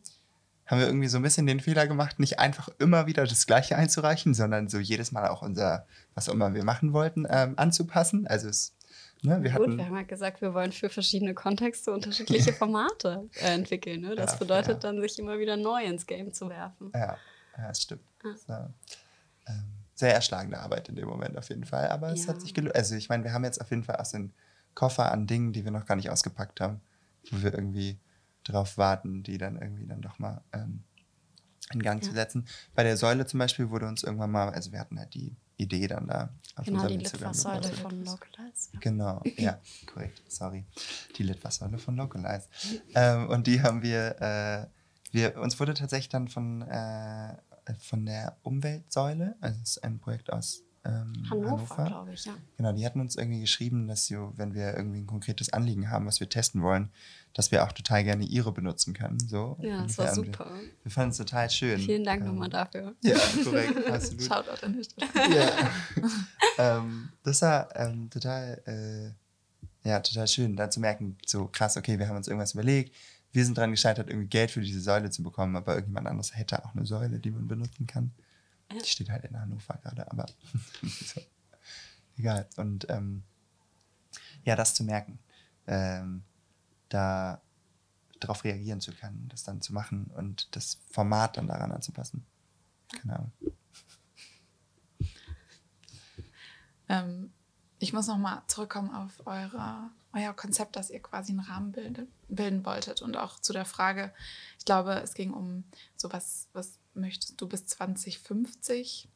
haben 0.65 0.79
wir 0.79 0.87
irgendwie 0.87 1.07
so 1.07 1.17
ein 1.17 1.23
bisschen 1.23 1.45
den 1.45 1.59
Fehler 1.59 1.87
gemacht, 1.87 2.19
nicht 2.19 2.39
einfach 2.39 2.69
immer 2.79 3.05
wieder 3.05 3.25
das 3.25 3.45
Gleiche 3.45 3.75
einzureichen, 3.75 4.33
sondern 4.33 4.67
so 4.67 4.79
jedes 4.79 5.11
Mal 5.11 5.27
auch 5.27 5.41
unser, 5.41 5.85
was 6.15 6.27
auch 6.27 6.33
immer 6.33 6.53
wir 6.53 6.63
machen 6.63 6.91
wollten, 6.93 7.27
ähm, 7.29 7.53
anzupassen. 7.57 8.25
Also 8.25 8.49
es, 8.49 8.75
ne, 9.21 9.43
wir 9.43 9.51
Gut, 9.51 9.61
hatten, 9.61 9.77
wir 9.77 9.85
haben 9.85 9.95
halt 9.95 10.07
gesagt, 10.07 10.41
wir 10.41 10.53
wollen 10.53 10.71
für 10.71 10.89
verschiedene 10.89 11.35
Kontexte 11.35 11.91
unterschiedliche 11.91 12.51
Formate 12.53 13.29
äh, 13.35 13.53
entwickeln. 13.53 14.01
Ne? 14.01 14.15
Das 14.15 14.33
ja, 14.33 14.37
bedeutet 14.37 14.83
ja. 14.83 14.91
dann, 14.91 15.01
sich 15.01 15.19
immer 15.19 15.37
wieder 15.37 15.55
neu 15.55 15.83
ins 15.83 16.07
Game 16.07 16.33
zu 16.33 16.49
werfen. 16.49 16.91
Ja, 16.95 17.17
ja 17.57 17.67
das 17.67 17.83
stimmt. 17.83 18.03
Ja. 18.23 18.35
So, 18.35 18.53
ähm, 19.47 19.63
sehr 19.93 20.13
erschlagende 20.13 20.59
Arbeit 20.59 20.89
in 20.89 20.95
dem 20.95 21.07
Moment 21.07 21.37
auf 21.37 21.49
jeden 21.49 21.63
Fall. 21.63 21.89
Aber 21.89 22.11
es 22.11 22.27
hat 22.27 22.41
sich 22.41 22.53
gelöst. 22.53 22.75
Also 22.75 22.95
ich 22.95 23.07
meine, 23.07 23.23
wir 23.23 23.33
haben 23.33 23.43
jetzt 23.43 23.61
auf 23.61 23.69
jeden 23.69 23.83
Fall 23.83 23.97
auch 23.97 24.05
so 24.05 24.17
einen 24.17 24.33
Koffer 24.73 25.11
an 25.11 25.27
Dingen, 25.27 25.53
die 25.53 25.63
wir 25.63 25.71
noch 25.71 25.85
gar 25.85 25.95
nicht 25.95 26.09
ausgepackt 26.09 26.59
haben, 26.59 26.81
wo 27.31 27.41
wir 27.41 27.53
irgendwie 27.53 27.97
drauf 28.45 28.77
warten, 28.77 29.23
die 29.23 29.37
dann 29.37 29.59
irgendwie 29.59 29.85
dann 29.85 30.01
doch 30.01 30.19
mal 30.19 30.41
ähm, 30.53 30.83
in 31.73 31.81
Gang 31.81 32.01
ja. 32.01 32.09
zu 32.09 32.15
setzen. 32.15 32.47
Bei 32.73 32.83
der 32.83 32.97
Säule 32.97 33.25
zum 33.25 33.39
Beispiel 33.39 33.69
wurde 33.69 33.87
uns 33.87 34.03
irgendwann 34.03 34.31
mal, 34.31 34.49
also 34.49 34.71
wir 34.71 34.79
hatten 34.79 34.99
halt 34.99 35.13
die 35.13 35.35
Idee 35.57 35.87
dann 35.87 36.07
da. 36.07 36.29
Auf 36.55 36.65
genau, 36.65 36.87
die 36.87 36.97
Litfaßsäule 36.97 37.69
von 37.73 38.05
Localize. 38.05 38.69
Ja. 38.73 38.79
Genau, 38.79 39.23
ja, 39.37 39.59
korrekt, 39.91 40.21
sorry. 40.27 40.65
Die 41.17 41.23
Litfaßsäule 41.23 41.77
von 41.79 41.95
Localize. 41.95 42.47
ähm, 42.93 43.29
und 43.29 43.47
die 43.47 43.61
haben 43.61 43.81
wir, 43.81 44.21
äh, 44.21 44.67
wir, 45.11 45.37
uns 45.37 45.59
wurde 45.59 45.73
tatsächlich 45.73 46.09
dann 46.09 46.27
von, 46.27 46.61
äh, 46.61 47.35
von 47.79 48.05
der 48.05 48.37
Umweltsäule, 48.43 49.35
also 49.41 49.59
es 49.63 49.77
ist 49.77 49.83
ein 49.83 49.99
Projekt 49.99 50.31
aus 50.31 50.64
ähm, 50.85 51.13
Hannover, 51.29 51.49
Hannover. 51.51 51.85
glaube 51.85 52.13
ich, 52.13 52.25
ja. 52.25 52.33
Genau, 52.57 52.71
die 52.71 52.85
hatten 52.85 52.99
uns 52.99 53.15
irgendwie 53.15 53.41
geschrieben, 53.41 53.87
dass 53.87 54.05
sie, 54.05 54.17
wenn 54.35 54.53
wir 54.53 54.75
irgendwie 54.75 54.99
ein 54.99 55.07
konkretes 55.07 55.51
Anliegen 55.51 55.89
haben, 55.89 56.05
was 56.05 56.19
wir 56.19 56.29
testen 56.29 56.61
wollen, 56.61 56.89
dass 57.33 57.51
wir 57.51 57.63
auch 57.63 57.71
total 57.71 58.03
gerne 58.03 58.23
ihre 58.23 58.51
benutzen 58.51 58.93
können. 58.93 59.19
So, 59.19 59.57
ja, 59.61 59.83
das 59.83 59.97
war 59.97 60.13
super. 60.13 60.45
Wir, 60.45 60.69
wir 60.83 60.91
fanden 60.91 61.11
es 61.11 61.17
total 61.17 61.49
schön. 61.49 61.79
Vielen 61.79 62.03
Dank 62.03 62.21
ähm, 62.21 62.27
nochmal 62.27 62.49
dafür. 62.49 62.95
Ja, 63.01 63.17
korrekt, 63.43 63.85
absolut. 63.91 64.23
Shoutout 64.23 64.65
an 64.65 64.81
Ja. 65.33 65.69
ähm, 66.77 67.09
das 67.23 67.41
war 67.41 67.75
ähm, 67.75 68.09
total, 68.09 68.61
äh, 68.65 69.89
ja, 69.89 69.99
total 69.99 70.27
schön, 70.27 70.55
da 70.55 70.69
zu 70.69 70.79
merken, 70.79 71.17
so 71.25 71.47
krass, 71.47 71.77
okay, 71.77 71.97
wir 71.97 72.07
haben 72.07 72.17
uns 72.17 72.27
irgendwas 72.27 72.53
überlegt, 72.53 72.95
wir 73.31 73.43
sind 73.43 73.57
daran 73.57 73.71
gescheitert, 73.71 74.09
irgendwie 74.09 74.27
Geld 74.27 74.51
für 74.51 74.61
diese 74.61 74.79
Säule 74.79 75.09
zu 75.09 75.21
bekommen, 75.21 75.55
aber 75.55 75.73
irgendjemand 75.73 76.07
anderes 76.07 76.35
hätte 76.35 76.63
auch 76.63 76.73
eine 76.73 76.85
Säule, 76.85 77.19
die 77.19 77.31
man 77.31 77.47
benutzen 77.47 77.85
kann. 77.85 78.11
Die 78.71 78.89
steht 78.89 79.09
halt 79.09 79.25
in 79.25 79.39
Hannover 79.39 79.77
gerade, 79.81 80.09
aber 80.11 80.25
so. 80.83 81.21
egal. 82.17 82.47
Und 82.57 82.87
ähm, 82.89 83.23
ja, 84.43 84.55
das 84.55 84.73
zu 84.73 84.83
merken, 84.83 85.19
ähm, 85.67 86.23
da 86.89 87.41
darauf 88.19 88.43
reagieren 88.43 88.81
zu 88.81 88.91
können, 88.93 89.27
das 89.29 89.43
dann 89.43 89.61
zu 89.61 89.73
machen 89.73 90.11
und 90.15 90.55
das 90.55 90.79
Format 90.89 91.37
dann 91.37 91.47
daran 91.47 91.71
anzupassen. 91.71 92.25
Genau. 93.01 93.29
Ähm, 96.87 97.31
ich 97.79 97.93
muss 97.93 98.07
nochmal 98.07 98.41
zurückkommen 98.47 98.93
auf 98.93 99.25
eure, 99.25 99.89
euer 100.13 100.33
Konzept, 100.33 100.75
dass 100.75 100.89
ihr 100.89 101.01
quasi 101.01 101.31
einen 101.31 101.41
Rahmen 101.41 101.71
bildet, 101.71 102.09
bilden 102.27 102.65
wolltet 102.65 103.01
und 103.01 103.17
auch 103.17 103.39
zu 103.39 103.53
der 103.53 103.65
Frage, 103.65 104.13
ich 104.57 104.65
glaube, 104.65 104.93
es 105.01 105.13
ging 105.13 105.33
um 105.33 105.63
so 105.95 106.11
was, 106.11 106.47
was 106.53 106.79
möchtest 106.95 107.39
du 107.39 107.47
bis 107.47 107.65
2050? 107.67 109.09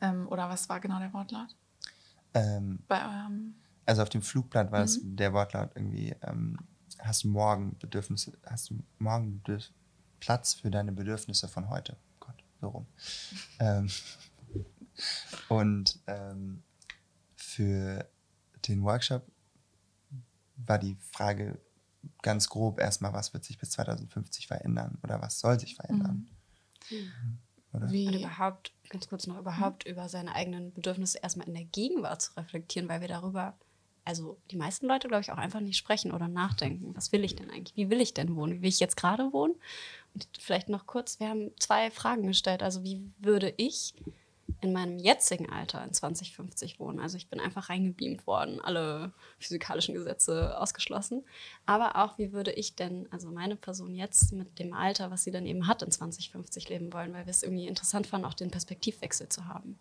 Ähm, 0.00 0.28
oder 0.28 0.48
was 0.48 0.68
war 0.68 0.80
genau 0.80 0.98
der 0.98 1.12
Wortlaut? 1.12 1.56
Ähm, 2.34 2.80
Bei 2.88 3.04
eurem 3.04 3.54
also 3.90 4.02
auf 4.02 4.08
dem 4.08 4.22
Flugblatt 4.22 4.70
war 4.70 4.86
mhm. 4.86 5.16
der 5.16 5.32
Wortlaut 5.32 5.72
irgendwie, 5.74 6.14
ähm, 6.22 6.56
hast 7.00 7.24
du 7.24 7.28
morgen 7.28 7.76
Bedürfnisse, 7.78 8.38
hast 8.46 8.70
du 8.70 8.78
morgen 9.00 9.42
Platz 10.20 10.54
für 10.54 10.70
deine 10.70 10.92
Bedürfnisse 10.92 11.48
von 11.48 11.68
heute. 11.70 11.96
Gott, 12.20 12.44
so 12.60 12.68
rum. 12.68 12.86
ähm, 13.58 13.90
und 15.48 15.98
ähm, 16.06 16.62
für 17.34 18.08
den 18.68 18.84
Workshop 18.84 19.26
war 20.54 20.78
die 20.78 20.96
Frage 21.12 21.58
ganz 22.22 22.48
grob 22.48 22.78
erstmal, 22.78 23.12
was 23.12 23.34
wird 23.34 23.44
sich 23.44 23.58
bis 23.58 23.70
2050 23.70 24.46
verändern 24.46 24.98
oder 25.02 25.20
was 25.20 25.40
soll 25.40 25.58
sich 25.58 25.74
verändern? 25.74 26.28
Mhm. 26.28 26.39
Oder? 27.72 27.90
Wie? 27.90 28.08
Und 28.08 28.14
überhaupt, 28.14 28.72
ganz 28.88 29.08
kurz 29.08 29.26
noch, 29.26 29.38
überhaupt 29.38 29.86
mhm. 29.86 29.92
über 29.92 30.08
seine 30.08 30.34
eigenen 30.34 30.72
Bedürfnisse 30.72 31.18
erstmal 31.22 31.48
in 31.48 31.54
der 31.54 31.64
Gegenwart 31.64 32.22
zu 32.22 32.36
reflektieren, 32.36 32.88
weil 32.88 33.00
wir 33.00 33.08
darüber, 33.08 33.56
also 34.04 34.38
die 34.50 34.56
meisten 34.56 34.86
Leute, 34.86 35.08
glaube 35.08 35.22
ich, 35.22 35.30
auch 35.30 35.38
einfach 35.38 35.60
nicht 35.60 35.76
sprechen 35.76 36.12
oder 36.12 36.28
nachdenken. 36.28 36.94
Was 36.96 37.12
will 37.12 37.24
ich 37.24 37.36
denn 37.36 37.50
eigentlich? 37.50 37.76
Wie 37.76 37.90
will 37.90 38.00
ich 38.00 38.14
denn 38.14 38.34
wohnen? 38.34 38.54
Wie 38.54 38.62
will 38.62 38.68
ich 38.68 38.80
jetzt 38.80 38.96
gerade 38.96 39.32
wohnen? 39.32 39.54
Und 40.14 40.28
vielleicht 40.38 40.68
noch 40.68 40.86
kurz, 40.86 41.20
wir 41.20 41.28
haben 41.28 41.52
zwei 41.58 41.90
Fragen 41.90 42.26
gestellt. 42.26 42.62
Also 42.62 42.82
wie 42.82 43.00
würde 43.18 43.54
ich 43.56 43.94
in 44.60 44.72
meinem 44.72 44.98
jetzigen 44.98 45.50
Alter 45.50 45.84
in 45.84 45.92
2050 45.92 46.80
wohnen. 46.80 47.00
Also 47.00 47.16
ich 47.16 47.28
bin 47.28 47.40
einfach 47.40 47.68
reingebeamt 47.68 48.26
worden, 48.26 48.60
alle 48.60 49.12
physikalischen 49.38 49.94
Gesetze 49.94 50.58
ausgeschlossen. 50.58 51.24
Aber 51.66 51.96
auch, 51.96 52.18
wie 52.18 52.32
würde 52.32 52.52
ich 52.52 52.74
denn, 52.74 53.06
also 53.10 53.30
meine 53.30 53.56
Person 53.56 53.94
jetzt 53.94 54.32
mit 54.32 54.58
dem 54.58 54.72
Alter, 54.72 55.10
was 55.10 55.24
sie 55.24 55.30
dann 55.30 55.46
eben 55.46 55.66
hat, 55.66 55.82
in 55.82 55.90
2050 55.90 56.68
leben 56.68 56.92
wollen, 56.92 57.12
weil 57.12 57.26
wir 57.26 57.30
es 57.30 57.42
irgendwie 57.42 57.66
interessant 57.66 58.06
fanden, 58.06 58.26
auch 58.26 58.34
den 58.34 58.50
Perspektivwechsel 58.50 59.28
zu 59.28 59.46
haben. 59.46 59.78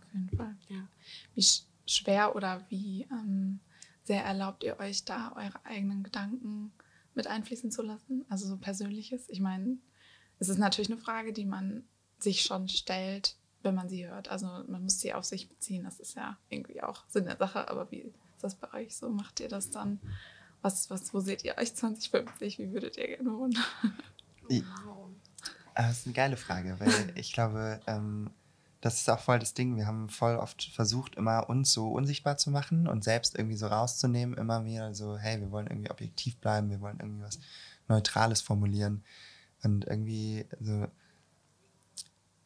Auf 0.00 0.14
jeden 0.14 0.36
Fall. 0.36 0.56
Ja. 0.68 0.88
Wie 1.34 1.46
schwer 1.86 2.36
oder 2.36 2.64
wie 2.68 3.06
ähm, 3.10 3.60
sehr 4.04 4.24
erlaubt 4.24 4.64
ihr 4.64 4.78
euch 4.80 5.04
da, 5.04 5.32
eure 5.36 5.64
eigenen 5.64 6.02
Gedanken 6.02 6.72
mit 7.14 7.26
einfließen 7.26 7.70
zu 7.70 7.82
lassen? 7.82 8.24
Also 8.28 8.46
so 8.46 8.56
Persönliches. 8.56 9.28
Ich 9.28 9.40
meine, 9.40 9.78
es 10.38 10.48
ist 10.48 10.58
natürlich 10.58 10.90
eine 10.90 11.00
Frage, 11.00 11.32
die 11.32 11.44
man 11.44 11.84
sich 12.18 12.42
schon 12.42 12.68
stellt, 12.68 13.36
wenn 13.62 13.74
man 13.74 13.88
sie 13.88 14.06
hört. 14.06 14.30
Also 14.30 14.46
man 14.46 14.82
muss 14.82 15.00
sie 15.00 15.14
auf 15.14 15.24
sich 15.24 15.48
beziehen. 15.48 15.84
Das 15.84 16.00
ist 16.00 16.14
ja 16.14 16.38
irgendwie 16.48 16.82
auch 16.82 17.04
Sinn 17.08 17.24
der 17.24 17.36
Sache. 17.36 17.68
Aber 17.68 17.90
wie 17.90 18.00
ist 18.00 18.14
das 18.40 18.54
bei 18.54 18.72
euch 18.72 18.96
so? 18.96 19.08
Macht 19.10 19.40
ihr 19.40 19.48
das 19.48 19.70
dann? 19.70 20.00
Was, 20.62 20.90
was, 20.90 21.12
wo 21.12 21.20
seht 21.20 21.44
ihr 21.44 21.58
euch 21.58 21.74
2050? 21.74 22.58
Wie 22.58 22.72
würdet 22.72 22.96
ihr 22.96 23.08
gerne 23.08 23.32
wohnen? 23.32 23.58
Wow. 24.48 25.08
Das 25.74 25.98
ist 25.98 26.06
eine 26.06 26.14
geile 26.14 26.36
Frage, 26.36 26.78
weil 26.78 27.12
ich 27.14 27.32
glaube, 27.32 27.80
ähm, 27.86 28.30
das 28.80 29.00
ist 29.00 29.08
auch 29.08 29.20
voll 29.20 29.38
das 29.38 29.54
Ding. 29.54 29.76
Wir 29.76 29.86
haben 29.86 30.08
voll 30.08 30.36
oft 30.36 30.64
versucht, 30.64 31.14
immer 31.14 31.48
uns 31.48 31.72
so 31.72 31.92
unsichtbar 31.92 32.36
zu 32.36 32.50
machen 32.50 32.88
und 32.88 33.04
selbst 33.04 33.36
irgendwie 33.36 33.56
so 33.56 33.68
rauszunehmen. 33.68 34.36
Immer 34.36 34.64
wieder 34.64 34.94
so, 34.94 35.16
hey, 35.16 35.40
wir 35.40 35.50
wollen 35.50 35.68
irgendwie 35.68 35.90
objektiv 35.90 36.36
bleiben, 36.38 36.68
wir 36.68 36.80
wollen 36.80 36.98
irgendwie 37.00 37.24
was 37.24 37.38
Neutrales 37.88 38.40
formulieren. 38.40 39.04
Und 39.62 39.86
irgendwie 39.86 40.46
so 40.60 40.86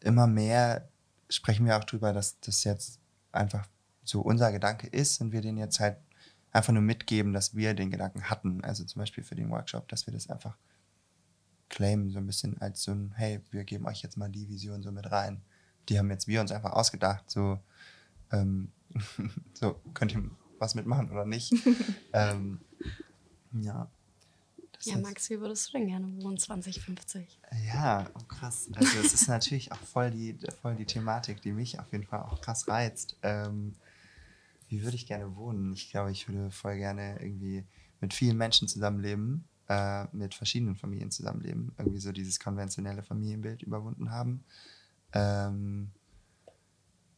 immer 0.01 0.27
mehr 0.27 0.89
sprechen 1.29 1.67
wir 1.67 1.77
auch 1.77 1.85
drüber, 1.85 2.13
dass 2.13 2.41
das 2.41 2.65
jetzt 2.65 3.01
einfach 3.33 3.67
so 4.05 4.21
unser 4.21 4.53
Gedanke 4.53 4.87
ist 4.87 5.21
und 5.21 5.33
wir 5.33 5.41
den 5.41 5.57
jetzt 5.57 5.81
halt 5.81 5.99
einfach 6.53 6.73
nur 6.73 6.83
mitgeben, 6.83 7.33
dass 7.33 7.55
wir 7.55 7.75
den 7.75 7.91
Gedanken 7.91 8.31
hatten. 8.31 8.65
Also 8.65 8.85
zum 8.85 9.01
Beispiel 9.01 9.25
für 9.25 9.35
den 9.35 9.51
Workshop, 9.51 9.89
dass 9.89 10.07
wir 10.07 10.15
das 10.15 10.31
einfach 10.31 10.57
claimen, 11.69 12.11
so 12.11 12.19
ein 12.19 12.27
bisschen 12.27 12.61
als 12.61 12.83
so 12.83 12.93
ein, 12.93 13.13
hey, 13.17 13.41
wir 13.51 13.65
geben 13.65 13.87
euch 13.87 14.03
jetzt 14.03 14.17
mal 14.17 14.31
die 14.31 14.49
Vision 14.49 14.83
so 14.83 14.93
mit 14.93 15.11
rein. 15.11 15.43
Die 15.89 15.99
haben 15.99 16.11
jetzt 16.11 16.29
wir 16.29 16.41
uns 16.41 16.53
einfach 16.53 16.73
ausgedacht, 16.73 17.31
so, 17.31 17.59
ähm, 18.33 18.73
so 19.55 19.81
könnt 19.95 20.15
ihr 20.15 20.31
was 20.59 20.75
mitmachen 20.75 21.11
oder 21.11 21.27
nicht. 21.27 21.53
ähm, 22.13 22.61
ja. 23.53 23.89
Ja, 24.83 24.99
Max, 24.99 25.31
wie 25.31 25.41
würdest 25.41 25.69
du 25.69 25.79
denn 25.79 25.89
gerne 25.89 26.07
wohnen 26.23 26.39
2050? 26.39 27.41
Ja, 27.67 28.09
oh 28.15 28.23
krass. 28.29 28.69
Also 28.75 28.99
es 28.99 29.15
ist 29.15 29.29
natürlich 29.29 29.73
auch 29.73 29.79
voll 29.79 30.11
die, 30.11 30.39
voll 30.63 30.77
die 30.77 30.85
Thematik, 30.85 31.41
die 31.43 31.53
mich 31.53 31.79
auf 31.79 31.91
jeden 31.93 32.05
Fall 32.05 32.23
auch 32.23 32.41
krass 32.41 32.69
reizt. 32.69 33.17
Ähm, 33.23 33.75
wie 34.69 34.83
würde 34.83 34.97
ich 34.97 35.07
gerne 35.07 35.37
wohnen? 35.37 35.73
Ich 35.75 35.91
glaube, 35.91 36.13
ich 36.13 36.29
würde 36.29 36.51
voll 36.51 36.77
gerne 36.77 37.21
irgendwie 37.21 37.65
mit 38.01 38.15
vielen 38.15 38.37
Menschen 38.37 38.69
zusammenleben, 38.69 39.49
äh, 39.69 40.05
mit 40.13 40.35
verschiedenen 40.35 40.77
Familien 40.77 41.11
zusammenleben, 41.11 41.73
irgendwie 41.79 42.01
so 42.01 42.13
dieses 42.13 42.41
konventionelle 42.41 43.03
Familienbild 43.03 43.63
überwunden 43.63 44.11
haben. 44.11 44.45
Ähm, 45.13 45.93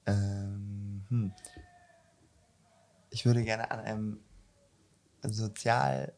ähm, 0.06 1.04
hm. 1.08 1.32
Ich 3.10 3.24
würde 3.24 3.42
gerne 3.44 3.70
an 3.70 3.80
einem 3.80 4.20
sozial 5.22 6.12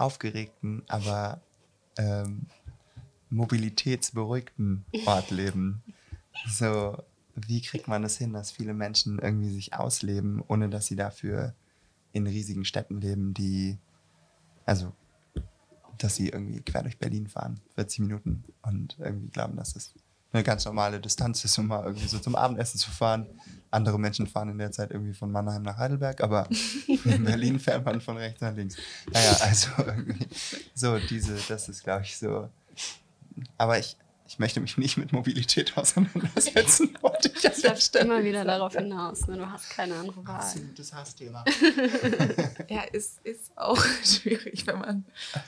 aufgeregten, 0.00 0.82
aber 0.88 1.40
ähm, 1.96 2.46
mobilitätsberuhigten 3.30 4.84
Ort 5.06 5.30
leben. 5.30 5.82
So 6.48 6.96
wie 7.34 7.60
kriegt 7.62 7.88
man 7.88 8.04
es 8.04 8.18
hin, 8.18 8.32
dass 8.32 8.50
viele 8.50 8.74
Menschen 8.74 9.18
irgendwie 9.18 9.50
sich 9.50 9.74
ausleben, 9.74 10.42
ohne 10.46 10.68
dass 10.68 10.86
sie 10.86 10.96
dafür 10.96 11.54
in 12.12 12.26
riesigen 12.26 12.64
Städten 12.64 13.00
leben, 13.00 13.34
die, 13.34 13.78
also, 14.66 14.92
dass 15.98 16.16
sie 16.16 16.28
irgendwie 16.28 16.60
quer 16.60 16.82
durch 16.82 16.98
Berlin 16.98 17.28
fahren, 17.28 17.60
40 17.74 18.00
Minuten 18.00 18.44
und 18.62 18.96
irgendwie 18.98 19.28
glauben, 19.28 19.56
dass 19.56 19.74
das 19.74 19.94
eine 20.32 20.42
ganz 20.42 20.64
normale 20.64 21.00
Distanz 21.00 21.44
ist, 21.44 21.58
um 21.58 21.68
mal 21.68 21.84
irgendwie 21.84 22.08
so 22.08 22.18
zum 22.18 22.36
Abendessen 22.36 22.78
zu 22.78 22.90
fahren. 22.90 23.26
Andere 23.70 23.98
Menschen 23.98 24.26
fahren 24.26 24.50
in 24.50 24.58
der 24.58 24.72
Zeit 24.72 24.90
irgendwie 24.90 25.14
von 25.14 25.30
Mannheim 25.30 25.62
nach 25.62 25.76
Heidelberg, 25.76 26.22
aber 26.22 26.48
in 27.04 27.24
Berlin 27.24 27.60
fährt 27.60 27.84
man 27.84 28.00
von 28.00 28.16
rechts 28.16 28.40
nach 28.40 28.54
links. 28.54 28.76
Naja, 29.12 29.36
also 29.40 29.68
irgendwie 29.78 30.28
so 30.74 30.98
diese, 30.98 31.36
das 31.48 31.68
ist 31.68 31.84
glaube 31.84 32.02
ich 32.02 32.16
so. 32.16 32.48
Aber 33.58 33.78
ich, 33.78 33.96
ich 34.26 34.38
möchte 34.38 34.60
mich 34.60 34.78
nicht 34.78 34.96
mit 34.96 35.12
Mobilität 35.12 35.76
auseinandersetzen, 35.76 36.96
wollte 37.00 37.32
ich 37.34 37.44
Ich 37.44 37.62
läuft 37.64 37.96
immer 37.96 38.22
wieder 38.22 38.44
darauf 38.44 38.74
hinaus. 38.74 39.26
Ne? 39.26 39.36
Du 39.36 39.50
hast 39.50 39.70
keine 39.70 39.96
andere 39.96 40.24
Wahl. 40.26 40.36
Absolutes 40.36 40.92
Hassthema. 40.94 41.44
Ja, 42.68 42.82
ist, 42.82 43.18
ist 43.24 43.50
auch 43.56 43.84
schwierig, 44.04 44.64
wenn 44.68 44.78
man 44.78 45.04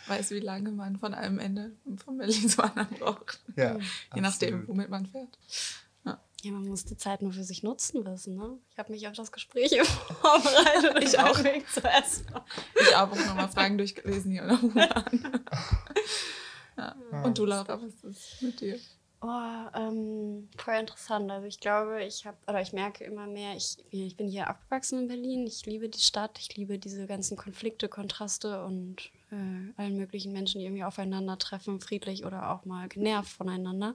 weiß, 0.08 0.32
wie 0.32 0.40
lange 0.40 0.72
man 0.72 0.98
von 0.98 1.14
einem 1.14 1.38
Ende 1.38 1.70
von 2.04 2.18
Berlin 2.18 2.48
zum 2.48 2.64
anderen 2.64 2.98
braucht. 2.98 3.40
Ja, 3.54 3.78
Je 4.14 4.20
nachdem, 4.20 4.54
absolut. 4.54 4.68
womit 4.68 4.88
man 4.88 5.06
fährt. 5.06 5.38
Ja, 6.42 6.50
man 6.50 6.66
muss 6.66 6.84
die 6.84 6.96
Zeit 6.96 7.22
nur 7.22 7.32
für 7.32 7.44
sich 7.44 7.62
nutzen 7.62 8.04
wissen. 8.04 8.34
Ne? 8.34 8.58
Ich 8.70 8.78
habe 8.78 8.90
mich 8.90 9.06
auf 9.06 9.14
das 9.14 9.30
Gespräch 9.30 9.80
vorbereitet. 10.20 11.02
Ich 11.02 11.18
auch. 11.18 11.38
S-Bahn. 11.38 12.42
Ich 12.80 12.96
habe 12.96 13.12
auch 13.12 13.26
nochmal 13.26 13.48
Fragen 13.52 13.78
durchgelesen 13.78 14.32
hier 14.32 14.58
U-Bahn. 14.62 15.40
Ja. 16.74 16.96
Und 17.22 17.36
du, 17.36 17.44
Laura, 17.44 17.78
was 17.82 18.02
ist 18.02 18.40
mit 18.40 18.58
dir? 18.62 18.78
Oh, 19.20 19.28
ähm, 19.74 20.48
voll 20.56 20.74
interessant. 20.74 21.30
Also 21.30 21.46
ich 21.46 21.60
glaube, 21.60 22.02
ich 22.02 22.26
habe, 22.26 22.38
oder 22.48 22.62
ich 22.62 22.72
merke 22.72 23.04
immer 23.04 23.26
mehr, 23.26 23.54
ich, 23.54 23.76
ich 23.90 24.16
bin 24.16 24.26
hier 24.26 24.50
aufgewachsen 24.50 25.00
in 25.00 25.08
Berlin. 25.08 25.46
Ich 25.46 25.66
liebe 25.66 25.90
die 25.90 26.00
Stadt, 26.00 26.38
ich 26.40 26.56
liebe 26.56 26.78
diese 26.78 27.06
ganzen 27.06 27.36
Konflikte, 27.36 27.88
Kontraste 27.88 28.64
und 28.64 29.10
äh, 29.30 29.72
allen 29.76 29.96
möglichen 29.96 30.32
Menschen, 30.32 30.60
die 30.60 30.64
irgendwie 30.64 30.82
aufeinandertreffen, 30.82 31.80
friedlich 31.80 32.24
oder 32.24 32.50
auch 32.50 32.64
mal 32.64 32.88
genervt 32.88 33.30
voneinander. 33.30 33.94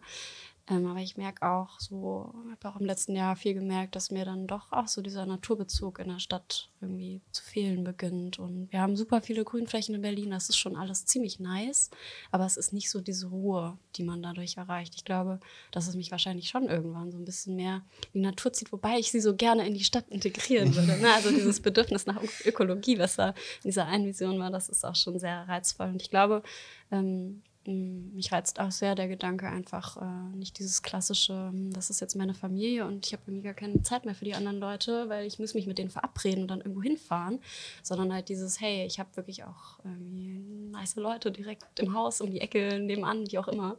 Ähm, 0.69 0.85
aber 0.85 0.99
ich 0.99 1.15
merke 1.15 1.47
auch 1.47 1.79
so, 1.79 2.33
habe 2.51 2.67
auch 2.69 2.79
im 2.79 2.85
letzten 2.85 3.15
Jahr 3.15 3.37
viel 3.37 3.53
gemerkt, 3.53 3.95
dass 3.95 4.11
mir 4.11 4.25
dann 4.25 4.47
doch 4.47 4.71
auch 4.71 4.87
so 4.87 5.01
dieser 5.01 5.25
Naturbezug 5.25 5.99
in 5.99 6.09
der 6.09 6.19
Stadt 6.19 6.69
irgendwie 6.81 7.21
zu 7.31 7.41
fehlen 7.41 7.85
beginnt. 7.85 8.37
Und 8.37 8.69
wir 8.71 8.81
haben 8.81 8.97
super 8.97 9.21
viele 9.21 9.45
Grünflächen 9.45 9.95
in 9.95 10.01
Berlin, 10.01 10.31
das 10.31 10.49
ist 10.49 10.57
schon 10.57 10.75
alles 10.75 11.05
ziemlich 11.05 11.39
nice, 11.39 11.89
aber 12.31 12.45
es 12.45 12.57
ist 12.57 12.73
nicht 12.73 12.89
so 12.89 12.99
diese 12.99 13.27
Ruhe, 13.27 13.77
die 13.95 14.03
man 14.03 14.21
dadurch 14.21 14.57
erreicht. 14.57 14.93
Ich 14.95 15.05
glaube, 15.05 15.39
dass 15.71 15.87
es 15.87 15.95
mich 15.95 16.11
wahrscheinlich 16.11 16.49
schon 16.49 16.67
irgendwann 16.67 17.11
so 17.11 17.17
ein 17.17 17.25
bisschen 17.25 17.55
mehr 17.55 17.81
in 18.13 18.21
die 18.21 18.27
Natur 18.27 18.51
zieht, 18.51 18.73
wobei 18.73 18.99
ich 18.99 19.09
sie 19.09 19.21
so 19.21 19.35
gerne 19.35 19.65
in 19.65 19.73
die 19.73 19.85
Stadt 19.85 20.09
integrieren 20.09 20.75
würde. 20.75 20.99
Ne? 20.99 21.13
Also 21.13 21.31
dieses 21.31 21.61
Bedürfnis 21.61 22.05
nach 22.05 22.21
Ökologie, 22.43 22.99
was 22.99 23.15
da 23.15 23.29
in 23.29 23.69
dieser 23.69 23.85
einen 23.85 24.05
Vision 24.05 24.37
war, 24.39 24.51
das 24.51 24.67
ist 24.67 24.85
auch 24.85 24.95
schon 24.95 25.17
sehr 25.17 25.47
reizvoll. 25.47 25.87
Und 25.87 26.01
ich 26.01 26.09
glaube, 26.09 26.43
ähm, 26.91 27.41
mich 27.67 28.31
reizt 28.31 28.59
auch 28.59 28.71
sehr 28.71 28.95
der 28.95 29.07
Gedanke 29.07 29.47
einfach 29.47 29.97
äh, 29.97 30.35
nicht 30.35 30.57
dieses 30.57 30.81
klassische, 30.81 31.33
hm, 31.33 31.73
das 31.73 31.89
ist 31.89 31.99
jetzt 31.99 32.15
meine 32.15 32.33
Familie 32.33 32.85
und 32.85 33.05
ich 33.05 33.13
habe 33.13 33.23
irgendwie 33.27 33.43
gar 33.43 33.53
keine 33.53 33.81
Zeit 33.83 34.05
mehr 34.05 34.15
für 34.15 34.25
die 34.25 34.35
anderen 34.35 34.59
Leute, 34.59 35.09
weil 35.09 35.25
ich 35.25 35.37
muss 35.37 35.53
mich 35.53 35.67
mit 35.67 35.77
denen 35.77 35.89
verabreden 35.89 36.43
und 36.43 36.47
dann 36.49 36.61
irgendwo 36.61 36.81
hinfahren, 36.81 37.39
sondern 37.83 38.13
halt 38.13 38.29
dieses, 38.29 38.61
hey, 38.61 38.85
ich 38.85 38.99
habe 38.99 39.09
wirklich 39.15 39.43
auch 39.43 39.79
irgendwie 39.83 40.39
nice 40.71 40.95
Leute 40.95 41.31
direkt 41.31 41.79
im 41.79 41.93
Haus, 41.93 42.21
um 42.21 42.31
die 42.31 42.41
Ecke, 42.41 42.79
nebenan, 42.79 43.29
wie 43.29 43.37
auch 43.37 43.47
immer. 43.47 43.77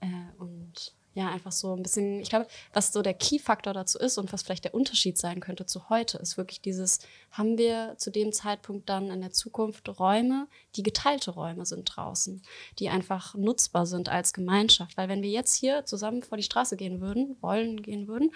Äh, 0.00 0.06
und 0.38 0.92
ja, 1.14 1.28
einfach 1.30 1.52
so 1.52 1.74
ein 1.74 1.82
bisschen, 1.82 2.20
ich 2.20 2.30
glaube, 2.30 2.46
was 2.72 2.92
so 2.92 3.02
der 3.02 3.14
Key-Faktor 3.14 3.74
dazu 3.74 3.98
ist 3.98 4.16
und 4.16 4.32
was 4.32 4.42
vielleicht 4.42 4.64
der 4.64 4.74
Unterschied 4.74 5.18
sein 5.18 5.40
könnte 5.40 5.66
zu 5.66 5.90
heute, 5.90 6.18
ist 6.18 6.38
wirklich 6.38 6.60
dieses, 6.62 7.00
haben 7.30 7.58
wir 7.58 7.94
zu 7.98 8.10
dem 8.10 8.32
Zeitpunkt 8.32 8.88
dann 8.88 9.10
in 9.10 9.20
der 9.20 9.30
Zukunft 9.30 9.88
Räume, 9.98 10.48
die 10.76 10.82
geteilte 10.82 11.32
Räume 11.32 11.66
sind 11.66 11.84
draußen, 11.84 12.42
die 12.78 12.88
einfach 12.88 13.34
nutzbar 13.34 13.84
sind 13.84 14.08
als 14.08 14.32
Gemeinschaft. 14.32 14.96
Weil 14.96 15.08
wenn 15.08 15.22
wir 15.22 15.30
jetzt 15.30 15.54
hier 15.54 15.84
zusammen 15.84 16.22
vor 16.22 16.38
die 16.38 16.44
Straße 16.44 16.76
gehen 16.76 17.00
würden, 17.00 17.36
wollen 17.42 17.82
gehen 17.82 18.08
würden 18.08 18.32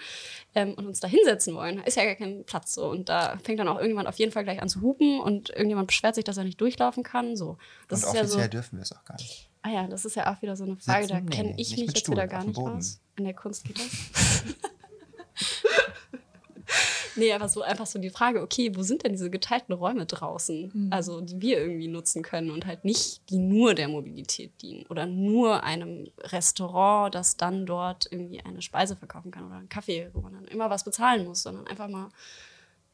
ähm, 0.53 0.75
und 0.75 0.85
uns 0.85 0.99
da 0.99 1.07
hinsetzen 1.07 1.55
wollen, 1.55 1.79
ist 1.79 1.97
ja 1.97 2.05
gar 2.05 2.15
kein 2.15 2.43
Platz 2.45 2.73
so. 2.73 2.89
Und 2.89 3.09
da 3.09 3.37
fängt 3.43 3.59
dann 3.59 3.67
auch 3.67 3.77
irgendjemand 3.77 4.07
auf 4.07 4.19
jeden 4.19 4.31
Fall 4.31 4.43
gleich 4.43 4.61
an 4.61 4.69
zu 4.69 4.81
hupen 4.81 5.19
und 5.19 5.49
irgendjemand 5.49 5.87
beschwert 5.87 6.13
sich, 6.13 6.23
dass 6.23 6.37
er 6.37 6.43
nicht 6.43 6.61
durchlaufen 6.61 7.03
kann. 7.03 7.35
So. 7.35 7.57
Das 7.87 8.03
Und 8.03 8.09
ist 8.09 8.13
ja 8.13 8.21
offiziell 8.21 8.43
so. 8.43 8.49
dürfen 8.49 8.77
wir 8.77 8.83
es 8.83 8.91
auch 8.91 9.03
gar 9.03 9.15
nicht. 9.15 9.46
Ah 9.67 9.69
ja, 9.69 9.87
das 9.87 10.05
ist 10.05 10.15
ja 10.15 10.33
auch 10.33 10.41
wieder 10.41 10.55
so 10.55 10.63
eine 10.63 10.77
Frage, 10.77 11.07
Sitzen? 11.07 11.25
da 11.25 11.29
kenne 11.29 11.49
Nee, 11.49 11.55
ich 11.57 11.71
mich 11.71 11.87
jetzt 11.87 11.99
Stuhl, 11.99 12.15
wieder 12.15 12.27
gar 12.27 12.45
nicht 12.45 12.57
aus. 12.57 13.01
In 13.17 13.25
der 13.25 13.33
Kunst 13.33 13.65
geht 13.65 13.77
das. 13.77 14.43
nee, 17.17 17.33
aber 17.33 17.49
so 17.49 17.63
einfach 17.63 17.85
so 17.85 17.99
die 17.99 18.09
Frage, 18.09 18.41
okay, 18.41 18.73
wo 18.75 18.81
sind 18.83 19.03
denn 19.03 19.11
diese 19.11 19.29
geteilten 19.29 19.75
Räume 19.75 20.05
draußen? 20.05 20.71
Mhm. 20.73 20.93
Also, 20.93 21.19
die 21.19 21.41
wir 21.41 21.59
irgendwie 21.59 21.89
nutzen 21.89 22.23
können 22.23 22.51
und 22.51 22.65
halt 22.65 22.85
nicht, 22.85 23.29
die 23.29 23.39
nur 23.39 23.73
der 23.73 23.89
Mobilität 23.89 24.53
dienen 24.61 24.85
oder 24.85 25.05
nur 25.05 25.63
einem 25.63 26.07
Restaurant, 26.17 27.13
das 27.13 27.35
dann 27.35 27.65
dort 27.65 28.07
irgendwie 28.09 28.39
eine 28.39 28.61
Speise 28.61 28.95
verkaufen 28.95 29.31
kann 29.31 29.47
oder 29.47 29.57
einen 29.57 29.69
Kaffee, 29.69 30.09
wo 30.13 30.21
man 30.21 30.31
dann 30.31 30.45
immer 30.45 30.69
was 30.69 30.85
bezahlen 30.85 31.25
muss, 31.25 31.43
sondern 31.43 31.67
einfach 31.67 31.89
mal 31.89 32.07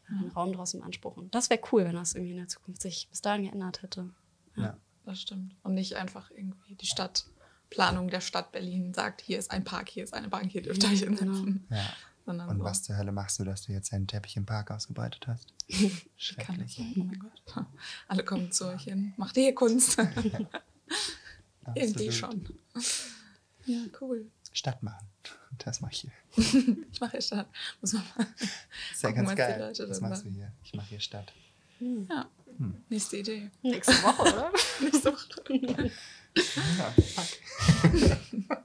einen 0.07 0.31
Raum 0.31 0.53
draußen 0.53 0.79
beanspruchen. 0.79 1.29
Das 1.29 1.51
wäre 1.51 1.61
cool, 1.71 1.85
wenn 1.85 1.95
das 1.95 2.15
irgendwie 2.15 2.31
in 2.31 2.37
der 2.37 2.47
Zukunft 2.47 2.81
sich 2.81 3.07
bis 3.11 3.21
dahin 3.21 3.43
geändert 3.43 3.83
hätte. 3.83 4.09
Ja. 4.55 4.75
Das 5.05 5.21
stimmt. 5.21 5.55
Und 5.63 5.73
nicht 5.73 5.95
einfach 5.95 6.31
irgendwie 6.31 6.75
die 6.75 6.85
Stadtplanung 6.85 8.09
der 8.09 8.21
Stadt 8.21 8.51
Berlin 8.51 8.93
sagt, 8.93 9.21
hier 9.21 9.37
ist 9.39 9.51
ein 9.51 9.63
Park, 9.63 9.89
hier 9.89 10.03
ist 10.03 10.13
eine 10.13 10.29
Bank, 10.29 10.51
hier 10.51 10.61
dürft 10.61 10.83
ihr 10.83 10.89
euch 10.89 11.01
Genau. 11.01 11.19
hinsetzen. 11.19 11.67
Ja. 11.69 11.93
Sondern 12.25 12.49
Und 12.49 12.59
so, 12.59 12.63
was 12.63 12.83
zur 12.83 12.95
Hölle 12.97 13.11
machst 13.11 13.37
du, 13.39 13.43
dass 13.43 13.63
du 13.63 13.73
jetzt 13.73 13.91
einen 13.91 14.07
Teppich 14.07 14.37
im 14.37 14.45
Park 14.45 14.71
ausgebreitet 14.71 15.27
hast? 15.27 15.53
Schrecklich. 16.15 16.79
Oh 16.79 17.03
mein 17.03 17.19
Gott. 17.19 17.65
Alle 18.07 18.23
kommen 18.23 18.49
zu 18.51 18.67
euch 18.67 18.83
hin. 18.83 19.13
Macht 19.17 19.35
ihr 19.35 19.43
hier 19.43 19.55
Kunst? 19.55 19.97
Irgendwie 21.75 22.11
schon. 22.11 22.47
Ja, 23.65 23.79
cool. 24.01 24.29
Stadt 24.51 24.83
machen. 24.83 25.07
Das 25.59 25.81
mache 25.81 25.91
ich 25.93 26.01
hier. 26.01 26.11
Ich 26.91 26.99
mache 27.01 27.13
jetzt 27.17 27.27
Stadt. 27.27 27.47
Muss 27.81 27.93
man 27.93 28.03
mal. 28.17 28.27
Das 28.39 28.49
ist 28.93 29.03
ja 29.03 29.11
ganz 29.11 29.35
geil. 29.35 29.59
Leute 29.59 29.89
Was 29.89 30.01
machst 30.01 30.25
du 30.25 30.29
hier? 30.29 30.51
Ich 30.63 30.73
mache 30.73 30.87
hier 30.87 30.99
Stadt. 30.99 31.31
Ja. 31.79 32.29
Nächste 32.89 33.17
Idee. 33.17 33.51
Nächste 33.61 33.93
Woche, 34.03 34.21
oder? 34.21 34.51
Nächste 34.81 35.11
Woche. 35.11 35.91
Ja, 36.77 36.91
fuck. 36.91 38.57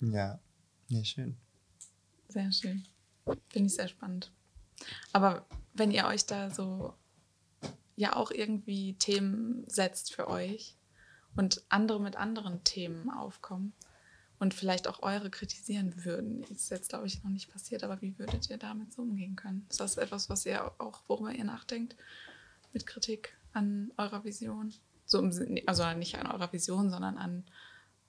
ja, 0.12 0.38
nee, 0.88 1.04
schön. 1.04 1.36
Sehr 2.28 2.50
schön. 2.52 2.86
Finde 3.48 3.66
ich 3.66 3.74
sehr 3.74 3.88
spannend. 3.88 4.32
Aber 5.12 5.46
wenn 5.74 5.90
ihr 5.90 6.06
euch 6.06 6.26
da 6.26 6.50
so 6.50 6.94
ja 7.96 8.16
auch 8.16 8.30
irgendwie 8.30 8.94
Themen 8.94 9.64
setzt 9.68 10.14
für 10.14 10.28
euch 10.28 10.76
und 11.36 11.62
andere 11.68 12.00
mit 12.00 12.16
anderen 12.16 12.64
Themen 12.64 13.10
aufkommen 13.10 13.74
und 14.42 14.54
vielleicht 14.54 14.88
auch 14.88 15.04
eure 15.04 15.30
kritisieren 15.30 16.04
würden, 16.04 16.42
ist 16.50 16.68
jetzt 16.72 16.88
glaube 16.88 17.06
ich 17.06 17.22
noch 17.22 17.30
nicht 17.30 17.52
passiert, 17.52 17.84
aber 17.84 18.02
wie 18.02 18.18
würdet 18.18 18.50
ihr 18.50 18.56
damit 18.56 18.92
so 18.92 19.02
umgehen 19.02 19.36
können? 19.36 19.64
Ist 19.70 19.78
das 19.78 19.96
etwas, 19.98 20.28
was 20.28 20.44
ihr 20.44 20.72
auch, 20.78 21.02
worüber 21.06 21.30
ihr 21.30 21.44
nachdenkt 21.44 21.94
mit 22.72 22.84
Kritik 22.84 23.36
an 23.52 23.92
eurer 23.96 24.24
Vision? 24.24 24.74
So 25.06 25.22
also 25.66 25.94
nicht 25.94 26.18
an 26.18 26.26
eurer 26.26 26.52
Vision, 26.52 26.90
sondern 26.90 27.18
an 27.18 27.44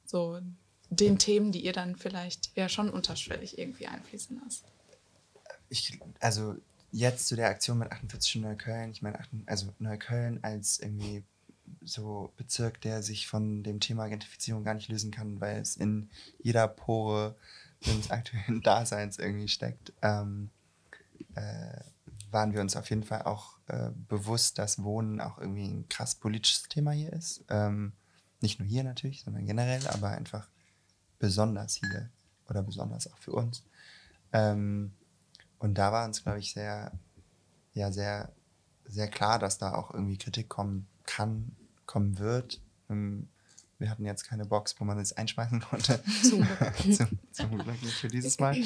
so 0.08 0.40
den 0.90 1.20
Themen, 1.20 1.52
die 1.52 1.64
ihr 1.64 1.74
dann 1.74 1.98
vielleicht 1.98 2.50
ja 2.58 2.68
schon 2.68 2.90
unterschwellig 2.90 3.60
irgendwie 3.60 3.86
einfließen 3.86 4.42
lasst. 4.44 4.66
Ich, 5.70 6.00
also 6.20 6.56
jetzt 6.92 7.28
zu 7.28 7.36
der 7.36 7.50
Aktion 7.50 7.78
mit 7.78 7.92
48 7.92 8.28
Stunden 8.28 8.48
Neukölln, 8.48 8.90
ich 8.90 9.04
meine, 9.04 9.20
also 9.46 9.72
Neukölln 9.78 10.44
als 10.44 10.80
irgendwie 10.80 11.24
so 11.82 12.34
Bezirk, 12.38 12.82
der 12.82 13.04
sich 13.04 13.28
von 13.28 13.64
dem 13.64 13.80
Thema 13.80 14.08
Gentrifizierung 14.08 14.64
gar 14.64 14.74
nicht 14.74 14.90
lösen 14.90 15.12
kann, 15.12 15.42
weil 15.42 15.62
es 15.62 15.76
in 15.76 16.10
jeder 16.40 16.68
Pore 16.68 17.36
des 17.86 18.12
aktuellen 18.12 18.62
Daseins 18.64 19.20
irgendwie 19.20 19.48
steckt, 19.48 19.94
ähm, 20.02 20.50
äh, 21.36 21.82
waren 22.32 22.54
wir 22.54 22.62
uns 22.62 22.76
auf 22.76 22.90
jeden 22.90 23.04
Fall 23.04 23.24
auch 23.24 23.58
äh, 23.68 23.90
bewusst, 24.10 24.58
dass 24.58 24.82
Wohnen 24.84 25.22
auch 25.22 25.38
irgendwie 25.38 25.68
ein 25.68 25.88
krass 25.90 26.16
politisches 26.16 26.64
Thema 26.64 26.92
hier 26.92 27.14
ist. 27.14 27.44
Ähm, 27.50 27.94
nicht 28.42 28.60
nur 28.60 28.68
hier 28.68 28.84
natürlich, 28.84 29.24
sondern 29.24 29.46
generell, 29.46 29.88
aber 29.88 30.10
einfach 30.10 30.50
besonders 31.20 31.76
hier 31.76 32.10
oder 32.50 32.64
besonders 32.64 33.12
auch 33.12 33.18
für 33.18 33.32
uns. 33.32 33.64
Ähm, 34.34 34.94
und 35.60 35.76
da 35.76 35.92
war 35.92 36.06
uns, 36.06 36.24
glaube 36.24 36.40
ich, 36.40 36.54
sehr, 36.54 36.92
ja, 37.74 37.92
sehr, 37.92 38.34
sehr 38.86 39.08
klar, 39.08 39.40
dass 39.40 39.60
da 39.60 39.76
auch 39.76 39.94
irgendwie 39.94 40.18
Kritik 40.18 40.50
kommen 40.50 40.88
kann, 41.06 41.56
kommen 41.86 42.20
wird. 42.20 42.62
Ähm, 42.90 43.30
wir 43.80 43.90
hatten 43.90 44.06
jetzt 44.06 44.24
keine 44.24 44.46
Box, 44.46 44.76
wo 44.80 44.86
man 44.86 44.98
es 45.00 45.14
einschmeißen 45.14 45.60
konnte. 45.62 46.02
Zum 46.24 46.46
Glück. 46.46 46.60
zum, 47.32 47.58
Glück 47.64 47.82
nicht 47.82 47.98
für 48.00 48.08
dieses 48.08 48.40
Mal. 48.40 48.58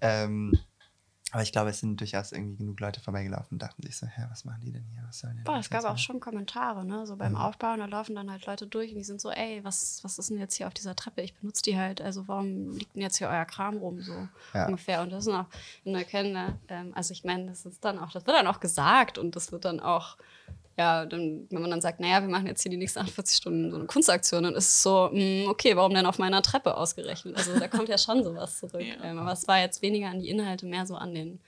Ähm, 0.00 0.58
Aber 1.30 1.42
ich 1.42 1.52
glaube, 1.52 1.70
es 1.70 1.80
sind 1.80 2.00
durchaus 2.00 2.32
irgendwie 2.32 2.56
genug 2.56 2.80
Leute 2.80 3.00
vorbeigelaufen 3.00 3.52
und 3.52 3.62
dachten 3.62 3.82
sich 3.82 3.96
so, 3.96 4.06
hä, 4.06 4.24
was 4.30 4.44
machen 4.46 4.60
die 4.62 4.72
denn 4.72 4.84
hier? 4.84 5.02
Was 5.06 5.20
denn 5.20 5.42
Boah, 5.44 5.58
es 5.58 5.68
gab 5.68 5.84
auch 5.84 5.88
machen?" 5.90 5.98
schon 5.98 6.20
Kommentare, 6.20 6.84
ne? 6.86 7.06
So 7.06 7.16
beim 7.16 7.32
Mhm. 7.32 7.38
Aufbauen, 7.38 7.80
da 7.80 7.86
laufen 7.86 8.14
dann 8.14 8.30
halt 8.30 8.46
Leute 8.46 8.66
durch 8.66 8.92
und 8.92 8.98
die 8.98 9.04
sind 9.04 9.20
so, 9.20 9.30
ey, 9.30 9.62
was, 9.62 10.02
was 10.02 10.18
ist 10.18 10.30
denn 10.30 10.38
jetzt 10.38 10.54
hier 10.54 10.66
auf 10.66 10.74
dieser 10.74 10.96
Treppe? 10.96 11.20
Ich 11.20 11.34
benutze 11.34 11.62
die 11.62 11.76
halt, 11.78 12.00
also 12.00 12.28
warum 12.28 12.72
liegt 12.78 12.94
denn 12.94 13.02
jetzt 13.02 13.18
hier 13.18 13.28
euer 13.28 13.44
Kram 13.44 13.76
rum? 13.76 14.00
So 14.02 14.28
Ja. 14.54 14.66
ungefähr. 14.66 15.02
Und 15.02 15.10
das 15.10 15.26
ist 15.26 15.32
auch 15.32 15.46
eine 15.84 16.04
Kenne, 16.04 16.58
ähm, 16.68 16.92
also 16.94 17.12
ich 17.12 17.24
meine, 17.24 17.46
das 17.46 17.66
ist 17.66 17.84
dann 17.84 17.98
auch, 17.98 18.10
das 18.12 18.26
wird 18.26 18.36
dann 18.36 18.46
auch 18.46 18.60
gesagt 18.60 19.18
und 19.18 19.36
das 19.36 19.52
wird 19.52 19.64
dann 19.66 19.80
auch, 19.80 20.16
ja, 20.78 21.04
dann, 21.06 21.48
wenn 21.50 21.60
man 21.60 21.70
dann 21.72 21.80
sagt, 21.80 21.98
naja, 21.98 22.22
wir 22.22 22.28
machen 22.28 22.46
jetzt 22.46 22.62
hier 22.62 22.70
die 22.70 22.76
nächsten 22.76 23.00
48 23.00 23.36
Stunden 23.36 23.70
so 23.72 23.76
eine 23.76 23.86
Kunstaktion, 23.86 24.44
dann 24.44 24.54
ist 24.54 24.68
es 24.68 24.82
so, 24.84 25.10
mh, 25.12 25.50
okay, 25.50 25.74
warum 25.74 25.92
denn 25.92 26.06
auf 26.06 26.18
meiner 26.18 26.40
Treppe 26.40 26.76
ausgerechnet? 26.76 27.36
Also 27.36 27.58
da 27.58 27.66
kommt 27.66 27.88
ja 27.88 27.98
schon 27.98 28.22
sowas 28.22 28.58
zurück. 28.58 28.78
Ja. 28.78 29.02
Ähm, 29.02 29.18
aber 29.18 29.32
es 29.32 29.48
war 29.48 29.58
jetzt 29.58 29.82
weniger 29.82 30.08
an 30.08 30.20
die 30.20 30.28
Inhalte, 30.28 30.64
mehr 30.64 30.86
so 30.86 30.94
an 30.94 31.12
den, 31.12 31.40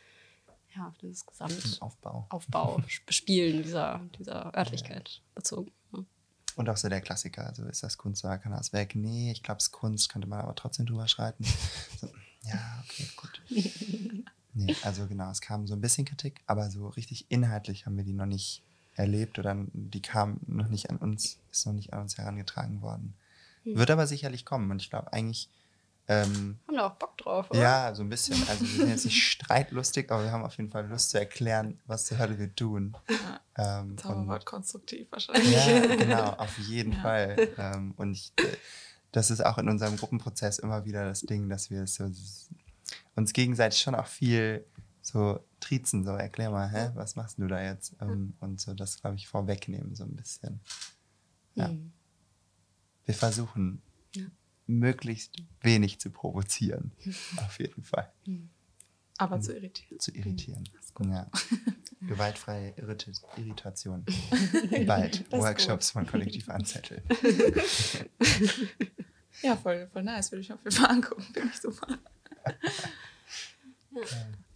ja, 0.75 0.89
auf 0.89 0.99
das 0.99 1.23
Im 1.23 1.27
Gesamt. 1.27 1.81
Aufbau. 1.81 2.27
Aufbau, 2.29 2.83
Bespielen 3.07 3.63
dieser, 3.63 4.01
dieser 4.19 4.53
Örtlichkeit 4.57 5.23
bezogen. 5.37 5.71
Ja. 5.93 6.05
Und 6.57 6.69
auch 6.69 6.77
so 6.77 6.89
der 6.89 7.01
Klassiker, 7.01 7.47
also 7.47 7.65
ist 7.67 7.85
das 7.85 7.99
Kunst 7.99 8.25
oder 8.25 8.37
kann 8.39 8.51
das 8.51 8.73
weg? 8.73 8.97
Nee, 8.97 9.31
ich 9.31 9.45
glaube, 9.45 9.59
es 9.59 9.67
ist 9.67 9.73
Kunst, 9.73 10.09
könnte 10.11 10.27
man 10.27 10.41
aber 10.41 10.57
trotzdem 10.57 10.87
drüber 10.87 11.07
schreiten. 11.07 11.45
So, 12.01 12.09
ja, 12.49 12.83
okay, 12.85 13.09
gut. 13.17 13.43
Nee, 14.53 14.75
also 14.83 15.07
genau, 15.07 15.31
es 15.31 15.41
kam 15.41 15.69
so 15.69 15.75
ein 15.75 15.81
bisschen 15.81 16.05
Kritik, 16.05 16.41
aber 16.47 16.71
so 16.71 16.89
richtig 16.89 17.31
inhaltlich 17.31 17.87
haben 17.87 17.97
wir 17.97 18.03
die 18.03 18.13
noch 18.13 18.27
nicht 18.27 18.65
erlebt 19.01 19.39
oder 19.39 19.57
die 19.73 20.03
kam 20.03 20.39
noch 20.47 20.69
nicht 20.69 20.91
an 20.91 20.97
uns, 20.99 21.39
ist 21.51 21.67
noch 21.67 21.73
nicht 21.73 21.93
an 21.93 22.03
uns 22.03 22.19
herangetragen 22.19 22.83
worden. 22.83 23.15
Hm. 23.65 23.77
Wird 23.77 23.91
aber 23.91 24.07
sicherlich 24.07 24.45
kommen 24.45 24.71
und 24.71 24.81
ich 24.83 24.91
glaube 24.91 25.13
eigentlich, 25.13 25.49
ähm, 26.09 26.59
Haben 26.67 26.77
da 26.77 26.87
auch 26.89 26.95
Bock 26.97 27.17
drauf, 27.19 27.51
oder? 27.51 27.61
ja, 27.61 27.95
so 27.95 28.03
ein 28.03 28.09
bisschen. 28.09 28.37
Also 28.49 28.63
wir 28.65 28.69
sind 28.79 28.89
jetzt 28.89 29.05
nicht 29.05 29.23
streitlustig, 29.23 30.11
aber 30.11 30.25
wir 30.25 30.33
haben 30.33 30.45
auf 30.45 30.57
jeden 30.57 30.71
Fall 30.71 30.87
Lust 30.89 31.11
zu 31.11 31.19
erklären, 31.21 31.79
was 31.87 32.07
zur 32.07 32.19
Hölle 32.19 32.37
wir 32.39 32.53
tun. 32.55 32.97
Ja, 33.57 33.79
Ähm, 33.81 33.97
Zauberwort 33.97 34.45
konstruktiv 34.45 35.07
wahrscheinlich. 35.11 35.53
ja, 35.53 35.95
genau, 35.97 36.31
auf 36.31 36.59
jeden 36.59 36.93
Ja. 36.95 37.01
Fall. 37.03 37.49
Ähm, 37.59 37.95
und 37.97 38.13
ich, 38.13 38.33
äh, 38.39 38.57
das 39.13 39.31
ist 39.31 39.45
auch 39.45 39.59
in 39.59 39.69
unserem 39.69 39.97
Gruppenprozess 39.97 40.59
immer 40.59 40.85
wieder 40.85 41.05
das 41.07 41.21
Ding, 41.21 41.49
dass 41.49 41.71
wir 41.71 41.87
so, 41.87 42.11
uns 43.15 43.33
gegenseitig 43.33 43.79
schon 43.81 43.95
auch 43.95 44.07
viel 44.07 44.65
so 45.03 45.41
trizen, 45.61 46.05
so 46.05 46.11
erklär 46.13 46.51
mal, 46.51 46.69
hä, 46.71 46.91
was 46.95 47.17
machst 47.17 47.39
du 47.39 47.47
da 47.47 47.63
jetzt? 47.63 47.95
Ähm, 48.01 48.35
und 48.41 48.61
so 48.61 48.75
das, 48.75 49.01
glaube 49.01 49.17
ich, 49.17 49.29
vorwegnehmen 49.29 49.95
so 49.95 50.05
ein 50.05 50.15
bisschen. 50.17 50.61
Ja. 51.55 51.69
Hm. 51.69 51.93
Wir 53.05 53.15
versuchen, 53.15 53.83
Ja. 54.15 54.27
möglichst 54.67 55.37
wenig 55.63 55.99
zu 56.01 56.11
provozieren, 56.11 56.93
auf 57.39 57.59
jeden 57.59 57.83
Fall. 57.83 58.13
Aber 59.19 59.41
zu 59.41 59.53
irritieren. 59.55 60.01
Zu 60.01 60.13
irritieren. 60.13 60.69
Gut. 60.95 61.07
Ja. 61.09 61.31
Gewaltfreie 62.01 62.73
Irrita 62.79 63.11
Irritation. 63.37 64.05
Bald. 64.87 65.31
Das 65.31 65.41
Workshops 65.41 65.91
von 65.91 66.07
Kollektiv 66.07 66.49
Anzettel. 66.49 67.03
Ja, 69.43 69.57
voll, 69.57 69.87
voll 69.93 70.03
nice. 70.03 70.33
Würde 70.33 70.41
ich 70.41 70.51
auf 70.53 70.65
jeden 70.65 70.75
Fall 70.77 70.91
angucken. 70.91 71.23
Finde 71.35 71.51
ich 71.53 71.61
super. 71.61 71.99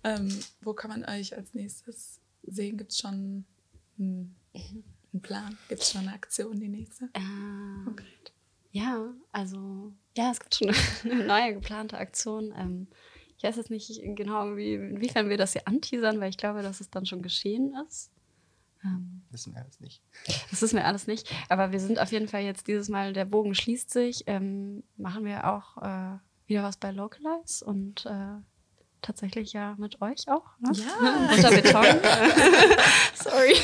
Ähm, 0.04 0.28
wo 0.60 0.74
kann 0.74 0.90
man 0.90 1.04
euch 1.04 1.36
als 1.36 1.54
nächstes 1.54 2.20
sehen? 2.42 2.76
Gibt 2.76 2.92
es 2.92 2.98
schon 2.98 3.44
einen, 3.98 4.36
einen 4.54 5.22
Plan? 5.22 5.56
Gibt 5.68 5.82
es 5.82 5.90
schon 5.90 6.02
eine 6.02 6.12
Aktion, 6.12 6.60
die 6.60 6.68
nächste? 6.68 7.06
Äh, 7.14 7.84
Konkret. 7.84 8.32
ja, 8.70 9.12
also, 9.32 9.92
ja, 10.16 10.30
es 10.30 10.40
gibt 10.40 10.54
schon 10.54 10.70
eine 11.10 11.24
neue 11.24 11.54
geplante 11.54 11.98
Aktion. 11.98 12.52
Ähm, 12.56 12.86
ich 13.36 13.44
weiß 13.44 13.56
jetzt 13.56 13.70
nicht 13.70 14.00
genau, 14.14 14.56
wie, 14.56 14.74
inwiefern 14.74 15.28
wir 15.28 15.36
das 15.36 15.52
hier 15.52 15.66
anteasern, 15.66 16.20
weil 16.20 16.30
ich 16.30 16.38
glaube, 16.38 16.62
dass 16.62 16.80
es 16.80 16.90
dann 16.90 17.06
schon 17.06 17.22
geschehen 17.22 17.74
ist. 17.86 18.10
Ähm, 18.84 19.22
Wissen 19.30 19.54
wir 19.54 19.62
alles 19.62 19.80
nicht. 19.80 20.02
Das 20.50 20.62
wissen 20.62 20.76
wir 20.76 20.84
alles 20.84 21.06
nicht. 21.06 21.32
Aber 21.48 21.72
wir 21.72 21.80
sind 21.80 21.98
auf 21.98 22.12
jeden 22.12 22.28
Fall 22.28 22.42
jetzt 22.42 22.68
dieses 22.68 22.88
Mal, 22.88 23.12
der 23.12 23.24
Bogen 23.24 23.54
schließt 23.54 23.90
sich. 23.90 24.24
Ähm, 24.26 24.84
machen 24.96 25.24
wir 25.24 25.50
auch 25.50 25.78
äh, 25.78 26.18
wieder 26.46 26.62
was 26.62 26.76
bei 26.76 26.90
Localize 26.90 27.64
und 27.64 28.06
äh, 28.06 28.36
tatsächlich 29.04 29.52
ja 29.52 29.74
mit 29.78 30.00
euch 30.00 30.28
auch. 30.28 30.46
Ne? 30.58 30.72
Ja. 30.74 31.30
Unter 31.36 31.50
Beton. 31.50 31.84
Sorry. 33.14 33.54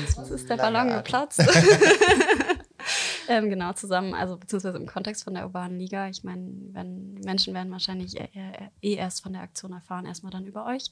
Jetzt 0.00 0.30
ist 0.30 0.50
der 0.50 0.56
Ballon 0.56 0.88
geplatzt. 0.90 1.40
ähm, 3.28 3.48
genau, 3.48 3.72
zusammen, 3.72 4.14
also 4.14 4.36
beziehungsweise 4.36 4.76
im 4.76 4.86
Kontext 4.86 5.24
von 5.24 5.34
der 5.34 5.44
urbanen 5.44 5.78
Liga. 5.78 6.08
Ich 6.08 6.22
meine, 6.22 6.52
wenn 6.72 7.14
Menschen 7.14 7.54
werden 7.54 7.72
wahrscheinlich 7.72 8.18
eh, 8.20 8.28
eh, 8.34 8.68
eh 8.82 8.94
erst 8.94 9.22
von 9.22 9.32
der 9.32 9.42
Aktion 9.42 9.72
erfahren, 9.72 10.06
erstmal 10.06 10.32
dann 10.32 10.44
über 10.44 10.66
euch. 10.66 10.90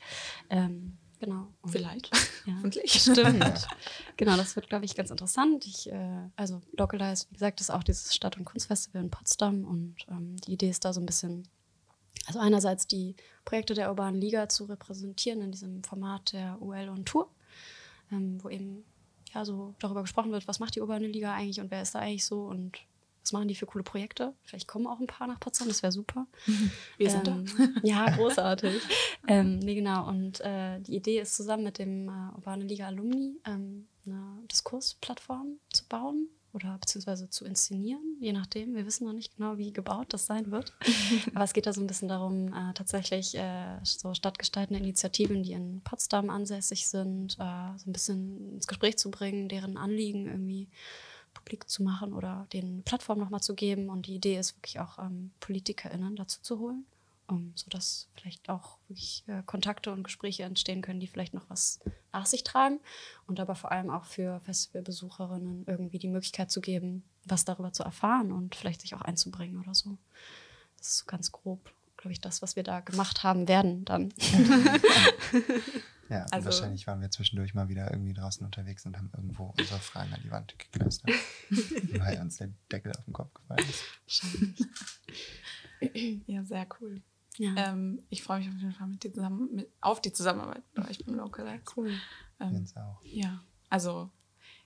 Ähm, 0.49 0.97
genau. 1.21 1.49
Und, 1.61 1.71
Vielleicht. 1.71 2.11
Ja. 2.47 2.55
Hoffentlich. 2.57 2.93
Stimmt. 2.93 3.69
genau, 4.17 4.37
das 4.37 4.57
wird, 4.57 4.69
glaube 4.71 4.87
ich, 4.87 4.97
ganz 4.97 5.11
interessant. 5.11 5.67
Ich, 5.67 5.93
äh, 5.93 6.29
also 6.37 6.63
Localize, 6.77 7.27
wie 7.29 7.35
gesagt, 7.35 7.61
ist 7.61 7.71
auch 7.71 7.83
dieses 7.83 8.15
Stadt- 8.15 8.39
und 8.39 8.45
Kunstfestival 8.45 9.03
in 9.03 9.11
Potsdam 9.11 9.65
und 9.65 9.97
ähm, 10.09 10.37
die 10.47 10.55
Idee 10.55 10.71
ist 10.71 10.85
da 10.87 10.95
so 10.95 11.01
ein 11.01 11.07
bisschen, 11.07 11.47
also 12.27 12.39
einerseits 12.39 12.87
die 12.87 13.17
Projekte 13.45 13.75
der 13.75 13.89
urbanen 13.91 14.21
Liga 14.21 14.49
zu 14.49 14.65
repräsentieren 14.65 15.43
in 15.43 15.53
diesem 15.53 15.83
Format 15.85 16.33
der 16.33 16.61
UL 16.61 16.89
und 16.89 17.07
Tour, 17.07 17.29
ähm, 18.11 18.43
wo 18.43 18.49
eben 18.49 18.85
ja 19.33 19.45
so 19.45 19.75
darüber 19.79 20.03
gesprochen 20.03 20.33
wird, 20.33 20.47
was 20.49 20.61
macht 20.61 20.75
die 20.75 20.81
urbane 20.81 21.07
Liga 21.07 21.35
eigentlich 21.35 21.61
und 21.61 21.71
wer 21.71 21.83
ist 21.83 21.95
da 21.95 22.01
eigentlich 22.01 22.25
so 22.25 22.45
und 22.45 22.79
was 23.23 23.33
machen 23.33 23.49
die 23.49 23.55
für 23.55 23.67
coole 23.67 23.85
Projekte. 23.85 24.35
Vielleicht 24.43 24.67
kommen 24.67 24.87
auch 24.87 24.99
ein 24.99 25.07
paar 25.07 25.29
nach 25.29 25.39
Potsdam, 25.39 25.69
das 25.69 25.83
wäre 25.83 25.93
super. 25.93 26.27
Wir 26.99 27.11
sind 27.11 27.29
ähm, 27.29 27.47
da. 27.47 27.69
Ja, 27.83 28.11
großartig. 28.11 28.83
ähm, 29.29 29.61
nee, 29.61 29.77
genau. 29.77 30.09
Und 30.09 30.41
äh, 30.41 30.81
die 30.81 30.97
Idee 30.97 31.21
ist 31.21 31.37
zusammen 31.37 31.63
mit 31.63 31.79
dem 31.79 32.09
äh, 32.09 32.35
Urbane 32.35 32.65
Liga 32.65 32.87
Alumni 32.87 33.37
ähm, 33.47 33.87
eine 34.05 34.23
Diskursplattform 34.51 35.59
zu 35.73 35.85
bauen 35.89 36.29
oder 36.53 36.77
beziehungsweise 36.79 37.31
zu 37.31 37.45
inszenieren, 37.45 38.17
je 38.21 38.33
nachdem. 38.33 38.75
Wir 38.75 38.87
wissen 38.87 39.07
noch 39.07 39.13
nicht 39.13 39.37
genau, 39.37 39.57
wie 39.57 39.73
gebaut 39.73 40.13
das 40.13 40.27
sein 40.27 40.51
wird. 40.51 40.75
Aber 41.35 41.45
es 41.45 41.53
geht 41.53 41.67
da 41.67 41.73
so 41.73 41.81
ein 41.81 41.87
bisschen 41.87 42.09
darum, 42.09 42.49
äh, 42.49 42.75
tatsächlich 42.75 43.35
äh, 43.37 43.79
so 43.83 44.13
stadtgestaltende 44.13 44.81
Initiativen, 44.81 45.43
die 45.43 45.53
in 45.53 45.81
Potsdam 45.83 46.31
ansässig 46.31 46.89
sind, 46.89 47.35
äh, 47.39 47.79
so 47.79 47.89
ein 47.89 47.93
bisschen 47.93 48.55
ins 48.55 48.67
Gespräch 48.67 48.99
zu 48.99 49.11
bringen, 49.11 49.49
deren 49.49 49.77
Anliegen 49.77 50.27
irgendwie 50.27 50.69
publik 51.33 51.69
zu 51.69 51.83
machen 51.83 52.13
oder 52.13 52.47
eine 52.53 52.83
Plattform 52.83 53.19
nochmal 53.19 53.43
zu 53.43 53.55
geben. 53.55 53.89
Und 53.89 54.07
die 54.07 54.17
Idee 54.17 54.39
ist 54.39 54.57
wirklich 54.57 54.81
auch 54.81 54.99
ähm, 54.99 55.31
PolitikerInnen 55.41 56.17
dazu 56.17 56.41
zu 56.43 56.59
holen, 56.59 56.85
um, 57.29 57.53
sodass 57.55 58.09
vielleicht 58.15 58.49
auch 58.49 58.79
wirklich 58.89 59.25
äh, 59.27 59.43
Kontakte 59.47 59.93
und 59.93 60.03
Gespräche 60.03 60.43
entstehen 60.43 60.83
können, 60.83 61.01
die 61.01 61.07
vielleicht 61.07 61.35
noch 61.35 61.49
was 61.49 61.81
nach 62.13 62.27
sich 62.27 62.45
tragen. 62.45 62.81
Und 63.27 63.41
aber 63.41 63.55
vor 63.55 63.73
allem 63.73 63.91
auch 63.91 64.05
für 64.05 64.41
Festivalbesucherinnen 64.41 65.65
irgendwie 65.67 65.99
die 65.99 66.09
Möglichkeit 66.09 66.51
zu 66.51 66.61
geben, 66.61 67.05
was 67.25 67.45
darüber 67.45 67.73
zu 67.73 67.83
erfahren 67.85 68.33
und 68.33 68.55
vielleicht 68.55 68.81
sich 68.83 68.95
auch 68.95 69.03
einzubringen 69.03 69.59
oder 69.61 69.75
so. 69.75 69.97
Das 70.79 70.89
ist 70.89 70.99
so 70.99 71.05
ganz 71.07 71.31
grob, 71.33 71.73
glaube 71.97 72.13
ich, 72.13 72.21
das, 72.21 72.43
was 72.43 72.57
wir 72.57 72.65
da 72.65 72.81
gemacht 72.81 73.23
haben 73.23 73.47
werden 73.49 73.85
dann. 73.85 74.13
Ja, 76.09 76.25
und 76.25 76.33
Also- 76.35 76.47
wahrscheinlich 76.47 76.87
waren 76.87 77.01
wir 77.01 77.11
zwischendurch 77.11 77.55
mal 77.55 77.69
wieder 77.69 77.91
irgendwie 77.91 78.13
draußen 78.13 78.45
unterwegs 78.45 78.85
und 78.85 78.99
haben 78.99 79.11
irgendwo 79.17 79.55
unsere 79.57 79.79
Fragen 79.81 80.13
an 80.13 80.21
die 80.23 80.31
Wand 80.31 80.59
gekleistert, 80.59 81.11
weil 81.51 82.21
uns 82.21 82.37
der 82.37 82.51
Deckel 82.71 82.93
auf 82.93 83.05
den 83.07 83.15
Kopf 83.15 83.33
gefallen 83.33 83.65
ist. 83.69 83.83
Ja, 86.27 86.45
sehr 86.45 86.67
cool. 86.81 87.01
Ja, 87.39 87.55
Ähm, 87.57 88.03
ich 88.11 88.23
freue 88.23 88.39
mich 88.41 88.49
auf 88.49 88.55
jeden 88.59 88.73
Fall 88.73 88.87
mit 88.89 89.03
dir 89.05 89.13
zusammen, 89.13 89.49
mit, 89.55 89.69
auf 89.81 90.01
die 90.01 90.13
Zusammenarbeit 90.13 90.63
bei 90.75 90.89
euch 90.89 91.05
beim 91.05 91.15
Localize. 91.17 91.63
cool. 91.77 91.93
Ähm, 92.41 92.67
auch. 92.77 93.01
ja, 93.05 93.43
also 93.71 94.11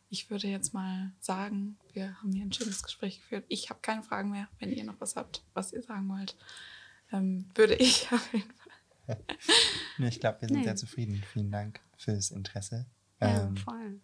ich 0.08 0.30
würde 0.30 0.48
jetzt 0.48 0.72
mal 0.74 1.12
sagen, 1.20 1.78
wir 1.92 2.20
haben 2.20 2.32
hier 2.32 2.42
ein 2.44 2.52
schönes 2.52 2.82
Gespräch 2.82 3.20
geführt. 3.20 3.44
Ich 3.48 3.70
habe 3.70 3.80
keine 3.80 4.02
Fragen 4.02 4.30
mehr. 4.30 4.48
Wenn 4.58 4.72
ihr 4.72 4.84
noch 4.84 5.00
was 5.00 5.16
habt, 5.16 5.42
was 5.54 5.72
ihr 5.72 5.82
sagen 5.82 6.08
wollt, 6.08 6.36
ähm, 7.12 7.48
würde 7.54 7.74
ich 7.74 8.08
auf 8.12 8.32
jeden 8.32 8.50
Fall. 8.52 9.16
Nee, 9.98 10.08
ich 10.08 10.20
glaube, 10.20 10.42
wir 10.42 10.48
sind 10.48 10.58
Nee. 10.58 10.64
sehr 10.64 10.76
zufrieden. 10.76 11.22
Vielen 11.32 11.50
Dank 11.50 11.80
fürs 11.96 12.30
Interesse 12.30 12.84
Ja, 13.20 13.46
ähm, 13.46 13.56
voll. 13.56 14.00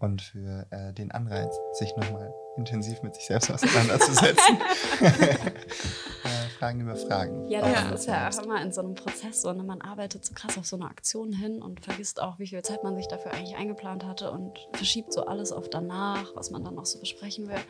Und 0.00 0.22
für 0.22 0.66
äh, 0.70 0.92
den 0.92 1.10
Anreiz, 1.12 1.58
sich 1.72 1.94
nochmal 1.96 2.32
intensiv 2.56 3.02
mit 3.02 3.14
sich 3.14 3.26
selbst 3.26 3.50
auseinanderzusetzen. 3.50 4.58
äh, 5.00 6.48
Fragen 6.58 6.80
über 6.80 6.96
Fragen. 6.96 7.48
Ja, 7.48 7.62
Auch 7.62 7.90
das 7.90 8.00
ist 8.00 8.06
ja 8.06 8.28
auch 8.28 8.42
immer 8.42 8.62
in 8.62 8.72
so 8.72 8.80
einem 8.80 8.94
Prozess 8.94 9.42
so. 9.42 9.52
Ne? 9.52 9.62
Man 9.62 9.82
arbeitet 9.82 10.24
so 10.24 10.34
krass 10.34 10.56
auf 10.56 10.66
so 10.66 10.76
eine 10.76 10.86
Aktion 10.86 11.32
hin 11.32 11.62
und 11.62 11.84
vergisst 11.84 12.20
auch, 12.20 12.38
wie 12.38 12.46
viel 12.46 12.62
Zeit 12.62 12.82
man 12.82 12.96
sich 12.96 13.08
dafür 13.08 13.32
eigentlich 13.32 13.56
eingeplant 13.56 14.04
hatte 14.04 14.30
und 14.30 14.58
verschiebt 14.72 15.12
so 15.12 15.26
alles 15.26 15.52
auf 15.52 15.68
danach, 15.68 16.34
was 16.34 16.50
man 16.50 16.64
dann 16.64 16.74
noch 16.74 16.86
so 16.86 16.98
besprechen 16.98 17.48
will. 17.48 17.60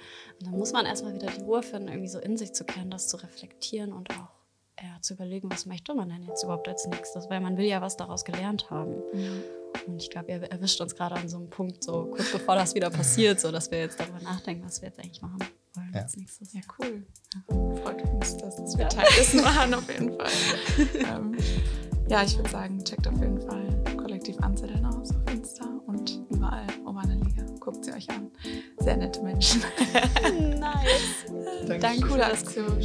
Und 0.41 0.47
dann 0.47 0.53
muss 0.53 0.73
man 0.73 0.87
erstmal 0.87 1.15
wieder 1.15 1.27
die 1.27 1.43
Ruhe 1.43 1.63
finden, 1.63 1.89
irgendwie 1.89 2.09
so 2.09 2.21
in 2.21 2.37
sich 2.37 2.53
zu 2.53 2.65
kennen, 2.65 2.91
das 2.91 3.09
zu 3.09 3.17
reflektieren 3.17 3.93
und 3.93 4.11
auch 4.11 4.36
ja, 4.81 5.01
zu 5.01 5.15
überlegen, 5.15 5.51
was 5.51 5.67
möchte 5.67 5.95
man 5.95 6.09
denn 6.09 6.23
jetzt 6.23 6.43
überhaupt 6.45 6.69
als 6.69 6.87
nächstes, 6.87 7.29
weil 7.31 7.41
man 7.41 7.57
will 7.57 7.65
ja 7.67 7.81
was 7.81 7.97
daraus 7.97 8.25
gelernt 8.25 8.71
haben. 8.71 8.95
Und 9.87 10.03
ich 10.03 10.11
glaube, 10.11 10.31
ihr 10.33 10.43
erwischt 10.43 10.81
uns 10.81 10.95
gerade 10.95 11.15
an 11.17 11.29
so 11.29 11.37
einem 11.39 11.49
Punkt, 11.51 11.83
so 11.85 12.07
kurz 12.07 12.31
bevor 12.33 12.55
das 12.57 12.75
wieder 12.75 12.91
passiert, 12.91 13.41
so 13.41 13.51
dass 13.53 13.71
wir 13.71 13.79
jetzt 13.79 13.99
darüber 14.01 14.21
nachdenken, 14.21 14.65
was 14.67 14.81
wir 14.83 14.89
jetzt 14.89 14.99
eigentlich 14.99 15.23
machen 15.23 15.39
wollen 15.75 15.93
Ja. 15.95 16.03
als 16.03 16.17
nächstes. 16.17 16.53
Ja, 16.53 16.61
cool. 16.79 17.07
Freut 17.83 18.03
uns, 18.05 18.37
dass 18.37 18.77
wir 18.79 18.89
Teil 18.89 19.07
dessen 19.19 19.45
waren, 19.45 19.75
auf 19.75 19.89
jeden 19.93 20.15
Fall. 20.17 20.29
ähm, 20.95 21.37
Ja, 22.09 22.23
ich 22.23 22.37
würde 22.37 22.51
sagen, 22.51 22.83
checkt 22.85 23.07
auf 23.09 23.19
jeden 23.21 23.41
Fall 23.41 23.67
Kollektiv 23.97 24.39
Anzetteln 24.41 24.85
aus 24.87 25.11
auf 25.11 25.33
Insta 25.35 25.65
und 25.87 26.23
überall 26.31 26.67
Urbane 26.85 27.15
Liga. 27.17 27.45
Guckt 27.61 27.85
sie 27.85 27.93
euch 27.93 28.09
an. 28.11 28.31
Sehr 28.79 28.97
nette 28.97 29.21
Menschen. 29.23 29.63
nice. 30.61 31.27
Danke, 31.67 31.79
Danke 31.81 32.07
coole 32.07 32.27
Aktion. 32.27 32.81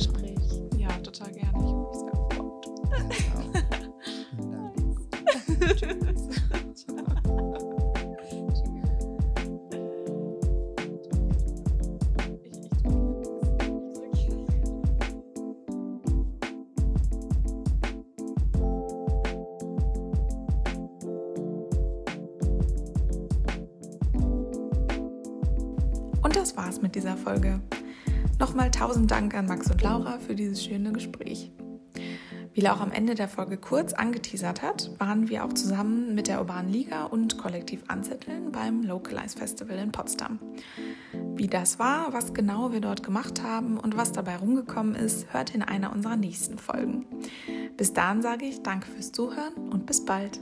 Und 26.22 26.36
das 26.36 26.58
war's 26.58 26.82
mit 26.82 26.96
dieser 26.96 27.16
Folge. 27.16 27.62
Nochmal 28.40 28.72
tausend 28.72 29.10
Dank 29.10 29.34
an 29.36 29.46
Max 29.46 29.72
und 29.72 29.82
Laura 29.82 30.20
für 30.20 30.36
dieses 30.36 30.64
schöne 30.64 30.92
Gespräch. 30.92 31.52
Wie 32.54 32.60
Laura 32.60 32.84
am 32.84 32.92
Ende 32.92 33.16
der 33.16 33.30
Folge 33.30 33.56
kurz 33.56 33.94
angeteasert 33.94 34.62
hat, 34.62 34.92
waren 35.00 35.30
wir 35.30 35.46
auch 35.46 35.54
zusammen 35.54 36.14
mit 36.16 36.28
der 36.28 36.40
Urbanen 36.40 36.70
Liga 36.70 37.06
und 37.06 37.38
Kollektiv 37.38 37.84
Anzetteln 37.88 38.52
beim 38.52 38.84
Localize 38.84 39.38
Festival 39.38 39.78
in 39.78 39.94
Potsdam. 39.94 40.38
Wie 41.36 41.48
das 41.48 41.80
war, 41.80 42.12
was 42.12 42.34
genau 42.34 42.74
wir 42.74 42.82
dort 42.82 43.04
gemacht 43.04 43.42
haben 43.42 43.78
und 43.78 43.96
was 43.96 44.12
dabei 44.12 44.36
rumgekommen 44.36 44.96
ist, 44.96 45.34
hört 45.34 45.56
in 45.56 45.62
einer 45.62 45.94
unserer 45.94 46.18
nächsten 46.18 46.58
Folgen. 46.58 47.06
Bis 47.78 47.94
dahin 47.94 48.22
sage 48.22 48.46
ich 48.46 48.62
danke 48.62 48.92
fürs 48.92 49.14
Zuhören 49.14 49.54
und 49.72 49.86
bis 49.86 50.04
bald. 50.04 50.42